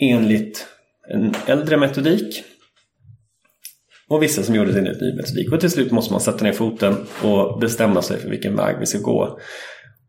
enligt 0.00 0.66
en 1.08 1.34
äldre 1.46 1.76
metodik 1.76 2.44
och 4.08 4.22
vissa 4.22 4.42
som 4.42 4.54
gjordes 4.54 4.76
enligt 4.76 5.02
en 5.02 5.08
ny 5.08 5.16
metodik. 5.16 5.52
Och 5.52 5.60
till 5.60 5.70
slut 5.70 5.92
måste 5.92 6.12
man 6.12 6.20
sätta 6.20 6.44
ner 6.44 6.52
foten 6.52 7.06
och 7.22 7.60
bestämma 7.60 8.02
sig 8.02 8.18
för 8.18 8.28
vilken 8.28 8.56
väg 8.56 8.76
vi 8.80 8.86
ska 8.86 8.98
gå. 8.98 9.38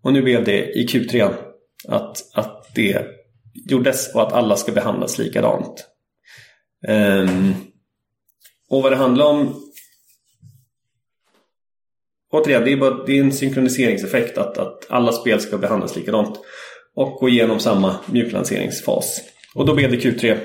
Och 0.04 0.14
nu 0.14 0.22
blev 0.22 0.44
det 0.44 0.80
i 0.80 0.86
Q3 0.86 1.34
att, 1.88 2.18
att 2.34 2.76
det 2.76 3.06
gjordes 3.70 4.16
och 4.16 4.22
att 4.22 4.34
alla 4.34 4.56
ska 4.56 4.72
behandlas 4.72 5.18
likadant. 5.18 5.86
Um, 6.88 7.56
och 8.70 8.84
vad 8.84 8.92
det 8.92 8.96
handlar 8.96 9.26
om 9.26 9.67
Återigen, 12.32 12.64
det 12.66 12.72
är, 12.72 12.78
bara, 12.78 13.06
det 13.06 13.18
är 13.18 13.24
en 13.24 13.32
synkroniseringseffekt 13.32 14.38
att, 14.38 14.58
att 14.58 14.86
alla 14.90 15.12
spel 15.12 15.40
ska 15.40 15.58
behandlas 15.58 15.96
likadant 15.96 16.40
och 16.96 17.12
gå 17.20 17.30
igenom 17.30 17.60
samma 17.60 17.96
mjuklanseringsfas. 18.06 19.22
Och 19.56 19.66
då 19.66 19.76
blev 19.76 19.92
det 19.92 19.98
Q3 19.98 20.38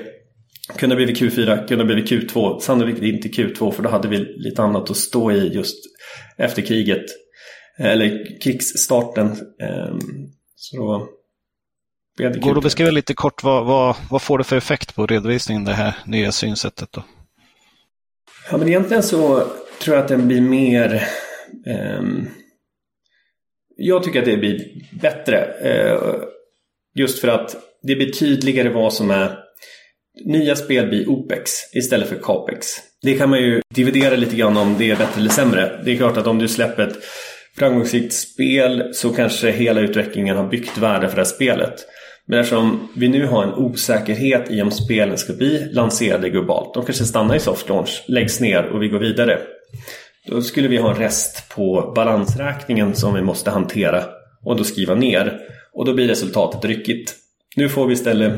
kunde 0.77 0.95
blivit 0.95 1.21
Q4, 1.21 1.67
kunde 1.67 1.85
blivit 1.85 2.11
Q2. 2.11 2.59
Sannolikt 2.59 3.01
inte 3.01 3.27
Q2 3.27 3.71
för 3.71 3.83
då 3.83 3.89
hade 3.89 4.07
vi 4.07 4.17
lite 4.17 4.63
annat 4.63 4.89
att 4.89 4.97
stå 4.97 5.31
i 5.31 5.47
just 5.47 5.75
efter 6.37 6.61
kriget. 6.61 7.05
Eller 7.77 8.41
krigsstarten. 8.41 9.27
Ehm, 9.61 9.99
så 10.55 10.77
då 10.77 11.07
blev 12.17 12.31
det 12.31 12.39
Q3. 12.39 12.41
Går 12.41 12.53
det 12.53 12.57
att 12.57 12.63
beskriva 12.63 12.91
lite 12.91 13.13
kort 13.13 13.43
vad, 13.43 13.65
vad, 13.65 13.95
vad 14.09 14.21
får 14.21 14.37
det 14.37 14.43
för 14.43 14.55
effekt 14.55 14.95
på 14.95 15.05
redovisningen 15.05 15.65
det 15.65 15.73
här 15.73 15.95
nya 16.05 16.31
synsättet 16.31 16.91
då? 16.91 17.03
Ja 18.51 18.57
men 18.57 18.67
egentligen 18.67 19.03
så 19.03 19.47
tror 19.81 19.95
jag 19.95 20.03
att 20.03 20.09
den 20.09 20.27
blir 20.27 20.41
mer 20.41 21.07
Ehm, 21.65 22.27
jag 23.77 24.03
tycker 24.03 24.19
att 24.19 24.25
det 24.25 24.37
blir 24.37 24.61
bättre. 25.01 25.37
Eh, 25.61 26.15
just 26.95 27.19
för 27.19 27.27
att 27.27 27.55
det 27.83 27.95
blir 27.95 28.11
tydligare 28.11 28.69
vad 28.69 28.93
som 28.93 29.11
är 29.11 29.39
nya 30.25 30.55
spel 30.55 30.87
blir 30.87 31.09
OPEX 31.09 31.51
istället 31.73 32.07
för 32.07 32.15
CAPEX. 32.15 32.67
Det 33.01 33.13
kan 33.13 33.29
man 33.29 33.39
ju 33.39 33.61
dividera 33.73 34.15
lite 34.15 34.35
grann 34.35 34.57
om 34.57 34.75
det 34.77 34.91
är 34.91 34.95
bättre 34.95 35.19
eller 35.19 35.29
sämre. 35.29 35.81
Det 35.85 35.91
är 35.91 35.97
klart 35.97 36.17
att 36.17 36.27
om 36.27 36.39
du 36.39 36.47
släpper 36.47 36.87
ett 36.87 36.97
framgångsrikt 37.57 38.13
spel 38.13 38.89
så 38.93 39.09
kanske 39.09 39.51
hela 39.51 39.81
utvecklingen 39.81 40.37
har 40.37 40.47
byggt 40.47 40.77
värde 40.77 41.07
för 41.09 41.15
det 41.15 41.21
här 41.21 41.29
spelet. 41.29 41.85
Men 42.25 42.39
eftersom 42.39 42.89
vi 42.95 43.07
nu 43.07 43.25
har 43.25 43.43
en 43.43 43.53
osäkerhet 43.53 44.51
i 44.51 44.61
om 44.61 44.71
spelen 44.71 45.17
ska 45.17 45.33
bli 45.33 45.65
lanserade 45.71 46.29
globalt. 46.29 46.73
De 46.73 46.85
kanske 46.85 47.03
stannar 47.03 47.35
i 47.35 47.39
soft 47.39 47.69
launch, 47.69 48.03
läggs 48.07 48.39
ner 48.39 48.63
och 48.63 48.83
vi 48.83 48.87
går 48.87 48.99
vidare. 48.99 49.39
Då 50.25 50.41
skulle 50.41 50.67
vi 50.67 50.77
ha 50.77 50.89
en 50.89 50.97
rest 50.97 51.49
på 51.49 51.93
balansräkningen 51.95 52.95
som 52.95 53.13
vi 53.13 53.21
måste 53.21 53.51
hantera 53.51 54.03
och 54.43 54.57
då 54.57 54.63
skriva 54.63 54.95
ner. 54.95 55.39
Och 55.73 55.85
då 55.85 55.93
blir 55.93 56.07
resultatet 56.07 56.65
ryckigt. 56.65 57.15
Nu 57.55 57.69
får 57.69 57.87
vi 57.87 57.93
istället 57.93 58.33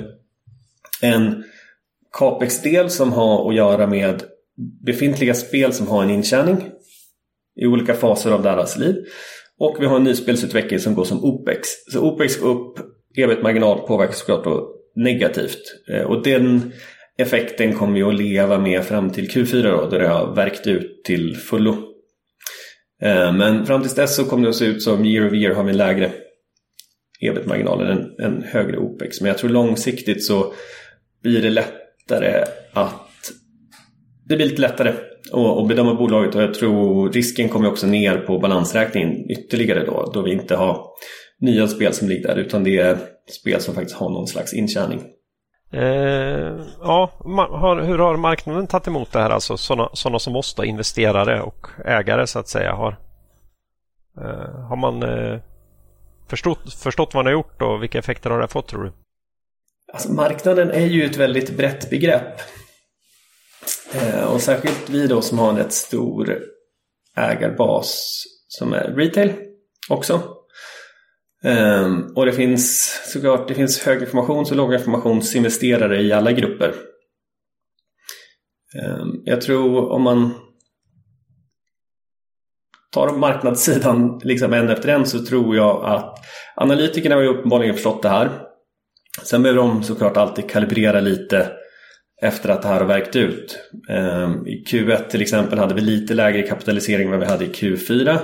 en 1.01 1.43
Capex-del 2.11 2.89
som 2.89 3.13
har 3.13 3.49
att 3.49 3.55
göra 3.55 3.87
med 3.87 4.23
befintliga 4.85 5.33
spel 5.33 5.73
som 5.73 5.87
har 5.87 6.03
en 6.03 6.09
intjäning 6.09 6.57
i 7.61 7.65
olika 7.65 7.93
faser 7.93 8.31
av 8.31 8.43
deras 8.43 8.77
liv. 8.77 8.95
Och 9.59 9.77
vi 9.79 9.85
har 9.85 9.95
en 9.95 10.03
nyspelsutveckling 10.03 10.79
som 10.79 10.95
går 10.95 11.03
som 11.03 11.23
OPEX. 11.23 11.67
Så 11.91 11.99
OPEX 11.99 12.39
går 12.39 12.49
upp, 12.49 12.79
ebit-marginal 13.17 13.79
påverkas 13.79 14.17
såklart 14.17 14.43
då 14.43 14.75
negativt. 14.95 15.61
Eh, 15.89 16.01
och 16.01 16.23
den 16.23 16.73
effekten 17.17 17.73
kommer 17.73 17.93
vi 17.93 18.03
att 18.03 18.15
leva 18.15 18.57
med 18.57 18.83
fram 18.83 19.09
till 19.09 19.29
Q4 19.29 19.63
då, 19.63 19.89
då 19.89 19.97
det 19.97 20.07
har 20.07 20.35
verkt 20.35 20.67
ut 20.67 21.03
till 21.03 21.35
fullo. 21.35 21.71
Eh, 23.01 23.33
men 23.33 23.65
fram 23.65 23.81
till 23.81 23.91
dess 23.91 24.15
så 24.15 24.25
kommer 24.25 24.43
det 24.43 24.49
att 24.49 24.55
se 24.55 24.65
ut 24.65 24.83
som 24.83 25.05
year 25.05 25.27
over 25.27 25.37
year 25.37 25.55
har 25.55 25.63
vi 25.63 25.69
en 25.69 25.77
lägre 25.77 26.11
ebit-marginal 27.19 27.81
än 27.81 28.11
en 28.17 28.43
högre 28.43 28.77
OPEX. 28.77 29.21
Men 29.21 29.27
jag 29.27 29.37
tror 29.37 29.49
långsiktigt 29.49 30.25
så 30.25 30.53
blir 31.23 31.41
det 31.41 31.49
lättare 31.49 32.43
att 32.73 33.31
det 34.27 34.35
blir 34.35 34.45
lite 34.45 34.61
lättare 34.61 34.93
att 35.33 35.67
bedöma 35.67 35.95
bolaget 35.95 36.35
och 36.35 36.41
jag 36.41 36.53
tror 36.53 37.11
risken 37.11 37.49
kommer 37.49 37.69
också 37.69 37.87
ner 37.87 38.17
på 38.17 38.39
balansräkningen 38.39 39.31
ytterligare 39.31 39.85
då, 39.85 40.11
då 40.13 40.21
vi 40.21 40.31
inte 40.31 40.55
har 40.55 40.85
nya 41.39 41.67
spel 41.67 41.93
som 41.93 42.09
ligger 42.09 42.27
där 42.27 42.35
utan 42.35 42.63
det 42.63 42.77
är 42.77 42.97
spel 43.41 43.61
som 43.61 43.75
faktiskt 43.75 43.97
har 43.97 44.09
någon 44.09 44.27
slags 44.27 44.53
intjäning. 44.53 45.01
Eh, 45.75 46.65
ja, 46.81 47.11
har, 47.49 47.81
hur 47.81 47.97
har 47.97 48.17
marknaden 48.17 48.67
tagit 48.67 48.87
emot 48.87 49.11
det 49.11 49.19
här? 49.19 49.29
Alltså 49.29 49.57
sådana, 49.57 49.89
sådana 49.93 50.19
som 50.19 50.35
oss, 50.35 50.53
då, 50.55 50.65
investerare 50.65 51.41
och 51.41 51.67
ägare 51.85 52.27
så 52.27 52.39
att 52.39 52.47
säga. 52.47 52.73
Har, 52.73 52.97
eh, 54.21 54.59
har 54.69 54.75
man 54.75 55.03
eh, 55.03 55.39
förstått, 56.27 56.73
förstått 56.73 57.13
vad 57.13 57.25
man 57.25 57.25
har 57.25 57.33
gjort 57.33 57.61
och 57.61 57.83
vilka 57.83 57.99
effekter 57.99 58.29
har 58.29 58.39
det 58.39 58.47
fått 58.47 58.67
tror 58.67 58.83
du? 58.83 58.91
Alltså, 59.93 60.13
marknaden 60.13 60.71
är 60.71 60.85
ju 60.85 61.05
ett 61.05 61.17
väldigt 61.17 61.57
brett 61.57 61.89
begrepp. 61.89 62.41
Eh, 63.93 64.23
och 64.23 64.41
särskilt 64.41 64.89
vi 64.89 65.07
då 65.07 65.21
som 65.21 65.39
har 65.39 65.49
en 65.49 65.57
rätt 65.57 65.73
stor 65.73 66.39
ägarbas 67.17 68.23
som 68.47 68.73
är 68.73 68.93
retail 68.95 69.33
också. 69.89 70.34
Um, 71.45 72.13
och 72.15 72.25
det 72.25 72.31
finns 72.31 72.99
såklart 73.05 73.47
det 73.47 73.53
finns 73.53 73.79
höginformations 73.79 74.51
och 74.51 74.57
låginformationsinvesterare 74.57 76.01
i 76.01 76.11
alla 76.11 76.31
grupper. 76.31 76.73
Um, 78.83 79.21
jag 79.25 79.41
tror 79.41 79.91
om 79.91 80.01
man 80.01 80.33
tar 82.91 83.17
marknadssidan 83.17 84.21
liksom 84.23 84.53
en 84.53 84.69
efter 84.69 84.89
en 84.89 85.05
så 85.05 85.25
tror 85.25 85.55
jag 85.55 85.85
att 85.85 86.17
analytikerna 86.55 87.15
har 87.15 87.21
ju 87.21 87.27
uppenbarligen 87.27 87.73
förstått 87.73 88.03
det 88.03 88.09
här. 88.09 88.29
Sen 89.23 89.43
behöver 89.43 89.61
de 89.61 89.83
såklart 89.83 90.17
alltid 90.17 90.49
kalibrera 90.49 90.99
lite 90.99 91.51
efter 92.21 92.49
att 92.49 92.61
det 92.61 92.67
här 92.67 92.79
har 92.79 92.87
verkt 92.87 93.15
ut. 93.15 93.59
Um, 93.89 94.47
I 94.47 94.63
Q1 94.67 95.07
till 95.07 95.21
exempel 95.21 95.59
hade 95.59 95.73
vi 95.73 95.81
lite 95.81 96.13
lägre 96.13 96.41
kapitalisering 96.41 97.05
än 97.05 97.11
vad 97.11 97.19
vi 97.19 97.25
hade 97.25 97.45
i 97.45 97.51
Q4. 97.51 98.19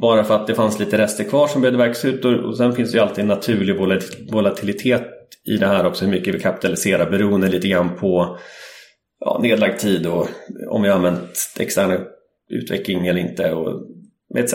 Bara 0.00 0.24
för 0.24 0.34
att 0.34 0.46
det 0.46 0.54
fanns 0.54 0.78
lite 0.78 0.98
rester 0.98 1.24
kvar 1.24 1.46
som 1.46 1.60
behövde 1.60 1.78
verkas 1.78 2.04
ut 2.04 2.24
och 2.24 2.56
sen 2.56 2.72
finns 2.72 2.92
det 2.92 2.98
ju 2.98 3.02
alltid 3.02 3.22
en 3.22 3.28
naturlig 3.28 3.76
volatilitet 4.32 5.08
i 5.44 5.56
det 5.56 5.66
här 5.66 5.86
också 5.86 6.04
hur 6.04 6.12
mycket 6.12 6.34
vi 6.34 6.40
kapitaliserar 6.40 7.10
beroende 7.10 7.48
lite 7.48 7.68
grann 7.68 7.96
på 7.96 8.38
ja, 9.20 9.38
nedlagd 9.42 9.78
tid 9.78 10.06
och 10.06 10.28
om 10.68 10.82
vi 10.82 10.88
har 10.88 10.96
använt 10.96 11.38
extern 11.58 12.00
utveckling 12.50 13.06
eller 13.06 13.20
inte 13.20 13.52
och 13.52 13.82
etc. 14.38 14.54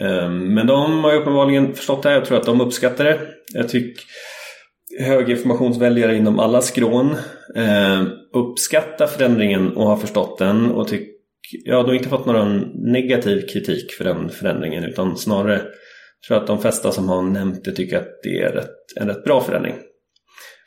Ehm, 0.00 0.54
men 0.54 0.66
de 0.66 1.04
har 1.04 1.12
ju 1.12 1.18
uppenbarligen 1.18 1.74
förstått 1.74 2.02
det 2.02 2.08
här. 2.08 2.16
Jag 2.16 2.24
tror 2.24 2.38
att 2.38 2.46
de 2.46 2.60
uppskattar 2.60 3.04
det. 3.04 3.20
Jag 3.54 3.68
tycker 3.68 4.04
höginformationsväljare 5.00 6.16
inom 6.16 6.38
alla 6.38 6.60
skrån 6.60 7.16
ehm, 7.56 8.08
uppskattar 8.34 9.06
förändringen 9.06 9.76
och 9.76 9.86
har 9.86 9.96
förstått 9.96 10.38
den 10.38 10.70
och 10.70 10.88
tycker 10.88 11.17
jag 11.64 11.84
har 11.84 11.94
inte 11.94 12.08
fått 12.08 12.26
någon 12.26 12.60
negativ 12.92 13.46
kritik 13.46 13.92
för 13.92 14.04
den 14.04 14.30
förändringen 14.30 14.84
utan 14.84 15.16
snarare 15.16 15.58
tror 15.58 15.70
jag 16.28 16.40
att 16.40 16.46
de 16.46 16.60
flesta 16.60 16.92
som 16.92 17.08
har 17.08 17.22
nämnt 17.22 17.64
det 17.64 17.72
tycker 17.72 17.98
att 17.98 18.08
det 18.22 18.40
är 18.40 18.52
rätt, 18.52 18.76
en 19.00 19.08
rätt 19.08 19.24
bra 19.24 19.40
förändring. 19.40 19.74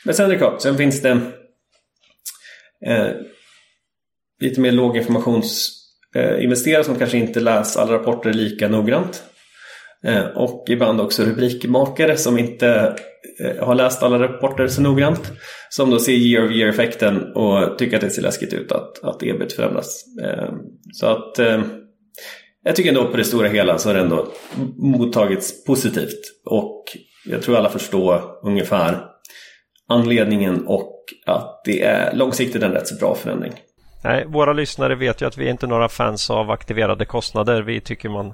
Men 0.06 0.16
sen 0.16 0.26
är 0.26 0.30
det 0.30 0.38
klart, 0.38 0.62
sen 0.62 0.78
finns 0.78 1.02
det 1.02 1.22
eh, 2.86 3.10
lite 4.42 4.62
mer 4.62 4.72
låginformationsinvesterare 4.72 6.80
eh, 6.80 6.86
som 6.86 6.96
kanske 6.96 7.18
inte 7.18 7.40
läser 7.40 7.82
alla 7.82 7.94
rapporter 7.94 8.34
lika 8.34 8.68
noggrant. 8.68 9.24
Eh, 10.04 10.26
och 10.26 10.66
ibland 10.70 11.02
också 11.02 11.24
rubrikmakare 11.24 12.18
som 12.18 12.40
inte 12.40 12.96
eh, 13.40 13.66
har 13.66 13.76
läst 13.76 14.04
alla 14.04 14.20
rapporter 14.20 14.68
så 14.68 14.82
noggrant. 14.82 15.32
Som 15.70 15.90
då 15.90 16.00
ser 16.00 16.12
year 16.12 16.46
of 16.46 16.52
year 16.52 16.70
effekten 16.70 17.34
och 17.36 17.78
tycker 17.78 17.96
att 17.96 18.02
det 18.02 18.10
ser 18.10 18.22
läskigt 18.22 18.54
ut 18.54 18.72
att, 18.72 19.04
att 19.04 19.24
ebit 19.24 19.54
förändras. 19.54 20.04
Eh, 20.24 20.54
så 20.94 21.06
att 21.06 21.40
jag 22.64 22.76
tycker 22.76 22.90
ändå 22.90 23.08
på 23.08 23.18
det 23.18 23.24
stora 23.24 23.48
hela 23.48 23.78
så 23.78 23.90
har 23.90 23.94
det 23.94 24.02
ändå 24.02 24.28
mottagits 24.78 25.66
positivt. 25.66 26.20
Och 26.46 26.84
jag 27.26 27.42
tror 27.42 27.58
alla 27.58 27.70
förstår 27.70 28.22
ungefär 28.44 29.06
anledningen 29.88 30.66
och 30.68 31.06
att 31.26 31.62
det 31.66 31.84
är 31.84 32.16
långsiktigt 32.16 32.64
en 32.64 32.72
rätt 32.72 32.88
så 32.88 32.96
bra 32.96 33.16
förändring. 33.16 33.54
Nej, 34.04 34.26
våra 34.28 34.54
lyssnare 34.54 34.96
vet 34.96 35.22
ju 35.22 35.26
att 35.26 35.38
vi 35.38 35.46
är 35.46 35.52
inte 35.52 35.68
några 35.68 35.90
fans 35.90 36.30
av 36.30 36.52
aktiverade 36.52 37.06
kostnader. 37.06 37.62
Vi 37.62 37.82
tycker 37.82 38.10
man 38.10 38.34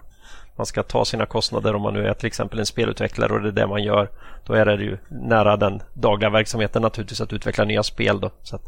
man 0.58 0.66
ska 0.66 0.84
ta 0.84 1.06
sina 1.06 1.26
kostnader 1.26 1.76
om 1.76 1.82
man 1.82 1.94
nu 1.94 2.08
är 2.08 2.14
till 2.14 2.28
exempel 2.28 2.60
en 2.60 2.66
spelutvecklare 2.66 3.34
och 3.34 3.42
det 3.42 3.48
är 3.48 3.52
det 3.52 3.68
man 3.68 3.84
gör. 3.84 4.10
Då 4.46 4.54
är 4.54 4.66
det 4.66 4.84
ju 4.84 4.98
nära 5.08 5.58
den 5.58 5.82
dagliga 5.94 6.30
verksamheten 6.30 6.82
naturligtvis 6.82 7.22
att 7.22 7.34
utveckla 7.34 7.64
nya 7.64 7.84
spel. 7.84 8.20
Då. 8.20 8.32
Så 8.44 8.60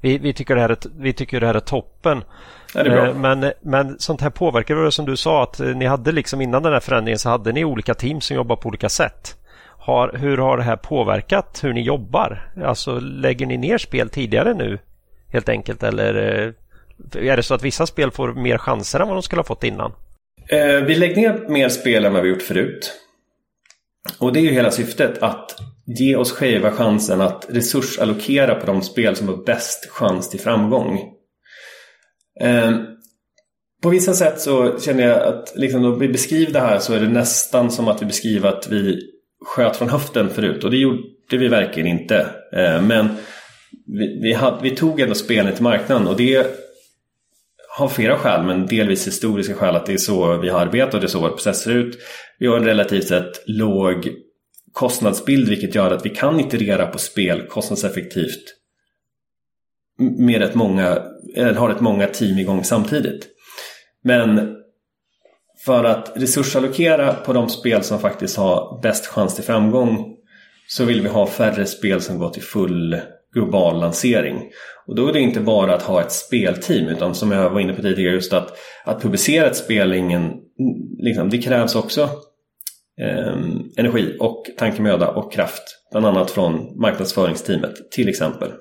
vi, 0.00 0.18
vi, 0.18 0.32
tycker 0.32 0.54
det 0.54 0.60
här 0.60 0.68
är, 0.68 0.78
vi 0.98 1.12
tycker 1.12 1.40
det 1.40 1.46
här 1.46 1.54
är 1.54 1.60
toppen. 1.60 2.24
Är 2.74 3.06
eh, 3.06 3.14
men, 3.14 3.52
men 3.60 3.98
sånt 3.98 4.20
här 4.20 4.30
påverkar 4.30 4.76
det 4.76 4.92
som 4.92 5.06
du 5.06 5.16
sa 5.16 5.42
att 5.42 5.60
eh, 5.60 5.66
ni 5.66 5.86
hade 5.86 6.12
liksom 6.12 6.40
innan 6.40 6.62
den 6.62 6.72
här 6.72 6.80
förändringen 6.80 7.18
så 7.18 7.28
hade 7.28 7.52
ni 7.52 7.64
olika 7.64 7.94
team 7.94 8.20
som 8.20 8.36
jobbar 8.36 8.56
på 8.56 8.68
olika 8.68 8.88
sätt. 8.88 9.36
Har, 9.78 10.12
hur 10.18 10.38
har 10.38 10.56
det 10.56 10.62
här 10.62 10.76
påverkat 10.76 11.60
hur 11.62 11.72
ni 11.72 11.82
jobbar? 11.82 12.52
Alltså 12.64 13.00
lägger 13.00 13.46
ni 13.46 13.56
ner 13.56 13.78
spel 13.78 14.10
tidigare 14.10 14.54
nu 14.54 14.78
helt 15.28 15.48
enkelt 15.48 15.82
eller 15.82 16.14
eh, 16.14 16.52
är 17.30 17.36
det 17.36 17.42
så 17.42 17.54
att 17.54 17.62
vissa 17.62 17.86
spel 17.86 18.10
får 18.10 18.32
mer 18.32 18.58
chanser 18.58 19.00
än 19.00 19.08
vad 19.08 19.16
de 19.16 19.22
skulle 19.22 19.40
ha 19.40 19.44
fått 19.44 19.64
innan? 19.64 19.92
Eh, 20.48 20.80
vi 20.86 20.94
lägger 20.94 21.16
ner 21.16 21.48
mer 21.48 21.68
spel 21.68 22.04
än 22.04 22.12
vad 22.12 22.22
vi 22.22 22.28
gjort 22.28 22.42
förut. 22.42 22.92
Och 24.18 24.32
det 24.32 24.40
är 24.40 24.42
ju 24.42 24.50
hela 24.50 24.70
syftet 24.70 25.22
att 25.22 25.56
ge 25.86 26.16
oss 26.16 26.32
själva 26.32 26.70
chansen 26.70 27.20
att 27.20 27.46
resursallokera 27.48 28.54
på 28.54 28.66
de 28.66 28.82
spel 28.82 29.16
som 29.16 29.28
har 29.28 29.44
bäst 29.44 29.90
chans 29.90 30.30
till 30.30 30.40
framgång. 30.40 31.00
Eh, 32.40 32.72
på 33.82 33.88
vissa 33.88 34.12
sätt 34.12 34.40
så 34.40 34.78
känner 34.80 35.08
jag 35.08 35.22
att 35.22 35.52
liksom 35.56 35.82
då 35.82 35.94
vi 35.94 36.08
beskriver 36.08 36.52
det 36.52 36.60
här 36.60 36.78
så 36.78 36.94
är 36.94 37.00
det 37.00 37.08
nästan 37.08 37.70
som 37.70 37.88
att 37.88 38.02
vi 38.02 38.06
beskriver 38.06 38.48
att 38.48 38.68
vi 38.70 39.00
sköt 39.46 39.76
från 39.76 39.88
höften 39.88 40.30
förut 40.30 40.64
och 40.64 40.70
det 40.70 40.76
gjorde 40.76 41.02
vi 41.30 41.48
verkligen 41.48 41.88
inte. 41.88 42.26
Eh, 42.52 42.82
men 42.82 43.08
vi, 43.86 44.20
vi, 44.22 44.32
hade, 44.32 44.62
vi 44.62 44.70
tog 44.70 45.00
ändå 45.00 45.14
spelen 45.14 45.54
till 45.54 45.62
marknaden 45.62 46.06
och 46.06 46.16
det 46.16 46.46
har 47.76 47.88
flera 47.88 48.18
skäl 48.18 48.46
men 48.46 48.66
delvis 48.66 49.06
historiska 49.06 49.54
skäl 49.54 49.76
att 49.76 49.86
det 49.86 49.92
är 49.92 49.98
så 49.98 50.38
vi 50.38 50.48
har 50.48 50.60
arbetat 50.60 50.94
och 50.94 51.00
det 51.00 51.06
är 51.06 51.08
så 51.08 51.20
vår 51.20 51.28
process 51.28 51.62
ser 51.62 51.70
ut. 51.70 51.98
Vi 52.38 52.46
har 52.46 52.56
en 52.56 52.64
relativt 52.64 53.08
sett 53.08 53.42
låg 53.46 54.08
kostnadsbild 54.72 55.48
vilket 55.48 55.74
gör 55.74 55.90
att 55.90 56.06
vi 56.06 56.10
kan 56.10 56.40
iterera 56.40 56.86
på 56.86 56.98
spel 56.98 57.46
kostnadseffektivt 57.46 58.44
med 59.98 60.40
rätt 60.40 60.54
många, 60.54 61.02
eller 61.36 61.54
har 61.54 61.68
rätt 61.68 61.80
många 61.80 62.06
team 62.06 62.38
igång 62.38 62.64
samtidigt. 62.64 63.28
Men 64.02 64.56
för 65.64 65.84
att 65.84 66.12
resursallokera 66.14 67.12
på 67.12 67.32
de 67.32 67.48
spel 67.48 67.82
som 67.82 67.98
faktiskt 67.98 68.36
har 68.36 68.82
bäst 68.82 69.06
chans 69.06 69.34
till 69.34 69.44
framgång 69.44 70.16
så 70.68 70.84
vill 70.84 71.02
vi 71.02 71.08
ha 71.08 71.26
färre 71.26 71.66
spel 71.66 72.00
som 72.00 72.18
går 72.18 72.30
till 72.30 72.42
full 72.42 73.00
global 73.34 73.80
lansering. 73.80 74.50
Och 74.86 74.96
då 74.96 75.08
är 75.08 75.12
det 75.12 75.20
inte 75.20 75.40
bara 75.40 75.74
att 75.74 75.82
ha 75.82 76.00
ett 76.00 76.12
spelteam 76.12 76.88
utan 76.88 77.14
som 77.14 77.32
jag 77.32 77.50
var 77.50 77.60
inne 77.60 77.72
på 77.72 77.82
tidigare 77.82 78.14
just 78.14 78.32
att, 78.32 78.58
att 78.84 79.02
publicera 79.02 79.46
ett 79.46 79.56
spel 79.56 79.92
ingen, 79.92 80.32
liksom, 80.98 81.30
det 81.30 81.38
krävs 81.38 81.74
också 81.74 82.02
eh, 83.00 83.38
energi 83.76 84.16
och 84.20 84.44
tankemöda 84.58 85.08
och 85.08 85.32
kraft. 85.32 85.62
Bland 85.90 86.06
annat 86.06 86.30
från 86.30 86.80
marknadsföringsteamet 86.80 87.90
till 87.90 88.08
exempel. 88.08 88.52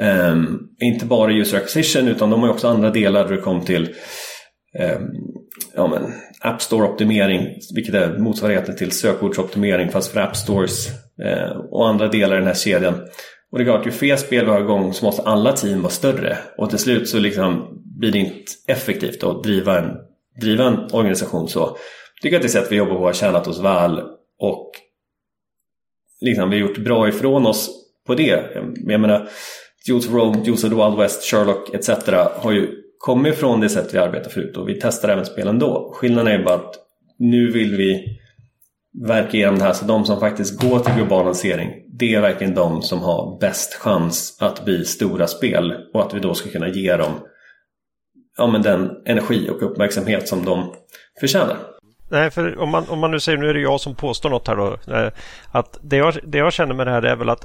Eh, 0.00 0.36
inte 0.82 1.06
bara 1.06 1.32
user 1.32 1.56
acquisition 1.56 2.08
utan 2.08 2.30
de 2.30 2.42
har 2.42 2.48
också 2.48 2.68
andra 2.68 2.90
delar 2.90 3.28
där 3.28 3.36
det 3.36 3.42
kommer 3.42 3.64
till 3.64 3.94
eh, 4.78 5.00
ja, 5.74 5.86
men 5.86 6.12
App 6.40 6.62
Store-optimering, 6.62 7.48
vilket 7.74 7.94
är 7.94 8.18
motsvarigheten 8.18 8.76
till 8.76 8.90
sökordsoptimering 8.90 9.88
fast 9.88 10.12
för 10.12 10.20
App 10.20 10.36
Stores 10.36 10.88
eh, 11.24 11.56
och 11.70 11.88
andra 11.88 12.08
delar 12.08 12.36
i 12.36 12.38
den 12.38 12.46
här 12.46 12.54
kedjan. 12.54 12.94
Och 13.52 13.58
det 13.58 13.64
är 13.64 13.66
klart, 13.66 13.86
ju 13.86 13.90
fler 13.90 14.16
spel 14.16 14.44
vi 14.44 14.50
har 14.50 14.60
igång 14.60 14.92
så 14.92 15.04
måste 15.04 15.22
alla 15.22 15.52
team 15.52 15.82
vara 15.82 15.92
större. 15.92 16.38
Och 16.58 16.70
till 16.70 16.78
slut 16.78 17.08
så 17.08 17.18
liksom 17.18 17.82
blir 17.98 18.12
det 18.12 18.18
inte 18.18 18.52
effektivt 18.66 19.24
att 19.24 19.42
driva 19.42 19.78
en, 19.78 19.90
driva 20.40 20.64
en 20.64 20.78
organisation 20.92 21.48
så. 21.48 21.60
Jag 21.60 22.22
tycker 22.22 22.36
att 22.36 22.42
det 22.42 22.48
sätt 22.48 22.66
vi 22.70 22.76
jobbar 22.76 22.94
på 22.94 23.04
har 23.04 23.12
tjänat 23.12 23.46
oss 23.46 23.60
väl 23.60 24.00
och 24.38 24.70
liksom, 26.20 26.50
vi 26.50 26.60
har 26.60 26.68
gjort 26.68 26.78
bra 26.78 27.08
ifrån 27.08 27.46
oss 27.46 27.70
på 28.06 28.14
det. 28.14 28.46
Jag 28.86 29.00
menar, 29.00 29.28
Jules 29.88 30.06
of 30.06 30.14
Rome, 30.14 30.42
Jules 30.44 30.64
of 30.64 30.70
the 30.70 30.76
Wild 30.76 30.98
West, 30.98 31.30
Sherlock 31.30 31.74
etc. 31.74 31.88
har 32.34 32.52
ju 32.52 32.68
kommit 32.98 33.36
från 33.36 33.60
det 33.60 33.68
sätt 33.68 33.94
vi 33.94 33.98
arbetar 33.98 34.30
förut 34.30 34.56
och 34.56 34.68
vi 34.68 34.78
testar 34.80 35.08
även 35.08 35.26
spelen 35.26 35.58
då. 35.58 35.92
Skillnaden 35.94 36.40
är 36.40 36.44
bara 36.44 36.54
att 36.54 36.74
nu 37.18 37.50
vill 37.50 37.76
vi 37.76 38.18
verka 39.04 39.36
igenom 39.36 39.58
det 39.58 39.64
här 39.64 39.72
så 39.72 39.84
de 39.84 40.04
som 40.04 40.20
faktiskt 40.20 40.60
går 40.60 40.78
till 40.78 40.94
global 40.94 41.24
lansering 41.24 41.70
det 41.98 42.14
är 42.14 42.20
verkligen 42.20 42.54
de 42.54 42.82
som 42.82 42.98
har 43.02 43.38
bäst 43.40 43.74
chans 43.74 44.38
att 44.40 44.64
bli 44.64 44.84
stora 44.84 45.26
spel 45.26 45.74
och 45.94 46.02
att 46.02 46.14
vi 46.14 46.20
då 46.20 46.34
ska 46.34 46.50
kunna 46.50 46.68
ge 46.68 46.96
dem 46.96 47.12
ja, 48.36 48.46
men 48.46 48.62
den 48.62 48.90
energi 49.06 49.50
och 49.50 49.62
uppmärksamhet 49.62 50.28
som 50.28 50.44
de 50.44 50.72
förtjänar. 51.20 51.56
Nej, 52.08 52.30
för 52.30 52.58
om 52.58 52.70
man, 52.70 52.88
om 52.88 52.98
man 52.98 53.10
nu 53.10 53.20
säger, 53.20 53.38
nu 53.38 53.50
är 53.50 53.54
det 53.54 53.60
jag 53.60 53.80
som 53.80 53.94
påstår 53.94 54.30
något 54.30 54.48
här 54.48 54.56
då. 54.56 54.78
Eh, 54.94 55.12
att 55.50 55.78
det 55.82 55.96
jag, 55.96 56.18
det 56.24 56.38
jag 56.38 56.52
känner 56.52 56.74
med 56.74 56.86
det 56.86 56.90
här 56.90 57.02
är 57.02 57.16
väl 57.16 57.28
att 57.28 57.44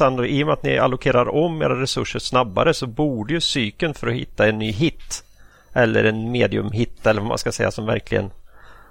eh, 0.00 0.24
i 0.24 0.42
och 0.42 0.46
med 0.46 0.52
att 0.52 0.62
ni 0.62 0.78
allokerar 0.78 1.28
om 1.28 1.62
era 1.62 1.80
resurser 1.80 2.18
snabbare 2.18 2.74
så 2.74 2.86
borde 2.86 3.34
ju 3.34 3.40
cykeln 3.40 3.94
för 3.94 4.06
att 4.06 4.14
hitta 4.14 4.48
en 4.48 4.58
ny 4.58 4.70
hit 4.72 5.24
eller 5.72 6.04
en 6.04 6.32
medium 6.32 6.70
hit 6.70 7.06
eller 7.06 7.20
vad 7.20 7.28
man 7.28 7.38
ska 7.38 7.52
säga 7.52 7.70
som 7.70 7.86
verkligen 7.86 8.30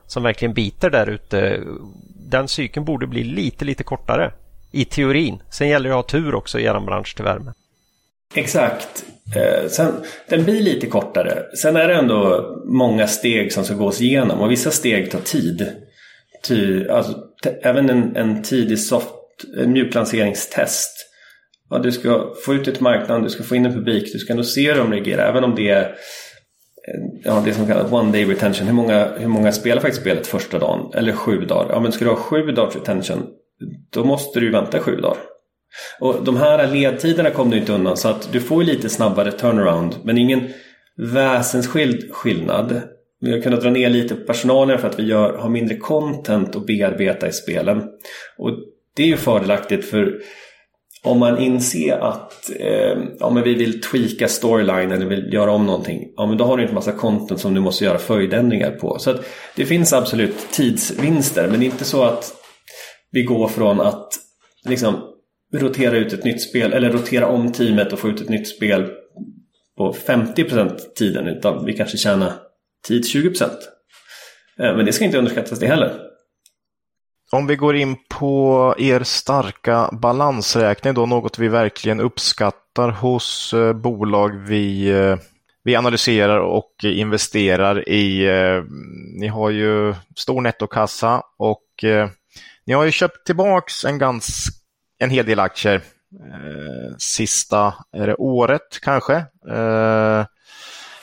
som 0.07 0.23
verkligen 0.23 0.53
biter 0.53 0.89
där 0.89 1.09
ute. 1.09 1.59
Den 2.29 2.47
cykeln 2.47 2.85
borde 2.85 3.07
bli 3.07 3.23
lite, 3.23 3.65
lite 3.65 3.83
kortare. 3.83 4.31
I 4.71 4.85
teorin. 4.85 5.41
Sen 5.49 5.67
gäller 5.67 5.89
det 5.89 5.95
att 5.95 6.11
ha 6.11 6.19
tur 6.19 6.35
också 6.35 6.59
i 6.59 6.63
er 6.63 6.79
bransch 6.79 7.15
till 7.15 7.25
värme. 7.25 7.53
Exakt. 8.35 9.05
Eh, 9.35 9.69
sen, 9.69 9.93
den 10.29 10.43
blir 10.43 10.61
lite 10.61 10.87
kortare. 10.87 11.43
Sen 11.57 11.75
är 11.75 11.87
det 11.87 11.95
ändå 11.95 12.51
många 12.65 13.07
steg 13.07 13.53
som 13.53 13.65
ska 13.65 13.73
gås 13.73 14.01
igenom 14.01 14.41
och 14.41 14.51
vissa 14.51 14.71
steg 14.71 15.11
tar 15.11 15.19
tid. 15.19 15.71
Ty, 16.47 16.87
alltså, 16.87 17.17
även 17.61 17.89
en, 17.89 18.15
en 18.15 18.43
tidig 18.43 18.79
soft, 18.79 19.13
en 19.57 19.71
mjuklanseringstest. 19.71 20.91
Ja, 21.69 21.79
du 21.79 21.91
ska 21.91 22.33
få 22.45 22.53
ut 22.53 22.65
det 22.65 22.71
till 22.71 22.83
marknaden, 22.83 23.23
du 23.23 23.29
ska 23.29 23.43
få 23.43 23.55
in 23.55 23.65
en 23.65 23.73
publik, 23.73 24.13
du 24.13 24.19
ska 24.19 24.33
ändå 24.33 24.43
se 24.43 24.71
hur 24.71 24.79
de 24.79 24.93
reagerar. 24.93 25.29
Även 25.29 25.43
om 25.43 25.55
det 25.55 25.69
är 25.69 25.95
ja, 27.23 27.41
det 27.45 27.53
som 27.53 27.67
kallas 27.67 27.91
one 27.91 28.11
day 28.11 28.25
retention. 28.25 28.67
Hur 28.67 28.73
många, 28.73 29.07
hur 29.17 29.27
många 29.27 29.51
spelar 29.51 29.81
faktiskt 29.81 30.01
spelet 30.01 30.27
första 30.27 30.59
dagen? 30.59 30.91
Eller 30.93 31.13
sju 31.13 31.45
dagar? 31.45 31.69
Ja, 31.69 31.79
men 31.79 31.91
ska 31.91 32.05
du 32.05 32.11
ha 32.11 32.17
sju 32.17 32.51
dagars 32.51 32.75
retention 32.75 33.23
då 33.89 34.03
måste 34.03 34.39
du 34.39 34.51
vänta 34.51 34.79
sju 34.79 34.95
dagar. 34.95 35.17
Och 35.99 36.23
de 36.23 36.37
här 36.37 36.67
ledtiderna 36.67 37.29
kom 37.29 37.49
du 37.49 37.57
inte 37.57 37.73
undan 37.73 37.97
så 37.97 38.07
att 38.07 38.29
du 38.31 38.39
får 38.41 38.63
lite 38.63 38.89
snabbare 38.89 39.31
turnaround 39.31 39.95
men 40.03 40.17
ingen 40.17 40.47
väsensskild 41.13 42.11
skillnad. 42.11 42.81
Vi 43.21 43.31
har 43.31 43.41
kunnat 43.41 43.61
dra 43.61 43.69
ner 43.69 43.89
lite 43.89 44.15
på 44.15 44.25
personalen 44.25 44.79
för 44.79 44.87
att 44.87 44.99
vi 44.99 45.03
gör, 45.03 45.37
har 45.37 45.49
mindre 45.49 45.77
content 45.77 46.55
att 46.55 46.65
bearbeta 46.65 47.27
i 47.27 47.31
spelen. 47.31 47.83
Och 48.37 48.51
det 48.95 49.03
är 49.03 49.07
ju 49.07 49.17
fördelaktigt 49.17 49.85
för 49.85 50.21
om 51.05 51.19
man 51.19 51.39
inser 51.39 51.97
att 51.97 52.49
eh, 52.59 52.97
ja, 53.19 53.29
men 53.29 53.43
vi 53.43 53.53
vill 53.53 53.81
tweaka 53.81 54.27
storyline 54.27 54.91
eller 54.91 55.05
vill 55.05 55.33
göra 55.33 55.51
om 55.51 55.65
någonting. 55.65 56.07
Ja, 56.15 56.25
men 56.25 56.37
då 56.37 56.45
har 56.45 56.57
du 56.57 56.63
inte 56.63 56.75
massa 56.75 56.91
content 56.91 57.39
som 57.39 57.53
du 57.53 57.61
måste 57.61 57.85
göra 57.85 57.97
följdändringar 57.97 58.71
på. 58.71 58.99
Så 58.99 59.09
att 59.09 59.25
det 59.55 59.65
finns 59.65 59.93
absolut 59.93 60.51
tidsvinster 60.51 61.47
men 61.47 61.59
det 61.59 61.65
är 61.65 61.71
inte 61.71 61.85
så 61.85 62.03
att 62.03 62.33
vi 63.11 63.23
går 63.23 63.47
från 63.47 63.81
att 63.81 64.13
liksom 64.65 64.95
rotera 65.53 65.97
ut 65.97 66.13
ett 66.13 66.23
nytt 66.23 66.41
spel 66.41 66.73
eller 66.73 66.89
rotera 66.89 67.27
om 67.27 67.51
teamet 67.51 67.93
och 67.93 67.99
få 67.99 68.09
ut 68.09 68.21
ett 68.21 68.29
nytt 68.29 68.47
spel 68.47 68.89
på 69.77 69.93
50% 69.93 70.77
tiden 70.95 71.27
utan 71.27 71.65
vi 71.65 71.73
kanske 71.73 71.97
tjänar 71.97 72.33
tid 72.87 73.03
20%. 73.03 73.43
Eh, 74.59 74.75
men 74.75 74.85
det 74.85 74.93
ska 74.93 75.05
inte 75.05 75.17
underskattas 75.17 75.59
det 75.59 75.67
heller. 75.67 76.14
Om 77.35 77.47
vi 77.47 77.55
går 77.55 77.75
in 77.75 77.95
på 78.09 78.75
er 78.77 79.03
starka 79.03 79.89
balansräkning 79.91 80.93
då, 80.93 81.05
något 81.05 81.39
vi 81.39 81.47
verkligen 81.47 81.99
uppskattar 81.99 82.89
hos 82.89 83.53
eh, 83.53 83.73
bolag 83.73 84.29
vi, 84.29 84.89
eh, 84.89 85.17
vi 85.63 85.75
analyserar 85.75 86.39
och 86.39 86.71
investerar 86.83 87.89
i. 87.89 88.27
Ni 89.19 89.27
har 89.27 89.49
ju 89.49 89.95
stor 90.15 90.41
nettokassa 90.41 91.21
och 91.37 91.65
ni 92.65 92.73
har 92.73 92.83
ju 92.83 92.91
köpt 92.91 93.25
tillbaks 93.25 93.85
en, 93.85 93.97
gans, 93.97 94.47
en 94.99 95.09
hel 95.09 95.25
del 95.25 95.39
aktier 95.39 95.75
eh, 95.75 96.95
sista 96.97 97.73
är 97.91 98.07
det 98.07 98.15
året 98.15 98.79
kanske. 98.81 99.15
Eh, 99.49 100.25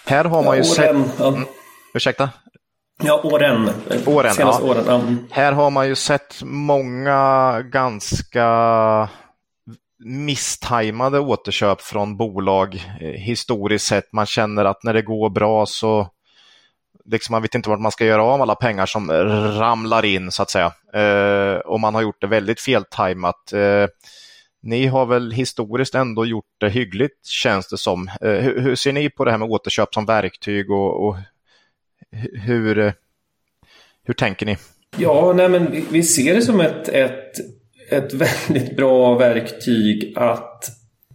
här 0.06 0.24
har 0.24 0.44
man 0.44 0.56
ju 0.56 0.64
sett... 0.64 0.96
Ja. 1.18 1.28
Mm, 1.28 1.44
ursäkta? 1.94 2.30
Ja, 3.02 3.20
åren. 3.24 3.70
Åren, 4.06 4.34
ja. 4.38 4.60
åren. 4.62 4.84
Ja. 4.86 5.02
Här 5.30 5.52
har 5.52 5.70
man 5.70 5.88
ju 5.88 5.94
sett 5.94 6.42
många 6.44 7.62
ganska 7.62 9.08
misstajmade 10.04 11.18
återköp 11.18 11.80
från 11.80 12.16
bolag 12.16 12.74
eh, 13.00 13.08
historiskt 13.08 13.86
sett. 13.86 14.12
Man 14.12 14.26
känner 14.26 14.64
att 14.64 14.82
när 14.82 14.94
det 14.94 15.02
går 15.02 15.30
bra 15.30 15.66
så 15.66 16.08
liksom 17.04 17.32
man 17.32 17.42
vet 17.42 17.54
inte 17.54 17.68
vart 17.68 17.80
man 17.80 17.92
ska 17.92 18.04
göra 18.04 18.24
av 18.24 18.42
alla 18.42 18.54
pengar 18.54 18.86
som 18.86 19.10
ramlar 19.58 20.04
in 20.04 20.30
så 20.30 20.42
att 20.42 20.50
säga. 20.50 20.72
Eh, 20.94 21.56
och 21.56 21.80
man 21.80 21.94
har 21.94 22.02
gjort 22.02 22.20
det 22.20 22.26
väldigt 22.26 22.60
feltajmat. 22.60 23.52
Eh, 23.52 23.86
ni 24.62 24.86
har 24.86 25.06
väl 25.06 25.32
historiskt 25.32 25.94
ändå 25.94 26.26
gjort 26.26 26.54
det 26.58 26.68
hyggligt 26.68 27.26
känns 27.26 27.68
det 27.68 27.78
som. 27.78 28.08
Eh, 28.20 28.30
hur, 28.30 28.60
hur, 28.60 28.76
ser 28.76 28.92
ni 28.92 29.10
på 29.10 29.24
det 29.24 29.30
här 29.30 29.38
med 29.38 29.48
återköp 29.48 29.94
som 29.94 30.06
verktyg 30.06 30.70
och, 30.70 31.08
och 31.08 31.16
hur, 32.32 32.78
eh, 32.78 32.92
hur 34.04 34.14
tänker 34.14 34.46
ni? 34.46 34.56
Ja, 34.96 35.32
nej 35.36 35.48
men 35.48 35.84
vi 35.90 36.02
ser 36.02 36.34
det 36.34 36.42
som 36.42 36.60
ett, 36.60 36.88
ett, 36.88 37.32
ett 37.90 38.14
väldigt 38.48 38.76
bra 38.76 39.18
verktyg 39.18 40.12
att 40.16 40.64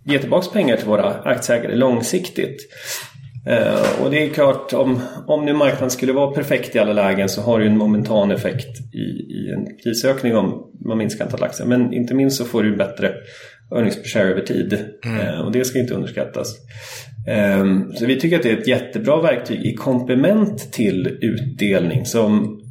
ge 0.05 0.19
tillbaka 0.19 0.47
pengar 0.53 0.77
till 0.77 0.87
våra 0.87 1.13
aktieägare 1.13 1.75
långsiktigt. 1.75 2.61
Eh, 3.47 4.03
och 4.03 4.11
det 4.11 4.23
är 4.23 4.29
klart, 4.29 4.73
om, 4.73 4.99
om 5.27 5.45
nu 5.45 5.53
marknaden 5.53 5.89
skulle 5.89 6.13
vara 6.13 6.31
perfekt 6.31 6.75
i 6.75 6.79
alla 6.79 6.93
lägen 6.93 7.29
så 7.29 7.41
har 7.41 7.59
det 7.59 7.65
en 7.65 7.77
momentan 7.77 8.31
effekt 8.31 8.93
i, 8.93 9.33
i 9.33 9.51
en 9.53 9.77
prisökning 9.83 10.35
om 10.35 10.71
man 10.85 10.97
minskar 10.97 11.25
antalet 11.25 11.49
aktier. 11.49 11.67
Men 11.67 11.93
inte 11.93 12.13
minst 12.13 12.37
så 12.37 12.45
får 12.45 12.63
du 12.63 12.75
bättre 12.75 13.13
earnings 13.75 13.95
per 13.95 14.09
share 14.09 14.31
över 14.31 14.41
tid. 14.41 14.85
Mm. 15.05 15.19
Eh, 15.19 15.39
och 15.39 15.51
det 15.51 15.65
ska 15.65 15.79
inte 15.79 15.93
underskattas. 15.93 16.55
Eh, 17.27 17.65
så 17.95 18.05
vi 18.05 18.19
tycker 18.19 18.35
att 18.35 18.43
det 18.43 18.51
är 18.51 18.57
ett 18.57 18.67
jättebra 18.67 19.21
verktyg 19.21 19.65
i 19.65 19.73
komplement 19.73 20.73
till 20.73 21.17
utdelning 21.21 22.05
som 22.05 22.61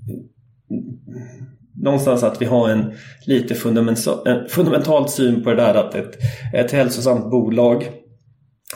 någonstans 1.82 2.22
att 2.22 2.42
vi 2.42 2.46
har 2.46 2.68
en 2.68 2.92
lite 3.26 3.54
fundamental, 3.54 4.28
en 4.28 4.48
fundamental 4.48 5.08
syn 5.08 5.42
på 5.42 5.50
det 5.50 5.56
där 5.56 5.74
att 5.74 5.94
ett, 5.94 6.18
ett 6.54 6.72
hälsosamt 6.72 7.30
bolag 7.30 7.84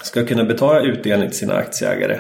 ska 0.03 0.25
kunna 0.25 0.45
betala 0.45 0.81
utdelning 0.81 1.29
till 1.29 1.39
sina 1.39 1.55
aktieägare. 1.55 2.19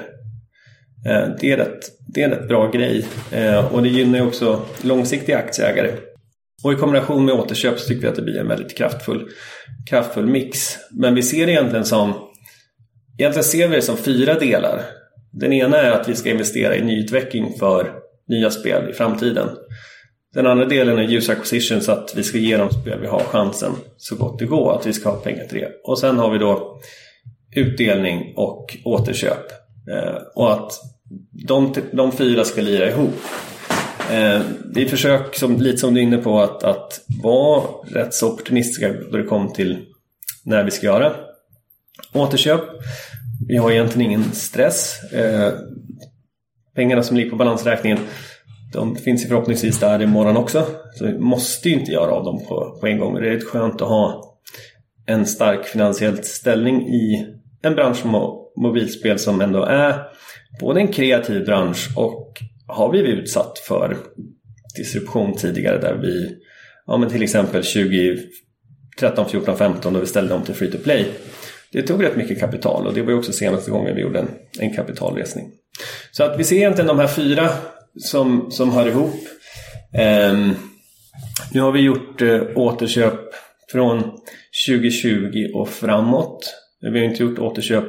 Eh, 1.07 1.29
det 1.41 1.53
är, 1.53 1.57
rätt, 1.57 1.81
det 2.15 2.23
är 2.23 2.25
en 2.25 2.31
rätt 2.31 2.49
bra 2.49 2.71
grej 2.71 3.07
eh, 3.33 3.75
och 3.75 3.83
det 3.83 3.89
gynnar 3.89 4.27
också 4.27 4.63
långsiktiga 4.83 5.39
aktieägare. 5.39 5.91
Och 6.65 6.73
i 6.73 6.77
kombination 6.77 7.25
med 7.25 7.35
återköp 7.35 7.79
så 7.79 7.89
tycker 7.89 8.03
vi 8.03 8.09
att 8.09 8.15
det 8.15 8.23
blir 8.23 8.39
en 8.39 8.49
väldigt 8.49 8.77
kraftfull, 8.77 9.29
kraftfull 9.91 10.27
mix. 10.27 10.77
Men 10.91 11.15
vi 11.15 11.23
ser 11.23 11.47
det 11.47 11.53
egentligen 11.53 11.85
som 11.85 12.15
Egentligen 13.19 13.45
ser 13.45 13.69
vi 13.69 13.77
det 13.77 13.83
som 13.83 13.97
fyra 13.97 14.39
delar. 14.39 14.83
Den 15.33 15.53
ena 15.53 15.77
är 15.77 15.91
att 15.91 16.09
vi 16.09 16.15
ska 16.15 16.31
investera 16.31 16.77
i 16.77 16.85
nyutveckling 16.85 17.59
för 17.59 17.93
nya 18.29 18.51
spel 18.51 18.91
i 18.91 18.93
framtiden. 18.93 19.49
Den 20.35 20.47
andra 20.47 20.65
delen 20.65 20.99
är 20.99 21.13
user 21.13 21.33
acquisition 21.33 21.81
så 21.81 21.93
att 21.93 22.13
vi 22.17 22.23
ska 22.23 22.39
ge 22.39 22.57
de 22.57 22.71
spel 22.71 23.01
vi 23.01 23.07
har 23.07 23.21
chansen 23.21 23.73
så 23.97 24.17
gott 24.17 24.39
det 24.39 24.47
går 24.47 24.77
att 24.77 24.87
vi 24.87 24.93
ska 24.93 25.11
ha 25.11 25.17
pengar 25.17 25.45
till 25.45 25.59
det. 25.59 25.73
Och 25.85 25.99
sen 25.99 26.19
har 26.19 26.31
vi 26.31 26.39
då 26.39 26.81
utdelning 27.57 28.33
och 28.37 28.77
återköp. 28.85 29.53
Eh, 29.93 30.23
och 30.35 30.53
att 30.53 30.73
de, 31.49 31.75
de 31.93 32.13
fyra 32.13 32.45
ska 32.45 32.61
lira 32.61 32.91
ihop. 32.91 33.15
Eh, 34.11 34.41
vi 34.75 34.87
försöker, 34.87 35.39
som, 35.39 35.57
lite 35.61 35.79
som 35.79 35.95
du 35.95 36.01
är 36.01 36.05
inne 36.05 36.19
på, 36.19 36.41
att, 36.41 36.65
att 36.65 37.01
vara 37.23 37.63
rätt 37.91 38.15
så 38.15 38.33
opportunistiska 38.33 38.93
då 39.11 39.17
det 39.17 39.25
kommer 39.25 39.51
till 39.51 39.79
när 40.45 40.65
vi 40.65 40.71
ska 40.71 40.87
göra 40.87 41.13
återköp. 42.13 42.61
Vi 43.49 43.57
har 43.57 43.71
egentligen 43.71 44.11
ingen 44.11 44.33
stress. 44.33 45.13
Eh, 45.13 45.53
pengarna 46.75 47.03
som 47.03 47.17
ligger 47.17 47.31
på 47.31 47.37
balansräkningen 47.37 47.99
de 48.73 48.97
finns 48.97 49.25
ju 49.25 49.29
förhoppningsvis 49.29 49.81
där 49.81 50.03
imorgon 50.03 50.37
också. 50.37 50.67
Så 50.95 51.07
vi 51.07 51.19
måste 51.19 51.69
ju 51.69 51.75
inte 51.75 51.93
göra 51.93 52.11
av 52.11 52.25
dem 52.25 52.45
på, 52.49 52.79
på 52.81 52.87
en 52.87 52.99
gång. 52.99 53.15
Det 53.15 53.29
är 53.29 53.33
rätt 53.33 53.45
skönt 53.45 53.83
att 53.83 53.89
ha 53.89 54.35
en 55.07 55.27
stark 55.27 55.67
finansiell 55.67 56.25
ställning 56.25 56.89
i 56.89 57.27
en 57.63 57.75
bransch 57.75 57.97
som 57.97 58.11
mobilspel 58.57 59.19
som 59.19 59.41
ändå 59.41 59.65
är 59.65 60.03
både 60.61 60.81
en 60.81 60.89
kreativ 60.89 61.45
bransch 61.45 61.89
och 61.97 62.39
har 62.71 62.91
blivit 62.91 63.19
utsatt 63.19 63.59
för 63.59 63.97
distribution 64.77 65.37
tidigare 65.37 65.79
där 65.79 65.95
vi, 65.95 66.37
ja 66.87 66.97
men 66.97 67.11
till 67.11 67.23
exempel 67.23 67.63
2013, 67.63 69.29
14, 69.31 69.57
15 69.57 69.93
då 69.93 70.01
vi 70.01 70.07
ställde 70.07 70.35
om 70.35 70.43
till 70.43 70.55
free 70.55 70.71
to 70.71 70.79
play. 70.79 71.07
Det 71.73 71.83
tog 71.83 72.05
rätt 72.05 72.17
mycket 72.17 72.41
kapital 72.41 72.87
och 72.87 72.95
det 72.95 73.03
var 73.03 73.13
också 73.15 73.33
senaste 73.33 73.71
gången 73.71 73.95
vi 73.95 74.03
gjorde 74.03 74.19
en, 74.19 74.29
en 74.59 74.75
kapitalresning. 74.75 75.51
Så 76.13 76.25
att 76.25 76.39
vi 76.39 76.45
ser 76.45 76.57
egentligen 76.57 76.89
de 76.89 76.99
här 76.99 77.09
fyra 77.09 77.51
som, 77.99 78.51
som 78.51 78.71
hör 78.71 78.89
ihop. 78.89 79.15
Um, 80.33 80.55
nu 81.53 81.61
har 81.61 81.73
vi 81.73 81.81
gjort 81.81 82.23
uh, 82.23 82.43
återköp 82.55 83.21
från 83.73 84.03
2020 84.69 85.51
och 85.55 85.69
framåt. 85.69 86.55
Vi 86.81 86.99
har 86.99 87.07
inte 87.07 87.23
gjort 87.23 87.39
återköp. 87.39 87.85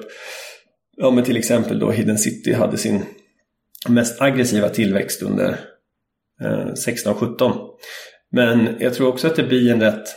Ja, 0.98 1.12
men 1.12 1.24
till 1.24 1.38
exempel 1.38 1.80
då 1.80 1.91
Hidden 1.91 2.18
City 2.18 2.53
hade 2.53 2.78
sin 2.78 3.03
mest 3.90 4.22
aggressiva 4.22 4.70
tillväxt 4.70 5.22
under 5.22 5.60
16 6.76 7.14
och 7.14 7.20
17. 7.20 7.52
Men 8.32 8.76
jag 8.80 8.94
tror 8.94 9.08
också 9.08 9.28
att 9.28 9.36
det 9.36 9.44
blir 9.44 9.72
en 9.72 9.82
rätt 9.82 10.08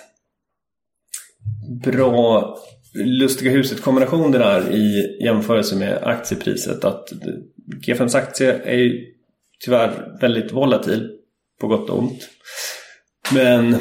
bra 1.85 2.57
Lustiga 2.95 3.51
huset-kombination 3.51 4.33
det 4.33 4.39
där 4.39 4.73
i 4.73 5.17
jämförelse 5.25 5.77
med 5.77 5.99
aktiepriset. 6.03 6.85
Att 6.85 7.13
G5s 7.87 8.17
aktie 8.17 8.61
är 8.65 8.77
ju 8.77 9.07
tyvärr 9.65 10.19
väldigt 10.21 10.53
volatil 10.53 11.11
på 11.61 11.67
gott 11.67 11.91
och 11.91 11.99
ont. 11.99 12.29
Men 13.33 13.77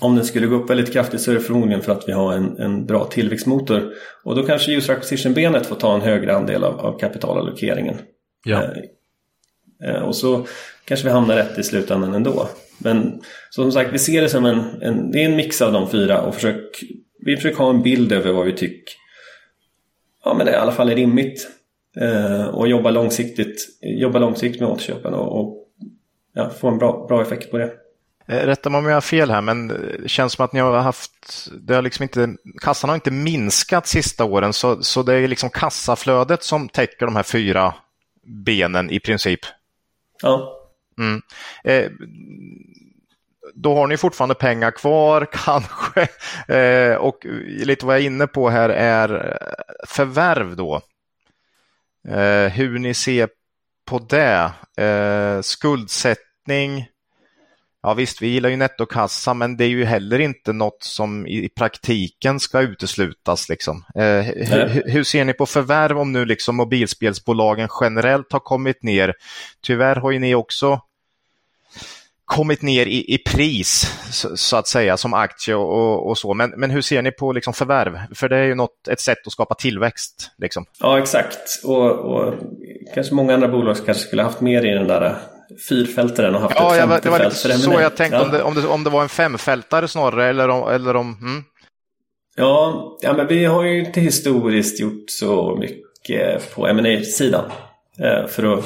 om 0.00 0.16
den 0.16 0.24
skulle 0.24 0.46
gå 0.46 0.54
upp 0.56 0.70
väldigt 0.70 0.92
kraftigt 0.92 1.20
så 1.20 1.30
är 1.30 1.34
det 1.34 1.40
förmodligen 1.40 1.82
för 1.82 1.92
att 1.92 2.08
vi 2.08 2.12
har 2.12 2.32
en, 2.32 2.58
en 2.58 2.86
bra 2.86 3.04
tillväxtmotor. 3.04 3.92
Och 4.24 4.34
då 4.36 4.42
kanske 4.42 4.72
user 4.72 4.92
acquisition-benet 4.92 5.66
får 5.66 5.76
ta 5.76 5.94
en 5.94 6.00
högre 6.00 6.36
andel 6.36 6.64
av, 6.64 6.80
av 6.80 6.98
kapitalallokeringen. 6.98 7.96
Ja. 8.46 8.62
Eh, 8.62 8.70
Eh, 9.84 10.02
och 10.02 10.16
så 10.16 10.46
kanske 10.84 11.06
vi 11.06 11.12
hamnar 11.12 11.36
rätt 11.36 11.58
i 11.58 11.62
slutändan 11.62 12.14
ändå. 12.14 12.48
Men 12.78 13.20
som 13.50 13.72
sagt, 13.72 13.92
vi 13.92 13.98
ser 13.98 14.22
det 14.22 14.28
som 14.28 14.46
en, 14.46 14.82
en, 14.82 15.10
det 15.10 15.22
är 15.22 15.24
en 15.24 15.36
mix 15.36 15.62
av 15.62 15.72
de 15.72 15.90
fyra 15.90 16.22
och 16.22 16.34
försök, 16.34 16.84
vi 17.18 17.36
försöker 17.36 17.58
ha 17.58 17.70
en 17.70 17.82
bild 17.82 18.12
över 18.12 18.32
vad 18.32 18.46
vi 18.46 18.52
tycker 18.52 18.94
ja, 20.26 20.34
men 20.34 20.46
det 20.46 20.52
i 20.52 20.56
alla 20.56 20.72
fall 20.72 20.90
är 20.90 20.94
rimligt. 20.94 21.48
Eh, 22.00 22.44
och 22.46 22.68
jobba 22.68 22.90
långsiktigt, 22.90 23.68
jobba 23.82 24.18
långsiktigt 24.18 24.60
med 24.60 24.70
återköpen 24.70 25.14
och, 25.14 25.40
och 25.40 25.68
ja, 26.34 26.50
få 26.50 26.68
en 26.68 26.78
bra, 26.78 27.06
bra 27.08 27.22
effekt 27.22 27.50
på 27.50 27.58
det. 27.58 27.72
Eh, 28.28 28.46
rätta 28.46 28.70
mig 28.70 28.78
om 28.78 28.86
jag 28.86 28.94
har 28.94 29.00
fel 29.00 29.30
här, 29.30 29.40
men 29.40 29.68
det 29.68 30.08
känns 30.08 30.32
som 30.32 30.44
att 30.44 30.52
ni 30.52 30.60
har 30.60 30.78
haft, 30.78 31.48
det 31.60 31.74
har 31.74 31.82
liksom 31.82 32.02
inte, 32.02 32.28
kassan 32.62 32.90
har 32.90 32.94
inte 32.94 33.10
minskat 33.10 33.86
sista 33.86 34.24
åren, 34.24 34.52
så, 34.52 34.82
så 34.82 35.02
det 35.02 35.14
är 35.14 35.28
liksom 35.28 35.50
kassaflödet 35.50 36.42
som 36.42 36.68
täcker 36.68 37.06
de 37.06 37.16
här 37.16 37.22
fyra 37.22 37.74
benen 38.26 38.90
i 38.90 39.00
princip. 39.00 39.40
Ja. 40.22 40.52
Mm. 40.98 41.22
Eh, 41.64 41.90
då 43.54 43.74
har 43.74 43.86
ni 43.86 43.96
fortfarande 43.96 44.34
pengar 44.34 44.70
kvar 44.70 45.28
kanske. 45.32 46.08
Eh, 46.54 46.94
och 46.96 47.26
lite 47.46 47.86
vad 47.86 47.94
jag 47.94 48.02
är 48.02 48.06
inne 48.06 48.26
på 48.26 48.48
här 48.48 48.68
är 48.68 49.38
förvärv 49.86 50.56
då. 50.56 50.80
Eh, 52.08 52.52
hur 52.52 52.78
ni 52.78 52.94
ser 52.94 53.28
på 53.84 53.98
det. 53.98 54.52
Eh, 54.84 55.40
skuldsättning. 55.40 56.86
Ja 57.86 57.94
visst, 57.94 58.22
vi 58.22 58.26
gillar 58.26 58.48
ju 58.48 58.56
nettokassa, 58.56 59.34
men 59.34 59.56
det 59.56 59.64
är 59.64 59.68
ju 59.68 59.84
heller 59.84 60.18
inte 60.18 60.52
något 60.52 60.82
som 60.82 61.26
i 61.26 61.48
praktiken 61.48 62.40
ska 62.40 62.60
uteslutas. 62.60 63.48
Liksom. 63.48 63.84
Eh, 63.94 64.02
hur, 64.02 64.90
hur, 64.90 65.04
ser 65.04 65.24
ni 65.24 65.32
på 65.32 65.46
förvärv 65.46 65.98
om 65.98 66.12
nu 66.12 66.24
liksom 66.24 66.56
mobilspelsbolagen 66.56 67.68
generellt 67.80 68.32
har 68.32 68.40
kommit 68.40 68.82
ner? 68.82 69.14
Tyvärr 69.62 69.96
har 69.96 70.10
ju 70.10 70.18
ni 70.18 70.34
också 70.34 70.80
kommit 72.24 72.62
ner 72.62 72.86
i, 72.86 73.14
i 73.14 73.18
pris 73.18 73.92
så, 74.10 74.36
så, 74.36 74.56
att 74.56 74.68
säga 74.68 74.96
som 74.96 75.14
aktie 75.14 75.54
och, 75.54 76.08
och, 76.08 76.18
så. 76.18 76.34
Men, 76.34 76.50
men 76.56 76.70
hur 76.70 76.82
ser 76.82 77.02
ni 77.02 77.10
på 77.10 77.32
liksom 77.32 77.52
förvärv? 77.52 77.98
För 78.14 78.28
det 78.28 78.36
är 78.36 78.44
ju 78.44 78.54
något, 78.54 78.88
ett 78.88 79.00
sätt 79.00 79.26
att 79.26 79.32
skapa 79.32 79.54
tillväxt. 79.54 80.30
Liksom. 80.38 80.64
Ja, 80.80 80.98
exakt. 80.98 81.64
Och, 81.64 81.90
och 81.90 82.34
kanske 82.94 83.14
många 83.14 83.34
andra 83.34 83.48
bolag 83.48 83.76
kanske 83.86 84.06
skulle 84.06 84.22
haft 84.22 84.40
mer 84.40 84.64
i 84.64 84.70
den 84.70 84.88
där 84.88 85.18
fyrfältaren 85.68 86.34
och 86.34 86.40
haft 86.40 86.54
ja, 86.58 86.74
ett 86.74 86.80
femte 86.80 87.00
det 87.02 87.10
var 87.10 87.18
lite 87.18 87.58
så 87.58 87.80
jag 87.80 87.96
tänkte 87.96 88.16
ja. 88.16 88.24
om, 88.24 88.30
det, 88.30 88.42
om, 88.42 88.54
det, 88.54 88.66
om 88.66 88.84
det 88.84 88.90
var 88.90 89.02
en 89.02 89.08
femfältare 89.08 89.88
snarare 89.88 90.26
eller 90.26 90.48
om... 90.48 90.68
Eller 90.68 90.96
om 90.96 91.18
mm. 91.20 91.44
ja, 92.36 92.98
ja, 93.00 93.12
men 93.12 93.26
vi 93.26 93.44
har 93.44 93.64
ju 93.64 93.78
inte 93.78 94.00
historiskt 94.00 94.80
gjort 94.80 95.10
så 95.10 95.56
mycket 95.56 96.54
på 96.54 96.72
ma 96.72 97.00
sidan 97.04 97.50
eh, 98.00 98.26
För 98.28 98.58
att 98.58 98.64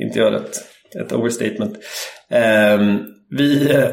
inte 0.00 0.18
göra 0.18 0.36
ett, 0.36 0.56
ett 1.00 1.12
overstatement. 1.12 1.76
Ehm, 2.30 2.98
vi 3.30 3.70
eh, 3.74 3.88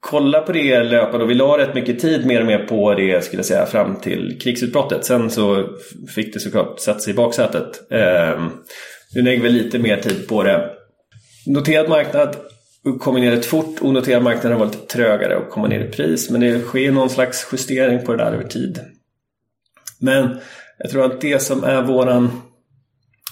kollar 0.00 0.42
på 0.42 0.52
det 0.52 0.82
löpande 0.82 1.24
och 1.24 1.30
vi 1.30 1.34
la 1.34 1.58
rätt 1.58 1.74
mycket 1.74 2.00
tid 2.00 2.26
mer 2.26 2.40
och 2.40 2.46
mer 2.46 2.58
på 2.58 2.94
det 2.94 3.24
skulle 3.24 3.38
jag 3.38 3.46
säga 3.46 3.66
fram 3.66 3.96
till 3.96 4.38
krigsutbrottet. 4.42 5.04
Sen 5.04 5.30
så 5.30 5.68
fick 6.14 6.34
det 6.34 6.40
såklart 6.40 6.80
sätta 6.80 6.98
sig 6.98 7.12
i 7.12 7.16
baksätet. 7.16 7.92
Ehm, 7.92 8.50
nu 9.14 9.22
lägger 9.22 9.42
vi 9.42 9.48
lite 9.48 9.78
mer 9.78 9.96
tid 9.96 10.28
på 10.28 10.42
det. 10.42 10.75
Noterad 11.46 11.88
marknad 11.88 12.36
kommer 13.00 13.20
ner 13.20 13.30
rätt 13.30 13.46
fort. 13.46 13.82
Onoterad 13.82 14.22
marknad 14.22 14.52
har 14.52 14.60
varit 14.60 14.74
lite 14.74 14.86
trögare 14.86 15.36
och 15.36 15.50
kommer 15.50 15.68
ner 15.68 15.80
i 15.80 15.90
pris. 15.90 16.30
Men 16.30 16.40
det 16.40 16.60
sker 16.60 16.92
någon 16.92 17.10
slags 17.10 17.48
justering 17.52 18.06
på 18.06 18.12
det 18.12 18.24
där 18.24 18.32
över 18.32 18.48
tid. 18.48 18.80
Men 20.00 20.40
jag 20.78 20.90
tror 20.90 21.04
att 21.04 21.20
det 21.20 21.42
som 21.42 21.64
är 21.64 21.82
våran... 21.82 22.30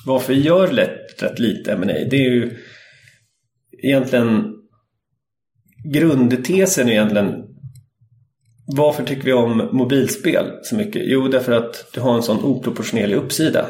Varför 0.07 0.35
vi 0.35 0.41
gör 0.41 0.73
lätt, 0.73 1.23
rätt 1.23 1.39
lite 1.39 1.73
M&A 1.73 1.87
det 1.87 2.17
är 2.17 2.31
ju 2.31 2.57
egentligen 3.83 4.55
grundtesen 5.85 6.89
är 6.89 6.93
egentligen 6.93 7.45
varför 8.67 9.05
tycker 9.05 9.25
vi 9.25 9.33
om 9.33 9.69
mobilspel 9.73 10.51
så 10.63 10.77
mycket? 10.77 11.03
Jo, 11.05 11.29
därför 11.29 11.53
att 11.53 11.91
du 11.95 12.01
har 12.01 12.15
en 12.15 12.23
sån 12.23 12.45
oproportionerlig 12.45 13.17
uppsida. 13.17 13.67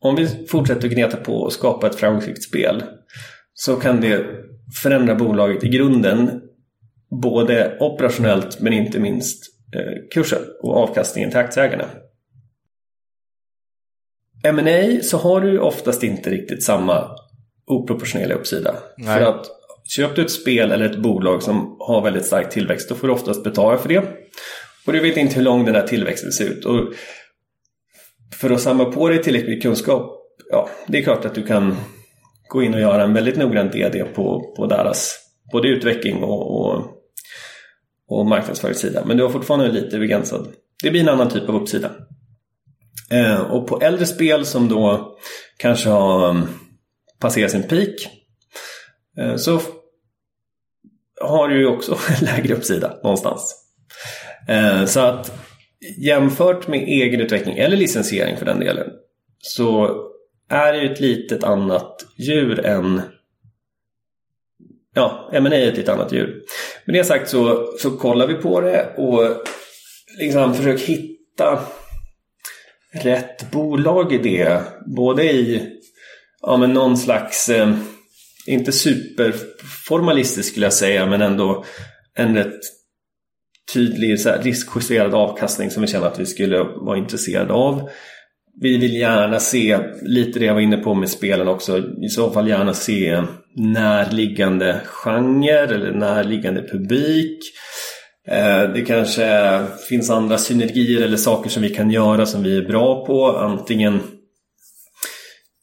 Om 0.00 0.16
vi 0.16 0.46
fortsätter 0.50 0.88
gneta 0.88 1.16
på 1.16 1.34
och 1.34 1.52
skapa 1.52 1.86
ett 1.86 1.94
framgångsrikt 1.94 2.42
spel 2.42 2.82
så 3.54 3.76
kan 3.76 4.00
det 4.00 4.26
förändra 4.82 5.14
bolaget 5.14 5.64
i 5.64 5.68
grunden 5.68 6.40
både 7.22 7.76
operationellt 7.80 8.60
men 8.60 8.72
inte 8.72 9.00
minst 9.00 9.44
eh, 9.74 10.08
kursen 10.14 10.42
och 10.62 10.76
avkastningen 10.76 11.30
till 11.30 11.38
aktieägarna. 11.38 11.84
M&A 14.44 15.02
så 15.02 15.16
har 15.16 15.40
du 15.40 15.58
oftast 15.58 16.02
inte 16.02 16.30
riktigt 16.30 16.62
samma 16.62 17.16
oproportionerliga 17.66 18.38
uppsida. 18.38 18.74
Nej. 18.96 19.18
För 19.18 19.26
att 19.26 19.46
köper 19.84 20.16
du 20.16 20.22
ett 20.22 20.30
spel 20.30 20.72
eller 20.72 20.84
ett 20.84 20.98
bolag 20.98 21.42
som 21.42 21.76
har 21.78 22.02
väldigt 22.02 22.26
stark 22.26 22.50
tillväxt 22.50 22.88
då 22.88 22.94
får 22.94 23.06
du 23.06 23.14
oftast 23.14 23.44
betala 23.44 23.78
för 23.78 23.88
det. 23.88 24.02
Och 24.86 24.92
du 24.92 25.00
vet 25.00 25.16
inte 25.16 25.34
hur 25.34 25.42
lång 25.42 25.64
den 25.64 25.74
där 25.74 25.86
tillväxten 25.86 26.32
ser 26.32 26.44
ut. 26.44 26.64
Och 26.64 26.92
för 28.34 28.50
att 28.50 28.60
samla 28.60 28.84
på 28.84 29.08
dig 29.08 29.22
tillräckligt 29.22 29.62
kunskap, 29.62 30.12
ja, 30.50 30.68
det 30.86 30.98
är 30.98 31.02
klart 31.02 31.24
att 31.24 31.34
du 31.34 31.42
kan 31.42 31.76
gå 32.52 32.62
in 32.62 32.74
och 32.74 32.80
göra 32.80 33.02
en 33.02 33.14
väldigt 33.14 33.36
noggrann 33.36 33.70
DD 33.70 34.04
på, 34.14 34.54
på 34.56 34.66
deras 34.66 35.18
både 35.52 35.68
utveckling 35.68 36.22
och, 36.22 36.60
och, 36.60 36.84
och 38.08 38.26
marknadsföringssida. 38.26 39.04
Men 39.04 39.16
du 39.16 39.22
har 39.22 39.30
fortfarande 39.30 39.72
lite 39.72 39.98
begränsad. 39.98 40.48
Det 40.82 40.90
blir 40.90 41.00
en 41.00 41.08
annan 41.08 41.28
typ 41.28 41.48
av 41.48 41.54
uppsida. 41.54 41.90
Eh, 43.10 43.40
och 43.40 43.66
på 43.66 43.80
äldre 43.80 44.06
spel 44.06 44.46
som 44.46 44.68
då 44.68 45.14
kanske 45.58 45.88
har 45.88 46.30
mm, 46.30 46.48
passerat 47.20 47.50
sin 47.50 47.62
peak 47.62 48.08
eh, 49.18 49.36
så 49.36 49.60
har 51.20 51.48
du 51.48 51.58
ju 51.58 51.66
också 51.66 51.98
lägre 52.22 52.54
uppsida 52.54 52.94
någonstans. 53.02 53.54
Eh, 54.48 54.84
så 54.84 55.00
att 55.00 55.32
jämfört 55.98 56.68
med 56.68 56.80
egen 56.80 57.20
utveckling 57.20 57.58
eller 57.58 57.76
licensiering 57.76 58.36
för 58.36 58.46
den 58.46 58.60
delen 58.60 58.86
så 59.38 59.96
är 60.52 60.74
ju 60.74 60.92
ett 60.92 61.00
litet 61.00 61.44
annat 61.44 62.06
djur 62.16 62.66
än 62.66 63.02
Ja, 64.94 65.30
M&A 65.32 65.54
är 65.54 65.68
ett 65.68 65.76
lite 65.76 65.92
annat 65.92 66.12
djur. 66.12 66.42
Med 66.84 66.94
det 66.94 67.04
sagt 67.04 67.30
så, 67.30 67.72
så 67.78 67.90
kollar 67.90 68.26
vi 68.26 68.34
på 68.34 68.60
det 68.60 68.94
och 68.96 69.46
liksom 70.18 70.54
försöker 70.54 70.86
hitta 70.86 71.60
rätt 72.92 73.50
bolag 73.50 74.12
i 74.12 74.18
det. 74.18 74.62
Både 74.96 75.24
i 75.24 75.68
ja, 76.42 76.56
men 76.56 76.72
någon 76.72 76.96
slags, 76.96 77.48
eh, 77.48 77.74
inte 78.46 78.72
superformalistisk 78.72 80.50
skulle 80.50 80.66
jag 80.66 80.72
säga, 80.72 81.06
men 81.06 81.22
ändå 81.22 81.64
en 82.14 82.34
rätt 82.34 82.60
tydlig 83.72 84.20
så 84.20 84.28
här, 84.28 84.42
riskjusterad 84.42 85.14
avkastning 85.14 85.70
som 85.70 85.82
vi 85.82 85.88
känner 85.88 86.06
att 86.06 86.20
vi 86.20 86.26
skulle 86.26 86.62
vara 86.62 86.98
intresserade 86.98 87.52
av. 87.52 87.90
Vi 88.60 88.78
vill 88.78 88.96
gärna 88.96 89.40
se, 89.40 89.78
lite 90.02 90.38
det 90.38 90.44
jag 90.44 90.54
var 90.54 90.60
inne 90.60 90.76
på 90.76 90.94
med 90.94 91.08
spelen 91.08 91.48
också, 91.48 91.78
i 91.78 92.08
så 92.08 92.30
fall 92.30 92.48
gärna 92.48 92.74
se 92.74 93.22
närliggande 93.56 94.80
genre 94.84 95.58
eller 95.58 95.92
närliggande 95.92 96.62
publik. 96.62 97.38
Eh, 98.28 98.72
det 98.74 98.82
kanske 98.86 99.58
finns 99.88 100.10
andra 100.10 100.38
synergier 100.38 101.04
eller 101.04 101.16
saker 101.16 101.50
som 101.50 101.62
vi 101.62 101.68
kan 101.68 101.90
göra 101.90 102.26
som 102.26 102.42
vi 102.42 102.56
är 102.56 102.62
bra 102.62 103.06
på. 103.06 103.26
Antingen 103.26 104.00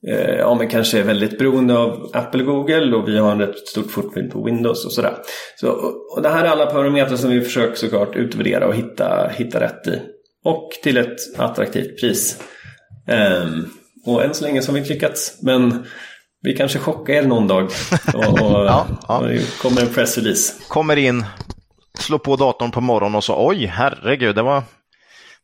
eh, 0.08 0.36
ja, 0.38 0.56
men 0.56 0.68
kanske 0.68 1.00
är 1.00 1.04
väldigt 1.04 1.38
beroende 1.38 1.78
av 1.78 2.12
Apple 2.14 2.44
och 2.44 2.48
Google 2.48 2.96
och 2.96 3.08
vi 3.08 3.18
har 3.18 3.32
en 3.32 3.40
rätt 3.40 3.68
stort 3.68 3.92
footprint 3.92 4.34
på 4.34 4.44
Windows 4.44 4.86
och 4.86 4.92
sådär. 4.92 5.16
Så, 5.60 5.70
och 6.16 6.22
det 6.22 6.30
här 6.30 6.46
är 6.46 6.50
alla 6.50 6.66
parametrar 6.66 7.18
som 7.18 7.30
vi 7.30 7.42
försöker 7.42 7.76
såklart 7.76 8.16
utvärdera 8.16 8.68
och 8.68 8.76
hitta, 8.76 9.32
hitta 9.36 9.60
rätt 9.60 9.88
i. 9.88 10.00
Och 10.44 10.70
till 10.84 10.98
ett 10.98 11.18
attraktivt 11.38 12.00
pris. 12.00 12.40
Um, 13.10 13.70
och 14.06 14.24
än 14.24 14.34
så 14.34 14.44
länge 14.44 14.62
så 14.62 14.68
har 14.68 14.74
vi 14.74 14.80
inte 14.80 14.94
lyckats. 14.94 15.38
Men 15.42 15.86
vi 16.42 16.56
kanske 16.56 16.80
chockar 16.80 17.14
er 17.14 17.24
någon 17.24 17.48
dag. 17.48 17.64
Och, 18.14 18.42
och, 18.42 18.66
ja, 18.66 18.88
ja. 19.08 19.18
och 19.18 19.28
det 19.28 19.60
kommer 19.62 19.82
en 19.82 19.94
pressrelease. 19.94 20.54
Kommer 20.68 20.96
in, 20.96 21.26
slår 22.00 22.18
på 22.18 22.36
datorn 22.36 22.72
på 22.72 22.82
morgonen 22.82 23.16
och 23.16 23.24
så 23.24 23.48
oj, 23.48 23.66
herregud, 23.66 24.36
det 24.36 24.42
var 24.42 24.64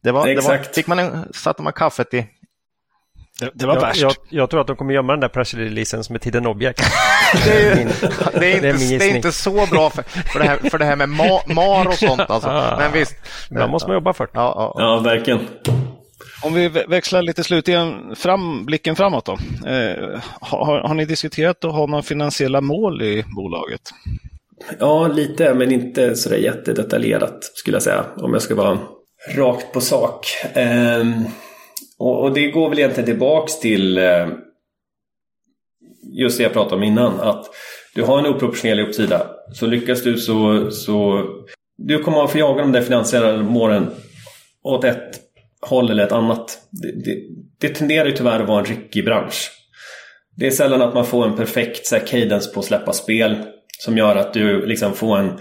det 0.03 0.11
var, 0.11 0.27
Exakt. 0.27 0.47
det 0.47 0.67
var, 0.67 0.73
fick 0.73 0.87
man 0.87 0.99
en, 0.99 1.33
satte 1.33 1.61
man 1.61 1.73
kaffet 1.73 2.13
i 2.13 2.27
det, 3.39 3.51
det 3.53 3.65
var 3.65 3.73
jag, 3.73 3.81
värst. 3.81 4.01
Jag, 4.01 4.13
jag, 4.29 4.49
tror 4.49 4.61
att 4.61 4.67
de 4.67 4.75
kommer 4.75 4.93
gömma 4.93 5.13
den 5.13 5.19
där 5.19 5.27
pressreleasen 5.27 6.03
som 6.03 6.15
ett 6.15 6.23
hidden 6.23 6.47
object. 6.47 6.83
det, 7.45 7.51
är, 7.51 7.75
min, 7.75 7.87
det, 8.33 8.51
är 8.51 8.55
inte, 8.55 8.97
det, 8.97 9.05
är 9.05 9.15
inte, 9.15 9.31
så 9.31 9.65
bra 9.71 9.89
för, 9.89 10.03
för, 10.03 10.39
det, 10.39 10.45
här, 10.45 10.69
för 10.69 10.77
det 10.77 10.85
här 10.85 10.95
med 10.95 11.09
ma, 11.09 11.41
MAR 11.47 11.87
och 11.87 11.93
sånt. 11.93 12.29
Alltså. 12.29 12.49
Men 12.77 12.91
visst. 12.91 13.15
Ibland 13.51 13.71
måste 13.71 13.87
man 13.87 13.95
jobba 13.95 14.13
för 14.13 14.23
det. 14.23 14.31
Ja, 14.33 14.73
ja, 14.75 14.81
ja. 14.83 14.99
verkligen. 14.99 15.47
Om 16.45 16.53
vi 16.53 16.69
växlar 16.69 17.21
lite 17.21 17.43
slutligen 17.43 18.15
fram, 18.15 18.65
blicken 18.65 18.95
framåt 18.95 19.25
då. 19.25 19.33
Eh, 19.69 20.21
har, 20.41 20.79
har, 20.79 20.93
ni 20.93 21.05
diskuterat 21.05 21.65
att 21.65 21.71
ha 21.71 21.85
några 21.85 22.03
finansiella 22.03 22.61
mål 22.61 23.01
i 23.01 23.23
bolaget? 23.35 23.81
Ja, 24.79 25.07
lite, 25.07 25.53
men 25.53 25.71
inte 25.71 26.15
sådär 26.15 26.37
jättedetaljerat 26.37 27.43
skulle 27.43 27.75
jag 27.75 27.83
säga. 27.83 28.05
Om 28.17 28.33
jag 28.33 28.41
ska 28.41 28.55
vara 28.55 28.79
rakt 29.35 29.73
på 29.73 29.81
sak. 29.81 30.27
Eh, 30.53 31.03
och, 31.97 32.23
och, 32.23 32.33
det 32.33 32.47
går 32.47 32.69
väl 32.69 32.79
egentligen 32.79 33.05
tillbaks 33.05 33.59
till 33.59 33.97
eh, 33.97 34.27
just 36.03 36.37
det 36.37 36.43
jag 36.43 36.53
pratade 36.53 36.75
om 36.75 36.83
innan. 36.83 37.19
Att 37.19 37.45
du 37.95 38.03
har 38.03 38.19
en 38.19 38.25
oproportionerlig 38.25 38.83
uppsida. 38.87 39.27
Så 39.53 39.67
lyckas 39.67 40.03
du 40.03 40.17
så, 40.17 40.71
så 40.71 41.25
du 41.77 41.99
kommer 41.99 42.23
att 42.23 42.31
få 42.31 42.37
jaga 42.37 42.61
de 42.61 42.71
där 42.71 42.81
finansiella 42.81 43.43
målen 43.43 43.91
åt 44.63 44.83
ett 44.83 45.24
håll 45.65 45.91
eller 45.91 46.03
ett 46.03 46.11
annat. 46.11 46.59
Det, 46.71 46.91
det, 47.05 47.17
det 47.59 47.75
tenderar 47.75 48.05
ju 48.05 48.11
tyvärr 48.11 48.39
att 48.39 48.47
vara 48.47 48.59
en 48.59 48.65
ryckig 48.65 49.05
bransch. 49.05 49.51
Det 50.37 50.47
är 50.47 50.51
sällan 50.51 50.81
att 50.81 50.93
man 50.93 51.05
får 51.05 51.25
en 51.25 51.35
perfekt 51.35 51.85
så 51.85 51.95
här, 51.95 52.07
cadence 52.07 52.53
på 52.53 52.59
att 52.59 52.65
släppa 52.65 52.93
spel 52.93 53.35
som 53.79 53.97
gör 53.97 54.15
att 54.15 54.33
du 54.33 54.65
liksom 54.65 54.93
får 54.93 55.17
en, 55.17 55.31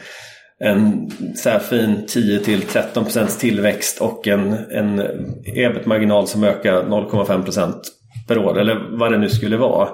en 0.58 1.10
så 1.36 1.50
här 1.50 1.58
fin 1.58 2.04
10-13% 2.08 3.38
tillväxt 3.40 4.00
och 4.00 4.28
en, 4.28 4.52
en 4.70 5.02
ebit-marginal 5.44 6.26
som 6.26 6.44
ökar 6.44 6.82
0,5% 6.82 7.74
per 8.28 8.38
år 8.38 8.60
eller 8.60 8.98
vad 8.98 9.12
det 9.12 9.18
nu 9.18 9.28
skulle 9.28 9.56
vara. 9.56 9.88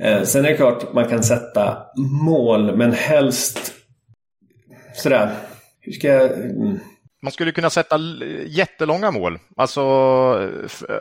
Eh, 0.00 0.22
sen 0.22 0.44
är 0.44 0.50
det 0.50 0.56
klart 0.56 0.94
man 0.94 1.08
kan 1.08 1.22
sätta 1.22 1.78
mål 2.24 2.76
men 2.76 2.92
helst 2.92 3.72
sådär, 4.94 5.30
hur 5.80 5.92
ska 5.92 6.08
jag... 6.08 6.32
Mm. 6.32 6.78
Man 7.24 7.32
skulle 7.32 7.52
kunna 7.52 7.70
sätta 7.70 7.98
jättelånga 8.46 9.10
mål. 9.10 9.38
Alltså 9.56 9.82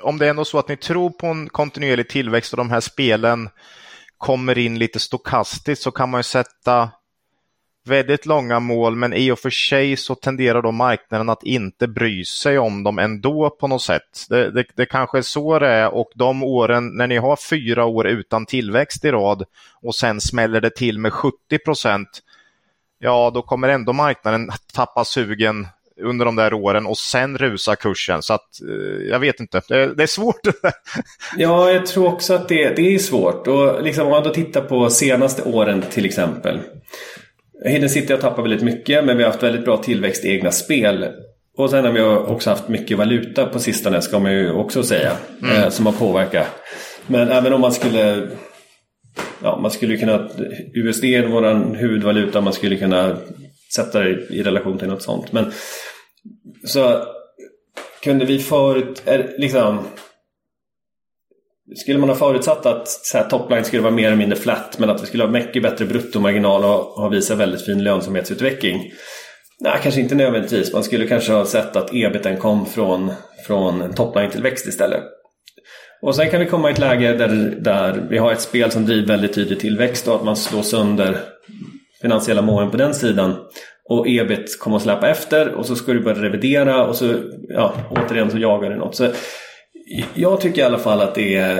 om 0.02 0.18
det 0.18 0.26
är 0.26 0.30
ändå 0.30 0.46
så 0.46 0.60
att 0.60 0.68
ni 0.68 0.78
tror 0.78 1.10
på 1.10 1.28
en 1.28 1.50
kontinuerlig 1.50 2.10
tillväxt 2.10 2.54
och 2.54 2.58
de 2.58 2.70
här 2.70 2.80
spelen 2.80 3.50
kommer 4.18 4.58
in 4.58 4.80
lite 4.80 5.00
stokastiskt 5.00 5.84
så 5.84 5.92
kan 5.92 6.10
man 6.10 6.20
ju 6.20 6.24
sätta 6.24 6.90
väldigt 7.86 8.26
långa 8.26 8.60
mål 8.60 8.96
men 8.96 9.14
i 9.14 9.32
och 9.32 9.40
för 9.40 9.50
sig 9.50 9.98
så 9.98 10.16
tenderar 10.16 10.62
då 10.62 10.72
marknaden 10.72 11.30
att 11.30 11.44
inte 11.44 11.88
bry 11.88 12.26
sig 12.26 12.60
om 12.60 12.84
dem 12.84 13.00
ändå 13.00 13.50
på 13.50 13.68
något 13.68 13.82
sätt. 13.82 14.26
Det, 14.30 14.52
det, 14.52 14.66
det 14.76 14.86
kanske 14.86 15.18
är 15.18 15.22
så 15.22 15.60
det 15.60 15.70
är 15.70 15.94
och 15.94 16.10
de 16.16 16.44
åren 16.44 16.88
när 16.88 17.08
ni 17.08 17.18
har 17.18 17.36
fyra 17.36 17.86
år 17.86 18.08
utan 18.08 18.46
tillväxt 18.46 19.06
i 19.06 19.12
rad 19.12 19.46
och 19.82 19.96
sen 19.96 20.22
smäller 20.22 20.62
det 20.62 20.76
till 20.76 21.00
med 21.00 21.14
70 21.14 21.58
procent, 21.66 22.10
ja 23.00 23.32
då 23.34 23.42
kommer 23.42 23.70
ändå 23.70 23.94
marknaden 23.94 24.50
tappa 24.74 25.06
sugen 25.06 25.68
under 26.02 26.26
de 26.26 26.36
där 26.36 26.54
åren 26.54 26.86
och 26.86 26.98
sen 26.98 27.38
rusa 27.38 27.76
kursen. 27.76 28.22
Så 28.22 28.34
att, 28.34 28.62
eh, 28.70 29.08
jag 29.10 29.20
vet 29.20 29.40
inte, 29.40 29.62
det, 29.68 29.96
det 29.96 30.04
är 30.04 30.08
svårt. 30.08 30.40
ja, 31.38 31.72
jag 31.72 31.86
tror 31.86 32.08
också 32.08 32.34
att 32.34 32.50
det, 32.50 32.76
det 32.76 32.96
är 32.96 33.00
svårt. 33.00 33.48
Och 33.48 33.84
liksom, 33.84 34.06
om 34.06 34.12
man 34.12 34.24
då 34.24 34.30
tittar 34.30 34.62
på 34.62 34.90
senaste 34.90 35.44
åren 35.44 35.84
till 35.92 36.06
exempel. 36.06 36.60
Hidden 37.66 37.90
City 37.90 38.14
har 38.14 38.20
tappat 38.20 38.44
väldigt 38.44 38.64
mycket 38.64 39.06
men 39.06 39.18
vi 39.18 39.24
har 39.24 39.32
haft 39.32 39.44
väldigt 39.44 39.66
bra 39.66 39.78
tillväxt 39.78 40.26
i 40.26 40.30
egna 40.30 40.52
spel. 40.52 41.08
Och 41.58 41.70
sen 41.70 41.86
har 41.86 41.92
vi 41.92 42.02
också 42.02 42.50
haft 42.50 42.68
mycket 42.68 42.98
valuta 42.98 43.46
på 43.46 43.60
sistone 43.60 44.02
ska 44.02 44.20
man 44.20 44.34
ju 44.34 44.52
också 44.52 44.84
säga. 44.84 45.12
Mm. 45.42 45.56
Eh, 45.56 45.70
som 45.70 45.86
har 45.86 45.94
påverkat. 45.94 46.48
Men 47.08 47.32
även 47.32 47.54
om 47.54 47.62
man 47.62 47.74
skulle 47.74 48.28
Ja, 49.44 49.60
man 49.62 49.72
skulle 49.72 49.98
kunna 49.98 50.30
USD 50.74 51.04
är 51.04 51.28
vår 51.28 51.76
huvudvaluta. 51.76 52.42
Man 52.42 52.54
skulle 52.54 52.76
kunna 52.76 53.18
sätta 53.76 54.00
det 54.00 54.10
i 54.30 54.44
relation 54.44 54.78
till 54.78 54.88
något 54.88 55.02
sånt. 55.02 55.32
Men 55.32 55.52
så 56.66 57.04
kunde 58.04 58.26
vi 58.26 58.40
förut, 58.40 59.04
liksom 59.38 59.80
skulle 61.76 62.00
man 62.00 62.10
ha 62.10 62.16
förutsatt 62.16 62.66
att 62.66 62.88
så 62.88 63.18
här, 63.18 63.30
topline 63.30 63.64
skulle 63.64 63.82
vara 63.82 63.94
mer 63.94 64.08
eller 64.08 64.18
mindre 64.18 64.38
flat 64.38 64.80
men 64.80 64.90
att 64.90 65.04
vi 65.04 65.06
skulle 65.06 65.24
ha 65.24 65.32
mycket 65.32 65.64
bättre 65.64 65.86
bruttomarginal 65.86 66.64
och 66.64 67.02
ha 67.02 67.10
visat 67.10 67.38
väldigt 67.38 67.66
fin 67.66 67.84
lönsamhetsutveckling? 67.84 68.92
Nej, 69.60 69.80
kanske 69.84 70.02
inte 70.02 70.16
nödvändigtvis. 70.16 70.74
Man 70.74 70.84
skulle 70.84 71.08
kanske 71.08 71.34
ha 71.34 71.46
sett 71.46 71.76
att 71.76 71.94
ebiten 71.94 72.38
kom 72.38 72.66
från, 72.66 73.12
från 73.48 73.94
topline-tillväxt 73.94 74.68
istället. 74.68 75.04
Och 76.02 76.16
sen 76.16 76.30
kan 76.30 76.40
vi 76.40 76.46
komma 76.46 76.70
i 76.70 76.74
ett 76.74 76.80
läge 76.80 77.14
där, 77.14 77.28
där 77.60 78.08
vi 78.10 78.18
har 78.18 78.32
ett 78.32 78.42
spel 78.42 78.72
som 78.72 78.86
driver 78.86 79.08
väldigt 79.08 79.34
tydlig 79.34 79.60
tillväxt 79.60 80.08
och 80.08 80.16
att 80.16 80.24
man 80.24 80.36
slår 80.36 80.62
sönder 80.62 81.18
finansiella 82.02 82.42
målen 82.42 82.72
på 82.72 82.78
den 82.78 82.94
sidan. 82.94 83.36
Och 83.90 84.08
ebit 84.08 84.60
kommer 84.60 84.78
att 84.78 84.84
släppa 84.84 85.10
efter 85.10 85.50
och 85.50 85.66
så 85.66 85.76
ska 85.76 85.94
du 85.94 86.00
börja 86.00 86.22
revidera 86.22 86.86
och 86.86 86.96
så 86.96 87.14
ja, 87.50 87.74
återigen 87.90 88.32
så 88.32 88.38
jagar 88.38 88.70
du 88.70 88.76
något. 88.76 88.96
Så 88.96 89.12
jag 90.14 90.42
tycker 90.42 90.62
i 90.62 90.66
alla 90.66 90.78
fall 90.78 91.02
att 91.02 91.16
det 91.16 91.36
är, 91.36 91.58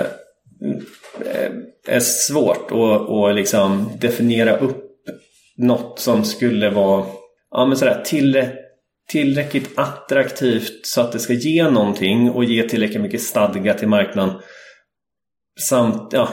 eh, 1.20 1.52
är 1.86 2.00
svårt 2.00 2.70
att, 2.70 3.10
att 3.10 3.34
liksom 3.34 3.90
definiera 4.00 4.56
upp 4.56 4.84
något 5.56 5.98
som 5.98 6.24
skulle 6.24 6.70
vara 6.70 7.06
ja, 7.50 7.66
men 7.66 7.76
sådär, 7.76 8.02
till, 8.04 8.44
tillräckligt 9.08 9.78
attraktivt 9.78 10.86
så 10.86 11.00
att 11.00 11.12
det 11.12 11.18
ska 11.18 11.32
ge 11.32 11.70
någonting 11.70 12.30
och 12.30 12.44
ge 12.44 12.68
tillräckligt 12.68 13.02
mycket 13.02 13.22
stadga 13.22 13.74
till 13.74 13.88
marknaden. 13.88 14.34
Samt, 15.60 16.12
ja, 16.12 16.28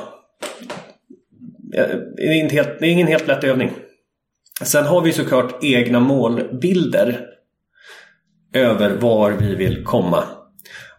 eh, 1.75 1.97
det 2.17 2.23
är, 2.23 2.31
inte 2.31 2.55
helt, 2.55 2.79
det 2.79 2.87
är 2.87 2.91
ingen 2.91 3.07
helt 3.07 3.27
lätt 3.27 3.43
övning. 3.43 3.71
Sen 4.63 4.85
har 4.85 5.01
vi 5.01 5.13
såklart 5.13 5.63
egna 5.63 5.99
målbilder 5.99 7.25
över 8.53 8.97
var 8.97 9.31
vi 9.31 9.55
vill 9.55 9.83
komma 9.83 10.23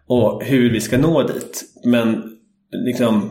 och 0.06 0.44
hur 0.44 0.72
vi 0.72 0.80
ska 0.80 0.98
nå 0.98 1.22
dit. 1.22 1.64
Men 1.84 2.22
liksom, 2.72 3.30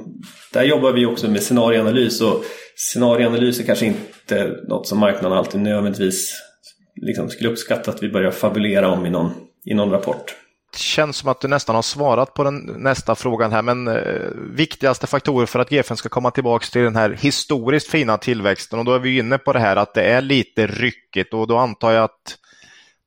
där 0.53 0.63
jobbar 0.63 0.91
vi 0.91 1.05
också 1.05 1.29
med 1.29 1.43
scenarioanalys 1.43 2.21
och 2.21 2.43
scenarioanalys 2.75 3.59
är 3.59 3.63
kanske 3.63 3.85
inte 3.85 4.47
något 4.67 4.87
som 4.87 4.99
marknaden 4.99 5.37
alltid 5.37 5.61
nödvändigtvis 5.61 6.41
liksom 7.01 7.29
skulle 7.29 7.49
uppskatta 7.49 7.91
att 7.91 8.03
vi 8.03 8.09
börjar 8.09 8.31
fabulera 8.31 8.89
om 8.89 9.05
i 9.05 9.09
någon, 9.09 9.31
i 9.65 9.73
någon 9.73 9.91
rapport. 9.91 10.35
Det 10.71 10.77
känns 10.79 11.17
som 11.17 11.29
att 11.29 11.41
du 11.41 11.47
nästan 11.47 11.75
har 11.75 11.81
svarat 11.81 12.33
på 12.33 12.43
den 12.43 12.57
nästa 12.57 13.15
frågan 13.15 13.51
här, 13.51 13.61
men 13.61 13.87
eh, 13.87 14.29
viktigaste 14.35 15.07
faktorer 15.07 15.45
för 15.45 15.59
att 15.59 15.69
GFN 15.69 15.95
ska 15.95 16.09
komma 16.09 16.31
tillbaka 16.31 16.65
till 16.71 16.81
den 16.81 16.95
här 16.95 17.09
historiskt 17.09 17.89
fina 17.89 18.17
tillväxten 18.17 18.79
och 18.79 18.85
då 18.85 18.93
är 18.93 18.99
vi 18.99 19.17
inne 19.17 19.37
på 19.37 19.53
det 19.53 19.59
här 19.59 19.75
att 19.75 19.93
det 19.93 20.03
är 20.03 20.21
lite 20.21 20.67
ryckigt 20.67 21.33
och 21.33 21.47
då 21.47 21.57
antar 21.57 21.91
jag 21.91 22.03
att 22.03 22.37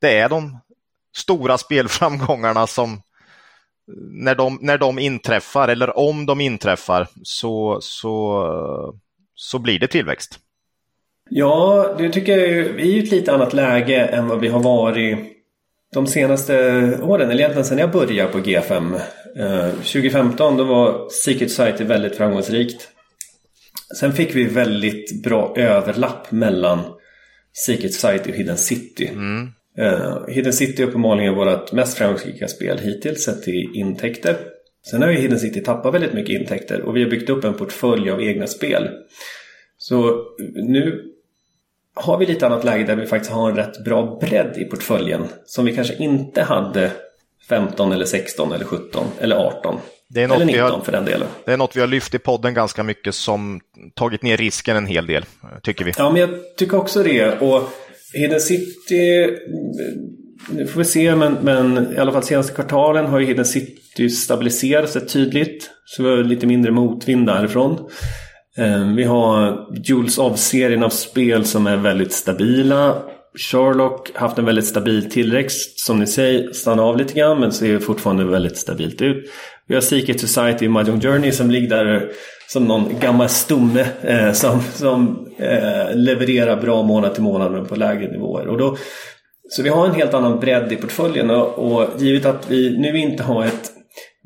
det 0.00 0.18
är 0.18 0.28
de 0.28 0.58
stora 1.16 1.58
spelframgångarna 1.58 2.66
som 2.66 3.02
när 4.10 4.34
de, 4.34 4.58
när 4.60 4.78
de 4.78 4.98
inträffar 4.98 5.68
eller 5.68 5.98
om 5.98 6.26
de 6.26 6.40
inträffar 6.40 7.08
så, 7.22 7.78
så, 7.80 8.94
så 9.34 9.58
blir 9.58 9.78
det 9.78 9.86
tillväxt. 9.86 10.38
Ja, 11.30 11.94
det 11.98 12.10
tycker 12.10 12.38
jag 12.38 12.48
är, 12.48 12.72
vi 12.72 12.82
är 12.82 13.02
i 13.02 13.04
ett 13.04 13.10
lite 13.10 13.34
annat 13.34 13.52
läge 13.52 14.04
än 14.04 14.28
vad 14.28 14.40
vi 14.40 14.48
har 14.48 14.60
varit 14.60 15.34
de 15.94 16.06
senaste 16.06 16.54
åren, 17.02 17.30
eller 17.30 17.40
egentligen 17.40 17.64
sedan 17.64 17.78
jag 17.78 17.90
började 17.90 18.32
på 18.32 18.38
G5. 18.38 19.00
Eh, 19.38 19.70
2015 19.70 20.56
då 20.56 20.64
var 20.64 21.08
Secret 21.08 21.50
Society 21.50 21.84
väldigt 21.84 22.16
framgångsrikt. 22.16 22.88
Sen 24.00 24.12
fick 24.12 24.36
vi 24.36 24.44
väldigt 24.44 25.22
bra 25.22 25.54
överlapp 25.56 26.30
mellan 26.30 26.80
Secret 27.52 27.94
Society 27.94 28.30
och 28.30 28.36
Hidden 28.36 28.56
City. 28.56 29.10
Mm. 29.12 29.48
Uh, 29.78 30.28
Hidden 30.28 30.52
City 30.52 30.82
är 30.82 30.86
uppenbarligen 30.86 31.34
vårt 31.34 31.72
mest 31.72 31.98
framgångsrika 31.98 32.48
spel 32.48 32.78
hittills 32.78 33.24
sett 33.24 33.42
till 33.42 33.70
intäkter. 33.74 34.36
Sen 34.90 35.02
har 35.02 35.10
ju 35.10 35.16
Hidden 35.16 35.38
City 35.38 35.60
tappat 35.60 35.94
väldigt 35.94 36.12
mycket 36.12 36.40
intäkter 36.40 36.80
och 36.80 36.96
vi 36.96 37.02
har 37.02 37.10
byggt 37.10 37.30
upp 37.30 37.44
en 37.44 37.54
portfölj 37.54 38.10
av 38.10 38.22
egna 38.22 38.46
spel. 38.46 38.88
Så 39.78 40.24
nu 40.54 41.13
har 41.94 42.18
vi 42.18 42.26
lite 42.26 42.46
annat 42.46 42.64
läge 42.64 42.84
där 42.84 42.96
vi 42.96 43.06
faktiskt 43.06 43.32
har 43.32 43.50
en 43.50 43.56
rätt 43.56 43.84
bra 43.84 44.18
bredd 44.20 44.56
i 44.56 44.64
portföljen 44.64 45.28
som 45.46 45.64
vi 45.64 45.74
kanske 45.74 45.94
inte 45.94 46.42
hade 46.42 46.90
15 47.48 47.92
eller 47.92 48.04
16 48.04 48.52
eller 48.52 48.64
17 48.64 49.06
eller 49.20 49.36
18. 49.36 49.80
Det 50.08 50.22
är, 50.22 50.34
eller 50.34 50.44
19 50.44 50.62
har, 50.62 50.80
för 50.80 50.92
den 50.92 51.04
delen. 51.04 51.28
det 51.44 51.52
är 51.52 51.56
något 51.56 51.76
vi 51.76 51.80
har 51.80 51.86
lyft 51.86 52.14
i 52.14 52.18
podden 52.18 52.54
ganska 52.54 52.82
mycket 52.82 53.14
som 53.14 53.60
tagit 53.94 54.22
ner 54.22 54.36
risken 54.36 54.76
en 54.76 54.86
hel 54.86 55.06
del, 55.06 55.24
tycker 55.62 55.84
vi. 55.84 55.92
Ja, 55.98 56.10
men 56.10 56.20
jag 56.20 56.30
tycker 56.56 56.76
också 56.76 57.02
det. 57.02 57.40
Och 57.40 57.62
Hidden 58.12 58.40
City, 58.40 59.30
nu 60.50 60.66
får 60.66 60.78
vi 60.78 60.84
se, 60.84 61.16
men, 61.16 61.32
men 61.42 61.94
i 61.94 61.98
alla 61.98 62.12
fall 62.12 62.22
senaste 62.22 62.52
kvartalen 62.54 63.06
har 63.06 63.18
ju 63.18 63.26
Hidden 63.26 63.44
City 63.44 64.10
stabiliserat 64.10 64.90
sig 64.90 65.06
tydligt. 65.06 65.70
Så 65.84 66.02
vi 66.02 66.08
har 66.08 66.16
lite 66.16 66.46
mindre 66.46 66.72
motvind 66.72 67.26
därifrån. 67.26 67.88
Eh, 68.59 68.94
vi 68.97 69.05
har 69.05 69.66
Jules 69.85 70.18
av-serien 70.18 70.82
av 70.82 70.89
spel 70.90 71.44
som 71.44 71.66
är 71.66 71.76
väldigt 71.76 72.12
stabila. 72.12 73.02
Sherlock 73.39 74.10
har 74.14 74.20
haft 74.20 74.39
en 74.39 74.44
väldigt 74.44 74.66
stabil 74.66 75.10
tillväxt. 75.10 75.81
Som 75.81 75.98
ni 75.98 76.06
säger, 76.06 76.52
stannar 76.52 76.89
av 76.89 76.97
lite 76.97 77.14
grann 77.14 77.40
men 77.40 77.52
ser 77.52 77.78
fortfarande 77.78 78.24
väldigt 78.24 78.56
stabilt 78.56 79.02
ut. 79.02 79.31
Vi 79.66 79.74
har 79.74 79.82
Secret 79.82 80.20
Society 80.20 80.66
och 80.66 80.70
Mahjong 80.70 81.01
Journey 81.01 81.32
som 81.32 81.51
ligger 81.51 81.68
där 81.68 82.09
som 82.48 82.64
någon 82.64 82.98
gammal 83.01 83.28
stomme 83.28 83.86
eh, 84.02 84.32
som, 84.32 84.62
som 84.74 85.28
eh, 85.39 85.94
levererar 85.94 86.60
bra 86.60 86.82
månad 86.82 87.14
till 87.14 87.22
månad 87.22 87.52
men 87.52 87.66
på 87.66 87.76
lägre 87.76 88.12
nivåer. 88.12 88.48
Och 88.48 88.59
då, 88.59 88.76
så 89.51 89.62
vi 89.62 89.68
har 89.68 89.86
en 89.86 89.94
helt 89.94 90.14
annan 90.14 90.40
bredd 90.40 90.72
i 90.72 90.76
portföljen 90.76 91.31
och, 91.31 91.59
och 91.59 91.89
givet 91.98 92.26
att 92.26 92.51
vi 92.51 92.78
nu 92.78 92.98
inte 92.98 93.22
har 93.22 93.44
ett 93.44 93.70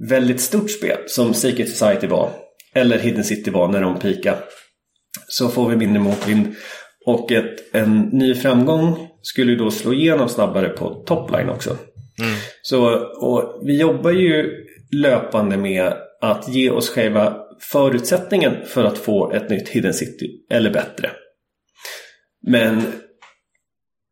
väldigt 0.09 0.41
stort 0.41 0.71
spel 0.71 0.99
som 1.07 1.35
Secret 1.35 1.69
Society 1.69 2.07
var 2.07 2.31
eller 2.79 2.99
Hidden 2.99 3.25
City 3.25 3.51
var 3.51 3.69
när 3.69 3.83
de 3.83 3.99
pikade 3.99 4.39
så 5.29 5.49
får 5.49 5.69
vi 5.69 5.77
mindre 5.77 6.03
motvind 6.03 6.55
och 7.07 7.33
ett, 7.33 7.75
en 7.75 8.01
ny 8.01 8.35
framgång 8.35 9.09
skulle 9.23 9.55
då 9.55 9.71
slå 9.71 9.93
igenom 9.93 10.29
snabbare 10.29 10.69
på 10.69 10.95
topline 10.95 11.49
också. 11.49 11.71
Mm. 11.71 12.35
Så, 12.63 12.95
och 13.21 13.63
vi 13.67 13.81
jobbar 13.81 14.11
ju 14.11 14.65
löpande 14.93 15.57
med 15.57 15.93
att 16.21 16.49
ge 16.49 16.71
oss 16.71 16.91
själva 16.91 17.37
förutsättningen 17.61 18.53
för 18.67 18.85
att 18.85 18.99
få 18.99 19.33
ett 19.33 19.51
nytt 19.51 19.69
Hidden 19.69 19.95
City 19.95 20.47
eller 20.51 20.71
bättre. 20.71 21.11
Men 22.47 22.83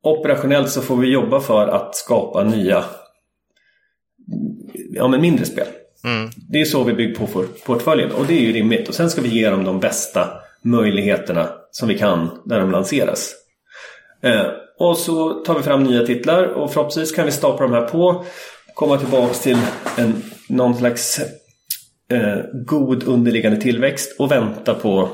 operationellt 0.02 0.70
så 0.70 0.82
får 0.82 0.96
vi 0.96 1.12
jobba 1.12 1.40
för 1.40 1.68
att 1.68 1.96
skapa 1.96 2.44
nya 2.44 2.84
ja, 4.90 5.08
men 5.08 5.20
mindre 5.20 5.44
spel. 5.44 5.66
Mm. 6.06 6.30
Det 6.48 6.60
är 6.60 6.64
så 6.64 6.84
vi 6.84 6.92
bygger 6.92 7.14
på 7.14 7.44
portföljen 7.66 8.12
och 8.12 8.26
det 8.26 8.34
är 8.34 8.40
ju 8.40 8.52
rimligt. 8.52 8.88
Och 8.88 8.94
sen 8.94 9.10
ska 9.10 9.20
vi 9.20 9.28
ge 9.28 9.50
dem 9.50 9.64
de 9.64 9.80
bästa 9.80 10.28
möjligheterna 10.62 11.48
som 11.70 11.88
vi 11.88 11.98
kan 11.98 12.30
när 12.44 12.60
de 12.60 12.70
lanseras. 12.70 13.34
Eh, 14.22 14.46
och 14.78 14.98
så 14.98 15.30
tar 15.30 15.54
vi 15.54 15.62
fram 15.62 15.84
nya 15.84 16.06
titlar 16.06 16.44
och 16.44 16.72
förhoppningsvis 16.72 17.16
kan 17.16 17.26
vi 17.26 17.32
stapla 17.32 17.66
de 17.66 17.72
här 17.72 17.88
på. 17.88 18.24
Komma 18.74 18.98
tillbaks 18.98 19.40
till 19.40 19.58
en, 19.96 20.22
någon 20.48 20.76
slags 20.76 21.20
eh, 22.10 22.38
god 22.66 23.02
underliggande 23.08 23.60
tillväxt 23.60 24.16
och 24.18 24.30
vänta 24.30 24.74
på 24.74 25.08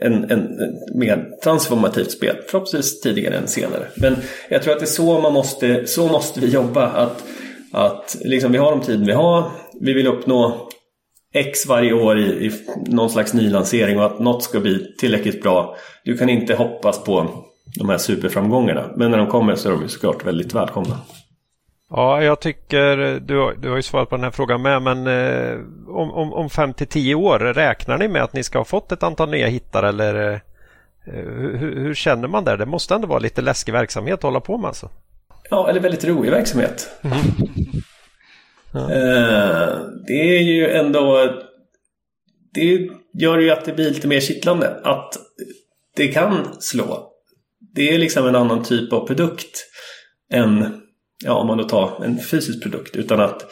en, 0.00 0.14
en, 0.14 0.30
en, 0.30 0.78
mer 0.94 1.28
transformativt 1.42 2.10
spel. 2.10 2.36
Förhoppningsvis 2.48 3.00
tidigare 3.00 3.36
än 3.36 3.48
senare. 3.48 3.86
Men 3.96 4.16
jag 4.48 4.62
tror 4.62 4.72
att 4.72 4.80
det 4.80 4.84
är 4.84 4.86
så 4.86 5.20
man 5.20 5.32
måste, 5.32 5.86
så 5.86 6.08
måste 6.08 6.40
vi 6.40 6.46
jobba. 6.46 6.86
Att, 6.86 7.24
att 7.72 8.16
liksom 8.24 8.52
vi 8.52 8.58
har 8.58 8.70
de 8.70 8.80
tiden 8.80 9.06
vi 9.06 9.12
har. 9.12 9.50
Vi 9.80 9.92
vill 9.92 10.06
uppnå 10.06 10.68
X 11.34 11.66
varje 11.66 11.92
år 11.92 12.18
i, 12.18 12.46
i 12.46 12.52
någon 12.86 13.10
slags 13.10 13.34
nylansering 13.34 13.98
och 13.98 14.06
att 14.06 14.18
något 14.18 14.42
ska 14.42 14.60
bli 14.60 14.94
tillräckligt 14.98 15.42
bra. 15.42 15.76
Du 16.04 16.16
kan 16.16 16.28
inte 16.28 16.54
hoppas 16.54 17.04
på 17.04 17.44
de 17.78 17.88
här 17.88 17.98
superframgångarna. 17.98 18.90
Men 18.96 19.10
när 19.10 19.18
de 19.18 19.26
kommer 19.26 19.54
så 19.54 19.68
är 19.68 19.72
de 19.72 19.82
ju 19.82 19.88
såklart 19.88 20.26
väldigt 20.26 20.54
välkomna. 20.54 20.96
Ja, 21.90 22.22
jag 22.22 22.40
tycker, 22.40 22.96
du, 23.20 23.54
du 23.58 23.68
har 23.68 23.76
ju 23.76 23.82
svarat 23.82 24.08
på 24.08 24.16
den 24.16 24.24
här 24.24 24.30
frågan 24.30 24.62
med, 24.62 24.82
men 24.82 25.06
eh, 25.06 25.58
om, 25.88 26.10
om, 26.10 26.32
om 26.32 26.50
fem 26.50 26.74
till 26.74 26.86
tio 26.86 27.14
år, 27.14 27.38
räknar 27.38 27.98
ni 27.98 28.08
med 28.08 28.22
att 28.22 28.32
ni 28.32 28.42
ska 28.42 28.58
ha 28.58 28.64
fått 28.64 28.92
ett 28.92 29.02
antal 29.02 29.30
nya 29.30 29.46
hittar 29.46 29.82
eller 29.82 30.32
eh, 30.32 30.40
hur, 31.12 31.76
hur, 31.76 31.94
känner 31.94 32.28
man 32.28 32.44
där? 32.44 32.56
Det 32.56 32.66
måste 32.66 32.94
ändå 32.94 33.08
vara 33.08 33.18
lite 33.18 33.42
läskig 33.42 33.72
verksamhet 33.72 34.14
att 34.14 34.22
hålla 34.22 34.40
på 34.40 34.58
med 34.58 34.68
alltså? 34.68 34.90
Ja, 35.50 35.70
eller 35.70 35.80
väldigt 35.80 36.04
rolig 36.04 36.30
verksamhet. 36.30 36.90
Mm. 37.02 37.18
Ja. 38.72 38.80
Eh, 38.80 39.78
det 40.06 40.36
är 40.36 40.42
ju 40.42 40.70
ändå, 40.70 41.32
det 42.54 42.88
gör 43.14 43.38
ju 43.38 43.50
att 43.50 43.64
det 43.64 43.72
blir 43.72 43.90
lite 43.90 44.08
mer 44.08 44.20
kittlande 44.20 44.80
att 44.84 45.14
det 45.96 46.08
kan 46.08 46.46
slå. 46.60 47.12
Det 47.74 47.94
är 47.94 47.98
liksom 47.98 48.26
en 48.26 48.36
annan 48.36 48.64
typ 48.64 48.92
av 48.92 49.06
produkt 49.06 49.66
än 50.32 50.80
ja, 51.24 51.34
om 51.34 51.46
man 51.46 51.58
då 51.58 51.64
tar 51.64 52.04
en 52.04 52.18
fysisk 52.18 52.62
produkt. 52.62 52.96
Utan 52.96 53.20
att 53.20 53.42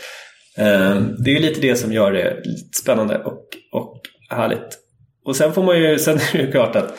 eh, 0.58 1.00
det 1.24 1.36
är 1.36 1.40
lite 1.40 1.60
det 1.60 1.76
som 1.76 1.92
gör 1.92 2.12
det 2.12 2.40
lite 2.44 2.78
spännande 2.82 3.18
och, 3.24 3.42
och 3.72 4.00
härligt. 4.30 4.78
Och 5.24 5.36
sen 5.36 5.52
får 5.52 5.62
man 5.62 5.78
ju, 5.78 5.98
sen 5.98 6.16
är 6.16 6.32
det 6.32 6.38
ju 6.38 6.50
klart 6.50 6.76
att 6.76 6.98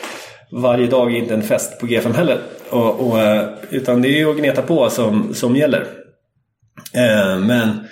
varje 0.51 0.87
dag 0.87 1.15
är 1.15 1.17
inte 1.17 1.33
en 1.33 1.43
fest 1.43 1.79
på 1.79 1.87
G5 1.87 2.13
heller. 2.13 2.39
Och, 2.69 3.07
och, 3.07 3.19
eh, 3.19 3.49
utan 3.69 4.01
det 4.01 4.07
är 4.07 4.17
ju 4.17 4.31
att 4.31 4.37
gneta 4.37 4.61
på 4.61 4.89
som, 4.89 5.33
som 5.33 5.55
gäller. 5.55 5.87
Eh, 6.93 7.39
men 7.39 7.87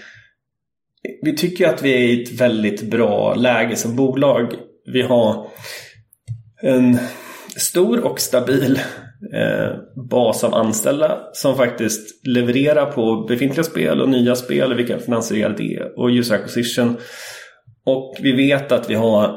vi 1.21 1.35
tycker 1.35 1.67
att 1.67 1.81
vi 1.81 1.93
är 1.93 1.99
i 1.99 2.23
ett 2.23 2.41
väldigt 2.41 2.81
bra 2.81 3.35
läge 3.35 3.75
som 3.75 3.95
bolag. 3.95 4.53
Vi 4.93 5.01
har 5.01 5.47
en 6.61 6.97
stor 7.57 8.05
och 8.05 8.19
stabil 8.19 8.79
eh, 9.33 10.01
bas 10.09 10.43
av 10.43 10.53
anställda 10.53 11.19
som 11.33 11.57
faktiskt 11.57 12.27
levererar 12.27 12.91
på 12.91 13.25
befintliga 13.27 13.63
spel 13.63 14.01
och 14.01 14.09
nya 14.09 14.35
spel 14.35 14.71
och 14.71 14.79
vi 14.79 14.87
kan 14.87 14.99
finansiera 14.99 15.49
det 15.49 15.93
och 15.95 16.07
user 16.07 16.35
acquisition. 16.35 16.97
Och 17.85 18.15
vi 18.19 18.31
vet 18.31 18.71
att 18.71 18.89
vi 18.89 18.93
har 18.93 19.35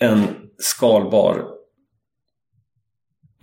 en 0.00 0.22
skalbar 0.58 1.44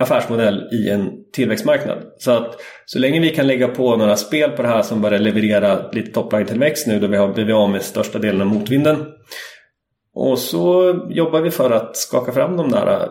affärsmodell 0.00 0.68
i 0.72 0.90
en 0.90 1.10
tillväxtmarknad. 1.32 1.98
Så 2.18 2.30
att 2.30 2.60
så 2.84 2.98
länge 2.98 3.20
vi 3.20 3.30
kan 3.30 3.46
lägga 3.46 3.68
på 3.68 3.96
några 3.96 4.16
spel 4.16 4.50
på 4.50 4.62
det 4.62 4.68
här 4.68 4.82
som 4.82 5.02
börjar 5.02 5.18
leverera 5.18 5.90
lite 5.90 6.12
topline-tillväxt 6.12 6.86
nu 6.86 7.00
då 7.00 7.06
vi 7.06 7.16
har 7.16 7.28
blivit 7.28 7.54
av 7.54 7.70
med 7.70 7.82
största 7.82 8.18
delen 8.18 8.40
av 8.40 8.46
motvinden 8.46 9.06
och 10.14 10.38
så 10.38 10.94
jobbar 11.10 11.40
vi 11.40 11.50
för 11.50 11.70
att 11.70 11.96
skaka 11.96 12.32
fram 12.32 12.56
de 12.56 12.70
där 12.70 13.08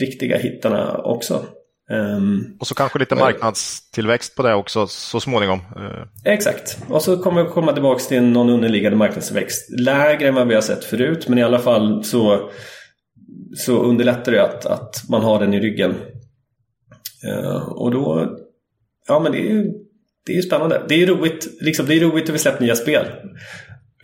riktiga 0.00 0.38
hittarna 0.38 0.96
också. 0.96 1.44
Um, 1.90 2.56
och 2.60 2.66
så 2.66 2.74
kanske 2.74 2.98
lite 2.98 3.14
marknadstillväxt 3.14 4.36
på 4.36 4.42
det 4.42 4.54
också 4.54 4.86
så 4.86 5.20
småningom. 5.20 5.58
Uh. 5.58 6.32
Exakt. 6.32 6.78
Och 6.88 7.02
så 7.02 7.16
kommer 7.16 7.44
vi 7.44 7.50
komma 7.50 7.72
tillbaka 7.72 8.00
till 8.00 8.22
någon 8.22 8.50
underliggande 8.50 8.98
marknadstillväxt. 8.98 9.70
Lägre 9.80 10.28
än 10.28 10.34
vad 10.34 10.48
vi 10.48 10.54
har 10.54 10.62
sett 10.62 10.84
förut 10.84 11.28
men 11.28 11.38
i 11.38 11.42
alla 11.42 11.58
fall 11.58 12.04
så, 12.04 12.50
så 13.56 13.82
underlättar 13.82 14.32
det 14.32 14.42
att, 14.42 14.66
att 14.66 15.04
man 15.08 15.22
har 15.22 15.40
den 15.40 15.54
i 15.54 15.60
ryggen. 15.60 15.94
Uh, 17.26 17.68
och 17.68 17.90
då, 17.90 18.36
ja 19.08 19.20
men 19.20 19.32
det 19.32 19.38
är 19.38 19.50
ju 19.50 19.72
det 20.28 20.38
är 20.38 20.42
spännande. 20.42 20.82
Det 20.88 21.02
är 21.02 21.06
roligt, 21.06 21.48
liksom, 21.60 21.86
det 21.86 21.94
är 21.94 22.00
roligt 22.00 22.28
att 22.28 22.34
vi 22.34 22.38
släpper 22.38 22.62
nya 22.62 22.76
spel. 22.76 23.04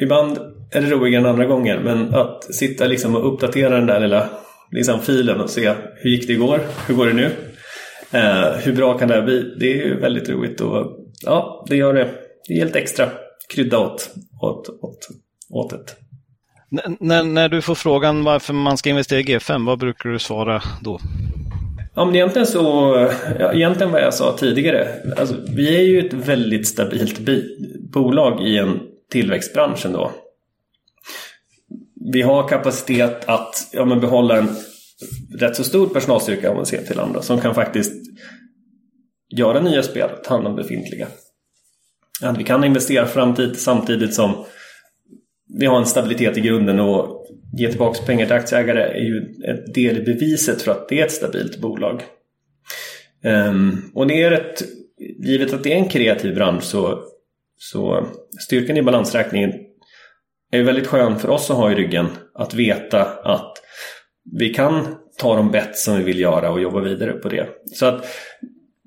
Ibland 0.00 0.38
är 0.70 0.80
det 0.80 0.90
roligare 0.90 1.22
än 1.22 1.30
andra 1.30 1.46
gånger 1.46 1.78
men 1.78 2.14
att 2.14 2.54
sitta 2.54 2.86
liksom 2.86 3.16
och 3.16 3.32
uppdatera 3.32 3.76
den 3.76 3.86
där 3.86 4.00
lilla 4.00 4.28
liksom, 4.70 5.00
filen 5.00 5.40
och 5.40 5.50
se 5.50 5.74
hur 5.96 6.10
gick 6.10 6.26
det 6.26 6.32
igår? 6.32 6.60
Hur 6.86 6.94
går 6.94 7.06
det 7.06 7.12
nu? 7.12 7.30
Eh, 8.12 8.56
hur 8.56 8.72
bra 8.72 8.98
kan 8.98 9.08
det 9.08 9.14
här 9.14 9.22
bli? 9.22 9.54
Det 9.60 9.72
är 9.72 9.86
ju 9.86 10.00
väldigt 10.00 10.28
roligt 10.28 10.60
och 10.60 10.98
ja, 11.24 11.66
det 11.68 11.76
gör 11.76 11.94
det. 11.94 12.10
Det 12.48 12.60
är 12.60 12.64
lite 12.64 12.78
extra 12.78 13.08
krydda 13.54 13.78
åt, 13.78 14.10
åt, 14.42 14.68
åt, 14.68 15.08
åt 15.50 15.70
det. 15.70 15.94
När, 17.00 17.22
när 17.24 17.48
du 17.48 17.62
får 17.62 17.74
frågan 17.74 18.24
varför 18.24 18.54
man 18.54 18.76
ska 18.76 18.90
investera 18.90 19.20
i 19.20 19.22
G5, 19.22 19.66
vad 19.66 19.78
brukar 19.78 20.10
du 20.10 20.18
svara 20.18 20.62
då? 20.80 21.00
Ja, 21.96 22.04
men 22.04 22.14
egentligen 22.14 22.46
så, 22.46 22.60
ja, 23.38 23.52
egentligen 23.52 23.92
vad 23.92 24.02
jag 24.02 24.14
sa 24.14 24.36
tidigare. 24.36 24.88
Alltså, 25.16 25.36
vi 25.48 25.76
är 25.76 25.82
ju 25.82 26.06
ett 26.06 26.12
väldigt 26.12 26.68
stabilt 26.68 27.18
bolag 27.92 28.46
i 28.46 28.58
en 28.58 28.80
tillväxtbransch 29.10 29.86
ändå. 29.86 30.12
Vi 32.12 32.22
har 32.22 32.48
kapacitet 32.48 33.28
att 33.28 33.68
ja, 33.72 33.84
men 33.84 34.00
behålla 34.00 34.38
en 34.38 34.48
rätt 35.38 35.56
så 35.56 35.64
stor 35.64 35.86
personalstyrka 35.86 36.50
om 36.50 36.56
man 36.56 36.66
ser 36.66 36.82
till 36.82 37.00
andra 37.00 37.22
som 37.22 37.40
kan 37.40 37.54
faktiskt 37.54 37.92
göra 39.36 39.60
nya 39.60 39.82
spel, 39.82 40.10
ta 40.24 40.34
hand 40.34 40.46
om 40.46 40.56
befintliga. 40.56 41.06
Att 42.22 42.38
vi 42.38 42.44
kan 42.44 42.64
investera 42.64 43.06
framtid 43.06 43.58
samtidigt 43.58 44.14
som 44.14 44.44
vi 45.58 45.66
har 45.66 45.78
en 45.78 45.86
stabilitet 45.86 46.36
i 46.36 46.40
grunden 46.40 46.80
och 46.80 47.23
ge 47.56 47.68
tillbaka 47.68 48.04
pengar 48.06 48.26
till 48.26 48.34
aktieägare 48.34 48.82
är 48.82 49.04
ju 49.04 49.34
ett 49.48 49.74
del 49.74 49.98
i 49.98 50.00
beviset 50.00 50.62
för 50.62 50.72
att 50.72 50.88
det 50.88 51.00
är 51.00 51.04
ett 51.04 51.12
stabilt 51.12 51.60
bolag. 51.60 52.02
Um, 53.24 53.90
och 53.94 54.06
det 54.06 54.22
är 54.22 54.32
ett, 54.32 54.62
givet 55.18 55.52
att 55.52 55.62
det 55.62 55.72
är 55.72 55.76
en 55.76 55.88
kreativ 55.88 56.34
bransch 56.34 56.62
så, 56.64 57.02
så 57.56 58.06
styrkan 58.46 58.76
i 58.76 58.82
balansräkningen 58.82 59.52
är 60.52 60.62
väldigt 60.62 60.86
skön 60.86 61.18
för 61.18 61.30
oss 61.30 61.50
att 61.50 61.56
ha 61.56 61.72
i 61.72 61.74
ryggen. 61.74 62.06
Att 62.34 62.54
veta 62.54 63.02
att 63.04 63.52
vi 64.38 64.54
kan 64.54 64.96
ta 65.18 65.36
de 65.36 65.50
bett 65.50 65.76
som 65.76 65.96
vi 65.96 66.02
vill 66.02 66.20
göra 66.20 66.50
och 66.50 66.60
jobba 66.60 66.80
vidare 66.80 67.12
på 67.12 67.28
det. 67.28 67.48
Så 67.74 67.86
att 67.86 68.06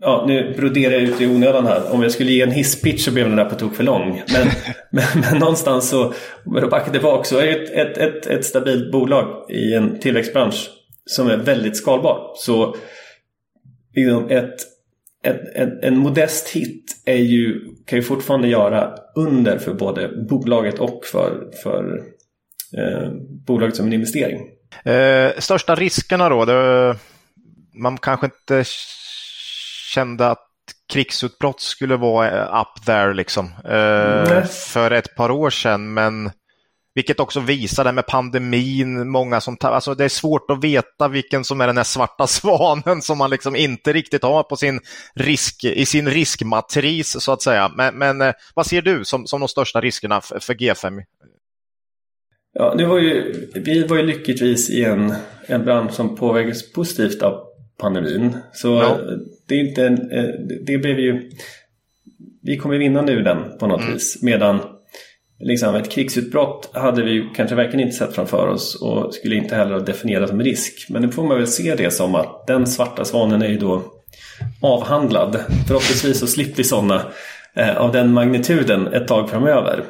Ja, 0.01 0.25
nu 0.27 0.53
broderar 0.57 0.93
jag 0.93 1.01
ut 1.01 1.21
i 1.21 1.27
onödan 1.27 1.65
här. 1.65 1.91
Om 1.93 2.03
jag 2.03 2.11
skulle 2.11 2.31
ge 2.31 2.41
en 2.41 2.51
hisspitch 2.51 3.05
så 3.05 3.11
blev 3.11 3.27
den 3.27 3.35
där 3.35 3.45
på 3.45 3.55
tok 3.55 3.75
för 3.75 3.83
lång. 3.83 4.23
Men, 4.33 4.47
men, 4.91 5.21
men, 5.21 5.39
någonstans 5.39 5.89
så, 5.89 6.05
om 6.45 6.55
jag 6.55 6.69
backar 6.69 6.91
tillbaka, 6.91 7.23
så 7.23 7.37
är 7.37 7.45
det 7.45 7.51
ett, 7.51 7.69
ett, 7.69 7.97
ett, 7.97 8.27
ett 8.27 8.45
stabilt 8.45 8.91
bolag 8.91 9.51
i 9.51 9.73
en 9.73 9.99
tillväxtbransch 9.99 10.69
som 11.05 11.27
är 11.27 11.37
väldigt 11.37 11.77
skalbar. 11.77 12.31
Så 12.35 12.75
liksom 13.95 14.29
ett, 14.29 14.55
ett, 15.23 15.55
ett, 15.55 15.83
en 15.83 15.97
modest 15.97 16.49
hit 16.49 17.01
är 17.05 17.15
ju, 17.15 17.61
kan 17.85 17.99
ju 17.99 18.03
fortfarande 18.03 18.47
göra 18.47 18.95
under 19.15 19.57
för 19.57 19.73
både 19.73 20.07
bolaget 20.29 20.79
och 20.79 21.05
för, 21.05 21.51
för 21.63 22.01
eh, 22.77 23.11
bolaget 23.45 23.75
som 23.75 23.87
en 23.87 23.93
investering. 23.93 24.39
Eh, 24.83 25.31
största 25.37 25.75
riskerna 25.75 26.29
då? 26.29 26.45
Det, 26.45 26.95
man 27.73 27.97
kanske 27.97 28.25
inte 28.25 28.63
kände 29.87 30.27
att 30.27 30.47
krigsutbrott 30.93 31.61
skulle 31.61 31.95
vara 31.95 32.31
eh, 32.31 32.61
up 32.61 32.85
there 32.85 33.13
liksom 33.13 33.45
eh, 33.45 34.45
för 34.45 34.91
ett 34.91 35.15
par 35.15 35.31
år 35.31 35.49
sedan. 35.49 35.93
Men 35.93 36.31
vilket 36.95 37.19
också 37.19 37.39
visar 37.39 37.83
det 37.83 37.91
med 37.91 38.07
pandemin, 38.07 39.09
många 39.09 39.41
som 39.41 39.57
alltså 39.61 39.95
det 39.95 40.03
är 40.03 40.09
svårt 40.09 40.51
att 40.51 40.63
veta 40.63 41.07
vilken 41.07 41.43
som 41.43 41.61
är 41.61 41.67
den 41.67 41.77
här 41.77 41.83
svarta 41.83 42.27
svanen 42.27 43.01
som 43.01 43.17
man 43.17 43.29
liksom 43.29 43.55
inte 43.55 43.93
riktigt 43.93 44.23
har 44.23 44.43
på 44.43 44.55
sin 44.55 44.79
risk, 45.15 45.63
i 45.63 45.85
sin 45.85 46.09
riskmatris 46.09 47.23
så 47.23 47.31
att 47.31 47.41
säga. 47.41 47.71
Men, 47.75 47.95
men 47.95 48.21
eh, 48.21 48.33
vad 48.55 48.65
ser 48.65 48.81
du 48.81 49.05
som, 49.05 49.27
som 49.27 49.39
de 49.39 49.49
största 49.49 49.81
riskerna 49.81 50.21
för, 50.21 50.39
för 50.39 50.53
G5 50.53 51.03
Ja, 52.59 52.75
det 52.75 52.85
var 52.85 52.99
ju, 52.99 53.47
vi 53.55 53.87
var 53.87 53.97
ju 53.97 54.03
lyckligtvis 54.03 54.69
i 54.69 54.83
en, 54.83 55.13
en 55.45 55.65
bransch 55.65 55.93
som 55.93 56.15
påverkades 56.15 56.71
positivt 56.71 57.21
av 57.21 57.46
pandemin. 57.77 58.37
Så 58.53 58.67
ja. 58.67 58.99
det, 59.47 59.55
är 59.55 59.59
inte 59.59 59.87
en, 59.87 59.95
det 60.65 60.77
blev 60.77 60.99
ju... 60.99 61.31
Vi 62.41 62.57
kommer 62.57 62.77
vinnande 62.77 63.11
ur 63.11 63.23
den 63.23 63.57
på 63.59 63.67
något 63.67 63.81
mm. 63.81 63.93
vis. 63.93 64.21
Medan 64.21 64.59
liksom 65.39 65.75
ett 65.75 65.91
krigsutbrott 65.91 66.69
hade 66.73 67.03
vi 67.03 67.29
kanske 67.35 67.55
verkligen 67.55 67.87
inte 67.87 67.97
sett 67.97 68.15
framför 68.15 68.47
oss 68.47 68.81
och 68.81 69.13
skulle 69.13 69.35
inte 69.35 69.55
heller 69.55 69.73
ha 69.73 69.79
definierat 69.79 70.29
som 70.29 70.41
risk. 70.41 70.89
Men 70.89 71.01
nu 71.01 71.09
får 71.09 71.23
man 71.23 71.37
väl 71.37 71.47
se 71.47 71.75
det 71.75 71.91
som 71.91 72.15
att 72.15 72.47
den 72.47 72.67
svarta 72.67 73.05
svanen 73.05 73.41
är 73.41 73.47
ju 73.47 73.57
då 73.57 73.93
avhandlad. 74.61 75.39
Förhoppningsvis 75.67 76.19
så 76.19 76.27
slipper 76.27 76.57
vi 76.57 76.63
sådana 76.63 77.01
eh, 77.53 77.77
av 77.77 77.91
den 77.91 78.13
magnituden 78.13 78.87
ett 78.87 79.07
tag 79.07 79.29
framöver. 79.29 79.83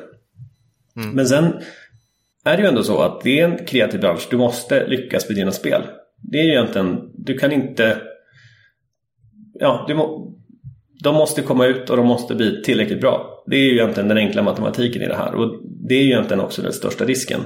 Mm. 0.96 1.10
Men 1.10 1.28
sen 1.28 1.54
är 2.46 2.58
det 2.58 2.64
ju 2.64 2.70
ändå 2.70 2.84
så 2.84 3.02
att 3.02 3.22
det 3.22 3.40
är 3.40 3.46
en 3.46 3.66
kreativ 3.66 4.00
bransch. 4.00 4.28
Du 4.30 4.38
måste 4.38 4.88
lyckas 4.88 5.30
med 5.30 5.38
dina 5.38 5.52
spel. 5.52 5.82
Det 6.22 6.38
är 6.39 6.44
ju 6.44 6.52
egentligen, 6.52 7.11
du 7.14 7.38
kan 7.38 7.52
inte... 7.52 8.02
Ja, 9.53 9.85
du 9.88 9.94
må, 9.94 10.34
de 11.03 11.15
måste 11.15 11.41
komma 11.41 11.65
ut 11.65 11.89
och 11.89 11.98
de 11.98 12.07
måste 12.07 12.35
bli 12.35 12.64
tillräckligt 12.64 13.02
bra. 13.02 13.44
Det 13.48 13.56
är 13.56 13.61
ju 13.61 13.72
egentligen 13.73 14.10
den 14.10 14.18
enkla 14.18 14.44
matematiken 14.44 15.02
i 15.02 15.07
det 15.07 15.15
här 15.15 15.35
och 15.35 15.61
det 15.64 15.95
är 15.95 16.03
ju 16.03 16.10
egentligen 16.10 16.44
också 16.44 16.61
den 16.61 16.73
största 16.73 17.06
risken. 17.06 17.41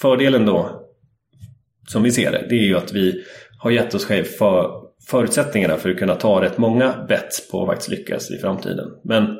Fördelen 0.00 0.46
då, 0.46 0.82
som 1.88 2.02
vi 2.02 2.10
ser 2.10 2.32
det, 2.32 2.46
det 2.48 2.54
är 2.54 2.64
ju 2.64 2.76
att 2.76 2.92
vi 2.92 3.24
har 3.58 3.70
gett 3.70 3.94
oss 3.94 4.04
själv 4.04 4.24
för 4.24 4.70
förutsättningarna 5.10 5.76
för 5.76 5.90
att 5.90 5.98
kunna 5.98 6.14
ta 6.14 6.42
rätt 6.42 6.58
många 6.58 7.06
bets 7.08 7.50
på 7.50 7.62
att 7.62 7.68
faktiskt 7.68 7.90
lyckas 7.90 8.30
i 8.30 8.38
framtiden. 8.38 8.88
Men 9.04 9.36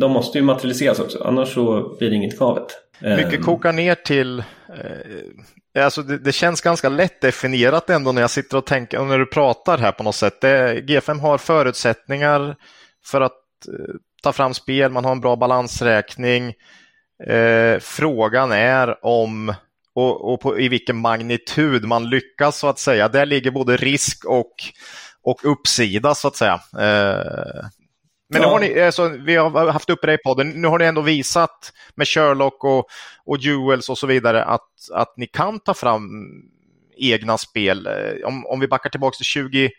de 0.00 0.10
måste 0.12 0.38
ju 0.38 0.44
materialiseras 0.44 1.00
också, 1.00 1.22
annars 1.24 1.54
så 1.54 1.96
blir 1.98 2.10
det 2.10 2.16
inget 2.16 2.38
gavet. 2.38 2.66
Mycket 3.00 3.34
ehm. 3.34 3.42
kokar 3.42 3.72
ner 3.72 3.94
till, 3.94 4.38
eh, 4.68 5.84
alltså 5.84 6.02
det, 6.02 6.18
det, 6.18 6.32
känns 6.32 6.60
ganska 6.60 6.88
lätt 6.88 7.20
definierat 7.20 7.90
ändå 7.90 8.12
när 8.12 8.20
jag 8.20 8.30
sitter 8.30 8.56
och 8.56 8.66
tänker, 8.66 8.98
och 8.98 9.06
när 9.06 9.18
du 9.18 9.26
pratar 9.26 9.78
här 9.78 9.92
på 9.92 10.02
något 10.02 10.14
sätt. 10.14 10.40
Det, 10.40 10.74
G5 10.80 11.20
har 11.20 11.38
förutsättningar 11.38 12.56
för 13.04 13.20
att 13.20 13.32
eh, 13.68 13.94
ta 14.22 14.32
fram 14.32 14.54
spel, 14.54 14.92
man 14.92 15.04
har 15.04 15.12
en 15.12 15.20
bra 15.20 15.36
balansräkning. 15.36 16.54
Eh, 17.26 17.78
frågan 17.80 18.52
är 18.52 19.04
om 19.04 19.54
och, 19.94 20.32
och 20.32 20.40
på, 20.40 20.60
i 20.60 20.68
vilken 20.68 20.96
magnitud 20.96 21.84
man 21.84 22.10
lyckas 22.10 22.58
så 22.58 22.66
att 22.66 22.78
säga. 22.78 23.08
Där 23.08 23.26
ligger 23.26 23.50
både 23.50 23.76
risk 23.76 24.24
och, 24.24 24.54
och 25.22 25.40
uppsida 25.44 26.14
så 26.14 26.28
att 26.28 26.36
säga. 26.36 26.60
Eh, 26.78 27.66
men 28.28 28.42
ja. 28.42 28.48
nu 28.48 28.52
har 28.52 28.60
ni, 28.60 28.80
alltså, 28.80 29.08
vi 29.08 29.36
har 29.36 29.68
haft 29.68 29.90
uppe 29.90 30.06
det 30.06 30.14
i 30.14 30.18
podden, 30.18 30.50
nu 30.50 30.68
har 30.68 30.78
ni 30.78 30.84
ändå 30.84 31.00
visat 31.00 31.72
med 31.94 32.08
Sherlock 32.08 32.64
och, 32.64 32.86
och 33.24 33.38
Jewels 33.38 33.88
och 33.88 33.98
så 33.98 34.06
vidare 34.06 34.44
att, 34.44 34.70
att 34.92 35.16
ni 35.16 35.26
kan 35.26 35.60
ta 35.60 35.74
fram 35.74 36.10
egna 36.96 37.38
spel. 37.38 37.86
Eh, 37.86 38.26
om, 38.26 38.46
om 38.46 38.60
vi 38.60 38.68
backar 38.68 38.90
tillbaka 38.90 39.16
till 39.16 39.70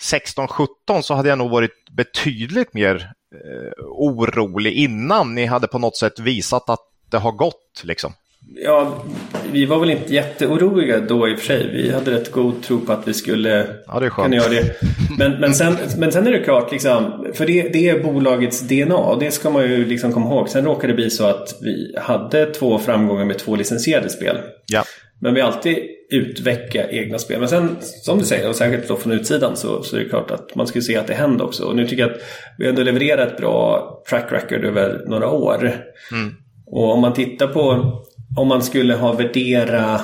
2016-17 0.00 1.02
så 1.02 1.14
hade 1.14 1.28
jag 1.28 1.38
nog 1.38 1.50
varit 1.50 1.90
betydligt 1.90 2.74
mer 2.74 3.12
eh, 3.34 3.84
orolig 3.84 4.72
innan 4.72 5.34
ni 5.34 5.46
hade 5.46 5.68
på 5.68 5.78
något 5.78 5.96
sätt 5.96 6.18
visat 6.18 6.70
att 6.70 6.88
det 7.10 7.18
har 7.18 7.32
gått. 7.32 7.82
Liksom. 7.84 8.12
Ja, 8.54 9.04
vi 9.52 9.64
var 9.64 9.78
väl 9.78 9.90
inte 9.90 10.14
jätteoroliga 10.14 11.00
då 11.00 11.28
i 11.28 11.34
och 11.34 11.38
för 11.38 11.46
sig. 11.46 11.70
Vi 11.72 11.92
hade 11.92 12.10
rätt 12.10 12.32
god 12.32 12.62
tro 12.62 12.80
på 12.80 12.92
att 12.92 13.08
vi 13.08 13.14
skulle 13.14 13.66
ja, 13.86 14.00
det 14.00 14.10
kunna 14.10 14.36
göra 14.36 14.48
det. 14.48 14.74
Men, 15.18 15.40
men, 15.40 15.54
sen, 15.54 15.76
men 15.98 16.12
sen 16.12 16.26
är 16.26 16.32
det 16.32 16.38
klart, 16.38 16.72
liksom, 16.72 17.26
för 17.34 17.46
det, 17.46 17.68
det 17.72 17.88
är 17.88 18.02
bolagets 18.02 18.60
DNA 18.60 18.96
och 18.96 19.18
det 19.18 19.30
ska 19.30 19.50
man 19.50 19.62
ju 19.62 19.84
liksom 19.84 20.12
komma 20.12 20.26
ihåg. 20.26 20.48
Sen 20.48 20.64
råkade 20.64 20.92
det 20.92 20.96
bli 20.96 21.10
så 21.10 21.26
att 21.26 21.58
vi 21.60 21.94
hade 22.00 22.46
två 22.46 22.78
framgångar 22.78 23.24
med 23.24 23.38
två 23.38 23.56
licensierade 23.56 24.08
spel. 24.08 24.36
Ja. 24.66 24.84
Men 25.18 25.34
vi 25.34 25.40
alltid 25.40 25.78
utveckla 26.10 26.82
egna 26.88 27.18
spel. 27.18 27.38
Men 27.40 27.48
sen, 27.48 27.76
som 27.80 28.18
du 28.18 28.24
säger, 28.24 28.48
och 28.48 28.56
särskilt 28.56 28.88
då 28.88 28.96
från 28.96 29.12
utsidan 29.12 29.56
så, 29.56 29.82
så 29.82 29.96
är 29.96 30.00
det 30.00 30.08
klart 30.08 30.30
att 30.30 30.54
man 30.54 30.66
skulle 30.66 30.82
se 30.82 30.96
att 30.96 31.06
det 31.06 31.14
händer 31.14 31.44
också. 31.44 31.64
Och 31.64 31.76
nu 31.76 31.86
tycker 31.86 32.02
jag 32.02 32.12
att 32.12 32.22
vi 32.58 32.68
ändå 32.68 32.82
levererat 32.82 33.28
ett 33.28 33.36
bra 33.36 33.88
track 34.08 34.32
record 34.32 34.64
över 34.64 35.04
några 35.06 35.28
år. 35.28 35.74
Mm. 36.12 36.34
Och 36.66 36.92
om 36.92 37.00
man 37.00 37.12
tittar 37.12 37.46
på 37.46 37.92
om 38.36 38.48
man 38.48 38.62
skulle 38.62 38.94
ha 38.94 39.12
värdera 39.12 40.00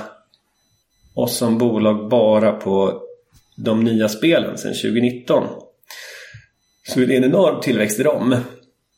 oss 1.14 1.36
som 1.36 1.58
bolag 1.58 2.08
bara 2.08 2.52
på 2.52 3.02
de 3.56 3.84
nya 3.84 4.08
spelen 4.08 4.58
sedan 4.58 4.72
2019 4.72 5.44
så 6.88 7.00
är 7.00 7.06
det 7.06 7.16
en 7.16 7.24
enorm 7.24 7.60
tillväxt 7.60 8.00
i 8.00 8.02
dem. 8.02 8.36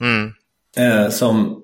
Mm. 0.01 0.33
Eh, 0.77 1.11
som 1.11 1.63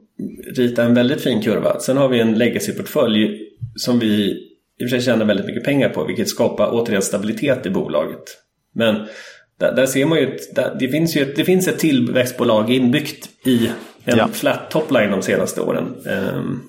ritar 0.57 0.85
en 0.85 0.95
väldigt 0.95 1.21
fin 1.21 1.43
kurva. 1.43 1.81
Sen 1.81 1.97
har 1.97 2.09
vi 2.09 2.21
en 2.21 2.39
legacy-portfölj 2.39 3.39
som 3.77 3.99
vi 3.99 4.43
i 4.81 4.85
och 4.85 4.91
för 4.91 4.97
sig 4.97 5.01
tjänar 5.01 5.25
väldigt 5.25 5.47
mycket 5.47 5.65
pengar 5.65 5.89
på 5.89 6.05
vilket 6.05 6.29
skapar 6.29 6.71
återigen 6.73 7.03
stabilitet 7.03 7.67
i 7.67 7.71
bolaget. 7.71 8.23
Men 8.75 9.07
där, 9.59 9.75
där 9.75 9.87
ser 9.87 10.07
man 10.07 10.19
ju 10.19 10.37
att 10.55 10.81
det 10.81 10.89
finns 10.89 11.17
ju 11.17 11.23
ett, 11.23 11.37
det 11.37 11.45
finns 11.45 11.69
ett 11.69 11.79
tillväxtbolag 11.79 12.71
inbyggt 12.71 13.29
i 13.47 13.71
en 14.05 14.19
ja. 14.19 14.29
flat 14.29 14.71
topline 14.71 15.11
de 15.11 15.23
senaste 15.23 15.61
åren. 15.61 15.95
Um, 16.07 16.63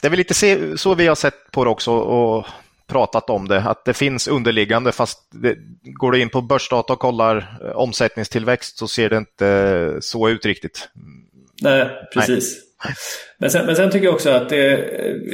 det 0.00 0.06
är 0.06 0.10
väl 0.10 0.18
lite 0.18 0.76
så 0.78 0.94
vi 0.94 1.06
har 1.06 1.14
sett 1.14 1.50
på 1.50 1.64
det 1.64 1.70
också 1.70 1.92
och 1.92 2.46
pratat 2.86 3.30
om 3.30 3.48
det, 3.48 3.58
att 3.60 3.84
det 3.84 3.94
finns 3.94 4.28
underliggande 4.28 4.92
fast 4.92 5.18
det, 5.30 5.56
går 5.82 6.12
du 6.12 6.20
in 6.20 6.28
på 6.28 6.42
börsdata 6.42 6.92
och 6.92 6.98
kollar 6.98 7.58
eh, 7.64 7.70
omsättningstillväxt 7.70 8.78
så 8.78 8.88
ser 8.88 9.10
det 9.10 9.16
inte 9.16 9.98
så 10.00 10.28
ut 10.28 10.46
riktigt. 10.46 10.88
Nej, 11.62 11.90
precis. 12.14 12.56
Nej. 12.84 12.94
Men, 13.38 13.50
sen, 13.50 13.66
men 13.66 13.76
sen 13.76 13.90
tycker 13.90 14.04
jag 14.04 14.14
också 14.14 14.30
att 14.30 14.48
det, 14.48 14.76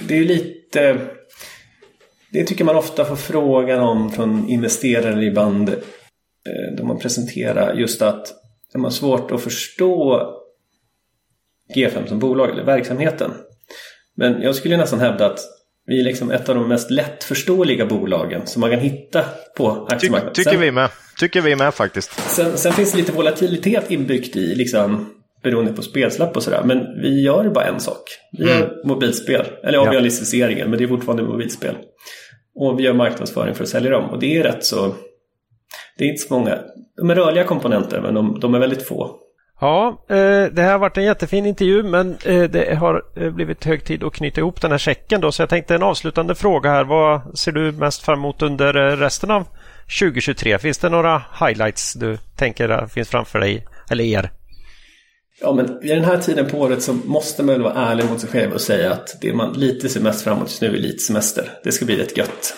det 0.08 0.18
är 0.18 0.24
lite 0.24 0.98
det 2.32 2.44
tycker 2.44 2.64
man 2.64 2.76
ofta 2.76 3.04
får 3.04 3.16
frågan 3.16 3.80
om 3.80 4.12
från 4.12 4.48
investerare 4.48 5.24
ibland 5.24 5.68
eh, 5.68 6.76
då 6.76 6.84
man 6.84 6.98
presenterar 6.98 7.74
just 7.74 8.02
att 8.02 8.32
de 8.72 8.84
har 8.84 8.90
svårt 8.90 9.30
att 9.30 9.42
förstå 9.42 10.22
G5 11.74 12.06
som 12.06 12.18
bolag 12.18 12.50
eller 12.50 12.64
verksamheten. 12.64 13.30
Men 14.16 14.42
jag 14.42 14.54
skulle 14.54 14.76
nästan 14.76 15.00
hävda 15.00 15.26
att 15.26 15.40
vi 15.86 16.00
är 16.00 16.04
liksom 16.04 16.30
ett 16.30 16.48
av 16.48 16.54
de 16.54 16.68
mest 16.68 16.90
lättförståeliga 16.90 17.86
bolagen 17.86 18.46
som 18.46 18.60
man 18.60 18.70
kan 18.70 18.80
hitta 18.80 19.24
på 19.56 19.86
aktiemarknaden. 19.90 20.34
Ty, 20.34 20.44
tycker 20.44 20.58
vi 20.58 20.70
med. 20.70 20.90
Tycker 21.18 21.40
vi 21.40 21.56
med 21.56 21.74
faktiskt. 21.74 22.30
Sen, 22.30 22.58
sen 22.58 22.72
finns 22.72 22.92
det 22.92 22.98
lite 22.98 23.12
volatilitet 23.12 23.90
inbyggt 23.90 24.36
i 24.36 24.54
liksom 24.54 25.12
beroende 25.42 25.72
på 25.72 25.82
spelsläpp 25.82 26.36
och 26.36 26.42
sådär. 26.42 26.62
Men 26.64 27.00
vi 27.02 27.22
gör 27.22 27.48
bara 27.48 27.64
en 27.64 27.80
sak. 27.80 28.02
Vi 28.38 28.44
mm. 28.44 28.58
gör 28.58 28.82
mobilspel. 28.84 29.46
Eller 29.62 29.78
ja, 29.78 29.84
ja. 29.84 29.90
vi 29.90 29.96
har 29.96 30.02
licensieringen 30.02 30.70
men 30.70 30.78
det 30.78 30.84
är 30.84 30.88
fortfarande 30.88 31.22
mobilspel. 31.22 31.76
Och 32.54 32.78
vi 32.78 32.82
gör 32.82 32.92
marknadsföring 32.92 33.54
för 33.54 33.62
att 33.62 33.70
sälja 33.70 33.90
dem. 33.90 34.10
Och 34.10 34.20
det 34.20 34.38
är 34.38 34.42
rätt 34.42 34.64
så... 34.64 34.94
Det 35.98 36.04
är 36.04 36.08
inte 36.08 36.22
så 36.22 36.34
många. 36.34 36.58
De 36.96 37.10
är 37.10 37.14
rörliga 37.14 37.44
komponenter 37.44 38.00
men 38.00 38.14
de, 38.14 38.40
de 38.40 38.54
är 38.54 38.58
väldigt 38.58 38.82
få. 38.82 39.16
Ja, 39.62 40.04
eh, 40.08 40.44
det 40.52 40.62
här 40.62 40.72
har 40.72 40.78
varit 40.78 40.96
en 40.96 41.04
jättefin 41.04 41.46
intervju 41.46 41.82
men 41.82 42.16
eh, 42.24 42.42
det 42.42 42.74
har 42.78 43.02
eh, 43.16 43.30
blivit 43.30 43.64
hög 43.64 43.84
tid 43.84 44.04
att 44.04 44.14
knyta 44.14 44.40
ihop 44.40 44.60
den 44.60 44.70
här 44.70 44.78
checken 44.78 45.20
då. 45.20 45.32
Så 45.32 45.42
jag 45.42 45.48
tänkte 45.48 45.74
en 45.74 45.82
avslutande 45.82 46.34
fråga 46.34 46.70
här. 46.70 46.84
Vad 46.84 47.38
ser 47.38 47.52
du 47.52 47.72
mest 47.72 48.02
fram 48.02 48.18
emot 48.18 48.42
under 48.42 48.96
resten 48.96 49.30
av 49.30 49.46
2023? 50.00 50.58
Finns 50.58 50.78
det 50.78 50.88
några 50.88 51.22
highlights 51.40 51.94
du 51.94 52.18
tänker 52.36 52.86
finns 52.86 53.08
framför 53.08 53.38
dig 53.38 53.66
eller 53.90 54.04
er? 54.04 54.30
Ja, 55.40 55.52
men 55.52 55.84
i 55.84 55.88
den 55.88 56.04
här 56.04 56.18
tiden 56.18 56.46
på 56.46 56.58
året 56.58 56.82
så 56.82 56.92
måste 56.92 57.42
man 57.42 57.62
vara 57.62 57.74
ärlig 57.74 58.04
mot 58.10 58.20
sig 58.20 58.30
själv 58.30 58.52
och 58.52 58.60
säga 58.60 58.92
att 58.92 59.16
det 59.20 59.32
man 59.32 59.52
lite 59.52 59.88
ser 59.88 60.00
mest 60.00 60.24
framåt 60.24 60.48
just 60.48 60.62
nu 60.62 60.68
är 60.68 60.80
lite 60.80 60.98
semester. 60.98 61.50
Det 61.64 61.72
ska 61.72 61.84
bli 61.84 61.96
rätt 61.96 62.16
gött. 62.16 62.54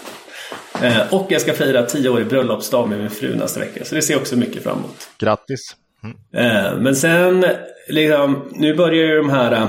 och 1.11 1.27
jag 1.29 1.41
ska 1.41 1.53
fira 1.53 1.83
tio 1.83 2.09
år 2.09 2.21
i 2.21 2.25
bröllopsdag 2.25 2.89
med 2.89 2.99
min 2.99 3.11
fru 3.11 3.37
nästa 3.37 3.61
vecka. 3.61 3.85
Så 3.85 3.95
det 3.95 4.03
ser 4.03 4.15
jag 4.15 4.21
också 4.21 4.37
mycket 4.37 4.63
fram 4.63 4.79
emot. 4.79 5.09
Grattis! 5.19 5.77
Mm. 6.05 6.83
Men 6.83 6.97
sen, 6.97 7.45
liksom, 7.89 8.53
nu 8.53 8.75
börjar 8.75 9.05
ju 9.05 9.17
de 9.17 9.31
här 9.31 9.53
eh, 9.53 9.67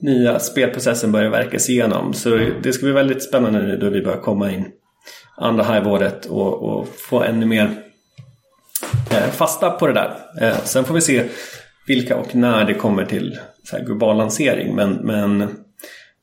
nya 0.00 0.38
spelprocessen 0.38 1.12
börja 1.12 1.30
verkas 1.30 1.70
igenom. 1.70 2.14
Så 2.14 2.38
det 2.62 2.72
ska 2.72 2.86
bli 2.86 2.92
väldigt 2.92 3.22
spännande 3.22 3.62
nu 3.62 3.76
då 3.76 3.90
vi 3.90 4.02
börjar 4.02 4.20
komma 4.20 4.52
in 4.52 4.64
andra 5.36 5.64
halvåret 5.64 6.26
och, 6.26 6.62
och 6.62 6.88
få 6.88 7.22
ännu 7.22 7.46
mer 7.46 7.70
eh, 9.10 9.30
fasta 9.30 9.70
på 9.70 9.86
det 9.86 9.92
där. 9.92 10.16
Sen 10.64 10.84
får 10.84 10.94
vi 10.94 11.00
se 11.00 11.24
vilka 11.86 12.16
och 12.16 12.34
när 12.34 12.64
det 12.64 12.74
kommer 12.74 13.04
till 13.04 13.38
så 13.64 13.78
global 13.78 14.16
lansering. 14.16 14.74
Men, 14.74 14.92
men 14.92 15.38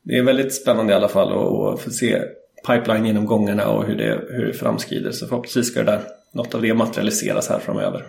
det 0.02 0.18
är 0.18 0.22
väldigt 0.22 0.54
spännande 0.54 0.92
i 0.92 0.96
alla 0.96 1.08
fall 1.08 1.32
att 1.32 1.80
få 1.80 1.90
se 1.90 2.22
pipeline-genomgångarna 2.66 3.68
och 3.68 3.84
hur 3.84 3.96
det, 3.96 4.20
hur 4.30 4.46
det 4.46 4.52
framskrider. 4.52 5.10
Så 5.10 5.26
förhoppningsvis 5.26 5.66
ska 5.66 5.80
det 5.80 5.90
där, 5.90 6.00
något 6.32 6.54
av 6.54 6.62
det 6.62 6.74
materialiseras 6.74 7.48
här 7.48 7.58
framöver. 7.58 8.02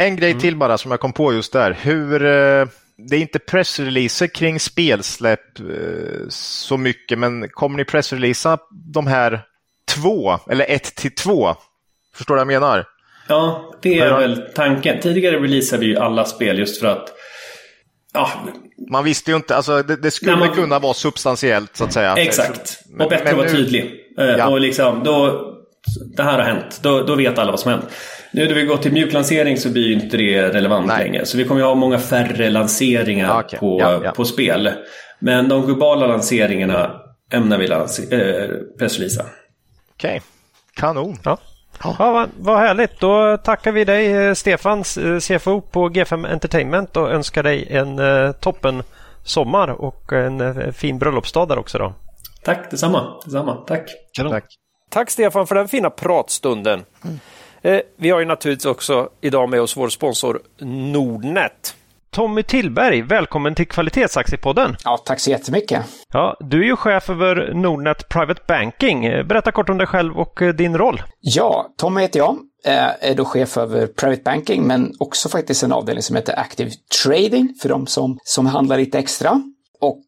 En 0.00 0.16
grej 0.16 0.30
mm. 0.30 0.40
till 0.40 0.56
bara 0.56 0.78
som 0.78 0.90
jag 0.90 1.00
kom 1.00 1.12
på 1.12 1.32
just 1.32 1.52
där. 1.52 1.78
Hur, 1.82 2.14
eh, 2.24 2.66
det 2.96 3.16
är 3.16 3.20
inte 3.20 3.38
pressreleaser 3.38 4.26
kring 4.26 4.60
spelsläpp 4.60 5.58
eh, 5.58 6.28
så 6.28 6.76
mycket, 6.76 7.18
men 7.18 7.48
kommer 7.48 7.76
ni 7.76 7.84
pressreleasa 7.84 8.58
de 8.70 9.06
här 9.06 9.40
två, 9.94 10.38
eller 10.50 10.66
ett 10.68 10.94
till 10.94 11.14
två? 11.14 11.54
Förstår 12.14 12.34
du 12.34 12.44
vad 12.44 12.52
jag 12.52 12.60
menar? 12.60 12.84
Ja, 13.28 13.74
det 13.82 13.98
är 13.98 14.18
väl 14.18 14.42
tanken. 14.54 15.00
Tidigare 15.00 15.36
releasade 15.36 15.80
vi 15.80 15.86
ju 15.86 15.96
alla 15.96 16.24
spel 16.24 16.58
just 16.58 16.80
för 16.80 16.86
att 16.86 17.08
Ja. 18.12 18.30
Man 18.90 19.04
visste 19.04 19.30
ju 19.30 19.36
inte, 19.36 19.56
alltså 19.56 19.82
det, 19.82 19.96
det 19.96 20.10
skulle 20.10 20.36
Nej, 20.36 20.48
man... 20.48 20.56
kunna 20.56 20.78
vara 20.78 20.94
substantiellt 20.94 21.76
så 21.76 21.84
att 21.84 21.92
säga. 21.92 22.14
Exakt, 22.16 22.78
och 22.98 23.10
bättre 23.10 23.30
att 23.30 23.36
vara 23.36 23.48
tydlig. 23.48 23.94
Eh, 24.18 24.24
ja. 24.24 24.48
Och 24.48 24.60
liksom, 24.60 25.04
då, 25.04 25.49
det 26.16 26.22
här 26.22 26.38
har 26.38 26.44
hänt. 26.44 26.80
Då, 26.82 27.02
då 27.02 27.14
vet 27.14 27.38
alla 27.38 27.50
vad 27.50 27.60
som 27.60 27.70
hänt. 27.70 27.84
Nu 28.32 28.46
när 28.46 28.54
vi 28.54 28.64
går 28.64 28.76
till 28.76 28.92
mjuklansering 28.92 29.56
så 29.56 29.68
blir 29.68 29.92
inte 29.92 30.16
det 30.16 30.48
relevant 30.48 30.86
Nej. 30.86 31.04
längre. 31.04 31.26
Så 31.26 31.36
vi 31.36 31.44
kommer 31.44 31.62
ha 31.62 31.74
många 31.74 31.98
färre 31.98 32.50
lanseringar 32.50 33.40
okay. 33.40 33.58
på, 33.58 33.80
ja, 33.80 34.00
ja. 34.04 34.10
på 34.10 34.24
spel. 34.24 34.70
Men 35.18 35.48
de 35.48 35.66
globala 35.66 36.06
lanseringarna 36.06 37.00
ämnar 37.32 37.58
vi 37.58 37.70
äh, 37.70 38.48
pressreleasa. 38.78 39.24
Okej, 39.94 40.10
okay. 40.10 40.20
kanon. 40.74 41.16
Ja. 41.24 41.38
Ja, 41.82 41.94
vad, 41.98 42.28
vad 42.38 42.58
härligt. 42.58 43.00
Då 43.00 43.36
tackar 43.36 43.72
vi 43.72 43.84
dig 43.84 44.12
eh, 44.12 44.34
Stefan, 44.34 44.78
eh, 44.78 45.18
CFO 45.18 45.60
på 45.60 45.88
G5 45.88 46.32
Entertainment 46.32 46.96
och 46.96 47.10
önskar 47.10 47.42
dig 47.42 47.66
en 47.70 48.00
toppen 48.40 48.82
sommar 49.24 49.68
och 49.68 50.12
en 50.12 50.72
fin 50.72 50.98
bröllopsdag 50.98 51.48
där 51.48 51.58
också. 51.58 51.78
Då. 51.78 51.94
Tack 52.44 52.70
detsamma. 52.70 53.20
detsamma. 53.24 53.54
Tack. 53.54 53.90
Tack. 54.30 54.59
Tack 54.90 55.10
Stefan 55.10 55.46
för 55.46 55.54
den 55.54 55.68
fina 55.68 55.90
pratstunden. 55.90 56.84
Mm. 57.04 57.18
Eh, 57.62 57.80
vi 57.96 58.10
har 58.10 58.20
ju 58.20 58.26
naturligtvis 58.26 58.66
också 58.66 59.08
idag 59.20 59.48
med 59.48 59.60
oss 59.60 59.76
vår 59.76 59.88
sponsor 59.88 60.40
Nordnet. 60.92 61.74
Tommy 62.10 62.42
Tillberg, 62.42 63.02
välkommen 63.02 63.54
till 63.54 63.68
Kvalitetsaktiepodden. 63.68 64.76
Ja, 64.84 64.96
tack 64.96 65.20
så 65.20 65.30
jättemycket. 65.30 65.84
Ja, 66.12 66.36
du 66.40 66.60
är 66.60 66.64
ju 66.64 66.76
chef 66.76 67.10
över 67.10 67.54
Nordnet 67.54 68.08
Private 68.08 68.40
Banking. 68.48 69.00
Berätta 69.00 69.52
kort 69.52 69.68
om 69.68 69.78
dig 69.78 69.86
själv 69.86 70.18
och 70.18 70.42
eh, 70.42 70.54
din 70.54 70.78
roll. 70.78 71.02
Ja, 71.20 71.74
Tommy 71.76 72.00
heter 72.00 72.18
jag. 72.18 72.38
Eh, 72.64 73.10
är 73.10 73.14
då 73.14 73.24
chef 73.24 73.56
över 73.56 73.86
Private 73.86 74.22
Banking, 74.22 74.66
men 74.66 74.92
också 74.98 75.28
faktiskt 75.28 75.62
en 75.62 75.72
avdelning 75.72 76.02
som 76.02 76.16
heter 76.16 76.38
Active 76.38 76.70
Trading 77.04 77.54
för 77.62 77.68
de 77.68 77.86
som, 77.86 78.18
som 78.24 78.46
handlar 78.46 78.78
lite 78.78 78.98
extra. 78.98 79.42
Och 79.80 80.04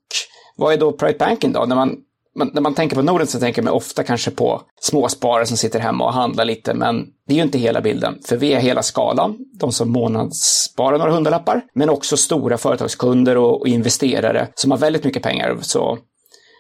vad 0.56 0.72
är 0.72 0.76
då 0.76 0.92
Private 0.92 1.18
Banking 1.18 1.52
då? 1.52 1.64
När 1.64 1.76
man 1.76 1.96
man, 2.34 2.50
när 2.54 2.60
man 2.62 2.74
tänker 2.74 2.96
på 2.96 3.02
Norden 3.02 3.26
så 3.26 3.40
tänker 3.40 3.62
man 3.62 3.72
ofta 3.72 4.02
kanske 4.02 4.30
på 4.30 4.62
småsparare 4.80 5.46
som 5.46 5.56
sitter 5.56 5.80
hemma 5.80 6.04
och 6.04 6.12
handlar 6.12 6.44
lite, 6.44 6.74
men 6.74 7.06
det 7.26 7.34
är 7.34 7.36
ju 7.36 7.42
inte 7.42 7.59
hela 7.59 7.80
bilden. 7.80 8.18
För 8.28 8.36
vi 8.36 8.52
är 8.52 8.60
hela 8.60 8.82
skalan, 8.82 9.36
de 9.60 9.72
som 9.72 9.92
månadssparar 9.92 10.98
några 10.98 11.12
hundralappar, 11.12 11.62
men 11.74 11.90
också 11.90 12.16
stora 12.16 12.59
företagskunder 12.59 13.36
och, 13.36 13.60
och 13.60 13.68
investerare 13.68 14.48
som 14.54 14.70
har 14.70 14.78
väldigt 14.78 15.04
mycket 15.04 15.22
pengar. 15.22 15.56
Så 15.60 15.98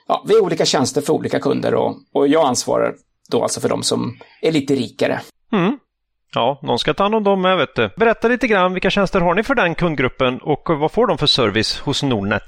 ja, 0.08 0.24
vi 0.28 0.34
har 0.34 0.40
olika 0.40 0.64
tjänster 0.64 1.00
för 1.00 1.12
olika 1.12 1.40
kunder 1.40 1.74
och, 1.74 1.96
och 2.14 2.28
jag 2.28 2.46
ansvarar 2.46 2.94
då 3.30 3.42
alltså 3.42 3.60
för 3.60 3.68
de 3.68 3.82
som 3.82 4.18
är 4.42 4.52
lite 4.52 4.74
rikare. 4.74 5.20
Mm. 5.52 5.78
Ja, 6.34 6.58
någon 6.62 6.78
ska 6.78 6.94
ta 6.94 7.02
hand 7.02 7.14
om 7.14 7.24
dem 7.24 7.42
med, 7.42 7.56
vet 7.56 7.74
du. 7.76 7.90
Berätta 7.96 8.28
lite 8.28 8.46
grann, 8.46 8.72
vilka 8.72 8.90
tjänster 8.90 9.20
har 9.20 9.34
ni 9.34 9.42
för 9.42 9.54
den 9.54 9.74
kundgruppen 9.74 10.38
och 10.38 10.62
vad 10.80 10.92
får 10.92 11.06
de 11.06 11.18
för 11.18 11.26
service 11.26 11.78
hos 11.78 12.02
Nordnet? 12.02 12.44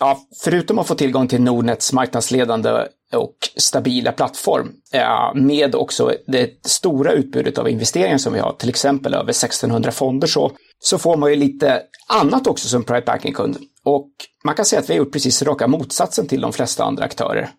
Ja, 0.00 0.18
förutom 0.44 0.78
att 0.78 0.86
få 0.86 0.94
tillgång 0.94 1.28
till 1.28 1.40
Nordnets 1.40 1.92
marknadsledande 1.92 2.70
och 3.12 3.36
stabila 3.56 4.12
plattform 4.12 4.72
eh, 4.92 5.34
med 5.34 5.74
också 5.74 6.12
det 6.26 6.66
stora 6.66 7.12
utbudet 7.12 7.58
av 7.58 7.68
investeringar 7.68 8.18
som 8.18 8.32
vi 8.32 8.40
har, 8.40 8.52
till 8.52 8.68
exempel 8.68 9.14
över 9.14 9.30
1600 9.30 9.92
fonder, 9.92 10.26
så, 10.26 10.52
så 10.78 10.98
får 10.98 11.16
man 11.16 11.30
ju 11.30 11.36
lite 11.36 11.82
annat 12.08 12.46
också 12.46 12.68
som 12.68 12.84
private 12.84 13.06
banking-kund. 13.06 13.56
Och 13.84 14.10
man 14.44 14.54
kan 14.54 14.64
säga 14.64 14.80
att 14.80 14.90
vi 14.90 14.94
har 14.94 14.98
gjort 14.98 15.12
precis 15.12 15.42
raka 15.42 15.66
motsatsen 15.66 16.26
till 16.26 16.40
de 16.40 16.52
flesta 16.52 16.84
andra 16.84 17.04
aktörer. 17.04 17.50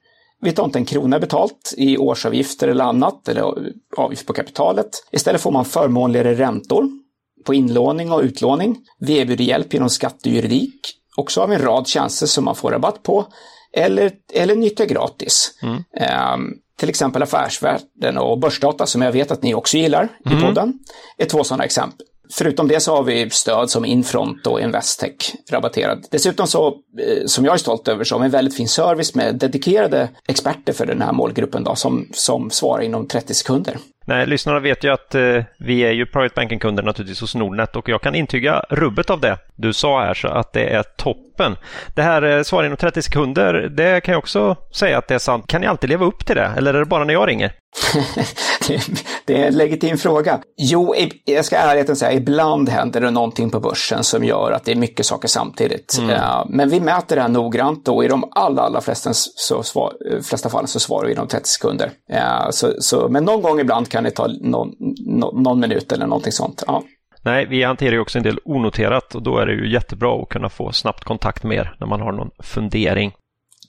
Vi 0.41 0.51
tar 0.51 0.65
inte 0.65 0.79
en 0.79 0.85
krona 0.85 1.19
betalt 1.19 1.73
i 1.77 1.97
årsavgifter 1.97 2.67
eller 2.67 2.83
annat, 2.83 3.27
eller 3.27 3.53
avgift 3.97 4.25
på 4.25 4.33
kapitalet. 4.33 4.89
Istället 5.11 5.41
får 5.41 5.51
man 5.51 5.65
förmånligare 5.65 6.33
räntor 6.33 6.89
på 7.45 7.53
inlåning 7.53 8.11
och 8.11 8.21
utlåning. 8.21 8.77
Vi 8.99 9.17
erbjuder 9.17 9.43
hjälp 9.43 9.73
genom 9.73 9.89
skattejuridik 9.89 10.98
också 11.19 11.41
av 11.41 11.53
en 11.53 11.61
rad 11.61 11.87
tjänster 11.87 12.27
som 12.27 12.45
man 12.45 12.55
får 12.55 12.71
rabatt 12.71 13.03
på 13.03 13.25
eller, 13.73 14.11
eller 14.33 14.55
nyttja 14.55 14.85
gratis. 14.85 15.51
Mm. 15.61 15.83
Um, 16.33 16.53
till 16.79 16.89
exempel 16.89 17.23
Affärsvärlden 17.23 18.17
och 18.17 18.39
Börsdata 18.39 18.85
som 18.85 19.01
jag 19.01 19.11
vet 19.11 19.31
att 19.31 19.43
ni 19.43 19.53
också 19.53 19.77
gillar 19.77 20.09
mm. 20.25 20.37
i 20.37 20.41
podden, 20.41 20.73
är 21.17 21.25
två 21.25 21.43
sådana 21.43 21.63
exempel. 21.63 22.05
Förutom 22.31 22.67
det 22.67 22.79
så 22.79 22.95
har 22.95 23.03
vi 23.03 23.29
stöd 23.29 23.69
som 23.69 23.85
Infront 23.85 24.47
och 24.47 24.61
Investec 24.61 25.33
rabatterad. 25.51 26.05
Dessutom 26.11 26.47
så, 26.47 26.67
eh, 26.67 27.25
som 27.25 27.45
jag 27.45 27.53
är 27.53 27.57
stolt 27.57 27.87
över, 27.87 28.03
så 28.03 28.15
har 28.15 28.19
vi 28.19 28.25
en 28.25 28.31
väldigt 28.31 28.55
fin 28.55 28.67
service 28.67 29.15
med 29.15 29.35
dedikerade 29.35 30.09
experter 30.27 30.73
för 30.73 30.85
den 30.85 31.01
här 31.01 31.11
målgruppen 31.11 31.63
då, 31.63 31.75
som, 31.75 32.07
som 32.13 32.49
svarar 32.49 32.81
inom 32.81 33.07
30 33.07 33.33
sekunder. 33.33 33.77
Nej, 34.05 34.27
lyssnarna 34.27 34.59
vet 34.59 34.83
ju 34.83 34.93
att 34.93 35.15
eh, 35.15 35.43
vi 35.57 35.79
är 35.81 35.91
ju 35.91 36.05
Private 36.05 36.35
Banking-kunder 36.35 36.83
naturligtvis 36.83 37.21
hos 37.21 37.35
Nordnet 37.35 37.75
och 37.75 37.89
jag 37.89 38.01
kan 38.01 38.15
intyga 38.15 38.63
rubbet 38.69 39.09
av 39.09 39.19
det 39.19 39.37
du 39.55 39.73
sa 39.73 40.01
här 40.01 40.13
så 40.13 40.27
att 40.27 40.53
det 40.53 40.75
är 40.75 40.83
toppen. 40.83 41.55
Det 41.95 42.01
här 42.01 42.21
eh, 42.21 42.43
svar 42.43 42.63
inom 42.63 42.77
30 42.77 43.01
sekunder, 43.01 43.53
det 43.53 44.01
kan 44.01 44.11
jag 44.11 44.19
också 44.19 44.55
säga 44.71 44.97
att 44.97 45.07
det 45.07 45.15
är 45.15 45.19
sant. 45.19 45.47
Kan 45.47 45.61
ni 45.61 45.67
alltid 45.67 45.89
leva 45.89 46.05
upp 46.05 46.25
till 46.25 46.35
det 46.35 46.51
eller 46.57 46.73
är 46.73 46.79
det 46.79 46.85
bara 46.85 47.03
när 47.03 47.13
jag 47.13 47.29
ringer? 47.29 47.51
det 49.25 49.41
är 49.41 49.47
en 49.47 49.57
legitim 49.57 49.97
fråga. 49.97 50.39
Jo, 50.57 50.95
jag 51.25 51.45
ska 51.45 51.57
ärligheten 51.57 51.95
säga, 51.95 52.13
ibland 52.13 52.69
händer 52.69 53.01
det 53.01 53.11
någonting 53.11 53.49
på 53.49 53.59
börsen 53.59 54.03
som 54.03 54.23
gör 54.23 54.51
att 54.51 54.65
det 54.65 54.71
är 54.71 54.75
mycket 54.75 55.05
saker 55.05 55.27
samtidigt. 55.27 55.97
Mm. 55.97 56.09
Uh, 56.09 56.45
men 56.49 56.69
vi 56.69 56.79
mäter 56.79 57.15
det 57.15 57.21
här 57.21 57.29
noggrant 57.29 57.87
och 57.87 58.05
i 58.05 58.07
de 58.07 58.29
allra, 58.31 58.61
allra 58.61 58.81
flesta, 58.81 59.09
så 59.13 59.63
svar, 59.63 59.93
flesta 60.23 60.49
fallen 60.49 60.67
så 60.67 60.79
svarar 60.79 61.05
vi 61.05 61.13
inom 61.13 61.27
30 61.27 61.49
sekunder. 61.49 61.91
Uh, 62.13 62.49
så, 62.49 62.73
så, 62.79 63.09
men 63.09 63.25
någon 63.25 63.41
gång 63.41 63.59
ibland 63.59 63.88
kan 63.89 64.03
det 64.03 64.11
ta 64.11 64.27
någon, 64.27 64.75
någon 65.33 65.59
minut 65.59 65.91
eller 65.91 66.07
någonting 66.07 66.31
sånt. 66.31 66.63
Ja. 66.67 66.83
Nej, 67.21 67.45
vi 67.45 67.63
hanterar 67.63 67.91
ju 67.91 67.99
också 67.99 68.17
en 68.17 68.23
del 68.23 68.39
onoterat 68.45 69.15
och 69.15 69.23
då 69.23 69.37
är 69.37 69.45
det 69.45 69.53
ju 69.53 69.71
jättebra 69.71 70.21
att 70.21 70.29
kunna 70.29 70.49
få 70.49 70.71
snabbt 70.71 71.03
kontakt 71.03 71.43
med 71.43 71.57
er 71.57 71.75
när 71.79 71.87
man 71.87 72.01
har 72.01 72.11
någon 72.11 72.31
fundering. 72.39 73.13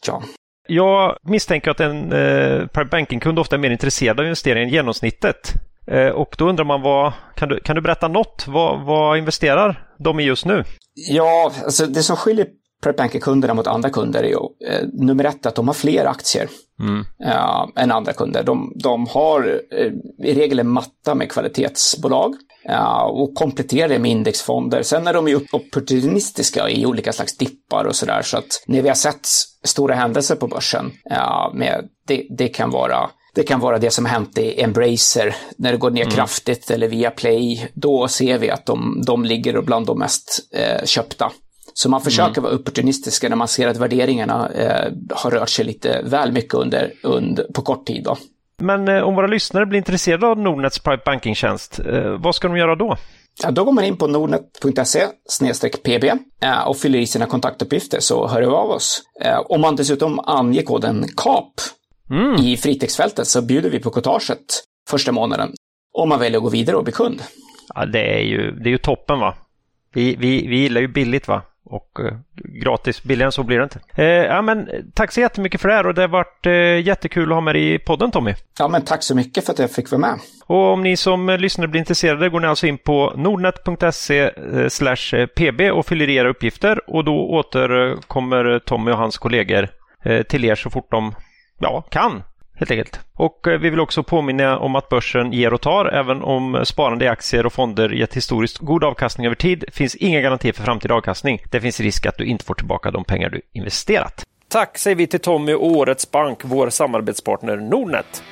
Ja. 0.06 0.22
Jag 0.68 1.16
misstänker 1.22 1.70
att 1.70 1.80
en 1.80 2.12
eh, 2.12 2.66
private 2.66 2.90
banking-kund 2.90 3.38
ofta 3.38 3.56
är 3.56 3.60
mer 3.60 3.70
intresserad 3.70 4.20
av 4.20 4.26
investeringar 4.26 4.66
än 4.66 4.72
genomsnittet. 4.72 5.52
Eh, 5.86 6.08
och 6.08 6.34
då 6.38 6.48
undrar 6.48 6.64
man, 6.64 6.82
vad, 6.82 7.12
kan, 7.36 7.48
du, 7.48 7.60
kan 7.60 7.76
du 7.76 7.82
berätta 7.82 8.08
något? 8.08 8.44
Vad, 8.48 8.86
vad 8.86 9.18
investerar 9.18 9.88
de 9.98 10.20
i 10.20 10.22
just 10.22 10.46
nu? 10.46 10.64
Ja, 10.94 11.52
alltså 11.64 11.86
det 11.86 12.02
som 12.02 12.16
skiljer 12.16 12.46
private 12.82 13.54
mot 13.54 13.66
andra 13.66 13.90
kunder 13.90 14.22
är 14.22 14.28
ju 14.28 14.68
eh, 14.68 14.86
nummer 14.92 15.24
ett 15.24 15.46
att 15.46 15.54
de 15.54 15.66
har 15.66 15.74
fler 15.74 16.04
aktier 16.04 16.48
mm. 16.80 17.04
eh, 17.24 17.66
än 17.76 17.92
andra 17.92 18.12
kunder. 18.12 18.42
De, 18.42 18.72
de 18.82 19.06
har 19.06 19.60
eh, 19.72 19.92
i 20.28 20.34
regel 20.34 20.58
en 20.58 20.68
matta 20.68 21.14
med 21.14 21.32
kvalitetsbolag 21.32 22.34
Ja, 22.62 23.04
och 23.04 23.34
komplettera 23.34 23.88
det 23.88 23.98
med 23.98 24.10
indexfonder. 24.10 24.82
Sen 24.82 25.06
är 25.06 25.14
de 25.14 25.28
ju 25.28 25.40
opportunistiska 25.52 26.70
i 26.70 26.86
olika 26.86 27.12
slags 27.12 27.36
dippar 27.36 27.84
och 27.84 27.96
sådär. 27.96 28.22
Så 28.22 28.38
att 28.38 28.64
när 28.66 28.82
vi 28.82 28.88
har 28.88 28.96
sett 28.96 29.28
stora 29.64 29.94
händelser 29.94 30.36
på 30.36 30.46
börsen, 30.46 30.92
ja, 31.04 31.52
med, 31.54 31.88
det, 32.06 32.26
det, 32.38 32.48
kan 32.48 32.70
vara 32.70 33.10
det 33.34 33.42
kan 33.42 33.60
vara 33.60 33.78
det 33.78 33.90
som 33.90 34.04
hänt 34.04 34.38
i 34.38 34.62
Embracer 34.62 35.36
när 35.56 35.72
det 35.72 35.78
går 35.78 35.90
ner 35.90 36.02
mm. 36.02 36.14
kraftigt 36.14 36.70
eller 36.70 36.88
via 36.88 37.10
Play. 37.10 37.68
Då 37.74 38.08
ser 38.08 38.38
vi 38.38 38.50
att 38.50 38.66
de, 38.66 39.02
de 39.06 39.24
ligger 39.24 39.62
bland 39.62 39.86
de 39.86 39.98
mest 39.98 40.40
eh, 40.54 40.84
köpta. 40.84 41.32
Så 41.82 41.88
man 41.88 42.00
försöker 42.00 42.38
mm. 42.38 42.42
vara 42.42 42.54
opportunistiska 42.54 43.28
när 43.28 43.36
man 43.36 43.48
ser 43.48 43.68
att 43.68 43.76
värderingarna 43.76 44.48
eh, 44.48 44.92
har 45.10 45.30
rört 45.30 45.48
sig 45.48 45.64
lite 45.64 46.02
väl 46.04 46.32
mycket 46.32 46.54
under, 46.54 46.92
under, 47.02 47.44
på 47.44 47.62
kort 47.62 47.86
tid. 47.86 48.04
Då. 48.04 48.16
Men 48.58 48.88
eh, 48.88 49.02
om 49.02 49.14
våra 49.14 49.26
lyssnare 49.26 49.66
blir 49.66 49.78
intresserade 49.78 50.26
av 50.26 50.38
Nordnets 50.38 50.78
Private 50.78 51.02
Banking-tjänst, 51.06 51.80
eh, 51.80 52.18
vad 52.18 52.34
ska 52.34 52.48
de 52.48 52.56
göra 52.56 52.74
då? 52.74 52.96
Ja, 53.42 53.50
då 53.50 53.64
går 53.64 53.72
man 53.72 53.84
in 53.84 53.96
på 53.96 54.06
nordnet.se 54.06 55.06
pb 55.84 56.04
eh, 56.42 56.68
och 56.68 56.76
fyller 56.76 56.98
i 56.98 57.06
sina 57.06 57.26
kontaktuppgifter 57.26 58.00
så 58.00 58.26
hör 58.26 58.40
vi 58.40 58.46
av 58.46 58.70
oss. 58.70 59.02
Eh, 59.24 59.40
om 59.44 59.60
man 59.60 59.76
dessutom 59.76 60.18
anger 60.18 60.62
koden 60.62 61.06
KAP 61.16 61.52
mm. 62.10 62.36
i 62.36 62.56
fritextfältet 62.56 63.26
så 63.26 63.42
bjuder 63.42 63.70
vi 63.70 63.78
på 63.78 63.90
courtaget 63.90 64.62
första 64.90 65.12
månaden 65.12 65.52
om 65.92 66.08
man 66.08 66.20
väljer 66.20 66.38
att 66.38 66.44
gå 66.44 66.50
vidare 66.50 66.76
och 66.76 66.84
bli 66.84 66.92
kund. 66.92 67.22
Ja, 67.74 67.86
det 67.86 68.14
är 68.14 68.22
ju, 68.22 68.50
det 68.50 68.68
är 68.68 68.72
ju 68.72 68.78
toppen 68.78 69.20
va. 69.20 69.34
Vi, 69.94 70.16
vi, 70.16 70.46
vi 70.46 70.58
gillar 70.58 70.80
ju 70.80 70.88
billigt 70.88 71.28
va. 71.28 71.42
Och 71.64 72.00
eh, 72.00 72.14
gratis, 72.62 73.02
billigare 73.02 73.28
än 73.28 73.32
så 73.32 73.42
blir 73.42 73.58
det 73.58 73.64
inte. 73.64 73.80
Eh, 73.94 74.04
ja, 74.04 74.42
men, 74.42 74.68
tack 74.94 75.12
så 75.12 75.20
jättemycket 75.20 75.60
för 75.60 75.68
det 75.68 75.74
här 75.74 75.86
och 75.86 75.94
det 75.94 76.00
har 76.00 76.08
varit 76.08 76.46
eh, 76.46 76.86
jättekul 76.86 77.32
att 77.32 77.36
ha 77.36 77.40
med 77.40 77.54
dig 77.54 77.74
i 77.74 77.78
podden 77.78 78.10
Tommy. 78.10 78.34
Ja, 78.58 78.68
men 78.68 78.82
tack 78.82 79.02
så 79.02 79.14
mycket 79.14 79.44
för 79.44 79.52
att 79.52 79.58
jag 79.58 79.70
fick 79.70 79.90
vara 79.90 80.00
med. 80.00 80.18
Och 80.46 80.72
om 80.72 80.82
ni 80.82 80.96
som 80.96 81.28
eh, 81.28 81.38
lyssnare 81.38 81.68
blir 81.68 81.78
intresserade 81.78 82.28
går 82.28 82.40
ni 82.40 82.46
alltså 82.46 82.66
in 82.66 82.78
på 82.78 83.12
nordnet.se 83.16 84.30
eh, 85.12 85.26
pb 85.26 85.60
och 85.72 85.86
fyller 85.86 86.08
i 86.08 86.14
era 86.14 86.28
uppgifter 86.28 86.90
och 86.90 87.04
då 87.04 87.30
återkommer 87.30 88.58
Tommy 88.58 88.90
och 88.90 88.98
hans 88.98 89.18
kollegor 89.18 89.68
eh, 90.04 90.22
till 90.22 90.44
er 90.44 90.54
så 90.54 90.70
fort 90.70 90.90
de 90.90 91.14
ja, 91.58 91.82
kan 91.90 92.22
helt 92.60 92.70
enkelt. 92.70 93.00
Och 93.14 93.48
eh, 93.48 93.58
vi 93.58 93.70
vill 93.70 93.80
också 93.80 94.02
påminna 94.02 94.58
om 94.58 94.76
att 94.76 94.88
börsen 94.88 95.32
ger 95.32 95.52
och 95.52 95.60
tar. 95.60 95.84
Även 95.84 96.22
om 96.22 96.60
sparande 96.64 97.04
i 97.04 97.08
aktier 97.08 97.46
och 97.46 97.52
fonder 97.52 97.88
gett 97.88 98.16
historiskt 98.16 98.58
god 98.58 98.84
avkastning 98.84 99.26
över 99.26 99.36
tid 99.36 99.64
finns 99.72 99.94
inga 99.94 100.20
garantier 100.20 100.52
för 100.52 100.62
framtida 100.62 100.94
avkastning. 100.94 101.42
Det 101.50 101.60
finns 101.60 101.80
risk 101.80 102.06
att 102.06 102.18
du 102.18 102.24
inte 102.24 102.44
får 102.44 102.54
tillbaka 102.54 102.90
de 102.90 103.04
pengar 103.04 103.30
du 103.30 103.40
investerat. 103.52 104.24
Tack 104.48 104.78
säger 104.78 104.96
vi 104.96 105.06
till 105.06 105.20
Tommy 105.20 105.54
och 105.54 105.66
Årets 105.66 106.10
Bank, 106.10 106.38
vår 106.42 106.70
samarbetspartner 106.70 107.56
Nordnet. 107.56 108.22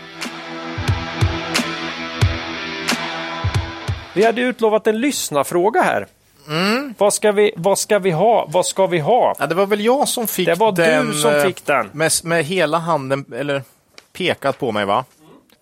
Vi 4.14 4.24
hade 4.24 4.40
utlovat 4.40 4.86
en 4.86 5.00
lyssnarfråga 5.00 5.82
här. 5.82 6.06
Mm. 6.48 6.94
Vad, 6.98 7.14
ska 7.14 7.32
vi, 7.32 7.52
vad 7.56 7.78
ska 7.78 7.98
vi 7.98 8.10
ha? 8.10 8.46
Vad 8.48 8.66
ska 8.66 8.86
vi 8.86 8.98
ha? 8.98 9.34
Ja, 9.38 9.46
det 9.46 9.54
var 9.54 9.66
väl 9.66 9.84
jag 9.84 10.08
som 10.08 10.26
fick 10.26 10.46
den. 10.46 10.58
Det 10.58 10.64
var 10.64 10.72
den, 10.72 11.06
du 11.06 11.12
som 11.12 11.34
eh, 11.34 11.42
fick 11.42 11.66
den. 11.66 11.90
Med, 11.92 12.12
med 12.24 12.44
hela 12.44 12.78
handen, 12.78 13.24
eller 13.34 13.62
pekat 14.18 14.58
på 14.58 14.72
mig 14.72 14.84
va? 14.84 15.04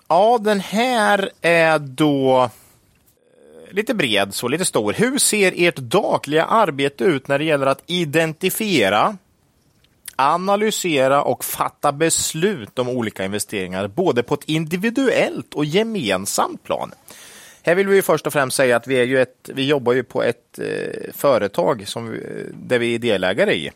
ja, 0.09 0.39
den 0.41 0.61
här 0.61 1.31
är 1.41 1.79
då 1.79 2.43
eh, 2.43 3.75
lite 3.75 3.95
bred, 3.95 4.35
så 4.35 4.49
lite 4.49 4.65
stor. 4.65 4.93
Hur 4.93 5.19
ser 5.19 5.53
ert 5.57 5.77
dagliga 5.77 6.45
arbete 6.45 7.05
ut 7.05 7.29
när 7.29 7.39
det 7.39 7.45
gäller 7.45 7.67
att 7.67 7.83
identifiera, 7.87 9.17
analysera 10.17 11.23
och 11.23 11.45
fatta 11.45 11.93
beslut 11.93 12.79
om 12.79 12.89
olika 12.89 13.25
investeringar, 13.25 13.89
både 13.89 14.23
på 14.23 14.35
ett 14.35 14.45
individuellt 14.45 15.55
och 15.55 15.65
gemensamt 15.65 16.63
plan? 16.63 16.93
Här 17.63 17.75
vill 17.75 17.89
vi 17.89 18.03
först 18.03 18.27
och 18.27 18.33
främst 18.33 18.57
säga 18.57 18.77
att 18.77 18.87
vi, 18.87 18.95
är 18.95 19.05
ju 19.05 19.23
ett, 19.23 19.51
vi 19.55 19.67
jobbar 19.67 19.93
ju 19.93 20.03
på 20.03 20.23
ett 20.23 20.59
eh, 20.59 21.13
företag 21.15 21.89
som, 21.89 22.11
vi, 22.11 22.47
där 22.53 22.79
vi 22.79 22.95
är 22.95 22.99
delägare 22.99 23.55
i. 23.55 23.71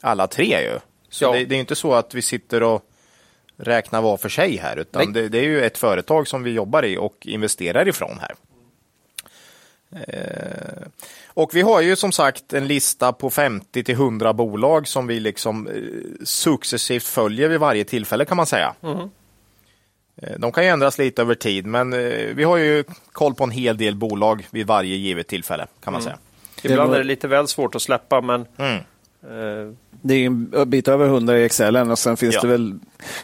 Alla 0.00 0.26
tre 0.26 0.60
ju. 0.62 0.78
Så 1.08 1.24
Ja. 1.24 1.32
det, 1.32 1.44
det 1.44 1.54
är 1.54 1.60
inte 1.60 1.74
så 1.74 1.94
att 1.94 2.14
vi 2.14 2.22
sitter 2.22 2.62
och 2.62 2.90
räknar 3.56 4.02
var 4.02 4.16
för 4.16 4.28
sig 4.28 4.56
här, 4.56 4.76
utan 4.76 5.12
det, 5.12 5.28
det 5.28 5.38
är 5.38 5.42
ju 5.44 5.64
ett 5.64 5.78
företag 5.78 6.28
som 6.28 6.42
vi 6.42 6.50
jobbar 6.50 6.84
i 6.84 6.96
och 6.98 7.16
investerar 7.20 7.88
ifrån 7.88 8.18
här. 8.20 8.34
Eh, 10.08 10.86
och 11.28 11.50
vi 11.54 11.60
har 11.62 11.80
ju 11.80 11.96
som 11.96 12.12
sagt 12.12 12.52
en 12.52 12.66
lista 12.66 13.12
på 13.12 13.30
50 13.30 13.84
till 13.84 13.94
100 13.94 14.32
bolag 14.32 14.88
som 14.88 15.06
vi 15.06 15.20
liksom 15.20 15.66
eh, 15.68 15.74
successivt 16.24 17.02
följer 17.04 17.48
vid 17.48 17.60
varje 17.60 17.84
tillfälle 17.84 18.24
kan 18.24 18.36
man 18.36 18.46
säga. 18.46 18.74
Eh, 20.16 20.38
De 20.38 20.52
kan 20.52 20.64
ju 20.64 20.70
ändras 20.70 20.98
lite 20.98 21.22
över 21.22 21.34
tid, 21.34 21.66
men 21.66 21.92
eh, 21.92 22.34
vi 22.34 22.44
har 22.44 22.56
ju 22.56 22.84
koll 23.12 23.34
på 23.34 23.44
en 23.44 23.50
hel 23.50 23.76
del 23.76 23.94
bolag 23.96 24.46
vid 24.50 24.66
varje 24.66 24.96
givet 24.96 25.26
tillfälle 25.28 25.66
kan 25.84 25.92
man 25.92 26.02
säga. 26.02 26.18
Ibland 26.62 26.94
är 26.94 26.98
det 26.98 27.04
lite 27.04 27.28
väl 27.28 27.48
svårt 27.48 27.74
att 27.74 27.82
släppa, 27.82 28.20
men 28.20 28.46
Mm. 28.58 29.76
Det 30.06 30.14
är 30.14 30.26
en 30.26 30.70
bit 30.70 30.88
över 30.88 31.06
100 31.06 31.38
i 31.38 31.44
Excelen 31.44 31.90
och 31.90 31.98
sen 31.98 32.16
finns 32.16 32.34
Ja. 32.34 32.40
det 32.40 32.46
väl 32.48 32.74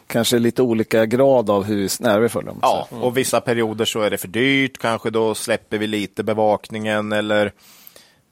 kanske 0.07 0.39
lite 0.39 0.63
olika 0.63 1.07
grad 1.07 1.51
av 1.51 1.65
hur 1.65 2.03
nära 2.03 2.19
vi 2.21 2.29
följer 2.29 2.49
dem. 2.51 2.59
Ja, 2.63 2.87
Så. 2.91 2.97
och 2.97 3.17
vissa 3.17 3.41
perioder 3.41 3.85
så 3.85 4.01
är 4.01 4.11
det 4.11 4.19
för 4.19 4.29
dyrt, 4.29 4.79
kanske 4.79 5.11
då 5.11 5.35
släpper 5.35 5.79
vi 5.79 5.87
lite 5.87 6.23
bevakningen 6.25 7.13
eller 7.13 7.53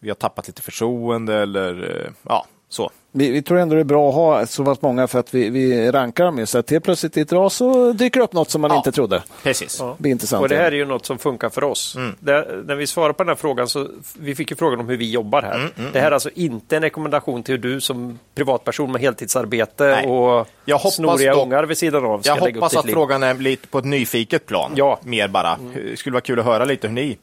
vi 0.01 0.09
har 0.11 0.15
tappat 0.15 0.47
lite 0.47 0.62
förtroende 0.62 1.35
eller 1.35 2.03
eh, 2.05 2.11
ja, 2.23 2.47
så. 2.69 2.91
Vi, 3.12 3.30
vi 3.30 3.43
tror 3.43 3.59
ändå 3.59 3.74
det 3.74 3.80
är 3.80 3.85
bra 3.85 4.09
att 4.09 4.14
ha 4.14 4.47
så 4.47 4.64
pass 4.64 4.82
många 4.82 5.06
för 5.06 5.18
att 5.18 5.35
vi, 5.35 5.51
vi 5.51 5.90
rankar 5.93 6.24
dem 6.24 6.39
ju. 6.39 6.47
Så 6.47 6.59
att 6.59 6.70
helt 6.70 6.85
plötsligt 6.85 7.16
i 7.16 7.20
ett 7.20 7.32
ras 7.32 7.55
så 7.55 7.93
dyker 7.93 8.20
det 8.20 8.24
upp 8.24 8.32
något 8.32 8.51
som 8.51 8.60
man 8.60 8.70
Ja. 8.70 8.76
inte 8.76 8.93
trodde. 8.93 9.22
Precis. 9.43 9.76
Ja. 9.80 9.94
Det 9.97 10.02
blir 10.02 10.12
intressant. 10.12 10.43
Och 10.43 10.48
det 10.48 10.56
här 10.56 10.64
är 10.72 10.76
ju 10.76 10.85
något 10.85 11.06
som 11.06 11.18
funkar 11.18 11.48
för 11.48 11.64
oss. 11.64 11.97
Mm. 11.97 12.14
Det, 12.20 12.47
när 12.66 12.74
vi 12.74 12.86
svarar 12.86 13.12
på 13.12 13.22
den 13.22 13.28
här 13.28 13.36
frågan 13.36 13.68
så 13.68 13.89
vi 14.18 14.35
fick 14.35 14.51
ju 14.51 14.56
frågan 14.56 14.80
om 14.80 14.89
hur 14.89 14.97
vi 14.97 15.10
jobbar 15.10 15.43
här. 15.43 15.55
Mm, 15.55 15.93
det 15.93 16.01
här 16.01 16.06
är 16.06 16.12
alltså 16.12 16.30
inte 16.35 16.76
en 16.76 16.82
rekommendation 16.82 17.43
till 17.43 17.52
hur 17.55 17.62
du 17.62 17.80
som 17.80 18.18
privatperson 18.35 18.93
med 18.93 19.01
heltidsarbete 19.01 19.85
Nej. 19.86 20.06
och 20.06 20.48
Jag 20.64 20.80
snoriga 20.93 21.32
dock- 21.35 21.47
ungar 21.47 21.64
vid 21.64 21.78
sidan 21.78 22.05
av 22.05 22.20
ska 22.20 22.30
Jag 22.30 22.40
lägga 22.44 22.48
upp 22.51 22.55
hoppas 22.56 22.70
ditt 22.72 22.78
att 22.78 22.86
liv. 22.86 22.93
frågan 22.93 23.22
är 23.22 23.35
lite 23.35 23.68
på 23.68 23.78
ett 23.78 23.85
nyfiket 23.85 24.47
plan. 24.47 24.72
Ja. 24.74 24.98
Mer 25.02 25.28
bara. 25.28 25.59
Det 25.74 25.98
skulle 25.98 26.12
vara 26.14 26.20
kul 26.20 26.39
att 26.39 26.44
höra 26.44 26.64
lite 26.64 26.86
hur 26.86 26.94
ni... 26.94 27.16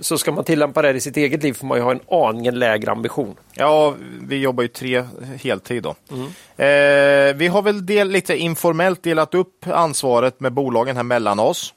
Så 0.00 0.18
ska 0.18 0.32
man 0.32 0.44
tillämpa 0.44 0.82
det 0.82 0.90
i 0.90 1.00
sitt 1.00 1.16
eget 1.16 1.42
liv 1.42 1.52
får 1.52 1.66
man 1.66 1.78
ju 1.78 1.84
ha 1.84 1.90
en 1.90 2.00
aningen 2.10 2.58
lägre 2.58 2.90
ambition. 2.90 3.36
Ja, 3.54 3.94
vi 4.22 4.36
jobbar 4.36 4.62
ju 4.62 4.68
tre 4.68 5.04
heltid 5.42 5.82
då. 5.82 5.94
Mm. 6.10 6.26
Eh, 6.56 7.36
vi 7.36 7.46
har 7.46 7.62
väl 7.62 7.86
del, 7.86 8.08
lite 8.10 8.36
informellt 8.36 9.02
delat 9.02 9.34
upp 9.34 9.66
ansvaret 9.66 10.40
med 10.40 10.52
bolagen 10.52 10.96
här 10.96 11.02
mellan 11.02 11.38
oss. 11.38 11.74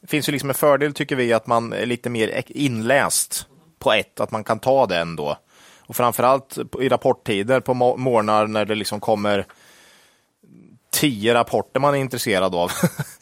Det 0.00 0.06
finns 0.06 0.28
ju 0.28 0.32
liksom 0.32 0.48
en 0.50 0.54
fördel 0.54 0.94
tycker 0.94 1.16
vi 1.16 1.32
att 1.32 1.46
man 1.46 1.72
är 1.72 1.86
lite 1.86 2.10
mer 2.10 2.42
inläst 2.46 3.46
på 3.78 3.92
ett, 3.92 4.20
att 4.20 4.30
man 4.30 4.44
kan 4.44 4.58
ta 4.58 4.86
den 4.86 5.16
då. 5.16 5.36
Och 5.80 5.96
framförallt 5.96 6.58
i 6.80 6.88
rapporttider 6.88 7.60
på 7.60 7.74
mo- 7.74 7.96
morgnar 7.96 8.46
när 8.46 8.64
det 8.64 8.74
liksom 8.74 9.00
kommer 9.00 9.46
tio 10.90 11.34
rapporter 11.34 11.80
man 11.80 11.94
är 11.94 11.98
intresserad 11.98 12.54
av. 12.54 12.70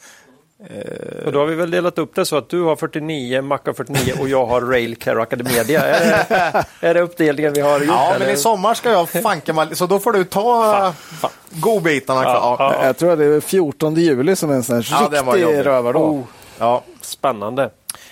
Och 1.25 1.31
då 1.31 1.39
har 1.39 1.45
vi 1.45 1.55
väl 1.55 1.71
delat 1.71 1.97
upp 1.97 2.15
det 2.15 2.25
så 2.25 2.37
att 2.37 2.49
du 2.49 2.61
har 2.61 2.75
49, 2.75 3.41
Mac 3.41 3.59
har 3.65 3.73
49 3.73 4.13
och 4.19 4.29
jag 4.29 4.45
har 4.45 4.61
Railcare 4.61 5.21
Academedia. 5.21 5.81
är, 5.83 5.99
det, 6.01 6.87
är 6.87 6.93
det 6.93 7.01
uppdelningen 7.01 7.53
vi 7.53 7.61
har 7.61 7.79
gjort? 7.79 7.87
ja, 7.87 8.13
eller? 8.13 8.25
men 8.25 8.35
i 8.35 8.37
sommar 8.37 8.73
ska 8.73 8.91
jag 8.91 9.09
fanka 9.09 9.53
mig, 9.53 9.75
så 9.75 9.87
då 9.87 9.99
får 9.99 10.11
du 10.11 10.23
ta 10.23 10.93
godbitarna. 11.49 12.23
Ja, 12.23 12.55
Ja, 12.59 12.73
ja. 12.79 12.85
Jag 12.85 12.97
tror 12.97 13.11
att 13.11 13.19
det 13.19 13.25
är 13.25 13.41
14 13.41 13.95
juli 13.95 14.35
som 14.35 14.49
är 14.51 14.55
en 14.55 14.63
sån 14.63 14.75
här 14.75 14.87
Ja, 14.91 15.33
riktig 15.33 15.65
rövardag. 15.65 16.11
Oh, 16.11 16.23
ja. 16.59 16.83
spännande. 17.01 17.69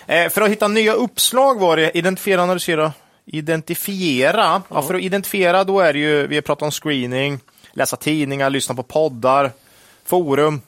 Eh, 0.08 0.30
för 0.30 0.42
att 0.42 0.50
hitta 0.50 0.68
nya 0.68 0.94
uppslag 0.94 1.60
var 1.60 1.78
det 1.78 1.98
identifiera, 1.98 2.44
analysera, 2.44 2.92
identifiera. 3.26 4.62
Ja, 4.70 4.82
för 4.82 4.94
att 4.94 5.02
identifiera 5.02 5.64
då 5.64 5.80
är 5.80 5.94
det 5.94 6.00
ju, 6.00 6.28
vi 6.28 6.36
har 6.36 6.42
pratat 6.42 6.62
om 6.64 6.72
screening, 6.72 7.40
läsa 7.72 7.96
tidningar, 7.96 8.50
lyssna 8.50 8.76
på 8.76 8.84
poddar, 8.84 9.52
forum. 10.06 10.62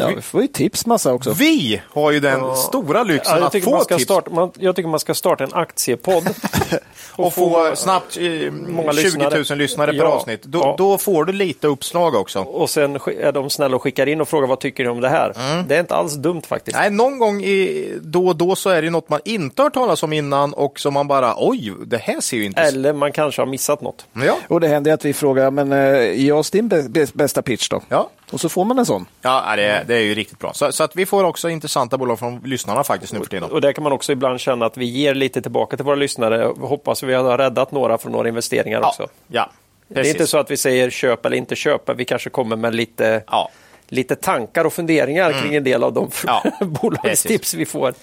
Ja, 0.00 0.10
vi 0.16 0.22
får 0.22 0.42
ju 0.42 0.48
tips 0.48 0.86
massa 0.86 1.12
också. 1.12 1.32
Vi 1.32 1.82
har 1.90 2.10
ju 2.10 2.20
den 2.20 2.56
stora 2.56 3.02
lyxen 3.02 3.32
Ja, 3.34 3.38
jag, 3.38 3.46
att 3.46 3.52
tycker 3.52 3.64
få 3.64 3.70
man 3.70 3.84
ska 3.84 3.94
tips 3.96 4.04
starta, 4.04 4.30
man, 4.30 4.52
jag 4.58 4.76
tycker 4.76 4.88
man 4.88 5.00
ska 5.00 5.14
starta 5.14 5.44
en 5.44 5.54
aktiepodd. 5.54 6.28
och 7.16 7.34
få 7.34 7.72
snabbt 7.76 8.16
eh, 8.16 8.50
många 8.52 8.92
20 8.92 9.18
000 9.18 9.34
lyssnare. 9.38 9.58
lyssnare 9.58 9.90
per 9.92 9.98
Ja, 9.98 10.04
avsnitt. 10.04 10.42
Då, 10.42 10.58
ja. 10.58 10.74
då 10.78 10.98
får 10.98 11.24
du 11.24 11.32
lite 11.32 11.66
uppslag 11.66 12.14
också. 12.14 12.40
Och 12.40 12.70
sen 12.70 12.96
är 13.20 13.32
de 13.32 13.50
snälla 13.50 13.76
och 13.76 13.82
skickar 13.82 14.06
in 14.08 14.20
och 14.20 14.28
frågar 14.28 14.46
vad 14.48 14.60
tycker 14.60 14.84
ni 14.84 14.90
om 14.90 15.00
det 15.00 15.08
här. 15.08 15.32
Det 15.68 15.76
är 15.76 15.80
inte 15.80 15.94
alls 15.94 16.14
dumt 16.14 16.42
faktiskt. 16.46 16.76
Nej, 16.76 16.90
någon 16.90 17.18
gång 17.18 17.42
i, 17.44 17.88
då 18.02 18.26
och 18.26 18.36
då 18.36 18.56
så 18.56 18.70
är 18.70 18.82
det 18.82 18.90
något 18.90 19.08
man 19.08 19.20
inte 19.24 19.62
har 19.62 19.70
talas 19.70 20.02
om 20.02 20.12
innan 20.12 20.52
och 20.54 20.80
som 20.80 20.94
man 20.94 21.08
bara 21.08 21.34
oj, 21.38 21.72
det 21.86 21.98
här 21.98 22.20
ser 22.20 22.36
ju 22.36 22.44
inte... 22.44 22.60
Eller 22.60 22.92
man 22.92 23.12
kanske 23.12 23.42
har 23.42 23.46
missat 23.46 23.80
något. 23.80 24.06
Ja, 24.12 24.36
Och 24.48 24.60
det 24.60 24.68
händer 24.68 24.92
att 24.92 25.04
vi 25.04 25.12
frågar, 25.12 25.50
men 25.50 25.70
ge 26.16 26.32
oss 26.32 26.50
din 26.50 26.70
bä- 26.70 26.88
bä- 26.88 27.10
bästa 27.14 27.42
pitch 27.42 27.68
då. 27.68 27.80
ja. 27.88 28.08
Och 28.30 28.40
så 28.40 28.48
får 28.48 28.64
man 28.64 28.78
en 28.78 28.86
sån. 28.86 29.06
Ja, 29.22 29.56
det 29.56 29.62
är, 29.64 29.81
det 29.86 29.94
är 29.94 30.00
ju 30.00 30.14
riktigt 30.14 30.38
bra. 30.38 30.52
Så, 30.52 30.72
så 30.72 30.84
att 30.84 30.96
vi 30.96 31.06
får 31.06 31.24
också 31.24 31.48
intressanta 31.50 31.98
bolag 31.98 32.18
från 32.18 32.40
lyssnarna 32.44 32.84
faktiskt 32.84 33.12
nu 33.12 33.18
för 33.18 33.26
tiden. 33.26 33.50
Och 33.50 33.60
där 33.60 33.72
kan 33.72 33.84
man 33.84 33.92
också 33.92 34.12
ibland 34.12 34.40
känna 34.40 34.66
att 34.66 34.76
vi 34.76 34.84
ger 34.84 35.14
lite 35.14 35.42
tillbaka 35.42 35.76
till 35.76 35.84
våra 35.86 35.94
lyssnare. 35.96 36.52
Hoppas 36.60 37.02
vi 37.02 37.14
har 37.14 37.38
räddat 37.38 37.72
några 37.72 37.98
från 37.98 38.12
några 38.12 38.28
investeringar 38.28 38.80
Ja, 38.80 38.88
också. 38.88 39.08
ja 39.28 39.50
Det 39.88 40.00
är 40.00 40.04
inte 40.10 40.26
så 40.26 40.38
att 40.38 40.50
vi 40.50 40.56
säger 40.56 40.90
köp 40.90 41.26
eller 41.26 41.36
inte 41.36 41.56
köp, 41.56 41.90
vi 41.96 42.04
kanske 42.04 42.30
kommer 42.30 42.56
med 42.56 42.74
lite, 42.74 43.24
Ja, 43.26 43.50
lite 43.88 44.16
tankar 44.16 44.64
och 44.64 44.72
funderingar 44.72 45.32
kring 45.42 45.54
en 45.54 45.64
del 45.64 45.84
av 45.84 45.92
de 45.92 46.10
Ja, 46.26 46.44
bolagstips 46.66 47.54
vi 47.54 47.66
får. 47.66 47.94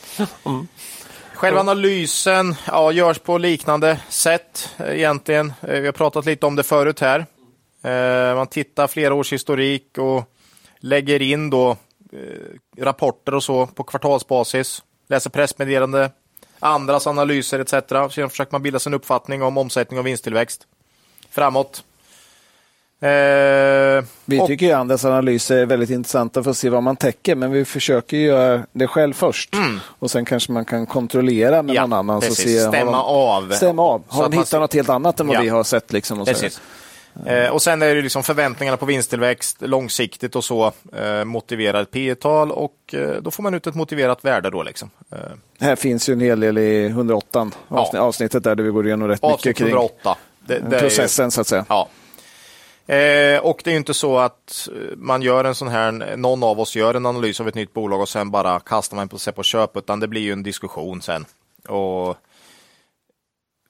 Själva 1.33 1.59
analysen 1.59 2.55
ja, 2.67 2.91
görs 2.91 3.19
på 3.19 3.37
liknande 3.37 3.99
sätt 4.09 4.69
eh, 4.77 4.95
egentligen. 4.97 5.53
Eh, 5.61 5.79
Vi 5.79 5.85
har 5.85 5.91
pratat 5.93 6.25
lite 6.25 6.45
om 6.45 6.55
det 6.55 6.63
förut 6.63 6.99
här. 6.99 7.25
Eh, 7.83 8.35
Man 8.35 8.47
tittar 8.47 8.87
flera 8.87 9.13
års 9.13 9.33
historik 9.33 9.97
och 9.97 10.23
lägger 10.79 11.21
in 11.21 11.49
då 11.49 11.69
eh, 12.13 12.83
rapporter 12.83 13.33
och 13.35 13.43
så 13.43 13.65
på 13.67 13.83
kvartalsbasis. 13.83 14.83
Läser 15.07 15.29
pressmeddelande, 15.29 16.11
andras 16.59 17.07
analyser 17.07 17.59
etc. 17.59 17.69
Sedan 17.71 18.29
försöker 18.29 18.51
man 18.51 18.63
bilda 18.63 18.79
sig 18.79 18.89
en 18.89 18.93
uppfattning 18.93 19.43
om 19.43 19.57
omsättning 19.57 19.99
och 19.99 20.05
vinsttillväxt 20.07 20.67
framåt. 21.29 21.83
Eh, 23.01 24.03
Vi 24.25 24.39
och- 24.41 24.47
tycker 24.47 24.65
ju 24.65 24.71
andras 24.71 25.05
analyser 25.05 25.57
är 25.57 25.65
väldigt 25.65 25.89
intressanta 25.89 26.43
för 26.43 26.51
att 26.51 26.57
se 26.57 26.69
vad 26.69 26.83
man 26.83 26.95
täcker, 26.95 27.35
men 27.35 27.51
vi 27.51 27.65
försöker 27.65 28.17
göra 28.17 28.63
det 28.71 28.87
själv 28.87 29.13
först. 29.13 29.55
Och 29.99 30.11
sen 30.11 30.25
kanske 30.25 30.51
man 30.51 30.65
kan 30.65 30.85
kontrollera 30.85 31.61
med 31.63 31.75
Ja, 31.75 31.81
någon 31.81 31.93
annan. 31.93 32.21
precis. 32.21 32.37
Så 32.37 32.43
se, 32.43 32.59
Stämma 32.59 32.91
de, 32.91 32.95
av. 33.01 33.51
Stämma 33.51 33.81
av. 33.83 34.03
Så 34.09 34.15
Har 34.15 34.23
att 34.25 34.31
de 34.31 34.35
man 34.35 34.39
hittat 34.41 34.47
ser- 34.47 34.59
något 34.59 34.73
helt 34.73 34.89
annat 34.89 35.19
än 35.19 35.27
vad 35.27 35.35
Ja. 35.35 35.41
vi 35.41 35.49
har 35.49 35.63
sett? 35.63 35.93
Liksom, 35.93 36.19
och 36.21 36.27
så. 36.27 36.47
Eh, 37.25 37.49
och 37.49 37.61
sen 37.61 37.81
är 37.81 37.95
det 37.95 38.01
liksom 38.01 38.23
förväntningarna 38.23 38.77
på 38.77 38.85
vinsttillväxt 38.85 39.57
långsiktigt 39.61 40.35
och 40.35 40.43
så 40.43 40.71
eh, 40.97 41.23
motiverar 41.25 41.81
ett 41.81 41.91
P 41.91 42.15
tal 42.15 42.51
och 42.51 42.75
eh, 42.93 43.21
då 43.21 43.31
får 43.31 43.43
man 43.43 43.53
ut 43.53 43.67
ett 43.67 43.75
motiverat 43.75 44.25
värde 44.25 44.49
då 44.49 44.63
liksom. 44.63 44.89
Eh, 45.11 45.17
Här 45.59 45.75
finns 45.75 46.09
ju 46.09 46.13
en 46.13 46.19
hel 46.19 46.39
del 46.39 46.57
i 46.57 46.85
108 46.85 47.39
avsnitt, 47.39 47.93
Ja. 47.93 47.99
avsnittet 47.99 48.43
där, 48.43 48.55
där 48.55 48.63
vi 48.63 48.69
går 48.69 48.87
igenom 48.87 49.07
rätt 49.07 49.21
mycket 49.21 49.33
avsnitt 49.33 49.57
kring 49.57 49.67
108. 49.67 50.15
Det, 50.47 50.59
det 50.59 50.65
är 50.67 50.71
ju- 50.73 50.79
processen 50.79 51.31
så 51.31 51.41
att 51.41 51.47
säga. 51.47 51.65
Ja. 51.69 51.89
Eh, 52.95 53.39
och 53.39 53.61
det 53.63 53.69
är 53.69 53.71
ju 53.71 53.77
inte 53.77 53.93
så 53.93 54.17
att 54.17 54.69
eh, 54.75 54.97
man 54.97 55.21
gör 55.21 55.43
en 55.43 55.55
sån 55.55 55.67
här, 55.67 56.15
någon 56.17 56.43
av 56.43 56.59
oss 56.59 56.75
gör 56.75 56.93
en 56.93 57.05
analys 57.05 57.39
av 57.41 57.47
ett 57.47 57.55
nytt 57.55 57.73
bolag 57.73 58.01
och 58.01 58.09
sen 58.09 58.31
bara 58.31 58.59
kastar 58.59 58.95
man 58.95 59.09
på 59.09 59.17
sig 59.17 59.33
på 59.33 59.43
köp, 59.43 59.77
utan 59.77 59.99
det 59.99 60.07
blir 60.07 60.21
ju 60.21 60.31
en 60.31 60.43
diskussion 60.43 61.01
sen. 61.01 61.25
Och 61.67 62.17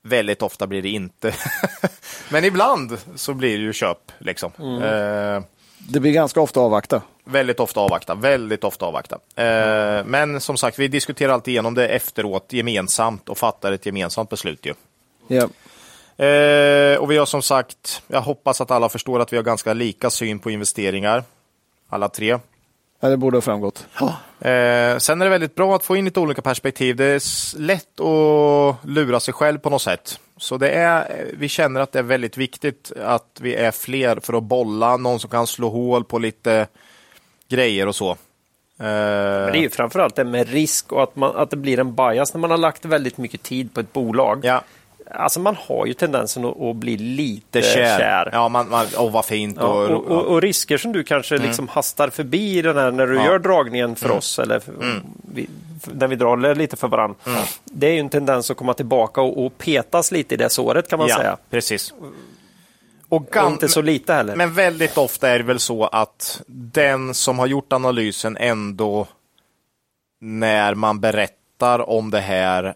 väldigt 0.04 0.42
ofta 0.42 0.68
blir 0.68 0.82
det 0.82 0.90
inte. 0.90 1.34
Men 2.30 2.44
ibland 2.46 2.98
så 3.16 3.34
blir 3.34 3.58
det 3.58 3.64
ju 3.64 3.74
köp 3.74 4.12
liksom. 4.20 4.52
Eh, 4.60 5.44
Det 5.78 6.00
blir 6.00 6.12
ganska 6.12 6.42
ofta 6.42 6.60
avvakta. 6.60 7.02
Väldigt 7.24 7.60
ofta 7.60 7.80
avvakta, 7.80 8.16
väldigt 8.16 8.64
ofta 8.64 8.86
avvakta. 8.86 9.16
Eh, 9.36 10.06
men 10.06 10.42
som 10.42 10.58
sagt, 10.58 10.80
vi 10.80 10.88
diskuterar 10.88 11.34
alltid 11.34 11.52
igenom 11.52 11.74
det 11.74 11.88
efteråt 11.88 12.54
gemensamt 12.54 13.30
och 13.30 13.38
fattar 13.38 13.72
ett 13.72 13.86
gemensamt 13.86 14.30
beslut 14.30 14.66
ju. 14.66 14.74
Ja. 15.28 15.44
Eh, 16.26 16.98
och 16.98 17.12
vi 17.12 17.18
har 17.18 17.26
som 17.26 17.42
sagt, 17.42 18.02
jag 18.08 18.22
hoppas 18.22 18.62
att 18.62 18.72
alla 18.72 18.90
förstår 18.90 19.20
att 19.20 19.34
vi 19.34 19.38
har 19.38 19.44
ganska 19.44 19.74
lika 19.74 20.10
syn 20.10 20.40
på 20.40 20.52
investeringar. 20.52 21.24
Alla 21.90 22.10
tre. 22.10 22.40
Ja, 23.00 23.10
det 23.10 23.18
borde 23.18 23.38
ha 23.38 23.42
framgått. 23.42 23.88
Eh, 24.40 24.98
sen 24.98 25.22
är 25.22 25.26
det 25.26 25.30
väldigt 25.30 25.56
bra 25.56 25.76
att 25.76 25.84
få 25.84 25.96
in 25.96 26.06
lite 26.06 26.20
olika 26.20 26.42
perspektiv. 26.42 26.96
Det 26.96 27.06
är 27.06 27.60
lätt 27.60 28.00
att 28.00 28.90
lura 28.90 29.20
sig 29.20 29.34
själv 29.34 29.58
på 29.58 29.70
något 29.70 29.82
sätt. 29.82 30.20
Så 30.38 30.58
det 30.58 30.70
är, 30.70 31.26
vi 31.34 31.50
känner 31.50 31.82
att 31.82 31.92
det 31.92 32.00
är 32.00 32.04
väldigt 32.04 32.38
viktigt 32.38 32.92
att 33.04 33.38
vi 33.42 33.56
är 33.56 33.72
fler 33.72 34.20
för 34.24 34.34
att 34.34 34.44
bolla, 34.44 34.98
någon 34.98 35.20
som 35.20 35.30
kan 35.30 35.48
slå 35.48 35.70
hål 35.70 36.04
på 36.04 36.20
lite 36.20 36.68
grejer 37.50 37.88
och 37.88 37.96
så. 37.96 38.18
Men 38.78 39.52
det 39.52 39.58
är 39.58 39.62
ju 39.62 39.70
framförallt 39.70 40.16
det 40.16 40.24
med 40.24 40.50
risk 40.50 40.92
och 40.92 41.04
att, 41.04 41.16
man, 41.16 41.36
att 41.36 41.50
det 41.50 41.58
blir 41.58 41.80
en 41.80 41.96
bias 41.96 42.34
när 42.34 42.42
man 42.42 42.52
har 42.52 42.58
lagt 42.58 42.86
väldigt 42.86 43.18
mycket 43.18 43.44
tid 43.44 43.74
på 43.74 43.80
ett 43.80 43.94
bolag. 43.94 44.40
Ja, 44.44 44.64
Alltså 45.12 45.40
man 45.40 45.56
har 45.68 45.86
ju 45.86 45.94
tendensen 45.94 46.46
att, 46.46 46.62
att 46.62 46.76
bli 46.76 46.98
lite 46.98 47.62
kär. 47.62 47.98
kär. 48.00 48.30
Ja, 48.34 48.50
man, 48.50 48.70
man, 48.70 48.86
åh 48.98 49.12
vad 49.12 49.26
fint. 49.26 49.58
Ja, 49.60 49.66
och, 49.68 49.90
och, 49.90 50.06
och, 50.06 50.26
och 50.26 50.42
risker 50.42 50.78
som 50.78 50.92
du 50.92 51.04
kanske 51.04 51.38
liksom 51.38 51.68
hastar 51.68 52.10
förbi 52.10 52.62
den 52.62 52.78
här 52.78 52.92
när 52.92 53.08
du 53.08 53.16
Ja. 53.16 53.26
gör 53.26 53.40
dragningen 53.40 53.96
för 53.96 54.12
oss 54.12 54.40
eller 54.40 54.60
för, 54.60 54.74
vi, 55.34 55.50
när 55.94 56.08
vi 56.08 56.16
drar 56.16 56.56
lite 56.56 56.76
för 56.78 56.88
varandra. 56.88 57.16
Det 57.64 57.88
är 57.88 57.92
ju 57.94 58.00
en 58.00 58.10
tendens 58.10 58.52
att 58.52 58.58
komma 58.58 58.74
tillbaka 58.74 59.22
och, 59.22 59.58
petas 59.58 60.12
lite 60.12 60.34
i 60.34 60.38
det 60.38 60.50
såret 60.50 60.90
kan 60.90 61.00
man 61.00 61.08
ja, 61.08 61.18
säga. 61.18 61.38
precis. 61.50 61.94
Och, 63.10 63.38
Och 63.38 63.52
inte 63.52 63.68
så 63.68 63.82
lite 63.82 64.14
heller. 64.14 64.36
Men 64.36 64.54
väldigt 64.54 64.98
ofta 64.98 65.30
är 65.30 65.38
det 65.38 65.46
väl 65.46 65.60
så 65.60 65.86
att 65.86 66.42
den 66.48 67.14
som 67.14 67.40
har 67.40 67.48
gjort 67.48 67.74
analysen 67.74 68.38
ändå 68.38 69.08
när 70.22 70.76
man 70.76 71.00
berättar 71.00 71.90
om 71.90 72.12
det 72.12 72.20
här 72.20 72.74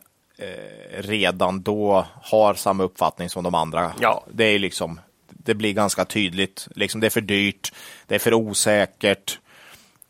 redan 0.97 1.61
då 1.61 2.05
har 2.21 2.53
samma 2.53 2.83
uppfattning 2.83 3.29
som 3.29 3.43
de 3.43 3.55
andra. 3.55 3.91
Ja. 3.99 4.23
Det 4.31 4.43
är 4.43 4.59
liksom, 4.59 4.99
det 5.29 5.53
blir 5.53 5.73
ganska 5.73 6.05
tydligt. 6.05 6.67
Liksom, 6.75 7.01
det 7.01 7.07
är 7.07 7.09
för 7.11 7.21
dyrt, 7.21 7.73
det 8.07 8.15
är 8.15 8.19
för 8.19 8.33
osäkert. 8.33 9.39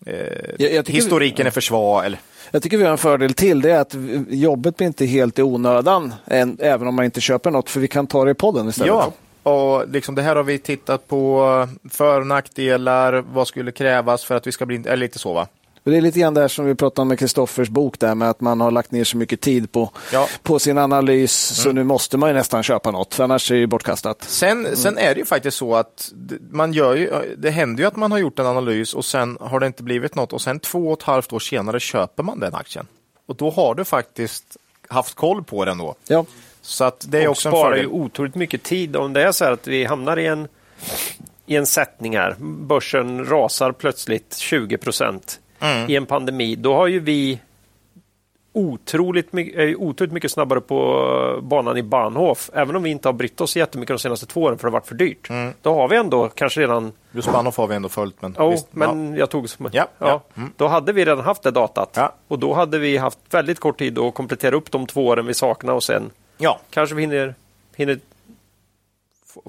Eh, 0.05 0.15
Jag- 0.59 0.73
jag 0.73 0.89
historiken 0.89 1.47
är 1.47 1.51
för 1.51 1.61
svag. 1.61 2.05
Eller, 2.05 2.19
Jag 2.51 2.63
tycker 2.63 2.77
vi 2.77 2.83
har 2.83 2.91
en 2.91 2.97
fördel 2.97 3.33
till. 3.33 3.61
Det 3.61 3.71
är 3.71 3.79
att 3.79 3.93
jobbet 4.29 4.77
blir 4.77 4.87
inte 4.87 5.05
helt 5.05 5.39
i 5.39 5.41
onödan, 5.41 6.13
än, 6.27 6.57
även 6.61 6.87
om 6.87 6.95
man 6.95 7.05
inte 7.05 7.21
köper 7.21 7.51
något, 7.51 7.69
för 7.69 7.79
vi 7.79 7.87
kan 7.87 8.07
ta 8.07 8.25
det 8.25 8.31
i 8.31 8.33
podden 8.33 8.69
istället. 8.69 8.87
Ja, 8.87 9.11
och 9.51 9.89
liksom 9.89 10.15
det 10.15 10.21
här 10.21 10.35
har 10.35 10.43
vi 10.43 10.59
tittat 10.59 11.07
på. 11.07 11.67
För 11.89 12.19
och 12.21 12.27
nackdelar, 12.27 13.13
vad 13.33 13.47
skulle 13.47 13.71
krävas 13.71 14.23
för 14.23 14.35
att 14.35 14.47
vi 14.47 14.51
ska 14.51 14.65
bli, 14.65 14.75
eller 14.75 14.97
lite 14.97 15.19
så 15.19 15.33
va? 15.33 15.47
Det 15.83 15.97
är 15.97 16.01
lite 16.01 16.19
grann 16.19 16.33
där 16.33 16.47
som 16.47 16.65
vi 16.65 16.75
pratade 16.75 17.01
om 17.01 17.07
med 17.07 17.19
Kristoffers 17.19 17.69
bok, 17.69 17.99
där 17.99 18.15
med 18.15 18.29
att 18.29 18.41
man 18.41 18.61
har 18.61 18.71
lagt 18.71 18.91
ner 18.91 19.03
så 19.03 19.17
mycket 19.17 19.41
tid 19.41 19.71
på, 19.71 19.91
Ja. 20.13 20.27
på 20.43 20.59
sin 20.59 20.77
analys, 20.77 21.33
så 21.33 21.71
nu 21.71 21.83
måste 21.83 22.17
man 22.17 22.29
ju 22.29 22.35
nästan 22.35 22.63
köpa 22.63 22.91
något, 22.91 23.13
för 23.13 23.23
annars 23.23 23.51
är 23.51 23.55
det 23.55 23.59
ju 23.61 23.67
bortkastat. 23.67 24.23
Sen, 24.23 24.75
sen 24.77 24.97
är 24.97 25.13
det 25.13 25.19
ju 25.19 25.25
faktiskt 25.25 25.57
så 25.57 25.75
att 25.75 26.11
man 26.51 26.73
gör 26.73 26.95
ju, 26.95 27.35
det 27.37 27.49
händer 27.49 27.83
ju 27.83 27.87
att 27.87 27.95
man 27.95 28.11
har 28.11 28.19
gjort 28.19 28.39
en 28.39 28.45
analys 28.45 28.93
och 28.93 29.05
sen 29.05 29.37
har 29.41 29.59
det 29.59 29.67
inte 29.67 29.83
blivit 29.83 30.15
något 30.15 30.33
och 30.33 30.41
sen 30.41 30.59
två 30.59 30.87
och 30.91 30.97
ett 30.99 31.03
halvt 31.03 31.33
år 31.33 31.39
senare 31.39 31.79
köper 31.79 32.23
man 32.23 32.39
den 32.39 32.55
aktien. 32.55 32.87
Och 33.25 33.35
då 33.35 33.49
har 33.49 33.75
du 33.75 33.85
faktiskt 33.85 34.57
haft 34.87 35.13
koll 35.15 35.43
på 35.43 35.65
den 35.65 35.77
då. 35.77 35.95
Ja. 36.07 36.25
Så 36.61 36.83
att 36.83 37.05
det 37.09 37.17
är 37.23 37.27
och 37.27 37.31
också 37.31 37.49
en 37.49 37.53
sparar 37.53 37.75
ju 37.75 37.83
fördel. 37.83 38.01
otroligt 38.01 38.35
mycket 38.35 38.63
tid. 38.63 38.95
Om 38.95 39.13
det 39.13 39.23
är 39.23 39.31
så 39.31 39.45
här 39.45 39.51
att 39.51 39.67
vi 39.67 39.85
hamnar 39.85 40.19
i 40.19 40.25
en, 40.27 40.47
i 41.45 41.55
en 41.55 41.65
sättning 41.65 42.17
här, 42.17 42.35
börsen 42.39 43.25
rasar 43.25 43.71
plötsligt 43.71 44.35
20 44.37 44.77
procent 44.77 45.39
Mm. 45.63 45.89
i 45.89 45.95
en 45.95 46.05
pandemi, 46.05 46.55
då 46.55 46.75
har 46.75 46.87
ju 46.87 46.99
vi 46.99 47.39
otroligt, 48.53 49.33
my- 49.33 49.53
ju 49.55 49.75
otroligt 49.75 50.13
mycket 50.13 50.31
snabbare 50.31 50.61
på 50.61 51.39
banan 51.43 51.77
i 51.77 51.83
Bahnhof. 51.83 52.49
Även 52.53 52.75
om 52.75 52.83
vi 52.83 52.89
inte 52.89 53.07
har 53.07 53.13
brytt 53.13 53.41
oss 53.41 53.55
jättemycket 53.55 53.95
de 53.95 53.99
senaste 53.99 54.25
två 54.25 54.41
åren 54.41 54.57
för 54.57 54.67
det 54.67 54.71
har 54.71 54.79
varit 54.79 54.87
för 54.87 54.95
dyrt. 54.95 55.29
Då 55.61 55.75
har 55.75 55.87
vi 55.87 55.95
ändå 55.95 56.29
kanske 56.29 56.61
redan 56.61 56.91
Just 57.11 57.31
Bahnhof 57.31 57.57
har 57.57 57.67
vi 57.67 57.75
ändå 57.75 57.89
följt. 57.89 58.21
Men, 58.21 58.35
Jo, 58.39 58.49
visst, 58.49 58.67
men 58.71 59.15
jag 59.15 59.29
tog 59.29 59.49
som... 59.49 59.69
Ja, 59.71 59.87
ja. 59.99 60.21
Då 60.57 60.67
hade 60.67 60.93
vi 60.93 61.05
redan 61.05 61.25
haft 61.25 61.43
det 61.43 61.51
datat. 61.51 61.93
Ja. 61.93 62.13
Och 62.27 62.39
då 62.39 62.53
hade 62.53 62.79
vi 62.79 62.97
haft 62.97 63.19
väldigt 63.29 63.59
kort 63.59 63.79
tid 63.79 63.99
att 63.99 64.13
komplettera 64.13 64.55
upp 64.55 64.71
de 64.71 64.87
två 64.87 65.05
åren 65.07 65.25
vi 65.25 65.33
saknar 65.33 65.73
och 65.73 65.83
sen 65.83 66.09
ja. 66.37 66.59
kanske 66.69 66.95
vi 66.95 67.01
hinner, 67.01 67.35
hinner 67.75 67.99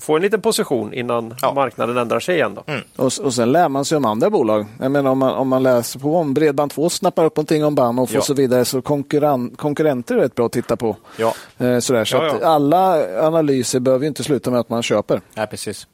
få- 0.00 0.16
en 0.16 0.22
liten 0.22 0.40
position 0.40 0.94
innan 0.94 1.34
Ja. 1.42 1.52
marknaden 1.54 1.96
ändrar 1.96 2.20
sig 2.20 2.34
igen. 2.34 2.54
Då. 2.54 2.62
Och, 3.04 3.12
och 3.24 3.34
sen 3.34 3.52
lär 3.52 3.68
man 3.68 3.84
sig 3.84 3.96
om 3.96 4.04
andra 4.04 4.30
bolag. 4.30 4.66
Jag 4.80 4.90
menar 4.90 5.10
om 5.10 5.18
man, 5.18 5.34
om 5.34 5.48
man 5.48 5.62
läser 5.62 5.98
på 6.00 6.16
om 6.16 6.34
Bredband2 6.36 6.88
snappar 6.88 7.24
upp 7.24 7.36
någonting 7.36 7.64
om 7.64 7.74
Bahnhof 7.74 8.10
Ja. 8.12 8.18
och 8.18 8.24
så 8.24 8.34
vidare, 8.34 8.64
så 8.64 8.82
konkurren, 8.82 9.50
konkurrenter 9.56 10.14
är 10.14 10.18
rätt 10.20 10.34
bra 10.34 10.46
att 10.46 10.52
titta 10.52 10.76
på. 10.76 10.96
Ja. 11.16 11.34
Eh, 11.58 11.78
sådär. 11.78 12.04
Så 12.04 12.16
Ja, 12.16 12.46
alla 12.48 13.06
analyser 13.26 13.80
behöver 13.80 14.02
ju 14.04 14.08
inte 14.08 14.24
sluta 14.24 14.50
med 14.50 14.60
att 14.60 14.68
man 14.68 14.82
köper. 14.82 15.20
Ja, 15.34 15.46
precis. 15.46 15.86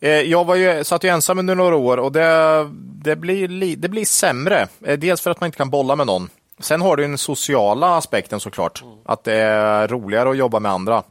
Eh, 0.00 0.10
Jag 0.10 0.44
var 0.44 0.54
ju, 0.54 0.84
satt 0.84 1.04
ju 1.04 1.08
ensam 1.08 1.38
under 1.38 1.54
några 1.54 1.76
år 1.76 1.96
och 1.96 2.12
det, 2.12 2.68
det, 3.04 3.16
blir, 3.16 3.48
li, 3.48 3.74
det 3.76 3.88
blir 3.88 4.04
sämre. 4.04 4.68
Eh, 4.84 4.98
Dels 4.98 5.20
för 5.20 5.30
att 5.30 5.40
man 5.40 5.46
inte 5.48 5.58
kan 5.58 5.70
bolla 5.70 5.96
med 5.96 6.06
någon. 6.06 6.28
Sen 6.60 6.80
har 6.80 6.96
du 6.96 7.02
den 7.02 7.18
sociala 7.18 7.96
aspekten 7.96 8.40
såklart. 8.40 8.84
Att 9.04 9.24
det 9.24 9.34
är 9.34 9.88
roligare 9.88 10.30
att 10.30 10.36
jobba 10.36 10.60
med 10.60 10.72
andra. 10.72 11.02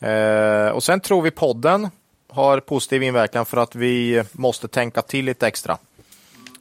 Eh, 0.00 0.68
och 0.68 0.82
sen 0.82 1.00
tror 1.00 1.22
vi 1.22 1.30
podden 1.30 1.88
har 2.30 2.60
positiv 2.60 3.02
inverkan 3.02 3.46
för 3.46 3.56
att 3.56 3.74
vi 3.74 4.22
måste 4.32 4.68
tänka 4.68 5.02
till 5.02 5.24
lite 5.24 5.46
extra. 5.46 5.78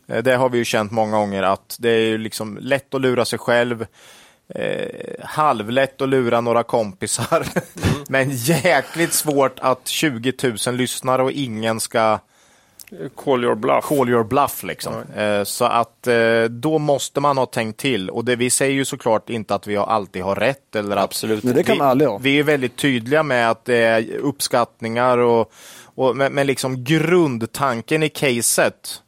Eh, 0.08 0.24
Det 0.24 0.36
har 0.36 0.50
vi 0.50 0.58
ju 0.58 0.66
känt 0.66 0.92
många 0.92 1.18
gånger 1.18 1.44
att 1.44 1.78
det 1.80 1.90
är 1.90 2.00
ju 2.00 2.18
liksom 2.18 2.58
lätt 2.62 2.94
att 2.94 3.02
lura 3.02 3.26
sig 3.26 3.40
själv. 3.40 3.86
Eh, 4.56 5.26
halvlätt 5.26 6.02
att 6.02 6.10
lura 6.10 6.42
några 6.42 6.64
kompisar. 6.64 7.48
Men 8.10 8.30
jäkligt 8.32 9.14
svårt 9.14 9.60
att 9.60 9.88
20 9.88 10.34
000 10.68 10.76
lyssnar 10.76 11.20
och 11.20 11.32
ingen 11.32 11.80
ska 11.80 12.20
Call 13.16 13.44
your 13.44 13.56
bluff. 13.56 13.86
call 13.86 14.10
your 14.10 14.24
bluff. 14.24 14.64
Liksom. 14.64 14.94
Eh, 15.16 15.44
så 15.44 15.66
att 15.66 16.08
eh, 16.08 16.44
då 16.44 16.78
måste 16.78 17.20
man 17.20 17.38
ha 17.38 17.46
tänkt 17.46 17.80
till. 17.80 18.10
Och 18.10 18.26
det, 18.26 18.36
vi 18.36 18.50
säger 18.50 18.74
ju 18.74 18.86
såklart 18.86 19.30
inte 19.30 19.56
att 19.56 19.68
vi 19.68 19.78
alltid 19.78 20.24
har 20.24 20.36
rätt. 20.36 20.76
Eller 20.76 20.98
Absolut. 20.98 21.44
Nej, 21.44 21.54
det 21.54 21.64
kan 21.64 21.78
vi, 21.78 21.82
aldrig 21.82 22.10
ha. 22.10 22.18
Vi 22.18 22.40
är 22.40 22.44
väldigt 22.44 22.76
tydliga 22.76 23.24
med 23.24 23.52
att 23.52 23.66
det 23.66 23.78
är 23.78 24.18
uppskattningar 24.18 25.18
och, 25.18 25.52
och 25.84 26.16
men, 26.16 26.48
liksom 26.48 26.84
grundtanken 26.84 28.04
i 28.04 28.10
caset 28.10 29.02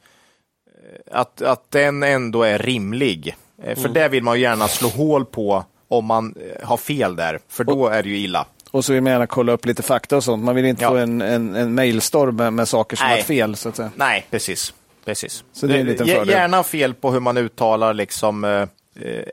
eh, 0.67 1.19
att, 1.19 1.41
att 1.41 1.71
den 1.71 2.03
ändå 2.03 2.43
är 2.43 2.59
rimlig. 2.59 3.35
För 3.75 3.89
det 3.89 4.07
vill 4.07 4.23
man 4.23 4.35
ju 4.35 4.41
gärna 4.41 4.67
slå 4.67 4.87
hål 4.89 5.25
på 5.25 5.63
om 5.87 6.05
man 6.05 6.35
har 6.63 6.77
fel 6.77 7.15
där, 7.15 7.39
för 7.47 7.63
då 7.63 7.87
är 7.87 8.03
det 8.03 8.09
ju 8.09 8.17
illa. 8.17 8.45
Och 8.71 8.85
så 8.85 8.93
vill 8.93 9.01
man 9.03 9.11
gärna 9.11 9.27
kolla 9.27 9.51
upp 9.51 9.65
lite 9.65 9.83
fakta 9.83 10.17
och 10.17 10.23
sånt. 10.23 10.43
Man 10.43 10.55
vill 10.55 10.65
inte 10.65 10.83
Ja. 10.83 10.89
få 10.89 10.95
en, 10.97 11.21
en, 11.21 11.55
en 11.55 11.75
mailstorm 11.75 12.35
med, 12.35 12.53
med 12.53 12.67
saker 12.67 12.97
som 12.97 13.07
Nej. 13.07 13.19
är 13.19 13.23
fel. 13.23 13.55
Så 13.55 13.69
att 13.69 13.75
säga. 13.75 13.91
Nej, 13.95 14.25
precis. 14.31 14.73
precis. 15.05 15.43
Så 15.53 15.67
det 15.67 15.75
är 15.75 15.79
en 15.79 15.85
liten 15.85 16.07
fördel. 16.07 16.29
Gärna 16.29 16.63
fel 16.63 16.93
på 16.93 17.11
hur 17.11 17.19
man 17.19 17.37
uttalar 17.37 17.93
liksom 17.93 18.43
eh, 18.43 18.51
eh, 18.51 18.67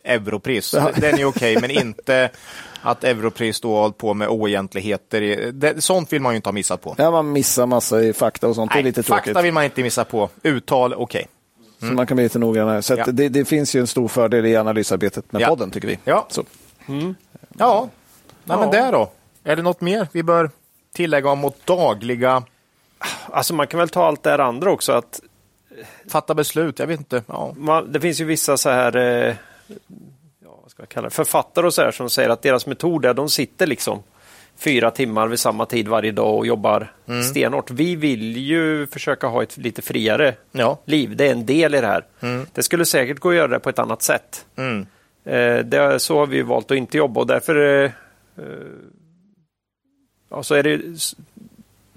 europris. 0.04 0.70
Den 0.96 1.18
är 1.18 1.24
okej, 1.24 1.60
men 1.60 1.70
inte 1.70 2.30
att 2.82 3.04
europris 3.04 3.60
då 3.60 3.74
har 3.74 3.80
hållit 3.82 3.98
på 3.98 4.14
med 4.14 4.28
oegentligheter. 4.28 5.50
Det, 5.52 5.84
sånt 5.84 6.12
vill 6.12 6.22
man 6.22 6.32
ju 6.32 6.36
inte 6.36 6.48
ha 6.48 6.52
missat 6.52 6.82
på. 6.82 6.94
Ja, 6.98 7.10
man 7.10 7.32
missar 7.32 7.66
massa 7.66 8.02
i 8.02 8.12
fakta 8.12 8.48
och 8.48 8.54
sånt. 8.54 8.70
det 8.70 8.74
är 8.74 8.82
Nej, 8.82 8.84
lite 8.84 9.02
tråkigt. 9.02 9.24
fakta 9.24 9.42
vill 9.42 9.52
man 9.52 9.64
inte 9.64 9.82
missa 9.82 10.04
på. 10.04 10.28
Uttal, 10.42 10.94
okej. 10.94 11.26
Så 11.80 11.84
man 11.86 12.06
kan 12.06 12.14
bli 12.14 12.24
lite 12.24 12.38
noggrannare. 12.38 12.82
Så 12.82 12.92
att 12.92 12.98
Ja. 12.98 13.04
det, 13.12 13.28
det 13.28 13.44
finns 13.44 13.74
ju 13.76 13.80
en 13.80 13.86
stor 13.86 14.08
fördel 14.08 14.46
i 14.46 14.56
analysarbetet 14.56 15.32
med 15.32 15.42
Ja. 15.42 15.48
podden, 15.48 15.70
tycker 15.70 15.88
vi. 15.88 15.98
Ja. 16.04 16.26
Så. 16.30 16.44
Ja, 17.58 17.88
Nej, 18.44 18.58
men 18.58 18.60
Ja. 18.72 18.82
där 18.82 18.92
då. 18.92 19.10
Är 19.46 19.56
det 19.56 19.62
något 19.62 19.80
mer 19.80 20.08
vi 20.12 20.22
bör 20.22 20.50
tillägga 20.94 21.30
om 21.30 21.40
vårt 21.40 21.66
dagliga 21.66 22.42
Alltså 23.30 23.54
man 23.54 23.66
kan 23.66 23.78
väl 23.80 23.88
ta 23.88 24.06
allt 24.06 24.22
det 24.22 24.30
här 24.30 24.38
andra 24.38 24.70
också. 24.72 24.92
att 24.92 25.20
fatta 26.08 26.34
beslut? 26.34 26.78
Jag 26.78 26.86
vet 26.86 27.00
inte. 27.00 27.22
Ja. 27.26 27.54
man, 27.56 27.92
Det 27.92 28.00
finns 28.00 28.20
ju 28.20 28.24
vissa 28.24 28.56
så 28.56 28.70
här 28.70 28.96
eh, 28.96 29.34
ja, 30.44 30.58
vad 30.62 30.70
ska 30.70 30.82
jag 30.82 30.88
kalla 30.88 31.08
det, 31.08 31.14
författare 31.14 31.66
och 31.66 31.74
så 31.74 31.82
här 31.82 31.90
som 31.90 32.10
säger 32.10 32.28
att 32.28 32.42
deras 32.42 32.66
metod 32.66 33.04
är 33.04 33.14
de 33.14 33.28
sitter 33.28 33.66
liksom 33.66 34.02
fyra 34.58 34.90
timmar 34.90 35.28
vid 35.28 35.38
samma 35.38 35.66
tid 35.66 35.88
varje 35.88 36.12
dag 36.12 36.34
och 36.36 36.46
jobbar 36.46 36.92
Mm. 37.08 37.22
stenhårt. 37.22 37.70
Vi 37.70 37.96
vill 37.96 38.36
ju 38.36 38.86
försöka 38.86 39.26
ha 39.26 39.42
ett 39.42 39.56
lite 39.56 39.82
friare 39.82 40.34
Ja. 40.52 40.78
liv. 40.84 41.16
Det 41.16 41.26
är 41.28 41.32
en 41.32 41.46
del 41.46 41.74
i 41.74 41.80
det 41.80 41.86
här. 41.86 42.04
Det 42.52 42.62
skulle 42.62 42.84
säkert 42.84 43.18
gå 43.20 43.28
att 43.28 43.34
göra 43.34 43.48
det 43.48 43.58
på 43.58 43.68
ett 43.68 43.78
annat 43.78 44.02
sätt. 44.02 44.46
Mm. 44.56 44.86
Eh, 45.24 45.58
det, 45.64 45.98
så 45.98 46.18
har 46.18 46.26
vi 46.26 46.42
valt 46.42 46.70
att 46.70 46.76
inte 46.76 46.98
jobba 46.98 47.20
och 47.20 47.26
därför 47.26 47.84
eh, 47.84 47.90
ja, 50.28 50.42
så 50.42 50.54
är 50.54 50.62
det, 50.62 50.80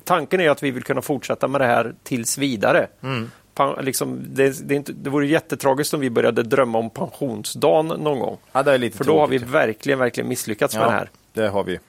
tanken 0.04 0.40
är 0.42 0.50
att 0.50 0.64
vi 0.64 0.72
vill 0.72 0.84
kunna 0.84 1.02
fortsätta 1.02 1.48
med 1.48 1.62
det 1.62 1.66
här 1.68 1.96
tills 2.04 2.38
vidare. 2.38 2.88
Mm. 3.02 3.32
Pen, 3.54 3.86
liksom, 3.86 4.20
det, 4.30 4.68
det, 4.68 4.74
är 4.74 4.76
inte, 4.76 4.94
det 4.94 5.10
vore 5.10 5.28
jättetragiskt 5.28 5.94
om 5.94 6.00
vi 6.00 6.10
började 6.10 6.44
drömma 6.44 6.78
om 6.78 6.90
pensionsdagen 6.90 7.88
någon 7.88 8.20
gång. 8.20 8.38
ja, 8.52 8.64
det 8.64 8.72
är 8.74 8.78
lite 8.78 8.98
För 8.98 9.04
då 9.06 9.20
har 9.20 9.28
vi 9.28 9.38
verkligen, 9.38 10.00
verkligen 10.00 10.28
misslyckats 10.30 10.76
med 10.76 10.84
det 10.84 10.88
Ja, 10.92 10.92
här. 10.98 11.10
det 11.34 11.48
har 11.48 11.64
vi. 11.64 11.80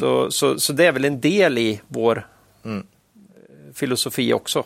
Så, 0.00 0.30
så, 0.30 0.58
så 0.60 0.72
det 0.72 0.86
är 0.86 0.92
väl 0.92 1.04
en 1.04 1.20
del 1.20 1.58
i 1.58 1.80
vår 1.88 2.26
Mm. 2.64 2.78
eh, 2.78 3.74
filosofi 3.74 4.32
också. 4.32 4.64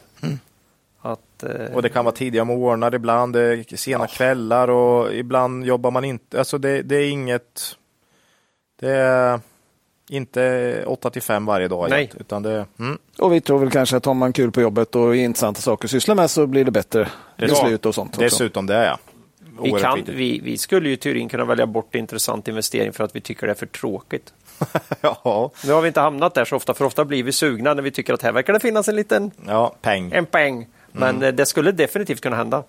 Att, 1.03 1.43
eh, 1.43 1.75
Och 1.75 1.83
det 1.83 1.89
kan 1.89 2.05
vara 2.05 2.15
tidiga 2.15 2.45
morgnar 2.45 2.95
ibland, 2.95 3.33
det 3.33 3.43
är 3.43 3.77
sena 3.77 4.07
kvällar 4.07 4.69
och 4.71 5.15
ibland 5.15 5.65
jobbar 5.65 5.91
man 5.91 6.05
inte. 6.05 6.39
Alltså 6.39 6.59
det, 6.59 6.83
det 6.83 6.97
är 6.97 7.11
inget... 7.11 7.77
Det 8.81 8.91
är 8.91 9.41
inte 10.11 10.85
8 10.87 11.11
till 11.11 11.23
5 11.23 11.47
varje 11.47 11.69
dag. 11.69 11.91
Nej. 11.91 12.11
Utan 12.20 12.43
det, 12.43 12.66
mm, 12.78 12.99
Och 13.19 13.32
vi 13.32 13.41
tror 13.41 13.59
väl 13.59 13.70
kanske 13.70 13.97
att 13.97 14.05
har 14.05 14.15
man 14.15 14.32
kul 14.32 14.53
på 14.53 14.61
jobbet 14.61 14.95
och 14.97 15.16
intressanta 15.16 15.61
saker 15.61 15.87
att 15.87 15.91
syssla 15.91 16.15
med 16.15 16.31
så 16.31 16.47
blir 16.47 16.65
det 16.65 16.70
bättre 16.70 17.09
beslut 17.39 17.87
och 17.87 17.95
sånt. 17.95 18.11
Också. 18.11 18.20
dessutom 18.20 18.66
det, 18.66 18.85
ja. 18.85 18.99
vi, 19.62 19.70
kan, 19.70 20.03
vi, 20.07 20.41
vi 20.45 20.59
skulle 20.59 20.89
ju 20.89 20.97
teorin 20.97 21.28
kunna 21.28 21.45
välja 21.45 21.66
bort 21.66 21.95
intressant 21.95 22.49
investering 22.49 22.93
för 22.93 23.05
att 23.05 23.16
vi 23.16 23.20
tycker 23.20 23.47
det 23.47 23.53
är 23.53 23.55
för 23.55 23.66
tråkigt. 23.66 24.32
ja, 25.01 25.51
Nu 25.65 25.73
har 25.73 25.81
vi 25.82 25.89
inte 25.89 26.01
hamnat 26.01 26.35
där 26.35 26.45
så 26.45 26.57
ofta, 26.57 26.74
för 26.74 26.85
ofta 26.85 27.05
blir 27.05 27.23
vi 27.23 27.32
sugna 27.32 27.74
när 27.74 27.82
vi 27.82 27.91
tycker 27.91 28.15
att 28.15 28.23
här 28.23 28.32
verkar 28.32 28.53
det 28.53 28.61
finnas 28.61 28.89
en 28.89 28.97
liten 28.97 29.31
ja, 29.47 29.74
peng. 29.82 30.12
en 30.12 30.27
poäng. 30.27 30.66
Men 30.93 31.16
Mm. 31.16 31.23
eh, 31.28 31.35
det 31.35 31.47
skulle 31.47 31.73
definitivt 31.73 32.20
kunna 32.20 32.37
hända. 32.37 32.62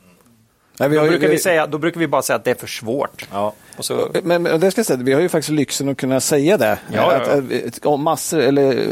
Nej, 0.90 1.00
då, 1.00 1.08
brukar 1.08 1.28
vi 1.28 1.38
säga, 1.38 1.68
då 1.68 1.78
brukar 1.78 2.00
vi 2.00 2.08
bara 2.08 2.22
säga 2.22 2.38
att 2.38 2.44
det 2.44 2.52
är 2.52 2.56
för 2.56 2.68
svårt. 2.68 3.28
Ja. 3.32 3.54
Så... 3.80 4.08
men, 4.24 4.44
men 4.44 4.60
det 4.60 4.72
ska 4.72 4.80
jag 4.80 4.86
säga, 4.86 5.00
vi 5.04 5.14
har 5.14 5.22
ju 5.22 5.30
faktiskt 5.30 5.52
lyxen 5.52 5.90
att 5.90 5.98
kunna 5.98 6.20
säga 6.20 6.58
det. 6.58 6.80
Ja, 6.94 7.12
att, 7.12 7.28
ja, 7.28 7.58
ja. 7.84 7.98
Massor, 7.98 8.40
eller 8.40 8.88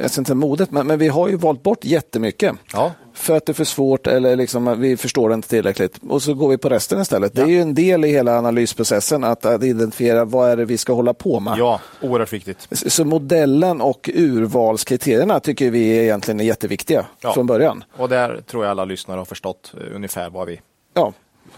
jag 0.00 0.10
ska 0.10 0.20
inte 0.20 0.28
säga 0.28 0.34
modet, 0.34 0.70
men, 0.70 0.86
men 0.86 0.98
vi 0.98 1.08
har 1.08 1.28
ju 1.28 1.36
valt 1.36 1.62
bort 1.62 1.84
jättemycket. 1.84 2.54
Ja. 2.72 2.92
För 3.14 3.36
att 3.36 3.46
det 3.46 3.52
är 3.52 3.54
för 3.54 3.64
svårt 3.64 4.06
eller 4.06 4.36
liksom, 4.36 4.80
vi 4.80 4.96
förstår 4.96 5.28
det 5.28 5.34
inte 5.34 5.48
tillräckligt. 5.48 5.98
Och 6.08 6.22
så 6.22 6.34
går 6.34 6.48
vi 6.48 6.58
på 6.58 6.68
resten 6.68 7.00
istället. 7.00 7.34
Det 7.34 7.42
är 7.42 7.46
ju 7.46 7.60
en 7.60 7.74
del 7.74 8.04
i 8.04 8.08
hela 8.08 8.38
analysprocessen 8.38 9.24
att, 9.24 9.44
att 9.44 9.62
identifiera 9.62 10.24
vad 10.24 10.50
är 10.50 10.56
det 10.56 10.64
vi 10.64 10.78
ska 10.78 10.92
hålla 10.92 11.14
på 11.14 11.40
med. 11.40 11.54
Ja, 11.58 11.80
oerhört 12.00 12.32
viktigt. 12.32 12.68
Så, 12.70 12.90
så 12.90 13.04
modellen 13.04 13.80
och 13.80 14.10
urvalskriterierna 14.14 15.40
tycker 15.40 15.70
vi 15.70 15.98
egentligen 15.98 16.40
är 16.40 16.44
jätteviktiga 16.44 17.06
från 17.34 17.46
början. 17.46 17.84
Och 17.96 18.08
där 18.08 18.40
tror 18.46 18.64
jag 18.64 18.70
alla 18.70 18.84
lyssnare 18.84 19.18
har 19.18 19.24
förstått 19.24 19.74
uh, 19.76 19.96
ungefär 19.96 20.30
vad 20.30 20.46
vi 20.46 20.60
ja 20.94 21.12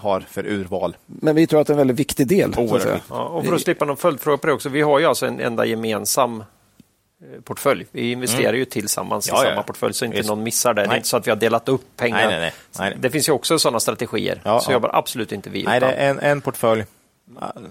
har 0.05 0.20
för 0.20 0.47
urval. 0.47 0.97
Men 1.06 1.36
vi 1.36 1.47
tror 1.47 1.60
att 1.60 1.66
det 1.66 1.70
är 1.70 1.74
en 1.74 1.78
väldigt 1.78 1.98
viktig 1.98 2.26
del. 2.26 2.52
Ja, 2.56 3.24
och 3.24 3.44
för 3.44 3.55
att 3.55 3.60
slippa 3.60 3.85
någon 3.85 3.97
följdfråga 3.97 4.39
på 4.39 4.47
det 4.47 4.52
också. 4.52 4.68
Vi 4.68 4.81
har 4.81 4.98
ju 4.98 5.06
alltså 5.06 5.26
en 5.26 5.40
enda 5.40 5.64
gemensam 5.64 6.40
eh, 6.40 7.40
portfölj. 7.44 7.86
Vi 7.90 8.12
investerar 8.12 8.48
mm. 8.48 8.59
ju 8.59 8.64
tillsammans 8.64 9.28
ja, 9.28 9.35
i 9.35 9.47
samma 9.47 9.56
ja. 9.56 9.62
portfölj 9.62 9.94
så 9.94 10.05
inte 10.05 10.16
Just. 10.16 10.28
någon 10.28 10.43
missar 10.43 10.74
det. 10.74 10.81
Nej. 10.81 10.89
Det 10.89 10.94
är 10.94 10.97
inte 10.97 11.09
så 11.09 11.16
att 11.16 11.26
vi 11.26 11.31
har 11.31 11.36
delat 11.36 11.68
upp 11.68 11.97
pengar. 11.97 12.28
Nej, 12.28 12.40
nej, 12.40 12.52
nej. 12.78 12.97
Det 13.01 13.10
finns 13.10 13.28
ju 13.28 13.32
också 13.32 13.59
sådana 13.59 13.81
strategier. 13.81 14.40
Ja, 14.44 14.60
så 14.60 14.72
jobbar 14.72 14.90
absolut 14.93 15.32
inte 15.32 15.51
vi. 15.51 15.62
Nej, 15.62 15.81
det 15.81 15.86
är 15.86 16.10
en, 16.10 16.18
en 16.18 16.40
portfölj. 16.40 16.85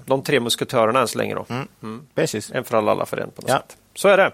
De 0.06 0.22
tre 0.22 0.40
musketörerna 0.40 1.02
än 1.02 1.08
så 1.08 1.18
länge 1.18 1.36
då. 1.36 1.46
Mm. 1.50 1.68
Mm. 1.84 2.02
Precis. 2.16 2.52
En 2.52 2.64
för 2.64 2.78
alla, 2.78 2.92
alla 2.92 3.06
för 3.06 3.18
en 3.18 3.32
på 3.32 3.42
något 3.42 3.52
sätt. 3.52 3.78
Så 3.96 4.08
är 4.08 4.18
det. 4.18 4.32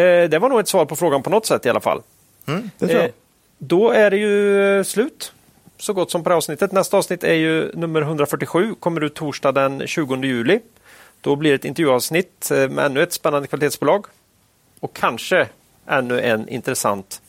Eh, 0.00 0.28
det 0.28 0.38
var 0.38 0.48
nog 0.48 0.60
ett 0.60 0.68
svar 0.68 0.84
på 0.84 0.96
frågan 0.96 1.22
på 1.22 1.30
något 1.30 1.46
sätt 1.46 1.66
i 1.66 1.70
alla 1.70 1.80
fall. 1.80 2.02
Mm, 2.46 2.70
det 2.78 2.86
tror 2.86 3.00
jag. 3.00 3.08
Eh, 3.08 3.14
då 3.58 3.90
är 3.90 4.10
det 4.10 4.16
ju 4.16 4.84
slut 4.84 5.32
så 5.78 5.92
gott 5.92 6.10
som 6.10 6.22
på 6.22 6.28
det 6.28 6.36
avsnittet. 6.36 6.72
Nästa 6.72 6.96
avsnitt 6.96 7.24
är 7.24 7.34
ju 7.34 7.72
nummer 7.74 8.02
147, 8.02 8.74
kommer 8.74 9.00
ut 9.04 9.14
torsdag 9.14 9.52
den 9.52 9.86
20 9.86 10.16
juli. 10.16 10.60
Då 11.20 11.36
blir 11.36 11.50
det 11.50 11.54
ett 11.54 11.64
intervjuavsnitt 11.64 12.48
med 12.50 12.78
ännu 12.78 13.02
ett 13.02 13.12
spännande 13.12 13.48
kvalitetsbolag. 13.48 14.06
Och 14.80 14.96
kanske 14.96 15.48
ännu 15.86 16.20
en 16.20 16.48
intressant 16.48 17.20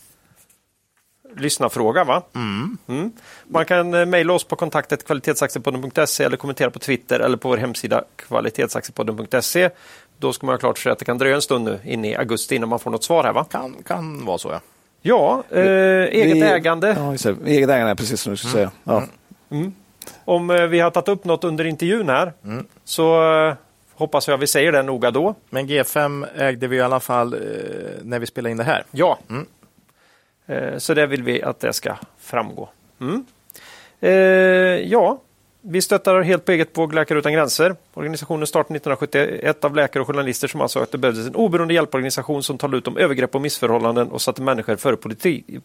lyssnarfråga. 1.37 2.03
Va? 2.03 2.23
Mm. 2.35 2.77
Mm. 2.87 3.11
Man 3.47 3.65
kan 3.65 3.93
eh, 3.93 4.05
mejla 4.05 4.33
oss 4.33 4.43
på 4.43 4.55
kontaktet 4.55 5.05
kvalitetsaktiepodden.se 5.05 6.23
eller 6.23 6.37
kommentera 6.37 6.71
på 6.71 6.79
Twitter 6.79 7.19
eller 7.19 7.37
på 7.37 7.49
vår 7.49 7.57
hemsida 7.57 8.03
kvalitetsaktiepodden.se. 8.15 9.69
Då 10.17 10.33
ska 10.33 10.45
man 10.45 10.53
ha 10.53 10.59
klart 10.59 10.77
för 10.77 10.83
sig 10.83 10.91
att 10.91 10.99
det 10.99 11.05
kan 11.05 11.17
dröja 11.17 11.35
en 11.35 11.41
stund 11.41 11.65
nu 11.65 11.79
in 11.83 12.05
i 12.05 12.15
augusti 12.15 12.55
innan 12.55 12.69
man 12.69 12.79
får 12.79 12.91
något 12.91 13.03
svar 13.03 13.23
här. 13.23 13.33
Va? 13.33 13.45
Kan, 13.51 13.75
kan 13.87 14.25
vara 14.25 14.37
så 14.37 14.49
ja. 14.49 14.61
Ja, 15.07 15.43
eh, 15.49 15.63
eget 15.63 16.35
vi, 16.35 16.41
ägande. 16.41 16.87
Ja, 16.97 17.33
eget 17.45 17.69
ägande, 17.69 17.95
precis 17.95 18.21
som 18.21 18.31
du 18.31 18.37
skulle 18.37 18.53
säga. 18.53 18.71
Ja. 18.83 18.97
Mm. 18.97 19.09
mm. 19.51 19.73
Om 20.25 20.49
eh, 20.49 20.61
vi 20.61 20.79
har 20.79 20.91
tagit 20.91 21.07
upp 21.07 21.25
något 21.25 21.43
under 21.43 21.65
intervjun 21.65 22.09
här 22.09 22.33
mm. 22.43 22.65
så 22.83 23.33
eh, 23.47 23.55
hoppas 23.93 24.27
jag 24.27 24.37
vi 24.37 24.47
säger 24.47 24.71
det 24.71 24.83
noga 24.83 25.11
då. 25.11 25.35
Men 25.49 25.67
G5 25.67 26.27
ägde 26.37 26.67
vi 26.67 26.77
i 26.77 26.81
alla 26.81 26.99
fall 26.99 27.33
eh, 27.33 27.39
när 28.03 28.19
vi 28.19 28.25
spelade 28.25 28.51
in 28.51 28.57
det 28.57 28.63
här. 28.63 28.83
Ja, 28.91 29.19
mm. 29.29 29.45
Eh, 30.45 30.77
så 30.77 30.93
det 30.93 31.07
vill 31.07 31.23
vi 31.23 31.43
att 31.43 31.59
det 31.59 31.73
ska 31.73 31.95
framgå. 32.19 32.69
Mm. 33.01 33.25
Eh, 33.99 34.11
ja, 34.91 35.21
vi 35.67 35.81
stöttar 35.81 36.21
helt 36.21 36.45
på 36.45 36.51
eget 36.51 36.73
bevåg 36.73 36.93
Läkare 36.93 37.19
utan 37.19 37.33
gränser. 37.33 37.75
Organisationen 37.93 38.47
startade 38.47 38.77
1971 38.77 39.65
av 39.65 39.75
läkare 39.75 40.01
och 40.01 40.07
journalister 40.07 40.47
som 40.47 40.61
ansåg 40.61 40.83
att 40.83 40.91
det 40.91 40.97
behövdes 40.97 41.27
en 41.27 41.35
oberoende 41.35 41.73
hjälporganisation 41.73 42.43
som 42.43 42.57
talade 42.57 42.77
ut 42.77 42.87
om 42.87 42.97
övergrepp 42.97 43.35
och 43.35 43.41
missförhållanden 43.41 44.11
och 44.11 44.21
satte 44.21 44.41
människor 44.41 44.75
före 44.75 44.97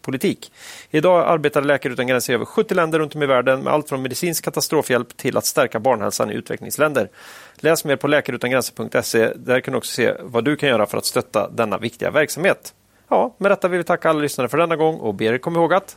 politik. 0.01 0.53
Idag 0.91 1.29
arbetar 1.29 1.63
Läkare 1.63 1.93
utan 1.93 2.07
gränser 2.07 2.33
i 2.33 2.35
över 2.35 2.45
70 2.45 2.75
länder 2.75 2.99
runt 2.99 3.15
om 3.15 3.23
i 3.23 3.27
världen 3.27 3.61
med 3.61 3.73
allt 3.73 3.89
från 3.89 4.03
medicinsk 4.03 4.45
katastrofhjälp 4.45 5.17
till 5.17 5.37
att 5.37 5.47
stärka 5.47 5.81
barnhälsan 5.81 6.31
i 6.31 6.35
utvecklingsländer. 6.35 7.09
Läs 7.57 7.85
mer 7.85 7.97
på 7.97 8.09
läkareutangränser.se. 8.09 9.33
Där 9.37 9.61
kan 9.61 9.73
du 9.73 9.79
också 9.79 9.93
se 9.93 10.15
vad 10.21 10.45
du 10.45 10.57
kan 10.57 10.69
göra 10.69 10.87
för 10.87 10.99
att 10.99 11.05
stötta 11.05 11.51
denna 11.51 11.79
viktiga 11.79 12.11
verksamhet. 12.11 12.75
Ja, 13.09 13.35
med 13.39 13.51
detta 13.51 13.69
vill 13.69 13.79
vi 13.79 13.85
tacka 13.85 14.11
alla 14.11 14.21
lyssnare 14.21 14.49
för 14.49 14.59
denna 14.59 14.77
gång 14.77 14.97
och 14.97 15.15
ber 15.15 15.33
er 15.33 15.39
komma 15.39 15.59
ihåg 15.59 15.75
att 15.75 15.97